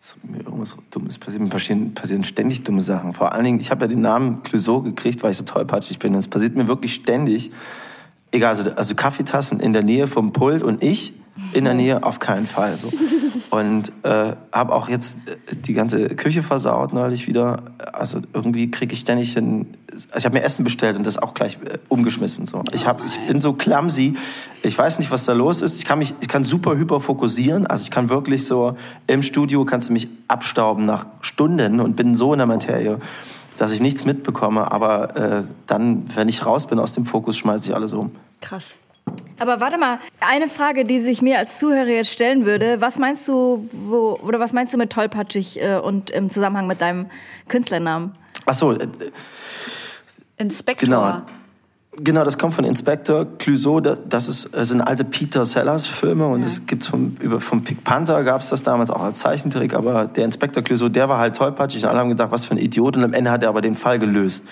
Ist 0.00 0.16
mir 0.24 0.38
irgendwas 0.38 0.74
Dummes 0.90 1.16
passiert. 1.16 1.42
Mir 1.42 1.48
passieren, 1.48 1.94
passieren 1.94 2.24
ständig 2.24 2.64
dumme 2.64 2.82
Sachen. 2.82 3.12
Vor 3.12 3.32
allen 3.32 3.44
Dingen, 3.44 3.60
ich 3.60 3.70
habe 3.70 3.82
ja 3.84 3.86
den 3.86 4.00
Namen 4.00 4.42
Clouseau 4.42 4.82
gekriegt, 4.82 5.22
weil 5.22 5.30
ich 5.30 5.36
so 5.36 5.44
tollpatschig 5.44 6.00
bin. 6.00 6.12
Das 6.12 6.26
passiert 6.26 6.56
mir 6.56 6.66
wirklich 6.66 6.94
ständig. 6.94 7.52
Egal, 8.32 8.50
also, 8.50 8.70
also 8.70 8.94
Kaffeetassen 8.96 9.60
in 9.60 9.72
der 9.72 9.84
Nähe 9.84 10.08
vom 10.08 10.32
Pult 10.32 10.64
und 10.64 10.82
ich 10.82 11.12
in 11.52 11.64
der 11.64 11.74
Nähe 11.74 12.02
auf 12.04 12.20
keinen 12.20 12.46
Fall. 12.46 12.76
So. 12.76 12.92
Und 13.50 13.90
äh, 14.04 14.34
habe 14.52 14.72
auch 14.72 14.88
jetzt 14.88 15.28
äh, 15.28 15.56
die 15.56 15.74
ganze 15.74 16.08
Küche 16.10 16.42
versaut 16.42 16.92
neulich 16.92 17.26
wieder. 17.26 17.62
Also 17.92 18.20
irgendwie 18.32 18.70
kriege 18.70 18.92
ich 18.92 19.00
ständig 19.00 19.32
hin. 19.32 19.66
Also 19.90 20.18
ich 20.18 20.24
habe 20.24 20.38
mir 20.38 20.44
Essen 20.44 20.62
bestellt 20.62 20.96
und 20.96 21.06
das 21.06 21.18
auch 21.18 21.34
gleich 21.34 21.58
äh, 21.64 21.78
umgeschmissen. 21.88 22.46
So. 22.46 22.62
Ich, 22.72 22.86
hab, 22.86 23.04
ich 23.04 23.18
bin 23.26 23.40
so 23.40 23.52
clumsy. 23.52 24.16
Ich 24.62 24.78
weiß 24.78 25.00
nicht, 25.00 25.10
was 25.10 25.24
da 25.24 25.32
los 25.32 25.60
ist. 25.60 25.78
Ich 25.78 25.84
kann 25.84 25.98
mich, 25.98 26.14
ich 26.20 26.28
kann 26.28 26.44
super 26.44 26.76
hyper 26.76 27.00
fokussieren. 27.00 27.66
Also 27.66 27.82
ich 27.82 27.90
kann 27.90 28.08
wirklich 28.10 28.46
so 28.46 28.76
im 29.08 29.22
Studio 29.22 29.64
kannst 29.64 29.88
du 29.88 29.92
mich 29.92 30.08
abstauben 30.28 30.86
nach 30.86 31.06
Stunden 31.20 31.80
und 31.80 31.96
bin 31.96 32.14
so 32.14 32.32
in 32.32 32.38
der 32.38 32.46
Materie, 32.46 33.00
dass 33.58 33.72
ich 33.72 33.80
nichts 33.80 34.04
mitbekomme. 34.04 34.70
Aber 34.70 35.16
äh, 35.16 35.42
dann, 35.66 36.04
wenn 36.14 36.28
ich 36.28 36.46
raus 36.46 36.68
bin 36.68 36.78
aus 36.78 36.92
dem 36.92 37.06
Fokus, 37.06 37.36
schmeiße 37.36 37.70
ich 37.70 37.74
alles 37.74 37.92
um. 37.92 38.12
Krass. 38.40 38.74
Aber 39.38 39.60
warte 39.60 39.78
mal, 39.78 39.98
eine 40.20 40.48
Frage, 40.48 40.84
die 40.84 41.00
sich 41.00 41.20
mir 41.20 41.38
als 41.38 41.58
Zuhörer 41.58 41.88
jetzt 41.88 42.10
stellen 42.10 42.46
würde. 42.46 42.80
Was 42.80 42.98
meinst 42.98 43.26
du, 43.28 43.68
wo, 43.72 44.18
oder 44.22 44.38
was 44.38 44.52
meinst 44.52 44.72
du 44.72 44.78
mit 44.78 44.90
tollpatschig 44.90 45.60
äh, 45.60 45.76
und 45.76 46.10
im 46.10 46.30
Zusammenhang 46.30 46.66
mit 46.66 46.80
deinem 46.80 47.06
Künstlernamen? 47.48 48.14
Ach 48.46 48.54
so, 48.54 48.72
äh, 48.72 48.86
Inspektor. 50.36 50.88
Genau. 50.88 51.22
Genau, 51.96 52.24
das 52.24 52.38
kommt 52.38 52.54
von 52.54 52.64
Inspector 52.64 53.24
Clouseau. 53.38 53.78
Das, 53.78 54.00
das, 54.08 54.26
ist, 54.26 54.52
das 54.52 54.68
sind 54.68 54.80
alte 54.80 55.04
Peter 55.04 55.44
Sellers 55.44 55.86
Filme 55.86 56.26
und 56.26 56.42
es 56.42 56.66
gibt's 56.66 56.88
vom, 56.88 57.16
über, 57.20 57.40
vom 57.40 57.62
Pink 57.62 57.84
Panther 57.84 58.24
gab 58.24 58.40
es 58.40 58.48
das 58.48 58.64
damals 58.64 58.90
auch 58.90 59.02
als 59.02 59.20
Zeichentrick. 59.20 59.74
Aber 59.74 60.06
der 60.06 60.24
Inspector 60.24 60.62
Clouseau, 60.62 60.88
der 60.88 61.08
war 61.08 61.18
halt 61.18 61.36
tollpatschig. 61.36 61.84
Und 61.84 61.90
alle 61.90 62.00
haben 62.00 62.08
gedacht, 62.08 62.32
was 62.32 62.46
für 62.46 62.54
ein 62.54 62.58
Idiot. 62.58 62.96
Und 62.96 63.04
am 63.04 63.12
Ende 63.12 63.30
hat 63.30 63.44
er 63.44 63.48
aber 63.48 63.60
den 63.60 63.76
Fall 63.76 64.00
gelöst. 64.00 64.42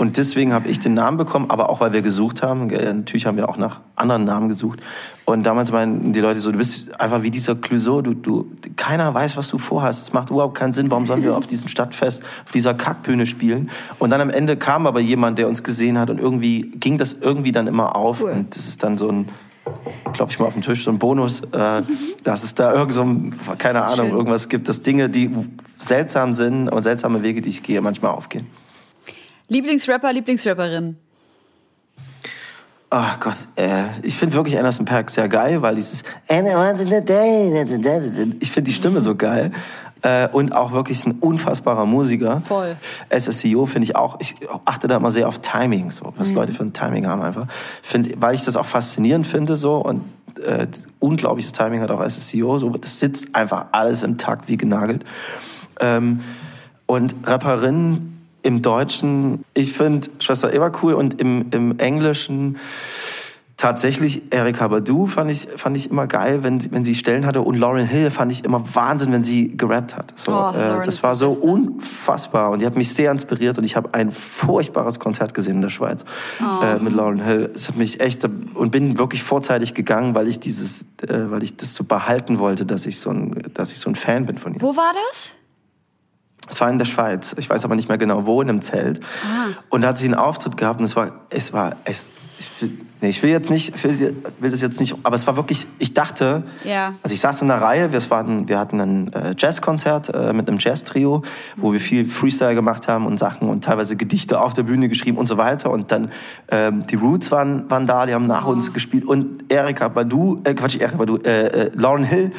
Und 0.00 0.16
deswegen 0.16 0.54
habe 0.54 0.70
ich 0.70 0.78
den 0.78 0.94
Namen 0.94 1.18
bekommen, 1.18 1.50
aber 1.50 1.68
auch 1.68 1.80
weil 1.80 1.92
wir 1.92 2.00
gesucht 2.00 2.42
haben. 2.42 2.68
Natürlich 2.68 3.26
haben 3.26 3.36
wir 3.36 3.50
auch 3.50 3.58
nach 3.58 3.82
anderen 3.96 4.24
Namen 4.24 4.48
gesucht. 4.48 4.80
Und 5.26 5.42
damals 5.42 5.72
meinten 5.72 6.14
die 6.14 6.20
Leute 6.20 6.40
so, 6.40 6.50
du 6.50 6.56
bist 6.56 6.98
einfach 6.98 7.22
wie 7.22 7.30
dieser 7.30 7.54
Clouseau, 7.54 8.00
du, 8.00 8.14
du, 8.14 8.50
keiner 8.76 9.12
weiß, 9.12 9.36
was 9.36 9.50
du 9.50 9.58
vorhast. 9.58 10.04
Es 10.04 10.14
macht 10.14 10.30
überhaupt 10.30 10.54
keinen 10.54 10.72
Sinn, 10.72 10.90
warum 10.90 11.04
sollen 11.04 11.22
wir 11.22 11.36
auf 11.36 11.46
diesem 11.46 11.68
Stadtfest, 11.68 12.22
auf 12.46 12.50
dieser 12.50 12.72
Kackbühne 12.72 13.26
spielen? 13.26 13.68
Und 13.98 14.08
dann 14.08 14.22
am 14.22 14.30
Ende 14.30 14.56
kam 14.56 14.86
aber 14.86 15.00
jemand, 15.00 15.36
der 15.36 15.48
uns 15.48 15.62
gesehen 15.62 15.98
hat 15.98 16.08
und 16.08 16.18
irgendwie 16.18 16.70
ging 16.76 16.96
das 16.96 17.12
irgendwie 17.12 17.52
dann 17.52 17.66
immer 17.66 17.94
auf. 17.94 18.22
Cool. 18.22 18.30
Und 18.30 18.56
das 18.56 18.68
ist 18.68 18.82
dann 18.82 18.96
so 18.96 19.10
ein, 19.10 19.28
klopfe 20.14 20.32
ich 20.32 20.38
mal 20.38 20.46
auf 20.46 20.54
den 20.54 20.62
Tisch, 20.62 20.82
so 20.82 20.90
ein 20.90 20.98
Bonus, 20.98 21.40
äh, 21.52 21.82
dass 22.24 22.42
es 22.42 22.54
da 22.54 22.72
irgend 22.72 22.94
so, 22.94 23.02
ein, 23.02 23.34
keine 23.58 23.84
Ahnung, 23.84 24.06
Schön. 24.06 24.16
irgendwas 24.16 24.48
gibt, 24.48 24.66
dass 24.70 24.82
Dinge, 24.82 25.10
die 25.10 25.28
seltsam 25.76 26.32
sind 26.32 26.70
und 26.70 26.80
seltsame 26.80 27.22
Wege, 27.22 27.42
die 27.42 27.50
ich 27.50 27.62
gehe, 27.62 27.82
manchmal 27.82 28.12
aufgehen. 28.12 28.46
Lieblingsrapper, 29.50 30.12
Lieblingsrapperin. 30.12 30.96
Ach 32.88 33.20
Gott, 33.20 33.36
äh, 33.56 33.84
ich 34.02 34.16
finde 34.16 34.34
wirklich 34.36 34.56
Anderson 34.56 34.84
Paak 34.84 35.10
sehr 35.10 35.28
geil, 35.28 35.60
weil 35.60 35.74
dieses. 35.74 36.02
Ich 38.40 38.50
finde 38.50 38.68
die 38.68 38.72
Stimme 38.72 39.00
so 39.00 39.16
geil. 39.16 39.50
Äh, 40.02 40.28
und 40.28 40.54
auch 40.54 40.72
wirklich 40.72 41.04
ein 41.04 41.18
unfassbarer 41.20 41.84
Musiker. 41.84 42.42
Voll. 42.46 42.76
SSCO 43.10 43.66
finde 43.66 43.84
ich 43.84 43.96
auch, 43.96 44.18
ich 44.20 44.36
achte 44.64 44.86
da 44.86 44.96
immer 44.96 45.10
sehr 45.10 45.28
auf 45.28 45.40
Timing, 45.40 45.90
so, 45.90 46.14
was 46.16 46.32
Leute 46.32 46.52
für 46.52 46.62
ein 46.62 46.72
Timing 46.72 47.06
haben 47.06 47.20
einfach. 47.20 47.46
Find, 47.82 48.20
weil 48.22 48.34
ich 48.34 48.44
das 48.44 48.56
auch 48.56 48.66
faszinierend 48.66 49.26
finde 49.26 49.56
so 49.56 49.76
und 49.76 50.02
äh, 50.42 50.68
unglaubliches 51.00 51.52
Timing 51.52 51.82
hat 51.82 51.90
auch 51.90 52.02
SSCO, 52.02 52.58
so, 52.58 52.70
das 52.70 52.98
sitzt 52.98 53.34
einfach 53.34 53.66
alles 53.72 54.02
im 54.02 54.16
Takt 54.16 54.48
wie 54.48 54.56
genagelt. 54.56 55.04
Ähm, 55.80 56.20
und 56.86 57.14
Rapperinnen 57.24 58.19
im 58.42 58.62
Deutschen, 58.62 59.44
ich 59.54 59.72
finde 59.72 60.08
Schwester 60.20 60.52
Eva 60.52 60.72
cool 60.82 60.94
und 60.94 61.20
im, 61.20 61.46
im 61.50 61.78
Englischen 61.78 62.56
tatsächlich 63.56 64.22
Erika 64.32 64.68
Badu 64.68 65.06
fand 65.06 65.30
ich, 65.30 65.46
fand 65.56 65.76
ich 65.76 65.90
immer 65.90 66.06
geil, 66.06 66.42
wenn, 66.42 66.60
sie- 66.60 66.72
wenn 66.72 66.82
sie 66.82 66.94
Stellen 66.94 67.26
hatte 67.26 67.42
und 67.42 67.56
Lauren 67.58 67.86
Hill 67.86 68.10
fand 68.10 68.32
ich 68.32 68.42
immer 68.42 68.64
Wahnsinn, 68.74 69.12
wenn 69.12 69.20
sie 69.20 69.54
gerappt 69.54 69.98
hat. 69.98 70.18
So, 70.18 70.32
Oh, 70.32 70.50
äh, 70.56 70.82
das 70.82 71.02
war 71.02 71.14
so 71.14 71.30
unfassbar 71.32 72.52
und 72.52 72.62
die 72.62 72.66
hat 72.66 72.74
mich 72.74 72.94
sehr 72.94 73.10
inspiriert 73.12 73.58
und 73.58 73.64
ich 73.64 73.76
habe 73.76 73.92
ein 73.92 74.12
furchtbares 74.12 74.98
Konzert 74.98 75.34
gesehen 75.34 75.56
in 75.56 75.60
der 75.60 75.68
Schweiz 75.68 76.06
Oh. 76.40 76.64
äh, 76.64 76.78
mit 76.78 76.94
Lauren 76.94 77.20
Hill. 77.22 77.50
Es 77.54 77.68
hat 77.68 77.76
mich 77.76 78.00
echt 78.00 78.24
und 78.54 78.70
bin 78.70 78.96
wirklich 78.96 79.22
vorzeitig 79.22 79.74
gegangen, 79.74 80.14
weil 80.14 80.26
ich 80.28 80.40
dieses, 80.40 80.86
äh, 81.06 81.30
weil 81.30 81.42
ich 81.42 81.54
das 81.58 81.74
so 81.74 81.84
behalten 81.84 82.38
wollte, 82.38 82.64
dass 82.64 82.86
ich 82.86 82.98
so 82.98 83.10
ein, 83.10 83.42
dass 83.52 83.72
ich 83.72 83.78
so 83.78 83.90
ein 83.90 83.94
Fan 83.94 84.24
bin 84.24 84.38
von 84.38 84.54
ihr. 84.54 84.62
Wo 84.62 84.74
war 84.74 84.92
das? 85.10 85.28
Es 86.50 86.60
war 86.60 86.68
in 86.68 86.78
der 86.78 86.84
Schweiz. 86.84 87.34
Ich 87.38 87.48
weiß 87.48 87.64
aber 87.64 87.76
nicht 87.76 87.88
mehr 87.88 87.98
genau 87.98 88.26
wo, 88.26 88.42
in 88.42 88.48
einem 88.48 88.62
Zelt. 88.62 89.00
Ah. 89.24 89.48
Und 89.68 89.82
da 89.82 89.88
hat 89.88 89.98
sie 89.98 90.06
einen 90.06 90.14
Auftritt 90.14 90.56
gehabt 90.56 90.80
und 90.80 90.84
es 90.84 90.96
war, 90.96 91.12
es 91.30 91.52
war, 91.52 91.76
es, 91.84 92.06
ich 92.40 92.62
will, 92.62 92.70
nee, 93.02 93.08
ich 93.10 93.22
will 93.22 93.30
jetzt 93.30 93.50
nicht, 93.50 93.74
ich 93.76 93.84
will, 93.84 94.16
will 94.38 94.50
das 94.50 94.62
jetzt 94.62 94.80
nicht, 94.80 94.96
aber 95.02 95.14
es 95.14 95.26
war 95.26 95.36
wirklich, 95.36 95.66
ich 95.78 95.92
dachte, 95.94 96.42
Ja. 96.64 96.94
also 97.02 97.12
ich 97.14 97.20
saß 97.20 97.42
in 97.42 97.48
der 97.48 97.60
Reihe, 97.60 97.92
wir, 97.92 98.10
waren, 98.10 98.48
wir 98.48 98.58
hatten 98.58 98.80
ein 98.80 99.12
äh, 99.12 99.34
Jazzkonzert 99.38 100.08
äh, 100.14 100.32
mit 100.32 100.48
einem 100.48 100.56
Jazz-Trio, 100.58 101.22
wo 101.56 101.72
wir 101.74 101.80
viel 101.80 102.06
Freestyle 102.08 102.54
gemacht 102.54 102.88
haben 102.88 103.06
und 103.06 103.18
Sachen 103.18 103.48
und 103.50 103.62
teilweise 103.64 103.94
Gedichte 103.96 104.40
auf 104.40 104.54
der 104.54 104.62
Bühne 104.62 104.88
geschrieben 104.88 105.18
und 105.18 105.26
so 105.26 105.36
weiter. 105.36 105.70
Und 105.70 105.92
dann 105.92 106.10
ähm, 106.50 106.86
die 106.86 106.96
Roots 106.96 107.30
waren, 107.30 107.70
waren 107.70 107.86
da, 107.86 108.06
die 108.06 108.14
haben 108.14 108.26
nach 108.26 108.46
uns 108.46 108.72
gespielt 108.72 109.04
und 109.04 109.44
Erika 109.52 109.88
Badu, 109.88 110.40
äh, 110.44 110.54
Quatsch, 110.54 110.76
Erika 110.80 110.96
Badu, 110.96 111.18
äh, 111.18 111.46
äh, 111.66 111.70
Lauren 111.74 112.04
Hill 112.04 112.32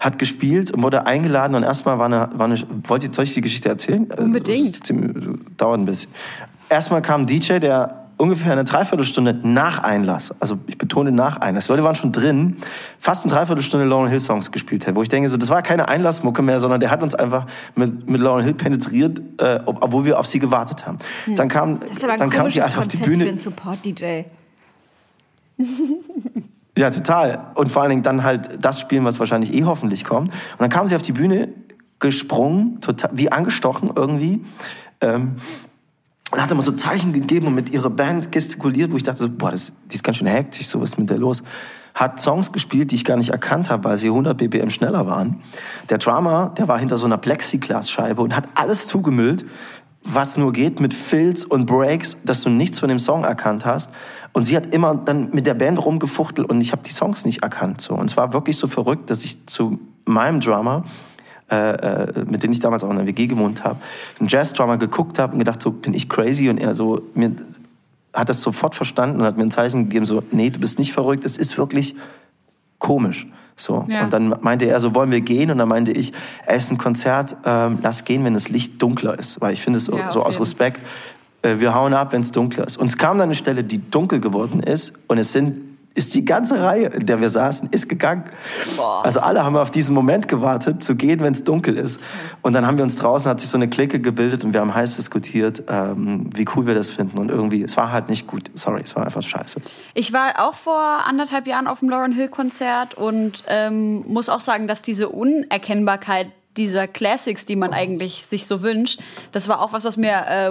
hat 0.00 0.18
gespielt 0.18 0.70
und 0.70 0.82
wurde 0.82 1.06
eingeladen 1.06 1.54
und 1.54 1.62
erstmal 1.62 1.98
war 1.98 2.06
eine, 2.06 2.28
war 2.34 2.44
eine, 2.46 2.62
wollt 2.86 3.02
ihr, 3.04 3.10
soll 3.12 3.24
ich 3.24 3.32
die 3.34 3.40
Geschichte 3.40 3.70
erzählen? 3.70 4.06
Äh, 4.10 4.20
Unbedingt. 4.20 4.68
das 4.68 4.74
ist 4.76 4.86
ziemlich- 4.86 5.24
Dauert 5.56 5.80
ein 5.80 5.86
bisschen. 5.86 6.10
Erstmal 6.68 7.00
kam 7.00 7.22
ein 7.22 7.26
DJ, 7.26 7.58
der 7.60 8.05
ungefähr 8.18 8.52
eine 8.52 8.64
Dreiviertelstunde 8.64 9.34
nach 9.42 9.82
Einlass, 9.82 10.34
also 10.40 10.58
ich 10.66 10.78
betone 10.78 11.12
nach 11.12 11.38
Einlass, 11.40 11.66
die 11.66 11.72
Leute 11.72 11.84
waren 11.84 11.94
schon 11.94 12.12
drin, 12.12 12.56
fast 12.98 13.24
eine 13.24 13.34
Dreiviertelstunde 13.34 13.86
Lauren 13.86 14.08
Hill 14.08 14.20
Songs 14.20 14.50
gespielt 14.52 14.86
hat, 14.86 14.94
wo 14.94 15.02
ich 15.02 15.08
denke, 15.08 15.28
so, 15.28 15.36
das 15.36 15.50
war 15.50 15.60
keine 15.62 15.88
Einlassmucke 15.88 16.40
mehr, 16.42 16.58
sondern 16.60 16.80
der 16.80 16.90
hat 16.90 17.02
uns 17.02 17.14
einfach 17.14 17.46
mit, 17.74 18.08
mit 18.08 18.20
Lauren 18.20 18.42
Hill 18.42 18.54
penetriert, 18.54 19.20
äh, 19.38 19.60
ob- 19.66 19.82
obwohl 19.82 20.04
wir 20.06 20.18
auf 20.18 20.26
sie 20.26 20.38
gewartet 20.38 20.86
haben. 20.86 20.96
Dann 21.36 21.48
kam, 21.48 21.68
Hm. 21.74 21.80
Aber 22.02 22.12
ein 22.14 22.18
dann 22.20 22.30
kam 22.30 22.48
die 22.48 22.62
halt 22.62 22.76
auf 22.78 22.86
die 22.88 22.96
Konzept 22.98 23.04
für 23.04 23.10
Bühne. 23.10 23.24
einen 23.28 23.36
Support-DJ. 23.38 24.24
Ja, 26.78 26.90
total. 26.90 27.52
Und 27.54 27.72
vor 27.72 27.80
allen 27.80 27.88
Dingen 27.90 28.02
dann 28.02 28.22
halt 28.22 28.62
das 28.62 28.80
spielen, 28.80 29.02
was 29.06 29.18
wahrscheinlich 29.18 29.54
eh 29.54 29.64
hoffentlich 29.64 30.04
kommt. 30.04 30.28
Und 30.28 30.60
dann 30.60 30.68
kam 30.68 30.86
sie 30.86 30.94
auf 30.94 31.00
die 31.00 31.12
Bühne 31.12 31.48
gesprungen, 32.00 32.82
total, 32.82 33.08
wie 33.14 33.32
angestochen 33.32 33.90
irgendwie. 33.96 34.44
Ähm, 35.00 35.36
und 36.32 36.42
hat 36.42 36.50
immer 36.50 36.62
so 36.62 36.72
Zeichen 36.72 37.12
gegeben 37.12 37.46
und 37.46 37.54
mit 37.54 37.70
ihrer 37.70 37.90
Band 37.90 38.32
gestikuliert, 38.32 38.90
wo 38.92 38.96
ich 38.96 39.04
dachte, 39.04 39.20
so, 39.20 39.30
boah, 39.30 39.50
das, 39.50 39.72
die 39.90 39.94
ist 39.94 40.02
ganz 40.02 40.16
schön 40.16 40.26
hektisch, 40.26 40.66
so 40.66 40.80
was 40.80 40.90
ist 40.90 40.98
mit 40.98 41.08
der 41.08 41.18
los. 41.18 41.42
Hat 41.94 42.20
Songs 42.20 42.52
gespielt, 42.52 42.90
die 42.90 42.96
ich 42.96 43.04
gar 43.04 43.16
nicht 43.16 43.30
erkannt 43.30 43.70
habe, 43.70 43.84
weil 43.84 43.96
sie 43.96 44.08
100 44.08 44.36
BPM 44.36 44.70
schneller 44.70 45.06
waren. 45.06 45.40
Der 45.88 45.98
Drummer, 45.98 46.52
der 46.58 46.68
war 46.68 46.78
hinter 46.78 46.98
so 46.98 47.06
einer 47.06 47.16
Plexiglasscheibe 47.16 48.20
und 48.20 48.34
hat 48.34 48.48
alles 48.54 48.88
zugemüllt, 48.88 49.46
was 50.02 50.36
nur 50.36 50.52
geht, 50.52 50.80
mit 50.80 50.94
Fills 50.94 51.44
und 51.44 51.66
Breaks, 51.66 52.18
dass 52.24 52.42
du 52.42 52.50
nichts 52.50 52.78
von 52.78 52.88
dem 52.88 52.98
Song 52.98 53.24
erkannt 53.24 53.64
hast. 53.64 53.90
Und 54.32 54.44
sie 54.44 54.56
hat 54.56 54.74
immer 54.74 54.94
dann 54.94 55.30
mit 55.30 55.46
der 55.46 55.54
Band 55.54 55.84
rumgefuchtelt 55.84 56.48
und 56.48 56.60
ich 56.60 56.72
habe 56.72 56.82
die 56.82 56.92
Songs 56.92 57.24
nicht 57.24 57.42
erkannt. 57.42 57.80
So. 57.80 57.94
Und 57.94 58.10
es 58.10 58.16
war 58.16 58.32
wirklich 58.32 58.58
so 58.58 58.66
verrückt, 58.66 59.10
dass 59.10 59.24
ich 59.24 59.46
zu 59.46 59.78
meinem 60.04 60.40
Drummer 60.40 60.84
äh, 61.48 62.24
mit 62.26 62.42
denen 62.42 62.52
ich 62.52 62.60
damals 62.60 62.82
auch 62.82 62.90
in 62.90 62.96
der 62.96 63.06
WG 63.06 63.26
gewohnt 63.26 63.64
habe, 63.64 63.78
einen 64.18 64.28
Jazz-Drummer 64.28 64.78
geguckt 64.78 65.18
habe 65.18 65.34
und 65.34 65.38
gedacht, 65.38 65.62
so 65.62 65.70
bin 65.70 65.94
ich 65.94 66.08
crazy 66.08 66.48
und 66.48 66.58
er 66.58 66.74
so 66.74 67.02
mir 67.14 67.32
hat 68.12 68.28
das 68.28 68.42
sofort 68.42 68.74
verstanden 68.74 69.20
und 69.20 69.26
hat 69.26 69.36
mir 69.36 69.42
ein 69.42 69.50
Zeichen 69.50 69.84
gegeben, 69.84 70.06
so 70.06 70.22
nee, 70.32 70.50
du 70.50 70.58
bist 70.58 70.78
nicht 70.78 70.92
verrückt, 70.92 71.24
es 71.24 71.36
ist 71.36 71.58
wirklich 71.58 71.94
komisch. 72.78 73.26
So. 73.56 73.86
Ja. 73.88 74.04
Und 74.04 74.12
dann 74.12 74.34
meinte 74.40 74.66
er 74.66 74.80
so, 74.80 74.94
wollen 74.94 75.10
wir 75.10 75.22
gehen? 75.22 75.50
Und 75.50 75.58
dann 75.58 75.68
meinte 75.68 75.92
ich, 75.92 76.12
es 76.46 76.64
ist 76.64 76.72
ein 76.72 76.78
Konzert, 76.78 77.36
ähm, 77.44 77.78
lass 77.82 78.04
gehen, 78.04 78.24
wenn 78.24 78.34
das 78.34 78.48
Licht 78.50 78.80
dunkler 78.82 79.18
ist. 79.18 79.40
Weil 79.40 79.54
ich 79.54 79.62
finde 79.62 79.78
es 79.78 79.86
so, 79.86 79.96
Ja, 79.96 80.12
so 80.12 80.22
aus. 80.22 80.38
Respekt, 80.38 80.82
äh, 81.42 81.58
wir 81.58 81.74
hauen 81.74 81.94
ab, 81.94 82.12
wenn 82.12 82.20
es 82.20 82.32
dunkler 82.32 82.66
ist. 82.66 82.76
Und 82.76 82.86
es 82.86 82.98
kam 82.98 83.18
dann 83.18 83.28
eine 83.28 83.34
Stelle, 83.34 83.64
die 83.64 83.90
dunkel 83.90 84.20
geworden 84.20 84.60
ist 84.60 84.98
und 85.08 85.18
es 85.18 85.32
sind 85.32 85.75
ist 85.96 86.14
die 86.14 86.24
ganze 86.24 86.62
Reihe, 86.62 86.88
in 86.88 87.06
der 87.06 87.20
wir 87.20 87.30
saßen, 87.30 87.70
ist 87.70 87.88
gegangen. 87.88 88.24
Also 89.02 89.20
alle 89.20 89.42
haben 89.42 89.56
auf 89.56 89.70
diesen 89.70 89.94
Moment 89.94 90.28
gewartet, 90.28 90.82
zu 90.82 90.94
gehen, 90.94 91.20
wenn 91.20 91.32
es 91.32 91.44
dunkel 91.44 91.76
ist. 91.76 92.00
Und 92.42 92.52
dann 92.52 92.66
haben 92.66 92.76
wir 92.76 92.84
uns 92.84 92.96
draußen, 92.96 93.30
hat 93.30 93.40
sich 93.40 93.48
so 93.48 93.56
eine 93.56 93.68
Clique 93.68 93.98
gebildet 93.98 94.44
und 94.44 94.52
wir 94.52 94.60
haben 94.60 94.74
heiß 94.74 94.96
diskutiert, 94.96 95.62
ähm, 95.68 96.30
wie 96.34 96.44
cool 96.54 96.66
wir 96.66 96.74
das 96.74 96.90
finden. 96.90 97.18
Und 97.18 97.30
irgendwie, 97.30 97.62
es 97.62 97.76
war 97.76 97.92
halt 97.92 98.10
nicht 98.10 98.26
gut. 98.26 98.50
Sorry, 98.54 98.82
es 98.84 98.94
war 98.94 99.04
einfach 99.04 99.22
scheiße. 99.22 99.60
Ich 99.94 100.12
war 100.12 100.46
auch 100.46 100.54
vor 100.54 100.80
anderthalb 101.06 101.46
Jahren 101.46 101.66
auf 101.66 101.80
dem 101.80 101.88
Lauren 101.88 102.12
Hill 102.12 102.28
Konzert 102.28 102.94
und 102.94 103.44
ähm, 103.48 104.04
muss 104.06 104.28
auch 104.28 104.40
sagen, 104.40 104.68
dass 104.68 104.82
diese 104.82 105.08
Unerkennbarkeit 105.08 106.28
dieser 106.56 106.88
Classics, 106.88 107.46
die 107.46 107.56
man 107.56 107.72
eigentlich 107.72 108.26
sich 108.26 108.46
so 108.46 108.62
wünscht. 108.62 109.00
Das 109.32 109.48
war 109.48 109.60
auch 109.60 109.72
was, 109.72 109.84
was 109.84 109.96
mir 109.96 110.24
äh, 110.28 110.50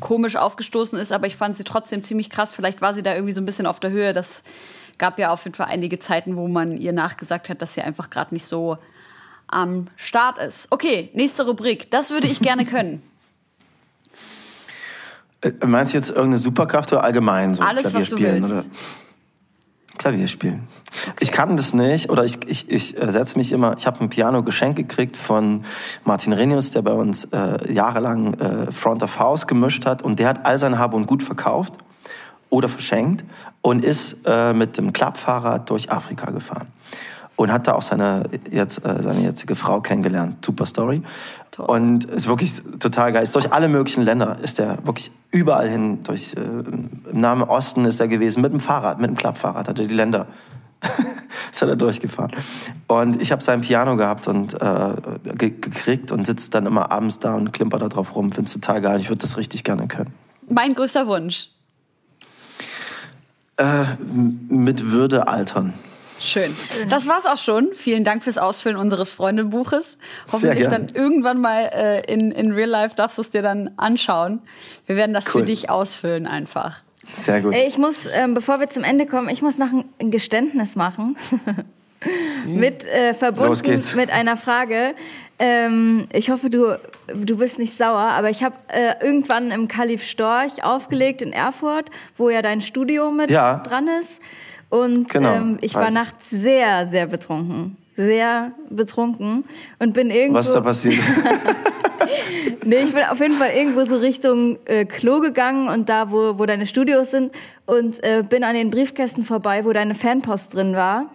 komisch 0.00 0.36
aufgestoßen 0.36 0.98
ist, 0.98 1.12
aber 1.12 1.26
ich 1.26 1.36
fand 1.36 1.56
sie 1.56 1.64
trotzdem 1.64 2.04
ziemlich 2.04 2.30
krass. 2.30 2.52
Vielleicht 2.52 2.80
war 2.80 2.94
sie 2.94 3.02
da 3.02 3.14
irgendwie 3.14 3.34
so 3.34 3.40
ein 3.40 3.46
bisschen 3.46 3.66
auf 3.66 3.80
der 3.80 3.90
Höhe. 3.90 4.12
Das 4.12 4.42
gab 4.98 5.18
ja 5.18 5.32
auf 5.32 5.44
jeden 5.44 5.54
Fall 5.54 5.66
einige 5.68 5.98
Zeiten, 5.98 6.36
wo 6.36 6.46
man 6.48 6.76
ihr 6.76 6.92
nachgesagt 6.92 7.48
hat, 7.48 7.62
dass 7.62 7.74
sie 7.74 7.82
einfach 7.82 8.10
gerade 8.10 8.34
nicht 8.34 8.46
so 8.46 8.76
am 9.48 9.88
Start 9.96 10.38
ist. 10.38 10.68
Okay, 10.70 11.10
nächste 11.14 11.44
Rubrik. 11.46 11.90
Das 11.90 12.10
würde 12.10 12.26
ich 12.28 12.40
gerne 12.40 12.64
können. 12.66 13.02
Äh, 15.40 15.52
Meinst 15.66 15.92
du 15.94 15.98
jetzt 15.98 16.10
irgendeine 16.10 16.36
Superkraft 16.38 16.92
oder 16.92 17.02
allgemein 17.04 17.54
so 17.54 17.62
Alles, 17.62 17.82
Klavier 17.82 18.00
was 18.00 18.08
du 18.10 18.16
spielen? 18.16 18.42
willst. 18.42 18.52
Oder? 18.52 18.64
Klavier 20.00 20.28
spielen. 20.28 20.66
Ich 21.20 21.30
kann 21.30 21.58
das 21.58 21.74
nicht 21.74 22.08
oder 22.08 22.24
ich, 22.24 22.38
ich, 22.48 22.70
ich 22.70 23.00
äh, 23.00 23.12
setze 23.12 23.36
mich 23.36 23.52
immer, 23.52 23.74
ich 23.76 23.86
habe 23.86 24.00
ein 24.00 24.08
Piano 24.08 24.42
geschenkt 24.42 24.76
gekriegt 24.76 25.14
von 25.14 25.62
Martin 26.04 26.32
Renius, 26.32 26.70
der 26.70 26.80
bei 26.80 26.94
uns 26.94 27.24
äh, 27.24 27.70
jahrelang 27.70 28.32
äh, 28.32 28.72
Front 28.72 29.02
of 29.02 29.18
House 29.18 29.46
gemischt 29.46 29.84
hat 29.84 30.00
und 30.00 30.18
der 30.18 30.28
hat 30.28 30.46
all 30.46 30.58
sein 30.58 30.78
Hab 30.78 30.94
und 30.94 31.06
Gut 31.06 31.22
verkauft 31.22 31.74
oder 32.48 32.70
verschenkt 32.70 33.26
und 33.60 33.84
ist 33.84 34.20
äh, 34.24 34.54
mit 34.54 34.78
dem 34.78 34.94
Klappfahrrad 34.94 35.68
durch 35.68 35.92
Afrika 35.92 36.30
gefahren. 36.30 36.68
Und 37.40 37.50
hat 37.50 37.66
da 37.66 37.72
auch 37.72 37.80
seine, 37.80 38.24
jetzt, 38.50 38.84
äh, 38.84 39.02
seine 39.02 39.22
jetzige 39.22 39.54
Frau 39.54 39.80
kennengelernt. 39.80 40.44
Super 40.44 40.66
Story. 40.66 41.00
Toll. 41.50 41.64
Und 41.64 42.04
ist 42.04 42.28
wirklich 42.28 42.60
total 42.78 43.14
geil. 43.14 43.22
Ist 43.22 43.34
durch 43.34 43.50
alle 43.50 43.70
möglichen 43.70 44.02
Länder 44.02 44.36
ist 44.42 44.60
er 44.60 44.84
wirklich 44.84 45.10
überall 45.30 45.66
hin. 45.66 46.02
Durch, 46.02 46.34
äh, 46.36 46.40
Im 46.40 47.18
Nahen 47.18 47.42
Osten 47.42 47.86
ist 47.86 47.98
er 47.98 48.08
gewesen, 48.08 48.42
mit 48.42 48.52
dem 48.52 48.60
Fahrrad, 48.60 49.00
mit 49.00 49.08
dem 49.08 49.16
Klappfahrrad 49.16 49.68
hat 49.68 49.78
er 49.78 49.86
die 49.86 49.94
Länder. 49.94 50.26
ist 51.50 51.62
er 51.62 51.76
durchgefahren. 51.76 52.32
Und 52.88 53.22
ich 53.22 53.32
habe 53.32 53.42
sein 53.42 53.62
Piano 53.62 53.96
gehabt 53.96 54.28
und 54.28 54.60
äh, 54.60 54.92
ge 55.34 55.48
gekriegt 55.48 56.12
und 56.12 56.26
sitze 56.26 56.50
dann 56.50 56.66
immer 56.66 56.92
abends 56.92 57.20
da 57.20 57.36
und 57.36 57.54
klimper 57.54 57.78
da 57.78 57.88
drauf 57.88 58.16
rum. 58.16 58.32
Find's 58.32 58.52
total 58.52 58.82
geil. 58.82 59.00
Ich 59.00 59.08
würde 59.08 59.22
das 59.22 59.38
richtig 59.38 59.64
gerne 59.64 59.88
können. 59.88 60.12
Mein 60.46 60.74
größter 60.74 61.06
Wunsch. 61.06 61.48
Mit 64.50 64.90
Würde 64.90 65.26
altern. 65.26 65.72
Schön. 66.20 66.54
Das 66.88 67.08
war's 67.08 67.24
auch 67.26 67.38
schon. 67.38 67.70
Vielen 67.74 68.04
Dank 68.04 68.22
fürs 68.22 68.36
Ausfüllen 68.38 68.76
unseres 68.76 69.12
Freundebuches. 69.12 69.96
Hoffentlich 70.30 70.68
dann 70.68 70.88
irgendwann 70.92 71.40
mal 71.40 71.70
äh, 71.72 72.12
in, 72.12 72.30
in 72.30 72.52
Real 72.52 72.68
Life 72.68 72.94
darfst 72.94 73.16
du 73.18 73.22
es 73.22 73.30
dir 73.30 73.42
dann 73.42 73.70
anschauen. 73.76 74.40
Wir 74.86 74.96
werden 74.96 75.14
das 75.14 75.26
Cool. 75.34 75.40
für 75.42 75.46
dich 75.46 75.70
ausfüllen 75.70 76.26
einfach. 76.26 76.82
Sehr 77.12 77.40
gut. 77.40 77.54
Ey, 77.54 77.66
ich 77.66 77.78
muss, 77.78 78.06
ähm, 78.12 78.34
bevor 78.34 78.60
wir 78.60 78.68
zum 78.68 78.84
Ende 78.84 79.06
kommen, 79.06 79.28
ich 79.30 79.40
muss 79.42 79.58
noch 79.58 79.68
ein, 79.98 80.10
Geständnis 80.10 80.76
machen. 80.76 81.16
mit 82.46 82.84
äh, 82.84 83.08
Los 83.10 83.16
verbunden 83.18 83.62
geht's. 83.62 83.94
mit 83.94 84.10
einer 84.10 84.36
Frage. 84.36 84.94
Ähm, 85.38 86.06
ich 86.12 86.30
hoffe, 86.30 86.50
du, 86.50 86.78
du 87.14 87.36
bist 87.38 87.58
nicht 87.58 87.72
sauer, 87.74 87.98
aber 87.98 88.28
ich 88.28 88.42
habe 88.44 88.56
äh, 88.68 89.02
irgendwann 89.04 89.50
im 89.50 89.68
Kalif 89.68 90.04
Storch 90.04 90.62
aufgelegt 90.62 91.22
in 91.22 91.32
Erfurt, 91.32 91.90
wo 92.16 92.28
ja 92.28 92.42
dein 92.42 92.60
Studio 92.60 93.10
mit 93.10 93.30
Ja. 93.30 93.58
dran 93.58 93.88
ist. 93.88 94.20
Und 94.70 95.10
Genau, 95.10 95.34
ähm, 95.34 95.58
ich 95.60 95.74
war 95.74 95.88
ich. 95.88 95.94
nachts 95.94 96.30
sehr, 96.30 96.86
sehr 96.86 97.06
betrunken. 97.06 97.76
Sehr 97.96 98.52
betrunken 98.70 99.44
und 99.78 99.92
bin 99.92 100.10
irgendwo. 100.10 100.38
Was 100.38 100.46
ist 100.46 100.54
da 100.54 100.60
passiert? 100.62 100.94
Nee, 102.64 102.76
ich 102.84 102.92
bin 102.92 103.04
auf 103.04 103.20
jeden 103.20 103.34
Fall 103.36 103.50
irgendwo 103.50 103.84
so 103.84 103.96
Richtung 103.96 104.58
äh, 104.64 104.84
Klo 104.84 105.20
gegangen 105.20 105.68
und 105.68 105.88
da, 105.88 106.10
wo, 106.10 106.38
wo 106.38 106.46
deine 106.46 106.66
Studios 106.66 107.10
sind 107.10 107.30
und 107.66 108.02
äh, 108.02 108.24
bin 108.28 108.42
an 108.42 108.54
den 108.54 108.70
Briefkästen 108.70 109.22
vorbei, 109.22 109.64
wo 109.64 109.72
deine 109.72 109.94
Fanpost 109.94 110.54
drin 110.54 110.74
war 110.74 111.06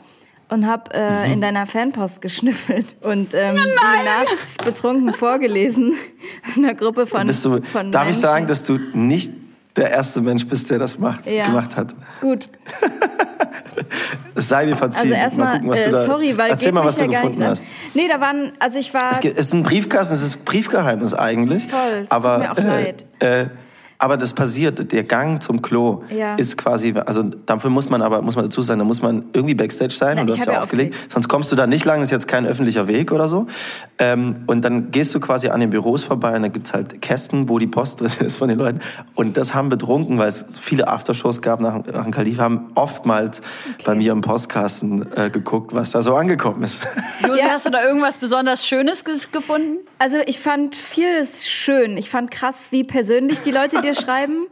und 0.50 0.66
hab 0.68 0.94
äh, 0.94 1.26
Mhm. 1.28 1.34
in 1.34 1.42
deiner 1.42 1.66
Fanpost 1.66 2.22
geschnüffelt 2.22 2.96
und 3.02 3.34
ähm, 3.34 3.56
die 3.58 4.06
nachts 4.06 4.58
betrunken 4.64 5.14
vorgelesen 5.14 5.94
in 6.56 6.64
einer 6.66 6.74
Gruppe 6.76 7.06
von, 7.08 7.28
Bist 7.28 7.44
du, 7.46 7.62
von 7.62 7.92
darf 7.92 8.04
ich 8.04 8.08
Menschen. 8.10 8.22
sagen, 8.22 8.48
dass 8.48 8.64
du 8.64 8.80
nicht 8.94 9.32
der 9.76 9.92
erste 9.92 10.22
Mensch 10.22 10.46
bist, 10.48 10.70
der 10.72 10.80
das 10.80 10.98
macht, 11.00 11.26
Ja. 11.28 11.46
gemacht 11.48 11.76
hat? 11.78 11.94
Gut, 12.22 12.48
Es 14.36 14.50
sei 14.50 14.66
dir 14.66 14.76
verziehen. 14.76 15.14
also 15.14 15.14
mal 15.14 15.20
erstmal, 15.20 15.54
gucken, 15.54 15.70
was 15.70 15.80
äh, 15.80 15.86
du 15.86 15.92
da, 15.92 16.06
sorry, 16.06 16.38
weil 16.38 16.50
Erzähl 16.50 16.72
mal, 16.72 16.84
was 16.86 16.98
du 16.98 17.08
gefunden 17.08 17.44
hast. 17.46 17.64
Nee, 17.94 18.08
da 18.08 18.20
waren, 18.20 18.52
also 18.60 18.80
ich 18.80 18.94
war, 18.94 19.12
Es 19.12 19.20
gibt- 19.20 19.38
es 19.38 19.48
ist 19.48 19.54
ein 19.54 19.64
Briefkasten, 19.64 20.14
es 20.14 20.22
ist 20.24 20.46
Briefgeheimnis 20.46 21.14
eigentlich. 21.14 21.68
Voll, 21.68 21.80
es 21.94 22.02
tut 22.04 22.12
aber, 22.12 22.38
mir 22.40 22.52
auch 22.52 22.58
äh, 22.58 22.62
leid. 22.62 23.06
Äh, 23.20 23.46
aber 23.98 24.18
das 24.18 24.34
passiert, 24.34 24.92
der 24.92 25.04
Gang 25.04 25.42
zum 25.42 25.62
Klo 25.62 26.04
Ja. 26.10 26.36
ist 26.36 26.58
quasi, 26.58 26.94
also 27.06 27.24
dafür 27.24 27.70
muss 27.70 27.90
man 27.90 28.02
aber, 28.02 28.22
muss 28.22 28.36
man 28.36 28.46
dazu 28.46 28.62
sagen, 28.62 28.80
da 28.80 28.86
muss 28.86 29.02
man 29.02 29.26
irgendwie 29.34 29.56
Backstage 29.56 29.94
sein 29.94 30.14
Na, 30.16 30.22
und 30.22 30.28
du 30.28 30.34
hast 30.34 30.46
ja 30.48 30.60
aufgelegt, 30.60 30.94
aufgelegt. 30.94 31.12
sonst 31.12 31.28
kommst 31.28 31.52
du 31.52 31.56
da 31.56 31.66
nicht 31.68 31.86
lang, 31.86 32.02
ist 32.02 32.12
jetzt 32.12 32.28
kein 32.28 32.46
öffentlicher 32.46 32.88
Weg 32.88 33.12
oder 33.12 33.30
so. 33.30 33.48
Ähm, 33.98 34.44
und 34.48 34.64
dann 34.66 34.92
gehst 34.92 35.16
du 35.16 35.20
quasi 35.20 35.48
an 35.50 35.60
den 35.62 35.70
Büros 35.70 36.04
vorbei 36.04 36.36
und 36.36 36.42
da 36.42 36.48
gibt's 36.50 36.74
halt 36.74 37.02
Kästen, 37.02 37.48
wo 37.50 37.60
die 37.60 37.68
Post 37.68 38.02
drin 38.02 38.12
ist 38.26 38.38
von 38.38 38.50
den 38.50 38.58
Leuten. 38.58 38.80
Und 39.16 39.38
das 39.38 39.54
haben 39.54 39.70
betrunken, 39.70 40.18
weil 40.18 40.28
es 40.28 40.46
viele 40.60 40.88
Aftershows 40.88 41.42
gab 41.42 41.60
nach, 41.62 41.86
nach 41.86 42.04
dem 42.04 42.12
Kalif, 42.12 42.40
haben 42.40 42.72
oftmals 42.76 43.42
bei 43.86 43.96
mir 43.96 44.12
im 44.12 44.22
Postkasten 44.22 45.06
äh, 45.16 45.30
geguckt, 45.30 45.74
was 45.74 45.92
da 45.92 46.02
so 46.02 46.16
angekommen 46.16 46.64
ist. 46.64 46.82
Josi, 47.26 47.40
Ja. 47.40 47.46
hast 47.52 47.66
du 47.66 47.70
da 47.70 47.84
irgendwas 47.84 48.18
besonders 48.18 48.66
Schönes 48.66 49.04
gefunden? 49.06 49.78
Also 50.00 50.18
ich 50.26 50.40
fand 50.40 50.76
vieles 50.76 51.48
schön. 51.48 51.96
Ich 51.98 52.10
fand 52.10 52.32
krass, 52.32 52.68
wie 52.72 52.84
persönlich 52.84 53.40
die 53.40 53.52
Leute 53.52 53.82
dir 53.86 53.96
schreiben. 53.96 54.48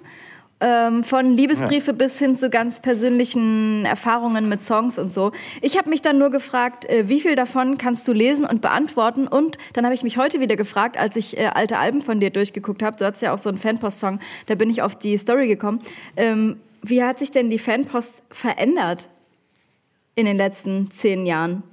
Ähm, 0.66 1.04
von 1.04 1.34
Liebesbriefe 1.36 1.92
bis 1.92 2.20
hin 2.20 2.38
zu 2.38 2.50
ganz 2.50 2.80
persönlichen 2.80 3.84
Erfahrungen 3.84 4.48
mit 4.48 4.62
Songs 4.62 4.98
und 4.98 5.12
so. 5.12 5.34
Ich 5.62 5.78
habe 5.78 5.90
mich 5.90 6.02
dann 6.02 6.18
nur 6.18 6.30
gefragt, 6.30 6.86
äh, 6.86 7.10
wie 7.10 7.20
viel 7.20 7.36
davon 7.36 7.78
kannst 7.78 8.08
du 8.08 8.14
lesen 8.14 8.46
und 8.46 8.62
beantworten? 8.62 9.28
Und 9.28 9.58
dann 9.74 9.84
habe 9.84 9.94
ich 9.94 10.04
mich 10.04 10.18
heute 10.18 10.40
wieder 10.40 10.56
gefragt, 10.56 10.98
als 10.98 11.18
ich 11.18 11.38
äh, 11.38 11.48
alte 11.48 11.80
Alben 11.80 12.00
von 12.00 12.22
dir 12.22 12.30
durchgeguckt 12.30 12.82
habe. 12.82 12.96
Du 12.96 13.04
hattest 13.04 13.22
ja 13.22 13.34
auch 13.34 13.40
so 13.40 13.50
einen 13.50 13.58
Fanpost-Song, 13.58 14.20
da 14.46 14.56
bin 14.56 14.70
ich 14.70 14.82
auf 14.82 14.96
die 14.96 15.18
Story 15.18 15.50
gekommen. 15.50 15.82
Ähm, 16.16 16.62
wie 16.82 17.04
hat 17.04 17.20
sich 17.20 17.32
denn 17.32 17.50
die 17.50 17.60
Fanpost 17.60 18.24
verändert 18.30 19.10
in 20.16 20.26
den 20.26 20.38
letzten 20.38 20.92
zehn 20.92 21.26
Jahren? 21.26 21.64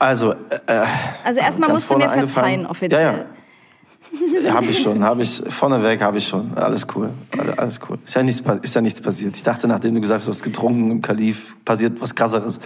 Also, 0.00 0.32
äh, 0.66 0.84
Also 1.22 1.38
erstmal 1.38 1.70
musst 1.70 1.88
du 1.88 1.96
mir 1.96 2.08
verzeihen, 2.08 2.66
offiziell. 2.66 3.00
Ja, 3.00 3.12
ja. 3.12 3.24
Habe 4.50 4.66
ich 4.66 4.80
schon, 4.82 5.02
habe 5.02 5.22
ich 5.22 5.42
vorneweg, 5.48 6.02
habe 6.02 6.18
ich 6.18 6.26
schon. 6.28 6.56
Alles 6.56 6.86
cool, 6.94 7.10
Alle- 7.36 7.58
alles 7.58 7.80
cool. 7.88 7.98
Ist 8.04 8.14
ja 8.14 8.22
nichts, 8.22 8.42
ist 8.62 8.74
ja 8.74 8.80
nichts 8.80 9.00
passiert. 9.00 9.34
Ich 9.36 9.42
dachte, 9.42 9.66
nachdem 9.68 9.94
du 9.94 10.00
gesagt 10.00 10.18
hast, 10.20 10.26
du 10.26 10.30
hast 10.30 10.42
getrunken 10.42 10.90
im 10.90 11.00
Kalif, 11.02 11.56
passiert 11.64 12.00
was 12.00 12.14
krasseres. 12.14 12.60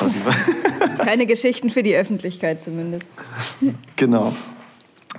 Keine 0.98 1.26
Geschichten 1.26 1.70
für 1.70 1.82
die 1.82 1.94
Öffentlichkeit 1.94 2.62
zumindest. 2.62 3.08
genau. 3.96 4.34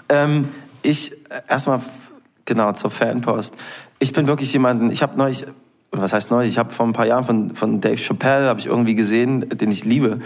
Ähm, 0.10 0.50
ich 0.82 1.14
erstmal 1.48 1.82
genau 2.46 2.72
zur 2.74 2.90
Fanpost. 2.90 3.56
Ich 4.00 4.14
bin 4.14 4.28
wirklich 4.28 4.52
jemanden. 4.54 4.92
Ich 4.92 5.02
habe 5.02 5.18
neulich, 5.18 5.46
was 5.92 6.14
heißt 6.14 6.32
neulich? 6.32 6.52
Ich 6.52 6.58
habe 6.58 6.72
vor 6.72 6.86
ein 6.86 6.94
paar 6.94 7.06
Jahren 7.06 7.24
von 7.26 7.56
von 7.56 7.82
Dave 7.82 7.98
Chappelle 7.98 8.48
habe 8.48 8.60
ich 8.60 8.68
irgendwie 8.68 8.96
gesehen, 8.96 9.48
den 9.50 9.72
ich 9.72 9.86
liebe. 9.86 10.20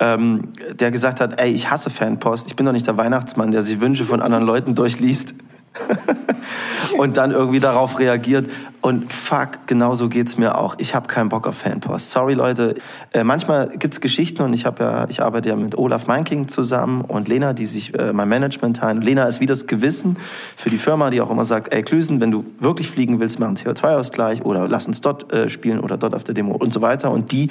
Ähm, 0.00 0.48
der 0.72 0.90
gesagt 0.90 1.20
hat, 1.20 1.38
ey, 1.40 1.52
ich 1.52 1.70
hasse 1.70 1.90
Fanpost. 1.90 2.48
Ich 2.48 2.56
bin 2.56 2.64
doch 2.66 2.72
nicht 2.72 2.86
der 2.86 2.96
Weihnachtsmann, 2.96 3.50
der 3.50 3.62
sich 3.62 3.80
Wünsche 3.80 4.04
von 4.04 4.22
anderen 4.22 4.44
Leuten 4.44 4.74
durchliest 4.74 5.34
und 6.98 7.16
dann 7.16 7.30
irgendwie 7.30 7.60
darauf 7.60 7.98
reagiert. 7.98 8.50
Und 8.82 9.12
fuck, 9.12 9.66
genau 9.66 9.94
so 9.94 10.08
geht's 10.08 10.38
mir 10.38 10.56
auch. 10.56 10.74
Ich 10.78 10.94
habe 10.94 11.06
keinen 11.06 11.28
Bock 11.28 11.46
auf 11.46 11.58
Fanpost. 11.58 12.12
Sorry, 12.12 12.32
Leute. 12.32 12.76
Äh, 13.12 13.24
manchmal 13.24 13.68
gibt's 13.68 14.00
Geschichten 14.00 14.42
und 14.42 14.54
ich 14.54 14.64
habe 14.64 14.82
ja, 14.82 15.06
ich 15.10 15.22
arbeite 15.22 15.50
ja 15.50 15.56
mit 15.56 15.76
Olaf 15.76 16.06
Meinking 16.06 16.48
zusammen 16.48 17.02
und 17.02 17.28
Lena, 17.28 17.52
die 17.52 17.66
sich 17.66 17.92
äh, 17.98 18.14
mein 18.14 18.28
Management 18.30 18.78
teilen. 18.78 19.02
Lena 19.02 19.24
ist 19.24 19.40
wie 19.40 19.46
das 19.46 19.66
Gewissen 19.66 20.16
für 20.56 20.70
die 20.70 20.78
Firma, 20.78 21.10
die 21.10 21.20
auch 21.20 21.30
immer 21.30 21.44
sagt, 21.44 21.74
ey 21.74 21.82
Klüsen, 21.82 22.22
wenn 22.22 22.30
du 22.30 22.46
wirklich 22.58 22.88
fliegen 22.88 23.20
willst, 23.20 23.38
mach 23.38 23.48
einen 23.48 23.56
CO2-Ausgleich 23.56 24.42
oder 24.46 24.66
lass 24.66 24.86
uns 24.86 25.02
dort 25.02 25.30
äh, 25.30 25.50
spielen 25.50 25.80
oder 25.80 25.98
dort 25.98 26.14
auf 26.14 26.24
der 26.24 26.34
Demo 26.34 26.54
und 26.54 26.72
so 26.72 26.80
weiter. 26.80 27.10
Und 27.10 27.32
die 27.32 27.50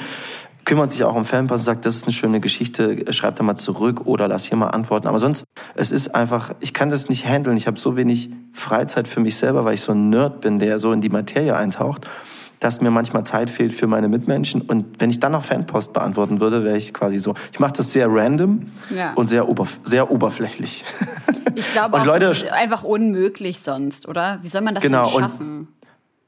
kümmert 0.69 0.91
sich 0.91 1.03
auch 1.03 1.15
um 1.15 1.25
Fanpost 1.25 1.61
und 1.61 1.65
sagt, 1.65 1.85
das 1.87 1.95
ist 1.95 2.03
eine 2.03 2.11
schöne 2.13 2.39
Geschichte, 2.39 3.11
schreib 3.11 3.35
da 3.37 3.43
mal 3.43 3.55
zurück 3.55 4.05
oder 4.05 4.27
lass 4.27 4.45
hier 4.45 4.55
mal 4.55 4.67
antworten. 4.67 5.07
Aber 5.07 5.17
sonst, 5.17 5.43
es 5.73 5.91
ist 5.91 6.13
einfach, 6.13 6.53
ich 6.59 6.75
kann 6.75 6.89
das 6.91 7.09
nicht 7.09 7.25
handeln. 7.25 7.57
Ich 7.57 7.65
habe 7.65 7.79
so 7.79 7.97
wenig 7.97 8.29
Freizeit 8.53 9.07
für 9.07 9.19
mich 9.19 9.35
selber, 9.35 9.65
weil 9.65 9.73
ich 9.73 9.81
so 9.81 9.93
ein 9.93 10.09
Nerd 10.11 10.41
bin, 10.41 10.59
der 10.59 10.77
so 10.77 10.91
in 10.91 11.01
die 11.01 11.09
Materie 11.09 11.55
eintaucht, 11.55 12.05
dass 12.59 12.81
mir 12.81 12.91
manchmal 12.91 13.25
Zeit 13.25 13.49
fehlt 13.49 13.73
für 13.73 13.87
meine 13.87 14.09
Mitmenschen. 14.09 14.61
Und 14.61 14.85
wenn 14.99 15.09
ich 15.09 15.19
dann 15.19 15.31
noch 15.31 15.43
Fanpost 15.43 15.91
beantworten 15.93 16.39
würde, 16.39 16.63
wäre 16.63 16.77
ich 16.77 16.93
quasi 16.93 17.17
so. 17.17 17.33
Ich 17.51 17.59
mache 17.59 17.73
das 17.73 17.91
sehr 17.91 18.07
random 18.07 18.67
Ja. 18.95 19.13
und 19.13 19.25
sehr, 19.25 19.49
oberf 19.49 19.79
sehr 19.85 20.11
oberflächlich. 20.11 20.85
Ich 21.55 21.71
glaube 21.73 21.95
Und 21.95 22.01
auch, 22.01 22.05
Leute- 22.05 22.25
das 22.25 22.43
ist 22.43 22.51
einfach 22.51 22.83
unmöglich 22.83 23.59
sonst, 23.61 24.07
oder? 24.07 24.37
Wie 24.43 24.47
soll 24.49 24.61
man 24.61 24.75
das 24.75 24.83
Genau, 24.83 25.09
schaffen? 25.09 25.67
Und 25.78 25.78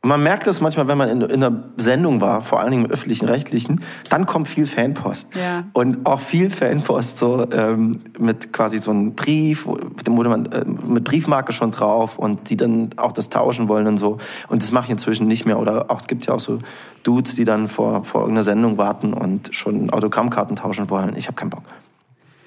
man 0.03 0.23
merkt 0.23 0.47
das 0.47 0.61
manchmal, 0.61 0.87
wenn 0.87 0.97
man 0.97 1.09
in, 1.09 1.21
in 1.21 1.43
einer 1.43 1.63
Sendung 1.77 2.21
war, 2.21 2.41
vor 2.41 2.59
allen 2.59 2.71
Dingen 2.71 2.85
im 2.85 2.91
öffentlichen, 2.91 3.27
rechtlichen, 3.27 3.81
dann 4.09 4.25
kommt 4.25 4.47
viel 4.47 4.65
Fanpost. 4.65 5.35
Ja. 5.35 5.65
Und 5.73 6.07
auch 6.07 6.19
viel 6.19 6.49
Fanpost 6.49 7.19
so 7.19 7.47
ähm, 7.51 8.01
mit 8.17 8.51
quasi 8.51 8.79
so 8.79 8.89
einem 8.89 9.13
Brief, 9.13 9.67
dem 10.07 10.17
wurde 10.17 10.29
man 10.29 10.45
äh, 10.47 10.65
mit 10.65 11.03
Briefmarke 11.03 11.53
schon 11.53 11.69
drauf 11.69 12.17
und 12.17 12.49
die 12.49 12.57
dann 12.57 12.89
auch 12.97 13.11
das 13.11 13.29
tauschen 13.29 13.67
wollen 13.67 13.85
und 13.85 13.97
so. 13.97 14.17
Und 14.47 14.63
das 14.63 14.71
mache 14.71 14.85
ich 14.85 14.91
inzwischen 14.91 15.27
nicht 15.27 15.45
mehr. 15.45 15.59
Oder 15.59 15.91
auch 15.91 15.99
es 15.99 16.07
gibt 16.07 16.25
ja 16.25 16.33
auch 16.33 16.39
so 16.39 16.59
Dudes, 17.03 17.35
die 17.35 17.43
dann 17.43 17.67
vor, 17.67 18.03
vor 18.03 18.21
irgendeiner 18.21 18.43
Sendung 18.43 18.79
warten 18.79 19.13
und 19.13 19.53
schon 19.53 19.91
Autogrammkarten 19.91 20.55
tauschen 20.55 20.89
wollen. 20.89 21.15
Ich 21.15 21.27
habe 21.27 21.35
keinen 21.35 21.51
Bock. 21.51 21.63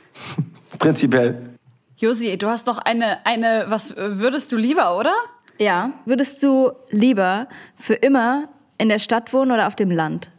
Prinzipiell. 0.80 1.55
Josi, 1.98 2.36
du 2.36 2.48
hast 2.48 2.66
doch 2.66 2.78
eine, 2.78 3.24
eine, 3.24 3.66
was 3.68 3.96
würdest 3.96 4.50
du 4.50 4.57
lieber, 4.57 4.98
oder? 4.98 5.12
Ja. 5.59 5.92
Würdest 6.05 6.42
du 6.42 6.72
lieber 6.90 7.48
für 7.76 7.94
immer 7.94 8.48
in 8.78 8.88
der 8.88 8.98
Stadt 8.98 9.32
wohnen 9.32 9.52
oder 9.52 9.66
auf 9.66 9.76
dem 9.76 9.90
Land? 9.90 10.30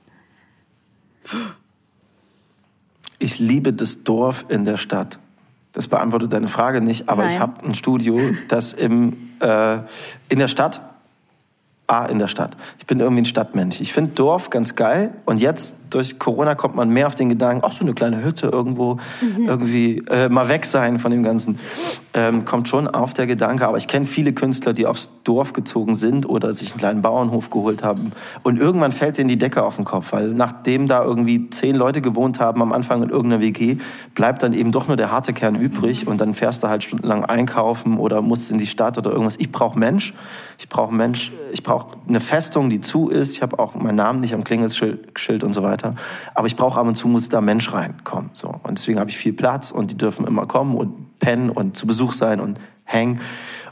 Ich 3.20 3.40
liebe 3.40 3.74
das 3.74 4.04
Dorf 4.04 4.46
in 4.50 4.66
der 4.66 4.78
Stadt. 4.78 5.20
Das 5.72 5.88
beantwortet 5.88 6.32
deine 6.32 6.48
Frage 6.48 6.82
nicht, 6.82 7.10
aber 7.10 7.24
Nein. 7.24 7.34
ich 7.34 7.40
habe 7.40 7.66
ein 7.66 7.74
Studio, 7.74 8.20
das 8.48 8.74
im, 8.74 9.32
äh, 9.40 9.80
in 10.30 10.40
der 10.40 10.48
Stadt 10.48 10.82
Ah, 11.88 12.06
in 12.06 12.18
der 12.18 12.28
Stadt. 12.28 12.58
Ich 12.80 12.88
bin 12.88 13.00
irgendwie 13.00 13.22
ein 13.22 13.26
Stadtmensch. 13.26 13.80
Ich 13.80 13.94
finde 13.94 14.14
Dorf 14.14 14.50
ganz 14.50 14.76
geil. 14.76 15.14
Und 15.26 15.40
jetzt 15.40 15.85
durch 15.90 16.20
Corona 16.20 16.56
kommt 16.56 16.76
man 16.76 16.90
mehr 16.90 17.08
auf 17.08 17.16
den 17.16 17.30
Gedanken, 17.30 17.64
ach 17.66 17.72
so 17.72 17.84
eine 17.84 17.94
kleine 17.94 18.24
Hütte 18.24 18.48
irgendwo, 18.48 18.98
irgendwie 19.38 20.04
äh, 20.10 20.30
mal 20.30 20.50
weg 20.50 20.66
sein 20.66 21.00
von 21.00 21.12
dem 21.12 21.24
Ganzen. 21.24 21.60
Ähm, 22.14 22.46
kommt 22.46 22.70
schon 22.70 22.88
auf 22.88 23.14
der 23.14 23.28
Gedanke. 23.28 23.68
Aber 23.68 23.78
ich 23.78 23.88
kenne 23.88 24.06
viele 24.06 24.34
Künstler, 24.34 24.74
die 24.74 24.88
aufs 24.88 25.10
Dorf 25.24 25.54
gezogen 25.54 25.96
sind 25.96 26.28
oder 26.28 26.54
sich 26.54 26.72
einen 26.72 26.80
kleinen 26.80 27.02
Bauernhof 27.02 27.50
geholt 27.50 27.84
haben. 27.84 28.12
Und 28.44 28.60
irgendwann 28.60 28.92
fällt 28.92 29.18
denen 29.18 29.28
die 29.28 29.38
Decke 29.38 29.64
auf 29.64 29.76
den 29.76 29.86
Kopf, 29.86 30.14
weil 30.14 30.30
nachdem 30.30 30.88
da 30.88 31.04
irgendwie 31.04 31.50
zehn 31.50 31.76
Leute 31.76 32.02
gewohnt 32.02 32.40
haben 32.40 32.62
am 32.62 32.72
Anfang 32.72 33.04
in 33.04 33.10
irgendeiner 33.10 33.42
WG, 33.42 33.78
bleibt 34.14 34.44
dann 34.44 34.54
eben 34.54 34.72
doch 34.72 34.88
nur 34.88 34.98
der 34.98 35.12
harte 35.12 35.34
Kern 35.34 35.56
übrig. 35.56 36.08
Und 36.08 36.22
dann 36.22 36.34
fährst 36.34 36.64
du 36.64 36.68
halt 36.68 36.84
stundenlang 36.84 37.26
einkaufen 37.26 37.98
oder 37.98 38.22
musst 38.22 38.52
in 38.52 38.58
die 38.58 38.66
Stadt 38.66 38.98
oder 38.98 39.12
irgendwas. 39.12 39.36
Ich 39.38 39.52
brauche 39.52 39.78
Mensch. 39.78 40.14
Ich 40.58 40.70
brauche 40.70 40.94
Mensch. 40.94 41.32
Ich 41.52 41.64
brauche 41.64 41.98
eine 42.08 42.20
Festung, 42.20 42.70
die 42.70 42.82
zu 42.82 43.10
ist. 43.10 43.32
Ich 43.32 43.42
habe 43.42 43.60
auch 43.60 43.76
meinen 43.76 43.96
Namen 43.96 44.22
nicht 44.22 44.34
am 44.34 44.44
Klingelschild 44.44 45.20
Schild 45.20 45.44
und 45.44 45.54
so 45.54 45.64
weiter. 45.64 45.85
Aber 46.34 46.48
ich 46.48 46.56
brauche 46.56 46.80
ab 46.80 46.88
und 46.88 46.96
zu 46.96 47.08
muss 47.08 47.30
da 47.30 47.42
Mensch 47.42 47.72
reinkommen. 47.72 48.32
So. 48.34 48.60
Und 48.64 48.78
deswegen 48.78 49.00
habe 49.00 49.10
ich 49.10 49.18
viel 49.18 49.34
Platz 49.34 49.72
und 49.72 49.92
die 49.92 49.98
dürfen 49.98 50.26
immer 50.26 50.46
kommen 50.48 50.76
und 50.76 51.20
pennen 51.20 51.50
und 51.50 51.78
zu 51.78 51.86
Besuch 51.86 52.14
sein 52.14 52.40
und 52.40 52.60
hängen. 52.84 53.20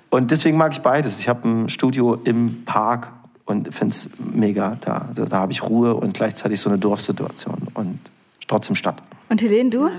Und 0.09 0.31
deswegen 0.31 0.57
mag 0.57 0.73
ich 0.73 0.81
beides. 0.81 1.19
Ich 1.19 1.27
habe 1.27 1.47
ein 1.47 1.69
Studio 1.69 2.15
im 2.23 2.65
Park 2.65 3.11
und 3.45 3.73
finde 3.73 3.93
es 3.93 4.09
mega. 4.19 4.77
Da, 4.79 5.09
da, 5.13 5.25
da 5.25 5.37
habe 5.37 5.51
ich 5.51 5.63
Ruhe 5.63 5.95
und 5.95 6.13
gleichzeitig 6.13 6.59
so 6.59 6.69
eine 6.69 6.77
Dorfsituation 6.77 7.67
und 7.73 7.99
trotzdem 8.47 8.75
Stadt. 8.75 9.01
Und 9.29 9.41
Helene, 9.41 9.69
du? 9.69 9.89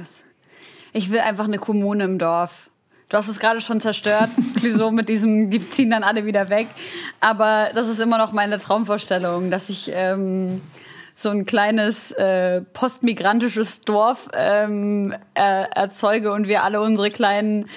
Ich 0.93 1.11
will 1.11 1.19
einfach 1.19 1.47
eine 1.47 1.59
Kommune 1.59 2.05
im 2.05 2.19
Dorf. 2.19 2.71
Du 3.09 3.17
hast 3.17 3.29
es 3.29 3.39
gerade 3.39 3.61
schon 3.61 3.81
zerstört, 3.81 4.31
so 4.73 4.91
mit 4.91 5.09
diesem, 5.09 5.51
die 5.51 5.69
ziehen 5.69 5.91
dann 5.91 6.05
alle 6.05 6.25
wieder 6.25 6.49
weg. 6.49 6.69
Aber 7.21 7.69
das 7.75 7.89
ist 7.89 8.01
immer 8.01 8.19
noch 8.19 8.33
meine 8.33 8.59
Traumvorstellung, 8.59 9.51
dass 9.51 9.69
ich 9.69 9.91
ähm, 9.93 10.61
so 11.15 11.31
ein 11.31 11.47
kleines 11.47 12.13
äh, 12.13 12.61
postmigrantisches 12.61 13.83
Dorf 13.83 14.29
ähm, 14.35 15.15
er, 15.35 15.77
erzeuge 15.77 16.33
und 16.33 16.49
wir 16.49 16.65
alle 16.65 16.81
unsere 16.81 17.11
kleinen 17.11 17.69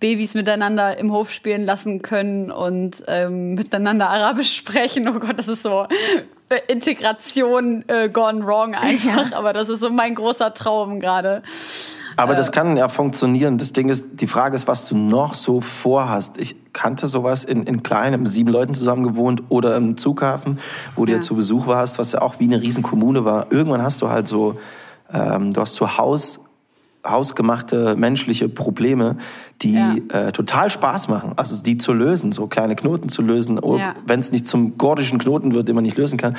Babys 0.00 0.34
miteinander 0.34 0.98
im 0.98 1.12
Hof 1.12 1.32
spielen 1.32 1.64
lassen 1.64 2.02
können 2.02 2.50
und 2.50 3.02
ähm, 3.08 3.54
miteinander 3.54 4.10
Arabisch 4.10 4.54
sprechen. 4.54 5.08
Oh 5.08 5.18
Gott, 5.18 5.38
das 5.38 5.48
ist 5.48 5.62
so 5.62 5.86
äh, 6.48 6.60
Integration 6.68 7.84
äh, 7.88 8.08
gone 8.08 8.44
wrong 8.44 8.74
einfach. 8.74 9.32
Aber 9.32 9.52
das 9.52 9.68
ist 9.68 9.80
so 9.80 9.90
mein 9.90 10.14
großer 10.14 10.54
Traum 10.54 11.00
gerade. 11.00 11.42
Aber 12.16 12.34
das 12.34 12.50
kann 12.50 12.76
ja 12.76 12.88
funktionieren. 12.88 13.58
Das 13.58 13.72
Ding 13.72 13.90
ist, 13.90 14.20
die 14.20 14.26
Frage 14.26 14.56
ist, 14.56 14.66
was 14.66 14.88
du 14.88 14.96
noch 14.96 15.34
so 15.34 15.60
vorhast. 15.60 16.38
Ich 16.38 16.56
kannte 16.72 17.06
sowas 17.08 17.44
in, 17.44 17.64
in 17.64 17.82
kleinem, 17.82 18.26
sieben 18.26 18.50
Leuten 18.50 18.74
zusammen 18.74 19.02
gewohnt 19.02 19.42
oder 19.50 19.76
im 19.76 19.96
Zughafen, 19.96 20.58
wo 20.94 21.04
du 21.04 21.12
ja 21.12 21.20
zu 21.20 21.36
Besuch 21.36 21.66
warst, 21.66 21.98
was 21.98 22.12
ja 22.12 22.22
auch 22.22 22.40
wie 22.40 22.44
eine 22.44 22.62
Riesenkommune 22.62 23.24
war. 23.24 23.52
Irgendwann 23.52 23.82
hast 23.82 24.00
du 24.00 24.08
halt 24.08 24.28
so, 24.28 24.56
ähm, 25.12 25.52
du 25.52 25.60
hast 25.60 25.74
zu 25.74 25.98
Haus, 25.98 26.45
hausgemachte 27.08 27.96
menschliche 27.96 28.48
Probleme, 28.48 29.16
die 29.62 29.74
Ja. 29.74 29.94
äh, 30.08 30.32
total 30.32 30.70
Spaß 30.70 31.08
machen. 31.08 31.32
Also 31.36 31.62
die 31.62 31.78
zu 31.78 31.92
lösen, 31.92 32.32
so 32.32 32.46
kleine 32.46 32.76
Knoten 32.76 33.08
zu 33.08 33.22
lösen, 33.22 33.58
oh, 33.58 33.76
Ja. 33.78 33.94
wenn 34.06 34.20
es 34.20 34.32
nicht 34.32 34.46
zum 34.46 34.76
gordischen 34.78 35.18
Knoten 35.18 35.54
wird, 35.54 35.68
den 35.68 35.74
man 35.74 35.84
nicht 35.84 35.96
lösen 35.96 36.18
kann. 36.18 36.36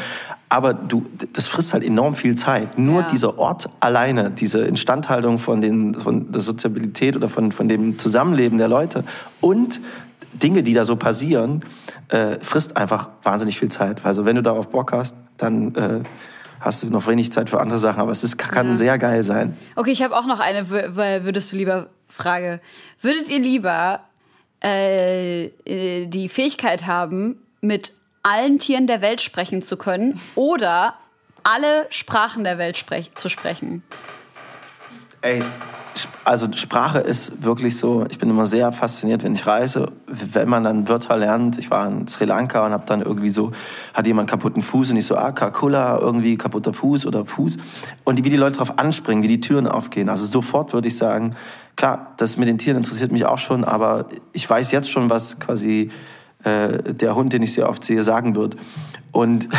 Aber 0.49 0.73
du, 0.73 1.03
das 1.33 1.47
frisst 1.47 1.73
halt 1.73 1.83
enorm 1.83 2.13
viel 2.15 2.35
Zeit. 2.35 2.77
Nur 2.77 3.01
Ja. 3.01 3.07
dieser 3.07 3.39
Ort 3.39 3.69
alleine, 3.79 4.29
diese 4.31 4.59
Instandhaltung 4.61 5.37
von, 5.39 5.61
den, 5.61 5.95
von 5.95 6.31
der 6.31 6.41
Soziabilität 6.41 7.15
oder 7.15 7.29
von, 7.29 7.51
von 7.51 7.67
dem 7.67 7.97
Zusammenleben 7.97 8.57
der 8.57 8.67
Leute 8.67 9.03
und 9.41 9.79
Dinge, 10.33 10.61
die 10.61 10.73
da 10.75 10.85
so 10.85 10.95
passieren, 10.95 11.63
äh, 12.09 12.37
frisst 12.41 12.77
einfach 12.77 13.09
wahnsinnig 13.23 13.57
viel 13.57 13.69
Zeit. 13.69 14.05
Also 14.05 14.25
wenn 14.25 14.35
du 14.35 14.43
darauf 14.43 14.67
Bock 14.69 14.91
hast, 14.93 15.15
dann 15.37 15.73
äh, 15.75 16.01
hast 16.59 16.83
du 16.83 16.87
noch 16.87 17.07
wenig 17.07 17.31
Zeit 17.31 17.49
für 17.49 17.59
andere 17.59 17.79
Sachen. 17.79 18.01
Aber 18.01 18.11
es 18.11 18.23
ist, 18.23 18.37
kann 18.37 18.75
sehr 18.75 18.97
geil 18.97 19.23
sein. 19.23 19.57
Okay, 19.75 19.91
ich 19.91 20.01
habe 20.01 20.15
auch 20.15 20.25
noch 20.25 20.39
eine, 20.39 20.69
weil 20.69 21.23
würdest 21.25 21.51
du 21.51 21.57
lieber 21.57 21.87
Frage. 22.07 22.61
Würdet 23.01 23.29
ihr 23.29 23.39
lieber 23.39 24.01
äh, 24.63 25.45
äh, 25.45 26.07
die 26.07 26.29
Fähigkeit 26.29 26.85
haben, 26.85 27.41
mit 27.61 27.93
allen 28.23 28.59
Tieren 28.59 28.87
der 28.87 29.01
Welt 29.01 29.21
sprechen 29.21 29.61
zu 29.61 29.77
können 29.77 30.19
oder 30.35 30.95
alle 31.43 31.87
Sprachen 31.89 32.43
der 32.43 32.57
Welt 32.57 32.77
sprech 32.77 33.13
zu 33.15 33.29
sprechen? 33.29 33.83
Ey, 35.21 35.41
also 36.23 36.47
Sprache 36.55 36.99
ist 36.99 37.43
wirklich 37.43 37.77
so, 37.77 38.05
ich 38.09 38.17
bin 38.17 38.29
immer 38.29 38.45
sehr 38.45 38.71
fasziniert, 38.71 39.23
wenn 39.23 39.33
ich 39.33 39.45
reise, 39.47 39.91
wenn 40.07 40.49
man 40.49 40.63
dann 40.63 40.87
Wörter 40.87 41.17
lernt. 41.17 41.57
Ich 41.57 41.71
war 41.71 41.87
in 41.87 42.07
Sri 42.07 42.25
Lanka 42.25 42.65
und 42.65 42.71
habe 42.71 42.83
dann 42.85 43.01
irgendwie 43.01 43.29
so, 43.29 43.51
hat 43.93 44.07
jemand 44.07 44.29
kaputten 44.29 44.61
Fuß 44.61 44.91
und 44.91 44.97
ich 44.97 45.05
so, 45.05 45.15
ah, 45.15 45.31
Kakula, 45.31 45.99
irgendwie 45.99 46.37
kaputter 46.37 46.73
Fuß 46.73 47.05
oder 47.05 47.25
Fuß. 47.25 47.57
Und 48.03 48.23
wie 48.23 48.29
die 48.29 48.37
Leute 48.37 48.57
darauf 48.57 48.77
anspringen, 48.79 49.23
wie 49.23 49.27
die 49.27 49.39
Türen 49.39 49.67
aufgehen. 49.67 50.09
Also 50.09 50.25
sofort 50.25 50.73
würde 50.73 50.87
ich 50.87 50.97
sagen, 50.97 51.35
klar, 51.75 52.13
das 52.17 52.37
mit 52.37 52.47
den 52.47 52.57
Tieren 52.57 52.77
interessiert 52.77 53.11
mich 53.11 53.25
auch 53.25 53.37
schon, 53.37 53.63
aber 53.63 54.05
ich 54.33 54.49
weiß 54.49 54.71
jetzt 54.71 54.89
schon, 54.89 55.09
was 55.09 55.39
quasi 55.39 55.89
äh, 56.47 56.93
der 56.93 57.15
Hund, 57.15 57.33
den 57.33 57.43
ich 57.43 57.53
sehr 57.53 57.69
oft 57.69 57.83
sehe, 57.83 58.03
sagen 58.03 58.35
wird. 58.35 58.55
Und 59.11 59.49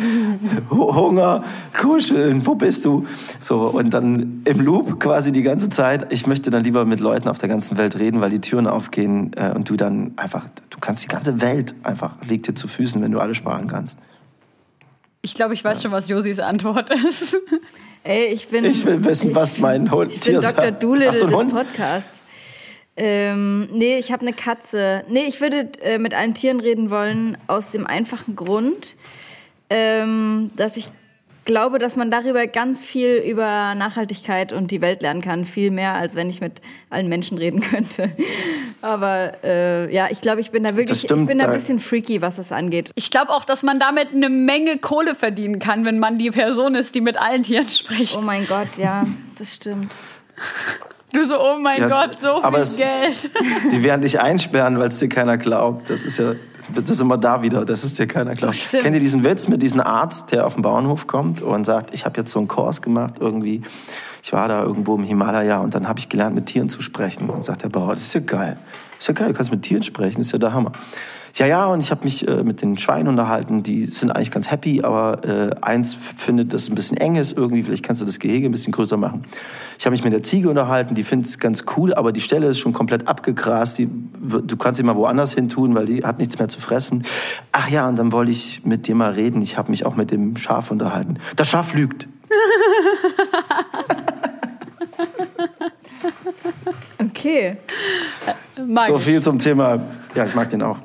Hunger, 0.70 1.44
kuscheln, 1.80 2.46
wo 2.46 2.54
bist 2.54 2.84
du? 2.84 3.06
So, 3.40 3.62
und 3.62 3.90
dann 3.92 4.42
im 4.44 4.60
Loop 4.60 5.00
quasi 5.00 5.32
die 5.32 5.42
ganze 5.42 5.68
Zeit. 5.68 6.12
Ich 6.12 6.26
möchte 6.26 6.50
dann 6.50 6.64
lieber 6.64 6.84
mit 6.84 7.00
Leuten 7.00 7.28
auf 7.28 7.38
der 7.38 7.48
ganzen 7.48 7.76
Welt 7.78 7.98
reden, 7.98 8.20
weil 8.20 8.30
die 8.30 8.40
Türen 8.40 8.66
aufgehen 8.66 9.32
äh, 9.36 9.50
und 9.50 9.68
du 9.68 9.76
dann 9.76 10.12
einfach, 10.16 10.48
du 10.70 10.78
kannst 10.80 11.04
die 11.04 11.08
ganze 11.08 11.40
Welt 11.40 11.74
einfach, 11.82 12.16
liegt 12.28 12.46
dir 12.46 12.54
zu 12.54 12.68
Füßen, 12.68 13.02
wenn 13.02 13.10
du 13.10 13.20
alle 13.20 13.34
Sprachen 13.34 13.66
kannst. 13.66 13.98
Ich 15.22 15.34
glaube, 15.34 15.54
ich 15.54 15.64
weiß 15.64 15.82
schon, 15.82 15.90
was 15.90 16.08
Josis 16.08 16.38
Antwort 16.38 16.90
ist. 16.90 17.36
Ey, 18.02 18.26
ich 18.26 18.48
bin. 18.48 18.66
Ich 18.66 18.84
will 18.84 19.02
wissen, 19.04 19.34
was 19.34 19.58
mein 19.58 19.90
Hund 19.90 20.12
Ich 20.12 20.20
Tier 20.20 20.34
bin 20.34 20.42
Dr. 20.42 20.64
sagt. 20.66 20.82
Doolittle 20.82 21.26
einen 21.26 21.48
des? 21.48 21.56
Podcasts. 21.56 22.23
Ähm, 22.96 23.68
nee, 23.72 23.98
ich 23.98 24.12
habe 24.12 24.22
eine 24.22 24.32
Katze. 24.32 25.04
Nee, 25.08 25.24
ich 25.26 25.40
würde 25.40 25.68
äh, 25.82 25.98
mit 25.98 26.14
allen 26.14 26.34
Tieren 26.34 26.60
reden 26.60 26.90
wollen, 26.90 27.36
aus 27.48 27.72
dem 27.72 27.86
einfachen 27.86 28.36
Grund, 28.36 28.94
ähm, 29.68 30.50
dass 30.56 30.76
ich 30.76 30.90
glaube, 31.44 31.78
dass 31.78 31.96
man 31.96 32.10
darüber 32.10 32.46
ganz 32.46 32.84
viel 32.84 33.16
über 33.16 33.74
Nachhaltigkeit 33.74 34.52
und 34.52 34.70
die 34.70 34.80
Welt 34.80 35.02
lernen 35.02 35.20
kann. 35.20 35.44
Viel 35.44 35.70
mehr, 35.70 35.94
als 35.94 36.14
wenn 36.14 36.30
ich 36.30 36.40
mit 36.40 36.60
allen 36.90 37.08
Menschen 37.08 37.38
reden 37.38 37.60
könnte. 37.70 38.12
Aber 38.80 39.32
äh, 39.42 39.92
ja, 39.92 40.08
ich 40.10 40.20
glaube, 40.20 40.40
ich 40.40 40.50
bin 40.50 40.62
da 40.62 40.76
wirklich, 40.76 41.00
stimmt, 41.00 41.22
ich 41.22 41.28
bin 41.28 41.38
da 41.38 41.46
ein 41.46 41.52
bisschen 41.52 41.78
freaky, 41.78 42.20
was 42.22 42.36
das 42.36 42.52
angeht. 42.52 42.90
Ich 42.94 43.10
glaube 43.10 43.30
auch, 43.30 43.44
dass 43.44 43.62
man 43.62 43.80
damit 43.80 44.12
eine 44.12 44.28
Menge 44.28 44.78
Kohle 44.78 45.14
verdienen 45.14 45.58
kann, 45.58 45.84
wenn 45.84 45.98
man 45.98 46.18
die 46.18 46.30
Person 46.30 46.74
ist, 46.74 46.94
die 46.94 47.00
mit 47.00 47.16
allen 47.16 47.42
Tieren 47.42 47.68
spricht. 47.68 48.16
Oh 48.16 48.20
mein 48.20 48.46
Gott, 48.46 48.76
ja, 48.76 49.04
das 49.38 49.54
stimmt. 49.54 49.96
Du 51.14 51.24
so, 51.26 51.40
oh 51.40 51.58
mein 51.58 51.80
Ja, 51.80 51.88
Gott, 51.88 52.18
so 52.20 52.42
viel 52.42 52.60
es- 52.60 52.76
Geld. 52.76 53.30
Die 53.72 53.82
werden 53.84 54.02
dich 54.02 54.20
einsperren, 54.20 54.78
weil 54.78 54.88
es 54.88 54.98
dir 54.98 55.08
keiner 55.08 55.38
glaubt. 55.38 55.88
Das 55.88 56.02
ist 56.02 56.18
ja, 56.18 56.32
das 56.74 56.90
ist 56.90 57.00
immer 57.00 57.16
da 57.18 57.42
wieder, 57.42 57.64
dass 57.64 57.84
es 57.84 57.94
dir 57.94 58.06
keiner 58.06 58.34
glaubt. 58.34 58.56
Stimmt. 58.56 58.82
Kennt 58.82 58.94
ihr 58.94 59.00
diesen 59.00 59.24
Witz 59.24 59.48
mit 59.48 59.62
diesem 59.62 59.80
Arzt, 59.80 60.32
der 60.32 60.46
auf 60.46 60.54
den 60.54 60.62
Bauernhof 60.62 61.06
kommt 61.06 61.40
und 61.40 61.64
sagt, 61.64 61.94
ich 61.94 62.04
habe 62.04 62.18
jetzt 62.18 62.32
so 62.32 62.38
einen 62.40 62.48
Kurs 62.48 62.82
gemacht 62.82 63.14
irgendwie. 63.20 63.62
Ich 64.22 64.32
war 64.32 64.48
da 64.48 64.62
irgendwo 64.62 64.94
im 64.96 65.04
Himalaya 65.04 65.58
und 65.58 65.74
dann 65.74 65.86
habe 65.86 65.98
ich 65.98 66.08
gelernt, 66.08 66.34
mit 66.34 66.46
Tieren 66.46 66.68
zu 66.68 66.82
sprechen. 66.82 67.28
Und 67.30 67.44
sagt 67.44 67.62
der 67.62 67.68
Bauer, 67.68 67.94
das 67.94 68.04
ist 68.04 68.14
ja 68.14 68.20
geil. 68.20 68.56
Das 68.98 69.00
ist 69.00 69.08
ja 69.08 69.14
geil, 69.14 69.28
du 69.28 69.34
kannst 69.34 69.50
mit 69.50 69.62
Tieren 69.62 69.82
sprechen, 69.82 70.16
das 70.18 70.26
ist 70.26 70.32
ja 70.32 70.38
der 70.38 70.52
Hammer. 70.52 70.72
Ja, 71.36 71.46
ja, 71.46 71.66
und 71.66 71.82
ich 71.82 71.90
habe 71.90 72.04
mich 72.04 72.28
äh, 72.28 72.44
mit 72.44 72.62
den 72.62 72.78
Schweinen 72.78 73.08
unterhalten, 73.08 73.64
die 73.64 73.86
sind 73.86 74.12
eigentlich 74.12 74.30
ganz 74.30 74.52
happy, 74.52 74.82
aber 74.82 75.24
äh, 75.24 75.50
eins 75.62 75.92
findet, 75.92 76.52
dass 76.52 76.62
es 76.62 76.68
ein 76.70 76.76
bisschen 76.76 76.96
eng 76.96 77.16
ist 77.16 77.36
irgendwie, 77.36 77.64
vielleicht 77.64 77.84
kannst 77.84 78.00
du 78.00 78.04
das 78.04 78.20
Gehege 78.20 78.46
ein 78.48 78.52
bisschen 78.52 78.72
größer 78.72 78.96
machen. 78.96 79.22
Ich 79.76 79.84
habe 79.84 79.94
mich 79.94 80.04
mit 80.04 80.12
der 80.12 80.22
Ziege 80.22 80.48
unterhalten, 80.48 80.94
die 80.94 81.02
findet 81.02 81.26
es 81.26 81.40
ganz 81.40 81.64
cool, 81.76 81.92
aber 81.92 82.12
die 82.12 82.20
Stelle 82.20 82.46
ist 82.46 82.60
schon 82.60 82.72
komplett 82.72 83.08
abgegrast, 83.08 83.78
die, 83.78 83.88
du 83.88 84.56
kannst 84.56 84.76
sie 84.78 84.84
mal 84.84 84.94
woanders 84.94 85.34
hin 85.34 85.48
tun, 85.48 85.74
weil 85.74 85.86
die 85.86 86.04
hat 86.04 86.20
nichts 86.20 86.38
mehr 86.38 86.48
zu 86.48 86.60
fressen. 86.60 87.02
Ach 87.50 87.68
ja, 87.68 87.88
und 87.88 87.98
dann 87.98 88.12
wollte 88.12 88.30
ich 88.30 88.64
mit 88.64 88.86
dir 88.86 88.94
mal 88.94 89.10
reden, 89.10 89.42
ich 89.42 89.58
habe 89.58 89.72
mich 89.72 89.84
auch 89.86 89.96
mit 89.96 90.12
dem 90.12 90.36
Schaf 90.36 90.70
unterhalten. 90.70 91.18
Das 91.34 91.48
Schaf 91.48 91.74
lügt. 91.74 92.06
Okay. 96.98 97.56
Mag 98.66 98.86
So 98.86 98.96
ich. 98.96 99.02
viel 99.02 99.22
zum 99.22 99.38
Thema, 99.38 99.80
ja, 100.14 100.24
ich 100.26 100.34
mag 100.34 100.50
den 100.50 100.62
auch. 100.62 100.78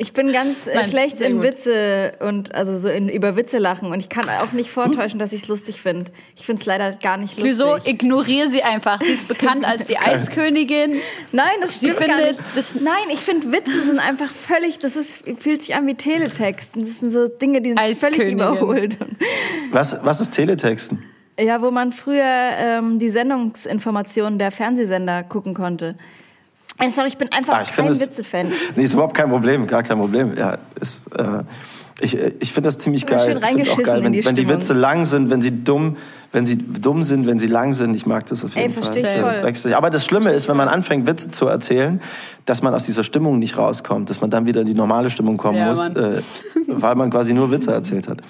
Ich 0.00 0.12
bin 0.12 0.32
ganz 0.32 0.68
äh, 0.68 0.76
Nein, 0.76 0.84
schlecht 0.84 1.20
in 1.20 1.34
gut. 1.38 1.42
Witze 1.42 2.12
und 2.20 2.54
also 2.54 2.76
so 2.78 2.88
in, 2.88 3.08
über 3.08 3.34
Witze 3.34 3.58
lachen 3.58 3.90
und 3.90 3.98
ich 3.98 4.08
kann 4.08 4.28
auch 4.28 4.52
nicht 4.52 4.70
vortäuschen, 4.70 5.18
dass 5.18 5.32
ich 5.32 5.42
es 5.42 5.48
lustig 5.48 5.80
finde. 5.82 6.12
Ich 6.36 6.46
finde 6.46 6.60
es 6.60 6.66
leider 6.66 6.92
gar 6.92 7.16
nicht 7.16 7.42
Wieso 7.42 7.74
lustig. 7.74 7.94
ignoriere 7.94 8.48
sie 8.48 8.62
einfach? 8.62 9.00
Sie 9.00 9.08
ist 9.08 9.26
bekannt 9.26 9.64
als 9.66 9.86
die 9.86 9.98
Eiskönigin. 9.98 11.00
Nein, 11.32 11.46
das 11.60 11.80
Sie 11.80 11.86
stimmt 11.86 11.98
gar 12.06 12.16
findet, 12.16 12.36
nicht. 12.38 12.42
das- 12.56 12.74
Nein, 12.76 12.94
ich 13.12 13.18
finde 13.18 13.50
Witze 13.50 13.82
sind 13.82 13.98
einfach 13.98 14.30
völlig, 14.32 14.78
das 14.78 14.94
ist, 14.94 15.24
fühlt 15.40 15.62
sich 15.62 15.74
an 15.74 15.84
wie 15.88 15.96
Teletext. 15.96 16.76
Das 16.76 17.00
sind 17.00 17.10
so 17.10 17.26
Dinge, 17.26 17.60
die 17.60 17.70
sind 17.70 17.96
völlig 17.98 18.30
überholt. 18.32 18.96
Was, 19.72 19.98
was 20.04 20.20
ist 20.20 20.30
Teletexten? 20.30 21.02
Ja, 21.40 21.60
wo 21.60 21.72
man 21.72 21.90
früher 21.90 22.22
ähm, 22.24 23.00
die 23.00 23.10
Sendungsinformationen 23.10 24.38
der 24.38 24.50
Fernsehsender 24.52 25.24
gucken 25.24 25.54
konnte. 25.54 25.94
Sorry, 26.94 27.08
ich 27.08 27.18
bin 27.18 27.30
einfach 27.32 27.54
Ah, 27.54 27.62
ich 27.62 27.72
kein 27.72 27.88
Witze-Fan. 27.88 28.50
Nee, 28.76 28.84
ist 28.84 28.92
überhaupt 28.94 29.14
kein 29.14 29.28
Problem, 29.28 29.66
gar 29.66 29.82
kein 29.82 29.98
Problem. 29.98 30.34
Ja, 30.36 30.58
ist, 30.80 31.06
äh, 31.16 31.42
ich 32.00 32.16
ich 32.16 32.52
finde 32.52 32.68
das 32.68 32.78
ziemlich 32.78 33.04
geil. 33.06 33.20
schön 33.32 33.38
Ich 33.38 33.66
finde 33.66 33.70
auch 33.72 33.82
geil, 33.82 33.98
in 33.98 34.04
wenn, 34.04 34.12
die 34.12 34.24
wenn 34.24 34.34
die. 34.36 34.48
Witze 34.48 34.72
lang 34.74 35.04
sind, 35.04 35.30
wenn 35.30 35.42
sie 35.42 35.64
dumm, 35.64 35.96
wenn 36.32 36.46
sie 36.46 36.56
dumm 36.56 37.02
sind, 37.02 37.26
wenn 37.26 37.38
sie 37.40 37.48
lang 37.48 37.72
sind. 37.72 37.94
Ich 37.94 38.06
mag 38.06 38.26
das 38.26 38.44
auf 38.44 38.54
jeden 38.54 38.72
Ey, 38.72 38.82
Fall. 38.82 39.50
ich 39.50 39.58
voll. 39.60 39.74
Aber 39.74 39.90
das 39.90 40.04
Schlimme 40.04 40.30
ist, 40.30 40.48
wenn 40.48 40.56
man 40.56 40.68
anfängt, 40.68 41.06
Witze 41.06 41.30
zu 41.32 41.48
erzählen, 41.48 42.00
dass 42.46 42.62
man 42.62 42.72
aus 42.74 42.84
dieser 42.86 43.02
Stimmung 43.02 43.38
nicht 43.40 43.58
rauskommt, 43.58 44.08
dass 44.10 44.20
man 44.20 44.30
dann 44.30 44.46
wieder 44.46 44.60
in 44.60 44.66
die 44.66 44.74
normale 44.74 45.10
Stimmung 45.10 45.36
kommen 45.36 45.58
Ja, 45.58 45.70
muss, 45.70 45.88
äh, 45.88 46.22
weil 46.68 46.94
man 46.94 47.10
quasi 47.10 47.34
nur 47.34 47.50
Witze 47.50 47.72
erzählt 47.72 48.08
hat. 48.08 48.22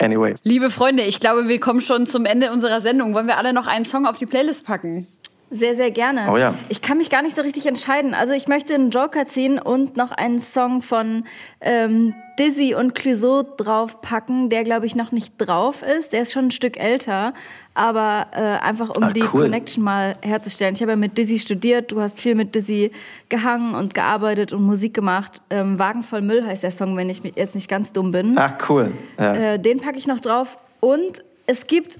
Anyway. 0.00 0.34
Liebe 0.42 0.70
Freunde, 0.70 1.02
ich 1.04 1.20
glaube, 1.20 1.46
wir 1.46 1.60
kommen 1.60 1.80
schon 1.80 2.06
zum 2.06 2.24
Ende 2.24 2.50
unserer 2.50 2.80
Sendung. 2.80 3.14
Wollen 3.14 3.26
wir 3.28 3.36
alle 3.38 3.52
noch 3.52 3.66
einen 3.66 3.84
Song 3.84 4.06
auf 4.06 4.16
die 4.16 4.26
Playlist 4.26 4.64
packen? 4.66 5.06
Sehr, 5.54 5.74
sehr 5.74 5.92
gerne. 5.92 6.32
Oh 6.32 6.36
ja. 6.36 6.54
Ich 6.68 6.82
kann 6.82 6.98
mich 6.98 7.10
gar 7.10 7.22
nicht 7.22 7.36
so 7.36 7.42
richtig 7.42 7.66
entscheiden. 7.66 8.12
Also 8.12 8.32
ich 8.32 8.48
möchte 8.48 8.74
einen 8.74 8.90
Joker 8.90 9.24
ziehen 9.24 9.60
und 9.60 9.96
noch 9.96 10.10
einen 10.10 10.40
Song 10.40 10.82
von 10.82 11.22
ähm, 11.60 12.12
Dizzy 12.40 12.74
und 12.74 12.96
Clouseau 12.96 13.44
draufpacken, 13.44 14.48
der 14.48 14.64
glaube 14.64 14.86
ich 14.86 14.96
noch 14.96 15.12
nicht 15.12 15.34
drauf 15.38 15.82
ist. 15.84 16.12
Der 16.12 16.22
ist 16.22 16.32
schon 16.32 16.46
ein 16.46 16.50
Stück 16.50 16.76
älter, 16.76 17.34
aber 17.72 18.26
äh, 18.32 18.40
einfach 18.40 18.90
um 18.90 19.04
Ah, 19.04 19.12
die 19.12 19.22
cool. 19.32 19.42
Connection 19.42 19.84
mal 19.84 20.16
herzustellen. 20.22 20.74
Ich 20.74 20.82
habe 20.82 20.90
ja 20.90 20.96
mit 20.96 21.16
Dizzy 21.16 21.38
studiert, 21.38 21.92
du 21.92 22.00
hast 22.00 22.18
viel 22.20 22.34
mit 22.34 22.56
Dizzy 22.56 22.90
gehangen 23.28 23.76
und 23.76 23.94
gearbeitet 23.94 24.52
und 24.52 24.62
Musik 24.64 24.92
gemacht. 24.92 25.40
Ähm, 25.50 25.78
Wagen 25.78 26.02
voll 26.02 26.22
Müll 26.22 26.44
heißt 26.44 26.64
der 26.64 26.72
Song, 26.72 26.96
wenn 26.96 27.08
ich 27.08 27.22
jetzt 27.36 27.54
nicht 27.54 27.68
ganz 27.68 27.92
dumm 27.92 28.10
bin. 28.10 28.34
Ach, 28.36 28.54
cool. 28.68 28.90
Ja. 29.20 29.34
Äh, 29.54 29.58
den 29.60 29.78
packe 29.80 29.98
ich 29.98 30.08
noch 30.08 30.18
drauf. 30.18 30.58
Und 30.80 31.22
es 31.46 31.68
gibt, 31.68 31.98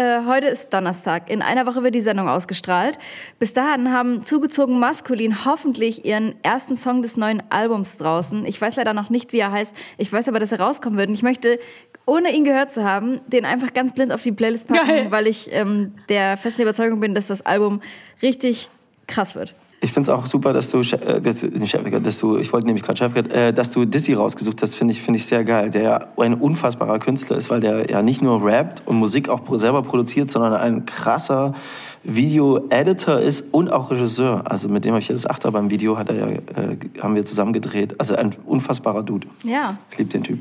äh, 0.00 0.24
heute 0.24 0.46
ist 0.46 0.72
Donnerstag, 0.72 1.28
in 1.28 1.42
einer 1.42 1.66
Woche 1.66 1.82
wird 1.82 1.94
die 1.94 2.00
Sendung 2.00 2.26
ausgestrahlt. 2.26 2.98
Bis 3.38 3.52
dahin 3.52 3.92
haben 3.92 4.22
zugezogen 4.24 4.78
Maskulin 4.78 5.44
hoffentlich 5.44 6.06
ihren 6.06 6.34
ersten 6.42 6.74
Song 6.74 7.02
des 7.02 7.18
neuen 7.18 7.42
Albums 7.50 7.98
draußen. 7.98 8.46
Ich 8.46 8.58
weiß 8.58 8.76
leider 8.76 8.94
noch 8.94 9.10
nicht, 9.10 9.34
wie 9.34 9.40
er 9.40 9.52
heißt. 9.52 9.72
Ich 9.98 10.10
weiß 10.10 10.28
aber, 10.28 10.38
dass 10.38 10.52
er 10.52 10.60
rauskommen 10.60 10.98
wird. 10.98 11.08
Und 11.08 11.14
ich 11.14 11.22
möchte, 11.22 11.60
ohne 12.06 12.34
ihn 12.34 12.44
gehört 12.44 12.72
zu 12.72 12.82
haben, 12.82 13.20
den 13.26 13.44
einfach 13.44 13.74
ganz 13.74 13.92
blind 13.92 14.10
auf 14.10 14.22
die 14.22 14.32
Playlist 14.32 14.68
packen, 14.68 14.88
Geil. 14.88 15.06
weil 15.10 15.26
ich 15.26 15.52
ähm, 15.52 15.92
der 16.08 16.38
festen 16.38 16.62
Überzeugung 16.62 17.00
bin, 17.00 17.14
dass 17.14 17.26
das 17.26 17.44
Album 17.44 17.82
richtig 18.22 18.70
krass 19.06 19.34
wird. 19.34 19.54
Ich 19.82 19.92
finde 19.92 20.02
es 20.02 20.08
auch 20.10 20.26
super, 20.26 20.52
dass 20.52 20.70
du, 20.70 20.80
äh, 20.80 21.20
dass, 21.20 21.42
nicht 21.42 21.70
Chefcat, 21.70 22.04
dass 22.04 22.18
du, 22.18 22.36
ich 22.36 22.52
wollte 22.52 22.66
nämlich 22.66 22.84
gerade 22.84 22.98
Chefcat, 22.98 23.32
äh, 23.32 23.52
dass 23.52 23.70
du 23.70 23.86
Dizzy 23.86 24.12
rausgesucht 24.12 24.60
hast, 24.62 24.74
finde 24.74 24.92
ich, 24.92 25.00
finde 25.00 25.18
ich 25.18 25.24
sehr 25.24 25.42
geil. 25.42 25.70
Der 25.70 25.82
ja 25.82 26.08
ein 26.18 26.34
unfassbarer 26.34 26.98
Künstler 26.98 27.36
ist, 27.38 27.48
weil 27.48 27.60
der 27.60 27.90
ja 27.90 28.02
nicht 28.02 28.20
nur 28.20 28.44
rappt 28.44 28.82
und 28.86 28.96
Musik 28.96 29.30
auch 29.30 29.40
selber 29.56 29.82
produziert, 29.82 30.30
sondern 30.30 30.54
ein 30.54 30.84
krasser 30.84 31.54
Video-Editor 32.02 33.20
ist 33.20 33.52
und 33.52 33.72
auch 33.72 33.90
Regisseur. 33.90 34.42
Also 34.44 34.68
mit 34.68 34.84
dem 34.84 34.92
habe 34.92 35.00
ich 35.00 35.08
ja 35.08 35.14
das 35.14 35.26
Achterbahn-Video, 35.26 35.96
hat 35.96 36.10
er 36.10 36.16
ja, 36.16 36.26
äh, 36.28 37.00
haben 37.00 37.14
wir 37.14 37.24
zusammen 37.24 37.54
gedreht. 37.54 37.94
Also 37.98 38.16
ein 38.16 38.32
unfassbarer 38.46 39.02
Dude. 39.02 39.28
Ja. 39.44 39.78
Ich 39.90 39.98
liebe 39.98 40.10
den 40.10 40.24
Typ. 40.24 40.40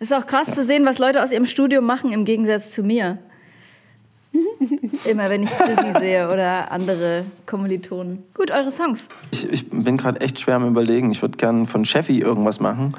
Ist 0.00 0.12
auch 0.12 0.26
krass 0.26 0.54
zu 0.54 0.64
sehen, 0.64 0.84
was 0.84 0.98
Leute 0.98 1.22
aus 1.22 1.30
ihrem 1.30 1.46
Studium 1.46 1.84
machen 1.84 2.10
im 2.10 2.24
Gegensatz 2.24 2.72
zu 2.72 2.82
mir. 2.82 3.18
Immer 5.04 5.28
wenn 5.28 5.42
ich 5.42 5.50
Dizzy 5.50 5.98
sehe 5.98 6.30
oder 6.30 6.70
andere 6.70 7.24
Kommilitonen. 7.46 8.22
Gut, 8.34 8.50
eure 8.50 8.70
Songs. 8.70 9.08
Ich, 9.32 9.50
ich 9.50 9.70
bin 9.70 9.96
gerade 9.96 10.20
echt 10.20 10.38
schwer 10.40 10.56
am 10.56 10.68
überlegen. 10.68 11.10
Ich 11.10 11.22
würde 11.22 11.36
gern 11.36 11.66
von 11.66 11.84
Chefy 11.84 12.20
irgendwas 12.20 12.60
machen. 12.60 12.94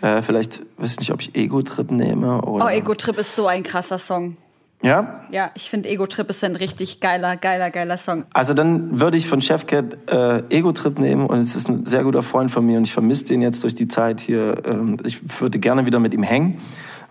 Äh, 0.00 0.22
vielleicht, 0.22 0.60
weiß 0.78 0.98
nicht, 0.98 1.12
ob 1.12 1.20
ich 1.20 1.34
Ego-Trip 1.34 1.90
nehme 1.90 2.42
oder... 2.42 2.66
Oh, 2.66 2.68
Ego 2.68 2.94
Trip 2.94 3.18
ist 3.18 3.36
so 3.36 3.46
ein 3.46 3.62
krasser 3.62 3.98
Song. 3.98 4.36
Ja? 4.82 5.24
Ja, 5.30 5.50
ich 5.54 5.70
finde 5.70 5.88
Ego 5.88 6.06
Trip 6.06 6.28
ist 6.28 6.44
ein 6.44 6.56
richtig 6.56 7.00
geiler, 7.00 7.36
geiler, 7.36 7.70
geiler 7.70 7.96
Song. 7.96 8.24
Also 8.34 8.52
dann 8.52 9.00
würde 9.00 9.16
ich 9.16 9.26
von 9.26 9.40
Chefcat 9.40 9.96
äh, 10.10 10.42
Ego-Trip 10.50 10.98
nehmen 10.98 11.26
und 11.26 11.38
es 11.38 11.56
ist 11.56 11.68
ein 11.68 11.86
sehr 11.86 12.04
guter 12.04 12.22
Freund 12.22 12.50
von 12.50 12.66
mir 12.66 12.76
und 12.76 12.86
ich 12.86 12.92
vermisse 12.92 13.24
den 13.24 13.40
jetzt 13.40 13.62
durch 13.62 13.74
die 13.74 13.88
Zeit 13.88 14.20
hier. 14.20 14.62
Ähm, 14.66 14.98
ich 15.04 15.40
würde 15.40 15.58
gerne 15.58 15.86
wieder 15.86 16.00
mit 16.00 16.12
ihm 16.12 16.22
hängen, 16.22 16.60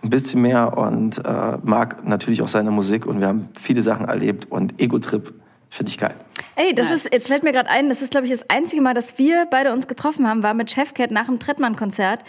ein 0.04 0.10
bisschen 0.10 0.42
mehr 0.42 0.76
und 0.76 1.18
äh, 1.24 1.58
mag 1.62 2.06
natürlich 2.06 2.42
auch 2.42 2.48
seine 2.48 2.70
Musik 2.70 3.06
und 3.06 3.20
wir 3.20 3.28
haben 3.28 3.48
viele 3.58 3.82
Sachen 3.82 4.06
erlebt 4.06 4.50
und 4.50 4.80
Ego-Trip 4.80 5.32
finde 5.70 5.90
ich 5.90 5.98
geil. 5.98 6.14
Ey, 6.56 6.74
das 6.74 6.90
ist, 6.90 7.12
jetzt 7.12 7.26
fällt 7.26 7.42
mir 7.42 7.52
gerade 7.52 7.68
ein, 7.70 7.88
das 7.88 8.02
ist, 8.02 8.10
glaube 8.10 8.26
ich, 8.26 8.32
das 8.32 8.48
einzige 8.48 8.82
Mal, 8.82 8.94
dass 8.94 9.18
wir 9.18 9.46
beide 9.50 9.72
uns 9.72 9.88
getroffen 9.88 10.28
haben, 10.28 10.42
war 10.42 10.54
mit 10.54 10.70
Chefcat 10.70 11.10
nach 11.10 11.26
dem 11.26 11.40
Trettmann-Konzert 11.40 12.20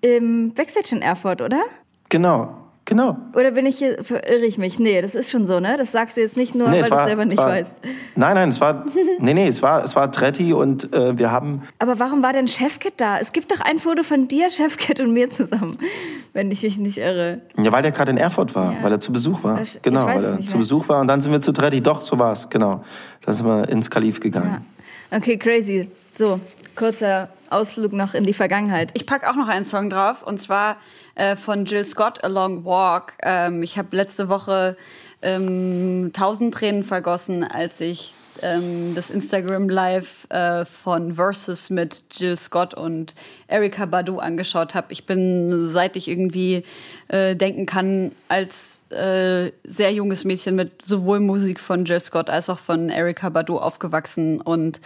im 0.00 0.54
Backstage 0.54 0.94
in 0.94 1.02
Erfurt, 1.02 1.42
oder? 1.42 1.60
Genau, 2.08 2.56
genau. 2.88 3.16
Oder 3.34 3.52
bin 3.52 3.64
ich 3.66 3.78
hier, 3.78 4.02
verirre 4.02 4.44
ich 4.46 4.58
mich? 4.58 4.80
Nee, 4.80 5.00
das 5.02 5.14
ist 5.14 5.30
schon 5.30 5.46
so, 5.46 5.60
ne? 5.60 5.76
Das 5.76 5.92
sagst 5.92 6.16
du 6.16 6.22
jetzt 6.22 6.36
nicht 6.36 6.56
nur, 6.56 6.66
Nee, 6.68 6.74
weil 6.74 6.80
es 6.80 6.88
du 6.88 6.94
es 6.94 6.98
war- 6.98 7.06
selber 7.06 7.24
nicht 7.26 7.36
war- 7.36 7.48
weißt. 7.50 7.74
Nein, 8.16 8.34
nein, 8.34 8.48
es 8.48 8.60
war, 8.60 8.84
nee, 9.20 9.34
nee, 9.34 9.46
es 9.46 9.62
war, 9.62 9.84
es 9.84 9.94
war 9.94 10.10
Tretti 10.10 10.52
und 10.52 10.92
äh, 10.92 11.16
wir 11.16 11.30
haben, 11.30 11.62
Aber 11.78 12.00
warum 12.00 12.22
war 12.22 12.32
denn 12.32 12.48
Chefcat 12.48 12.94
da? 12.96 13.18
Es 13.18 13.32
gibt 13.32 13.52
doch 13.52 13.60
ein 13.60 13.78
Foto 13.78 14.02
von 14.02 14.26
dir, 14.26 14.50
Chefcat 14.50 14.98
und 15.00 15.12
mir 15.12 15.30
zusammen, 15.30 15.78
wenn 16.32 16.50
ich 16.50 16.62
mich 16.64 16.78
nicht 16.78 16.98
irre. 16.98 17.42
ja, 17.56 17.70
weil 17.70 17.82
der 17.82 17.92
gerade 17.92 18.10
in 18.10 18.16
Erfurt 18.16 18.54
war, 18.56 18.72
Ja. 18.72 18.82
weil 18.82 18.92
er 18.92 19.00
zu 19.00 19.12
Besuch 19.12 19.44
war. 19.44 19.60
Ich- 19.62 19.80
genau, 19.82 20.06
weiß 20.06 20.16
weil 20.16 20.24
er 20.24 20.36
nicht 20.36 20.48
zu. 20.50 20.58
Besuch 20.58 20.88
war 20.88 21.00
und 21.00 21.06
dann 21.06 21.20
sind 21.20 21.30
wir 21.30 21.40
zu 21.40 21.52
Tretti. 21.52 21.80
Doch, 21.82 22.02
so 22.02 22.18
war 22.18 22.32
es, 22.32 22.48
genau. 22.50 22.82
Dann 23.24 23.34
sind 23.34 23.46
wir 23.46 23.68
ins 23.68 23.90
Kalif 23.90 24.18
gegangen. 24.20 24.64
Okay, 25.10 25.36
crazy. 25.36 25.88
So, 26.12 26.40
kurzer 26.74 27.28
Ausflug 27.50 27.92
noch 27.92 28.14
in 28.14 28.24
die 28.24 28.34
Vergangenheit. 28.34 28.90
Ich 28.94 29.06
packe 29.06 29.30
auch 29.30 29.34
noch 29.36 29.48
einen 29.48 29.64
Song 29.64 29.88
drauf 29.88 30.22
und 30.22 30.38
zwar 30.40 30.76
äh, 31.18 31.36
von 31.36 31.64
Jill 31.64 31.84
Scott, 31.84 32.24
A 32.24 32.28
Long 32.28 32.64
Walk. 32.64 33.14
Ähm, 33.22 33.62
ich 33.62 33.76
habe 33.76 33.94
letzte 33.94 34.28
Woche 34.28 34.76
ähm, 35.20 36.12
tausend 36.12 36.54
Tränen 36.54 36.84
vergossen, 36.84 37.44
als 37.44 37.80
ich 37.80 38.14
ähm, 38.42 38.94
das 38.94 39.10
Instagram 39.10 39.68
Live 39.68 40.30
äh, 40.30 40.64
von 40.64 41.14
Versus 41.14 41.70
mit 41.70 42.04
Jill 42.12 42.36
Scott 42.36 42.74
und 42.74 43.14
Erika 43.48 43.86
Badu 43.86 44.18
angeschaut 44.18 44.74
habe. 44.74 44.92
Ich 44.92 45.06
bin, 45.06 45.70
seit 45.72 45.96
ich 45.96 46.08
irgendwie 46.08 46.62
äh, 47.08 47.34
denken 47.34 47.66
kann, 47.66 48.12
als 48.28 48.84
äh, 48.90 49.50
sehr 49.64 49.92
junges 49.92 50.24
Mädchen 50.24 50.54
mit 50.54 50.84
sowohl 50.84 51.20
Musik 51.20 51.58
von 51.60 51.84
Jill 51.84 52.00
Scott 52.00 52.30
als 52.30 52.48
auch 52.48 52.58
von 52.58 52.88
Erika 52.90 53.28
Badu 53.28 53.58
aufgewachsen 53.58 54.40
und 54.40 54.80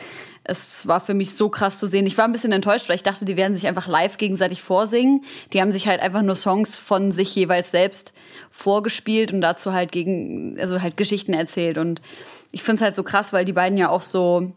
es 0.44 0.86
war 0.88 1.00
für 1.00 1.14
mich 1.14 1.34
so 1.36 1.48
krass 1.48 1.78
zu 1.78 1.86
sehen. 1.86 2.06
Ich 2.06 2.18
war 2.18 2.24
ein 2.24 2.32
bisschen 2.32 2.52
enttäuscht, 2.52 2.88
weil 2.88 2.96
ich 2.96 3.02
dachte, 3.02 3.24
die 3.24 3.36
werden 3.36 3.54
sich 3.54 3.66
einfach 3.68 3.86
live 3.86 4.16
gegenseitig 4.16 4.60
vorsingen. 4.62 5.24
Die 5.52 5.60
haben 5.60 5.70
sich 5.70 5.86
halt 5.86 6.00
einfach 6.00 6.22
nur 6.22 6.34
Songs 6.34 6.78
von 6.78 7.12
sich 7.12 7.34
jeweils 7.34 7.70
selbst 7.70 8.12
vorgespielt 8.50 9.32
und 9.32 9.40
dazu 9.40 9.72
halt 9.72 9.92
gegen, 9.92 10.58
also 10.58 10.82
halt 10.82 10.96
Geschichten 10.96 11.32
erzählt. 11.32 11.78
Und 11.78 12.02
ich 12.50 12.62
finde 12.62 12.76
es 12.76 12.82
halt 12.82 12.96
so 12.96 13.04
krass, 13.04 13.32
weil 13.32 13.44
die 13.44 13.52
beiden 13.52 13.78
ja 13.78 13.88
auch 13.88 14.02
so, 14.02 14.52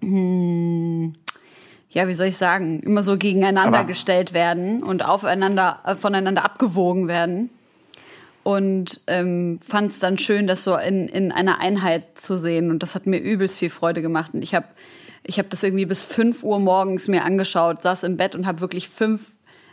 hm, 0.00 1.14
ja, 1.90 2.08
wie 2.08 2.14
soll 2.14 2.26
ich 2.26 2.36
sagen, 2.36 2.80
immer 2.80 3.02
so 3.02 3.16
gegeneinander 3.16 3.80
Aber- 3.80 3.86
gestellt 3.88 4.32
werden 4.32 4.82
und 4.82 5.04
aufeinander, 5.04 5.80
äh, 5.84 5.94
voneinander 5.94 6.44
abgewogen 6.44 7.06
werden. 7.06 7.50
Und 8.44 9.02
ähm, 9.06 9.60
fand 9.62 9.92
es 9.92 10.00
dann 10.00 10.18
schön, 10.18 10.48
das 10.48 10.64
so 10.64 10.76
in, 10.76 11.06
in 11.06 11.30
einer 11.30 11.60
Einheit 11.60 12.18
zu 12.18 12.36
sehen. 12.36 12.70
Und 12.72 12.82
das 12.82 12.96
hat 12.96 13.06
mir 13.06 13.18
übelst 13.18 13.56
viel 13.56 13.70
Freude 13.70 14.02
gemacht. 14.02 14.34
Und 14.34 14.42
ich 14.42 14.56
habe 14.56 14.66
ich 15.24 15.38
hab 15.38 15.50
das 15.50 15.62
irgendwie 15.62 15.86
bis 15.86 16.04
5 16.04 16.42
Uhr 16.42 16.58
morgens 16.58 17.08
mir 17.08 17.24
angeschaut, 17.24 17.82
saß 17.82 18.04
im 18.04 18.16
Bett 18.16 18.34
und 18.34 18.46
habe 18.46 18.60
wirklich 18.60 18.88
fünf, 18.88 19.22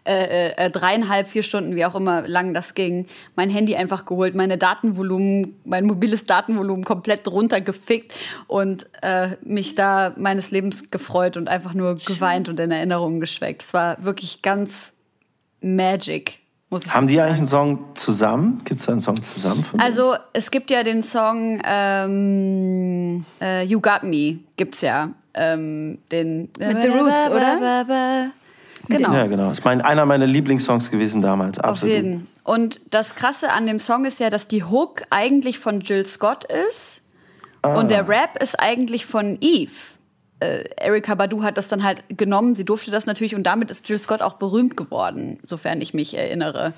äh, 0.06 0.52
äh, 0.52 0.70
dreieinhalb, 0.72 1.28
vier 1.28 1.44
Stunden, 1.44 1.76
wie 1.76 1.86
auch 1.86 1.96
immer 1.96 2.28
lang 2.28 2.54
das 2.54 2.74
ging, 2.74 3.08
mein 3.36 3.50
Handy 3.50 3.76
einfach 3.76 4.06
geholt, 4.06 4.34
meine 4.34 4.58
Datenvolumen, 4.58 5.60
mein 5.66 5.86
mobiles 5.86 6.26
Datenvolumen 6.26 6.86
komplett 6.86 7.28
runtergefickt 7.28 8.14
und 8.48 8.88
äh, 9.02 9.36
mich 9.44 9.76
da 9.76 10.14
meines 10.18 10.52
Lebens 10.52 10.90
gefreut 10.90 11.38
und 11.38 11.50
einfach 11.50 11.74
nur 11.74 11.96
geweint 11.98 12.50
und 12.50 12.60
in 12.60 12.72
Erinnerungen 12.72 13.20
geschweckt. 13.20 13.64
Es 13.64 13.74
war 13.74 14.04
wirklich 14.04 14.42
ganz 14.42 14.94
magic, 15.62 16.40
Haben 16.90 17.08
die 17.08 17.20
eigentlich 17.20 17.38
einen 17.40 17.48
Song 17.48 17.96
zusammen? 17.96 18.62
Gibt 18.64 18.80
es 18.80 18.86
da 18.86 18.92
einen 18.92 19.02
Song 19.02 19.24
zusammen? 19.24 19.66
Also 19.80 20.16
es 20.34 20.52
gibt 20.52 20.70
ja 20.70 20.84
den 20.84 21.02
Song 21.02 21.60
ähm, 21.66 23.26
äh, 23.42 23.64
You 23.64 23.82
Got 23.82 24.04
Me, 24.04 24.40
gibt's 24.56 24.82
ja. 24.82 25.10
Ähm, 25.34 26.00
den 26.12 26.50
Mit 26.60 26.82
The 26.82 26.88
Roots, 26.90 27.30
oder? 27.30 28.32
Genau. 28.88 29.14
Ja, 29.14 29.28
genau. 29.28 29.50
Das 29.50 29.60
ist 29.60 29.66
mein, 29.66 29.82
einer 29.82 30.06
meiner 30.06 30.26
Lieblingssongs 30.26 30.90
gewesen 30.90 31.22
damals. 31.22 31.60
Auf 31.60 31.72
Absolut. 31.72 31.96
jeden. 31.96 32.28
Und 32.44 32.82
das 32.92 33.16
Krasse 33.16 33.52
an 33.52 33.68
dem 33.68 33.78
Song 33.80 34.06
ist 34.06 34.20
ja, 34.20 34.30
dass 34.30 34.48
die 34.48 34.64
Hook 34.64 35.04
eigentlich 35.12 35.60
von 35.60 35.82
Jill 35.82 36.06
Scott 36.06 36.46
ist 36.70 37.02
Ah. 37.62 37.78
und 37.78 37.92
der 37.92 38.08
Rap 38.08 38.42
ist 38.42 38.60
eigentlich 38.60 39.06
von 39.06 39.38
Eve. 39.42 39.72
Äh, 40.40 40.64
Erika 40.78 41.16
Badu 41.16 41.44
hat 41.44 41.58
das 41.58 41.68
dann 41.68 41.84
halt 41.84 42.04
genommen, 42.10 42.56
sie 42.56 42.66
durfte 42.66 42.92
das 42.92 43.06
natürlich 43.06 43.36
und 43.36 43.44
damit 43.44 43.72
ist 43.72 43.88
Jill 43.90 44.00
Scott 44.00 44.22
auch 44.22 44.34
berühmt 44.34 44.78
geworden, 44.78 45.40
sofern 45.44 45.82
ich 45.82 45.94
mich 45.94 46.18
erinnere. 46.18 46.74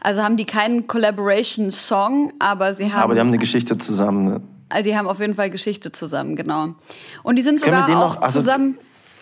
Also 0.00 0.22
haben 0.22 0.36
die 0.36 0.44
keinen 0.44 0.86
Collaboration-Song, 0.86 2.32
aber 2.38 2.74
sie 2.74 2.92
haben. 2.92 3.02
Aber 3.02 3.14
die 3.14 3.20
haben 3.20 3.28
eine 3.28 3.38
Geschichte 3.38 3.78
zusammen. 3.78 4.24
Ne? 4.28 4.40
Also 4.68 4.84
die 4.84 4.96
haben 4.96 5.08
auf 5.08 5.20
jeden 5.20 5.34
Fall 5.34 5.50
Geschichte 5.50 5.92
zusammen, 5.92 6.36
genau. 6.36 6.74
Und 7.22 7.36
die 7.36 7.42
sind 7.42 7.60
sogar 7.60 7.84
auch 7.84 7.88
noch- 7.88 8.22
also- 8.22 8.40
zusammen. 8.40 8.78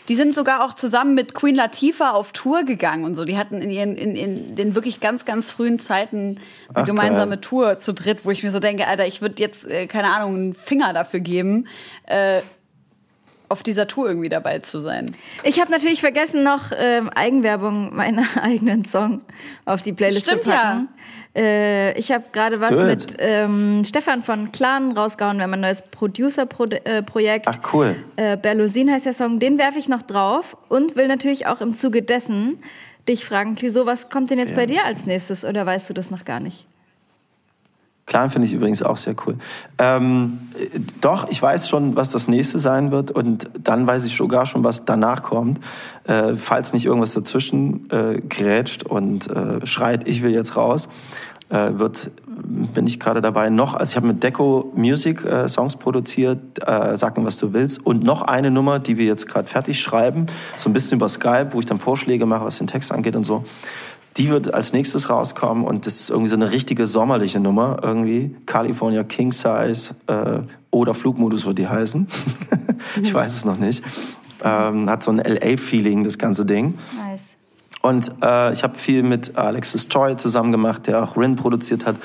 Die 0.09 0.15
sind 0.15 0.37
sogar 0.37 0.65
auch 0.65 0.75
zusammen 0.75 1.17
mit 1.17 1.35
Queen 1.35 1.57
Latifah 1.57 2.11
auf 2.13 2.31
Tour 2.31 2.63
gegangen 2.63 3.05
und 3.05 3.17
so. 3.17 3.25
Die 3.25 3.37
hatten 3.37 3.61
in, 3.61 3.71
ihren, 3.71 3.97
in, 3.97 4.15
in 4.15 4.55
den 4.55 4.77
wirklich 4.77 5.01
ganz, 5.01 5.25
ganz 5.25 5.51
frühen 5.51 5.81
Zeiten 5.81 6.39
eine 6.69 6.83
Ach, 6.83 6.87
gemeinsame 6.87 7.33
geil. 7.33 7.41
Tour 7.41 7.79
zu 7.81 7.93
dritt, 7.93 8.25
wo 8.25 8.31
ich 8.31 8.45
mir 8.45 8.51
so 8.51 8.61
denke, 8.61 8.87
Alter, 8.87 9.05
ich 9.05 9.21
würde 9.21 9.43
jetzt, 9.43 9.67
äh, 9.69 9.89
keine 9.89 10.13
Ahnung, 10.15 10.35
einen 10.37 10.55
Finger 10.55 10.93
dafür 10.93 11.19
geben, 11.19 11.67
äh, 12.05 12.41
auf 13.49 13.63
dieser 13.63 13.87
Tour 13.87 14.09
irgendwie 14.09 14.29
dabei 14.29 14.59
zu 14.61 14.81
sein. 14.81 15.07
Ich 15.45 15.61
habe 15.61 15.71
natürlich 15.71 16.01
vergessen, 16.01 16.43
noch 16.43 16.73
ähm, 16.77 17.09
Eigenwerbung 17.11 17.95
meiner 17.95 18.25
eigenen 18.43 18.85
Song 18.85 19.23
auf 19.65 19.83
die 19.83 19.93
Playlist 19.93 20.27
Stimmt 20.27 20.45
zu 20.45 20.51
packen. 20.51 20.89
Äh, 21.35 21.99
ich 21.99 22.11
habe 22.13 22.25
gerade 22.33 22.61
was 22.61 22.73
it. 22.73 22.87
mit 22.87 23.17
ähm, 23.19 23.83
Stefan 23.85 24.23
von 24.23 24.53
Clan 24.53 24.93
rausgehauen. 24.93 25.37
Wir 25.37 25.45
haben 25.45 25.55
ein 25.55 25.61
neues 25.61 25.83
Producer-Projekt. 25.91 27.47
Ach 27.49 27.59
cool. 27.73 27.97
Äh, 28.17 28.37
Berlusin 28.37 28.91
heißt 28.91 29.07
der 29.07 29.13
Song. 29.13 29.39
Den 29.39 29.59
werfe 29.59 29.79
ich 29.79 29.89
noch 29.89 30.03
drauf 30.03 30.57
und 30.69 30.97
will 30.97 31.09
natürlich 31.09 31.47
auch 31.47 31.61
im 31.61 31.75
Zuge 31.75 32.03
dessen 32.03 32.59
dich 33.09 33.25
fragen, 33.25 33.55
Clisot, 33.55 33.87
was 33.87 34.09
kommt 34.09 34.31
denn 34.31 34.39
jetzt 34.39 34.51
Ja. 34.51 34.57
bei 34.57 34.67
dir 34.67 34.85
als 34.85 35.07
nächstes 35.07 35.45
oder 35.45 35.65
weißt 35.65 35.89
du 35.91 35.95
das 35.95 36.11
noch 36.11 36.25
gar 36.25 36.41
nicht? 36.41 36.67
Clan 38.07 38.31
finde 38.31 38.47
ich 38.47 38.55
übrigens 38.55 38.83
auch 38.83 38.97
sehr 38.97 39.17
cool. 39.27 39.37
Ähm, 39.79 40.39
äh, 40.55 40.79
doch, 41.01 41.29
ich 41.29 41.43
weiß 41.43 41.69
schon, 41.69 41.97
was 41.97 42.11
das 42.11 42.29
nächste 42.29 42.59
sein 42.61 42.93
wird 42.93 43.11
und 43.11 43.51
dann 43.61 43.87
weiß 43.87 44.05
ich 44.05 44.15
sogar 44.15 44.47
schon, 44.47 44.63
was 44.65 44.85
danach 44.85 45.23
kommt. 45.23 45.61
Äh, 46.05 46.35
falls 46.37 46.73
nicht 46.73 46.87
irgendwas 46.87 47.13
dazwischen 47.15 47.91
äh, 47.91 48.21
grätscht 48.21 48.85
und 48.85 49.29
äh, 49.29 49.67
schreit, 49.67 50.07
ich 50.07 50.23
will 50.23 50.31
jetzt 50.31 50.57
raus, 50.57 50.89
äh, 51.49 51.71
wird, 51.75 52.13
bin 52.27 52.87
ich 52.87 53.01
gerade 53.01 53.21
dabei 53.21 53.51
noch, 53.51 53.75
also 53.75 53.91
ich 53.91 53.97
habe 53.97 54.07
mit 54.07 54.23
Deco 54.23 54.73
Music 54.77 55.25
äh, 55.25 55.49
Songs 55.49 55.77
produziert, 55.77 56.39
äh, 56.65 56.97
Sag 56.97 57.19
mir, 57.19 57.25
was 57.25 57.39
du 57.39 57.53
willst 57.53 57.85
und 57.85 58.05
noch 58.05 58.23
eine 58.23 58.53
Nummer, 58.53 58.79
die 58.79 58.99
wir 58.99 59.07
jetzt 59.07 59.29
gerade 59.29 59.49
fertig 59.49 59.81
schreiben, 59.81 60.27
so 60.57 60.71
ein 60.71 60.73
bisschen 60.73 60.99
über 60.99 61.09
Skype, 61.09 61.49
wo 61.53 61.61
ich 61.61 61.67
dann 61.67 61.81
Vorschläge 61.81 62.27
mache, 62.27 62.45
was 62.45 62.59
den 62.59 62.69
Text 62.69 62.93
angeht 62.93 63.17
und 63.17 63.25
so. 63.25 63.45
Die 64.17 64.31
wird 64.31 64.55
als 64.55 64.73
nächstes 64.73 65.11
rauskommen 65.11 65.65
und 65.65 65.87
das 65.87 66.01
ist 66.01 66.11
irgendwie 66.11 66.31
so 66.31 66.37
eine 66.37 66.51
richtige 66.51 66.87
sommerliche 66.87 67.39
Nummer 67.39 67.79
irgendwie. 67.83 68.35
California 68.47 69.05
King 69.05 69.33
Size 69.33 69.95
äh, 70.07 70.41
oder 70.71 70.95
Flugmodus 70.95 71.45
wird 71.45 71.59
die 71.59 71.69
heißen. 71.69 72.07
ich 73.03 73.13
weiß 73.13 73.35
es 73.35 73.45
noch 73.45 73.59
nicht. 73.59 73.83
Ähm, 74.43 74.89
hat 74.89 75.03
so 75.03 75.11
ein 75.11 75.19
LA-Feeling, 75.19 76.05
das 76.05 76.19
ganze 76.19 76.47
Ding. 76.47 76.79
Nice. 76.97 77.35
Und 77.83 78.11
äh, 78.23 78.53
ich 78.53 78.63
habe 78.63 78.79
viel 78.79 79.03
mit 79.03 79.37
Alexis 79.37 79.89
Troy 79.89 80.17
zusammen 80.17 80.51
gemacht, 80.51 80.87
der 80.87 81.03
auch 81.03 81.17
Rin 81.17 81.37
produziert 81.37 81.87
hat. 81.87 81.97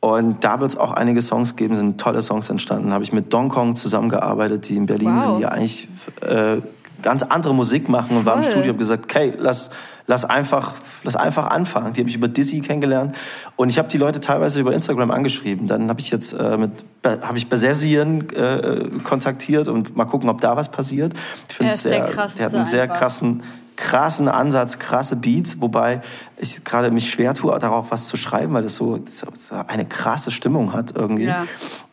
Und 0.00 0.44
da 0.44 0.60
wird 0.60 0.70
es 0.70 0.76
auch 0.76 0.92
einige 0.92 1.20
Songs 1.20 1.56
geben, 1.56 1.74
sind 1.74 2.00
tolle 2.00 2.22
Songs 2.22 2.48
entstanden. 2.48 2.92
Habe 2.92 3.02
ich 3.02 3.12
mit 3.12 3.32
Don 3.32 3.48
Kong 3.48 3.74
zusammengearbeitet, 3.74 4.68
die 4.68 4.76
in 4.76 4.86
Berlin 4.86 5.16
Wow. 5.16 5.24
sind, 5.24 5.38
die 5.38 5.46
eigentlich 5.46 5.88
äh, 6.20 6.58
ganz 7.06 7.22
andere 7.22 7.54
Musik 7.54 7.88
machen 7.88 8.16
und 8.16 8.26
war 8.26 8.34
im 8.34 8.42
Voll. 8.42 8.50
Studio 8.50 8.72
und 8.72 8.78
gesagt, 8.78 9.04
okay, 9.04 9.32
lass, 9.38 9.70
lass, 10.08 10.24
einfach, 10.24 10.72
lass 11.04 11.14
einfach 11.14 11.50
anfangen. 11.50 11.92
Die 11.92 12.00
habe 12.00 12.10
ich 12.10 12.16
über 12.16 12.26
Dizzy 12.26 12.60
kennengelernt 12.62 13.14
und 13.54 13.68
ich 13.70 13.78
habe 13.78 13.86
die 13.86 13.96
Leute 13.96 14.20
teilweise 14.20 14.58
über 14.58 14.74
Instagram 14.74 15.12
angeschrieben. 15.12 15.68
Dann 15.68 15.88
habe 15.88 16.00
ich 16.00 16.10
jetzt 16.10 16.32
äh, 16.32 16.58
mit 16.58 16.72
habe 17.04 17.38
ich 17.38 17.48
Besersien 17.48 18.28
äh, 18.30 18.88
kontaktiert 19.04 19.68
und 19.68 19.96
mal 19.96 20.06
gucken, 20.06 20.28
ob 20.28 20.40
da 20.40 20.56
was 20.56 20.68
passiert. 20.68 21.12
Ich 21.48 21.54
finde 21.54 21.70
der 21.70 21.78
sehr, 21.78 22.06
krasseste 22.06 22.38
der 22.38 22.46
hat 22.46 22.54
einen 22.54 22.66
sehr 22.66 22.82
einfach. 22.82 22.98
krassen 22.98 23.42
krassen 23.76 24.26
Ansatz, 24.28 24.78
krasse 24.78 25.16
Beats, 25.16 25.60
wobei 25.60 26.00
ich 26.38 26.64
gerade 26.64 26.90
mich 26.90 27.10
schwer 27.10 27.34
tue, 27.34 27.56
darauf 27.58 27.90
was 27.90 28.08
zu 28.08 28.16
schreiben, 28.16 28.54
weil 28.54 28.62
das 28.62 28.74
so, 28.74 28.98
so 29.12 29.54
eine 29.66 29.84
krasse 29.84 30.30
Stimmung 30.30 30.72
hat 30.72 30.96
irgendwie. 30.96 31.26
Ja. 31.26 31.46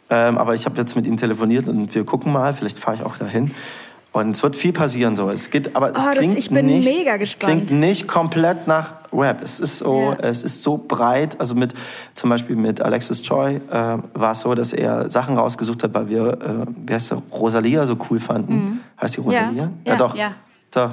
Ähm, 0.09 0.37
aber 0.37 0.53
ich 0.53 0.65
habe 0.65 0.77
jetzt 0.77 0.95
mit 0.95 1.05
ihm 1.05 1.17
telefoniert 1.17 1.67
und 1.67 1.93
wir 1.93 2.05
gucken 2.05 2.31
mal, 2.31 2.53
vielleicht 2.53 2.79
fahre 2.79 2.97
ich 2.97 3.03
auch 3.03 3.17
dahin. 3.17 3.51
Und 4.13 4.35
es 4.35 4.43
wird 4.43 4.55
viel 4.55 4.73
passieren 4.73 5.15
so. 5.15 5.29
Es 5.29 5.49
geht, 5.49 5.75
aber 5.75 5.89
es 5.95 6.01
Oh, 6.03 6.05
das- 6.07 6.17
klingt 6.19 6.37
ich 6.37 6.49
bin 6.51 6.67
nicht, 6.67 6.85
mega 6.99 7.15
es 7.15 7.19
gespannt. 7.21 7.65
klingt 7.67 7.71
nicht 7.79 8.07
komplett 8.07 8.67
nach 8.67 8.93
Rap. 9.11 9.41
Es 9.41 9.59
ist 9.59 9.79
so, 9.79 9.99
Ja. 9.99 10.13
es 10.29 10.43
ist 10.43 10.61
so 10.61 10.77
breit. 10.77 11.39
Also 11.39 11.55
mit 11.55 11.73
zum 12.13 12.29
Beispiel 12.29 12.55
mit 12.55 12.79
Alexis 12.79 13.23
Choi 13.23 13.55
äh, 13.55 13.61
war 14.13 14.31
es 14.33 14.41
so, 14.41 14.53
dass 14.53 14.71
er 14.71 15.09
Sachen 15.09 15.35
rausgesucht 15.35 15.81
hat, 15.83 15.95
weil 15.95 16.09
wir, 16.09 16.27
äh, 16.33 16.65
wie 16.85 16.93
heißt 16.93 17.09
der, 17.09 17.23
Rosalia 17.31 17.87
so 17.87 17.97
cool 18.11 18.19
fanden. 18.19 18.81
Heißt 19.01 19.17
die 19.17 19.21
Rosalia? 19.21 19.65
Mhm. 19.65 19.71
Ja. 19.83 19.95
doch. 19.95 20.15
Ja. 20.15 20.33
Doch. 20.71 20.91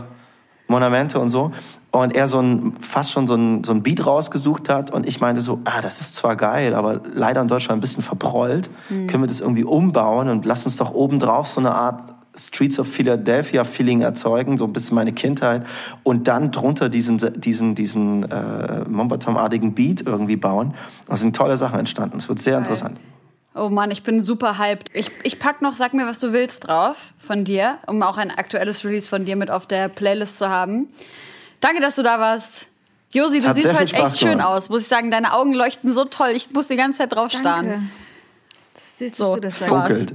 Monamente 0.66 1.18
und 1.20 1.28
so. 1.28 1.50
Und 1.90 2.14
er 2.14 2.26
so 2.28 2.38
ein, 2.40 2.72
fast 2.80 3.10
schon 3.10 3.26
so 3.26 3.34
ein, 3.34 3.64
so 3.64 3.72
ein 3.72 3.82
Beat 3.82 4.06
rausgesucht 4.06 4.68
hat. 4.70 4.92
Und 4.92 5.04
ich 5.06 5.20
meinte 5.20 5.40
so, 5.42 5.60
ah, 5.64 5.80
das 5.82 6.00
ist 6.00 6.14
zwar 6.14 6.36
geil, 6.36 6.74
aber 6.74 7.00
leider 7.12 7.40
in 7.42 7.48
Deutschland 7.48 7.78
ein 7.78 7.80
bisschen 7.80 8.02
verprollt. 8.02 8.70
Können 8.88 9.22
wir 9.22 9.26
das 9.26 9.40
irgendwie 9.40 9.64
umbauen 9.64 10.28
und 10.28 10.46
lass 10.46 10.64
uns 10.64 10.76
doch 10.76 10.94
obendrauf 10.94 11.48
so 11.48 11.60
eine 11.60 11.72
Art 11.74 12.14
Streets 12.36 12.78
of 12.78 12.88
Philadelphia 12.88 13.64
Feeling 13.64 14.00
erzeugen, 14.00 14.58
so 14.58 14.64
ein 14.64 14.72
bisschen 14.72 14.94
meine 14.94 15.12
Kindheit. 15.12 15.66
Und 16.02 16.28
dann 16.28 16.50
drunter 16.50 16.88
diesen, 16.88 17.18
diesen, 17.40 17.74
diesen 17.74 18.30
äh, 18.30 18.84
Mombatom-artigen 18.88 19.74
Beat 19.74 20.02
irgendwie 20.06 20.36
bauen. 20.36 20.74
Da 21.08 21.16
sind 21.16 21.34
tolle 21.34 21.56
Sachen 21.56 21.78
entstanden. 21.78 22.16
Es 22.18 22.28
wird 22.28 22.38
sehr 22.38 22.58
interessant. 22.58 22.98
Oh 23.54 23.68
Mann, 23.68 23.90
ich 23.90 24.04
bin 24.04 24.22
super 24.22 24.58
hyped. 24.58 24.90
Ich, 24.94 25.10
ich 25.24 25.38
pack 25.38 25.60
noch 25.60 25.74
Sag 25.74 25.92
mir, 25.92 26.06
was 26.06 26.18
du 26.18 26.32
willst 26.32 26.68
drauf 26.68 26.96
von 27.18 27.44
dir, 27.44 27.78
um 27.86 28.02
auch 28.02 28.16
ein 28.16 28.30
aktuelles 28.30 28.84
Release 28.84 29.08
von 29.08 29.24
dir 29.24 29.34
mit 29.34 29.50
auf 29.50 29.66
der 29.66 29.88
Playlist 29.88 30.38
zu 30.38 30.48
haben. 30.48 30.88
Danke, 31.60 31.80
dass 31.80 31.96
du 31.96 32.02
da 32.02 32.20
warst. 32.20 32.68
Josi, 33.12 33.40
du 33.40 33.52
siehst 33.52 33.74
heute 33.74 33.82
echt 33.82 33.96
Spaß 33.96 34.20
schön 34.20 34.40
aus, 34.40 34.68
muss 34.68 34.82
ich 34.82 34.88
sagen. 34.88 35.10
Deine 35.10 35.32
Augen 35.32 35.52
leuchten 35.52 35.92
so 35.94 36.04
toll. 36.04 36.30
Ich 36.34 36.52
muss 36.52 36.68
die 36.68 36.76
ganze 36.76 36.98
Zeit 36.98 37.12
drauf 37.12 37.32
starren. 37.32 37.66
Danke. 37.66 37.82
Süß, 39.00 39.16
So, 39.16 39.36
dass 39.36 39.36
du 39.36 39.40
das 39.40 39.58
sagst. 39.58 39.86
Funkelt. 39.86 40.14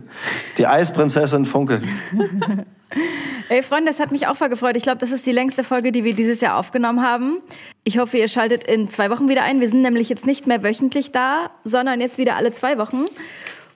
Die 0.57 0.67
Eisprinzessin 0.67 1.45
funkelt. 1.45 1.83
Ey, 3.49 3.61
Freunde, 3.61 3.91
das 3.91 3.99
hat 3.99 4.11
mich 4.11 4.27
auch 4.27 4.35
voll 4.35 4.49
gefreut. 4.49 4.75
Ich 4.77 4.83
glaube, 4.83 4.99
das 4.99 5.11
ist 5.11 5.25
die 5.25 5.31
längste 5.31 5.63
Folge, 5.63 5.91
die 5.91 6.03
wir 6.03 6.15
dieses 6.15 6.41
Jahr 6.41 6.57
aufgenommen 6.57 7.01
haben. 7.01 7.41
Ich 7.83 7.97
hoffe, 7.97 8.17
ihr 8.17 8.27
schaltet 8.27 8.63
in 8.63 8.87
zwei 8.87 9.09
Wochen 9.09 9.27
wieder 9.27 9.43
ein. 9.43 9.59
Wir 9.59 9.67
sind 9.67 9.81
nämlich 9.81 10.09
jetzt 10.09 10.25
nicht 10.25 10.47
mehr 10.47 10.63
wöchentlich 10.63 11.11
da, 11.11 11.49
sondern 11.63 11.99
jetzt 11.99 12.17
wieder 12.17 12.35
alle 12.35 12.53
zwei 12.53 12.77
Wochen. 12.77 13.05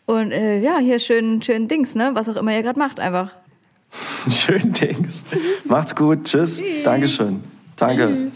Und 0.06 0.32
äh, 0.32 0.60
ja, 0.60 0.78
hier 0.80 1.00
schön, 1.00 1.42
schön 1.42 1.68
Dings, 1.68 1.96
ne? 1.96 2.12
Was 2.14 2.30
auch 2.30 2.36
immer 2.36 2.52
ihr 2.54 2.64
gerade 2.64 2.80
macht, 2.80 3.00
einfach. 3.00 3.32
Schön 4.30 4.74
Dings. 4.74 5.24
Macht's 5.66 5.96
gut. 5.96 6.26
Tschüss. 6.26 6.62
Dankeschön. 6.84 7.44
Danke. 7.76 8.32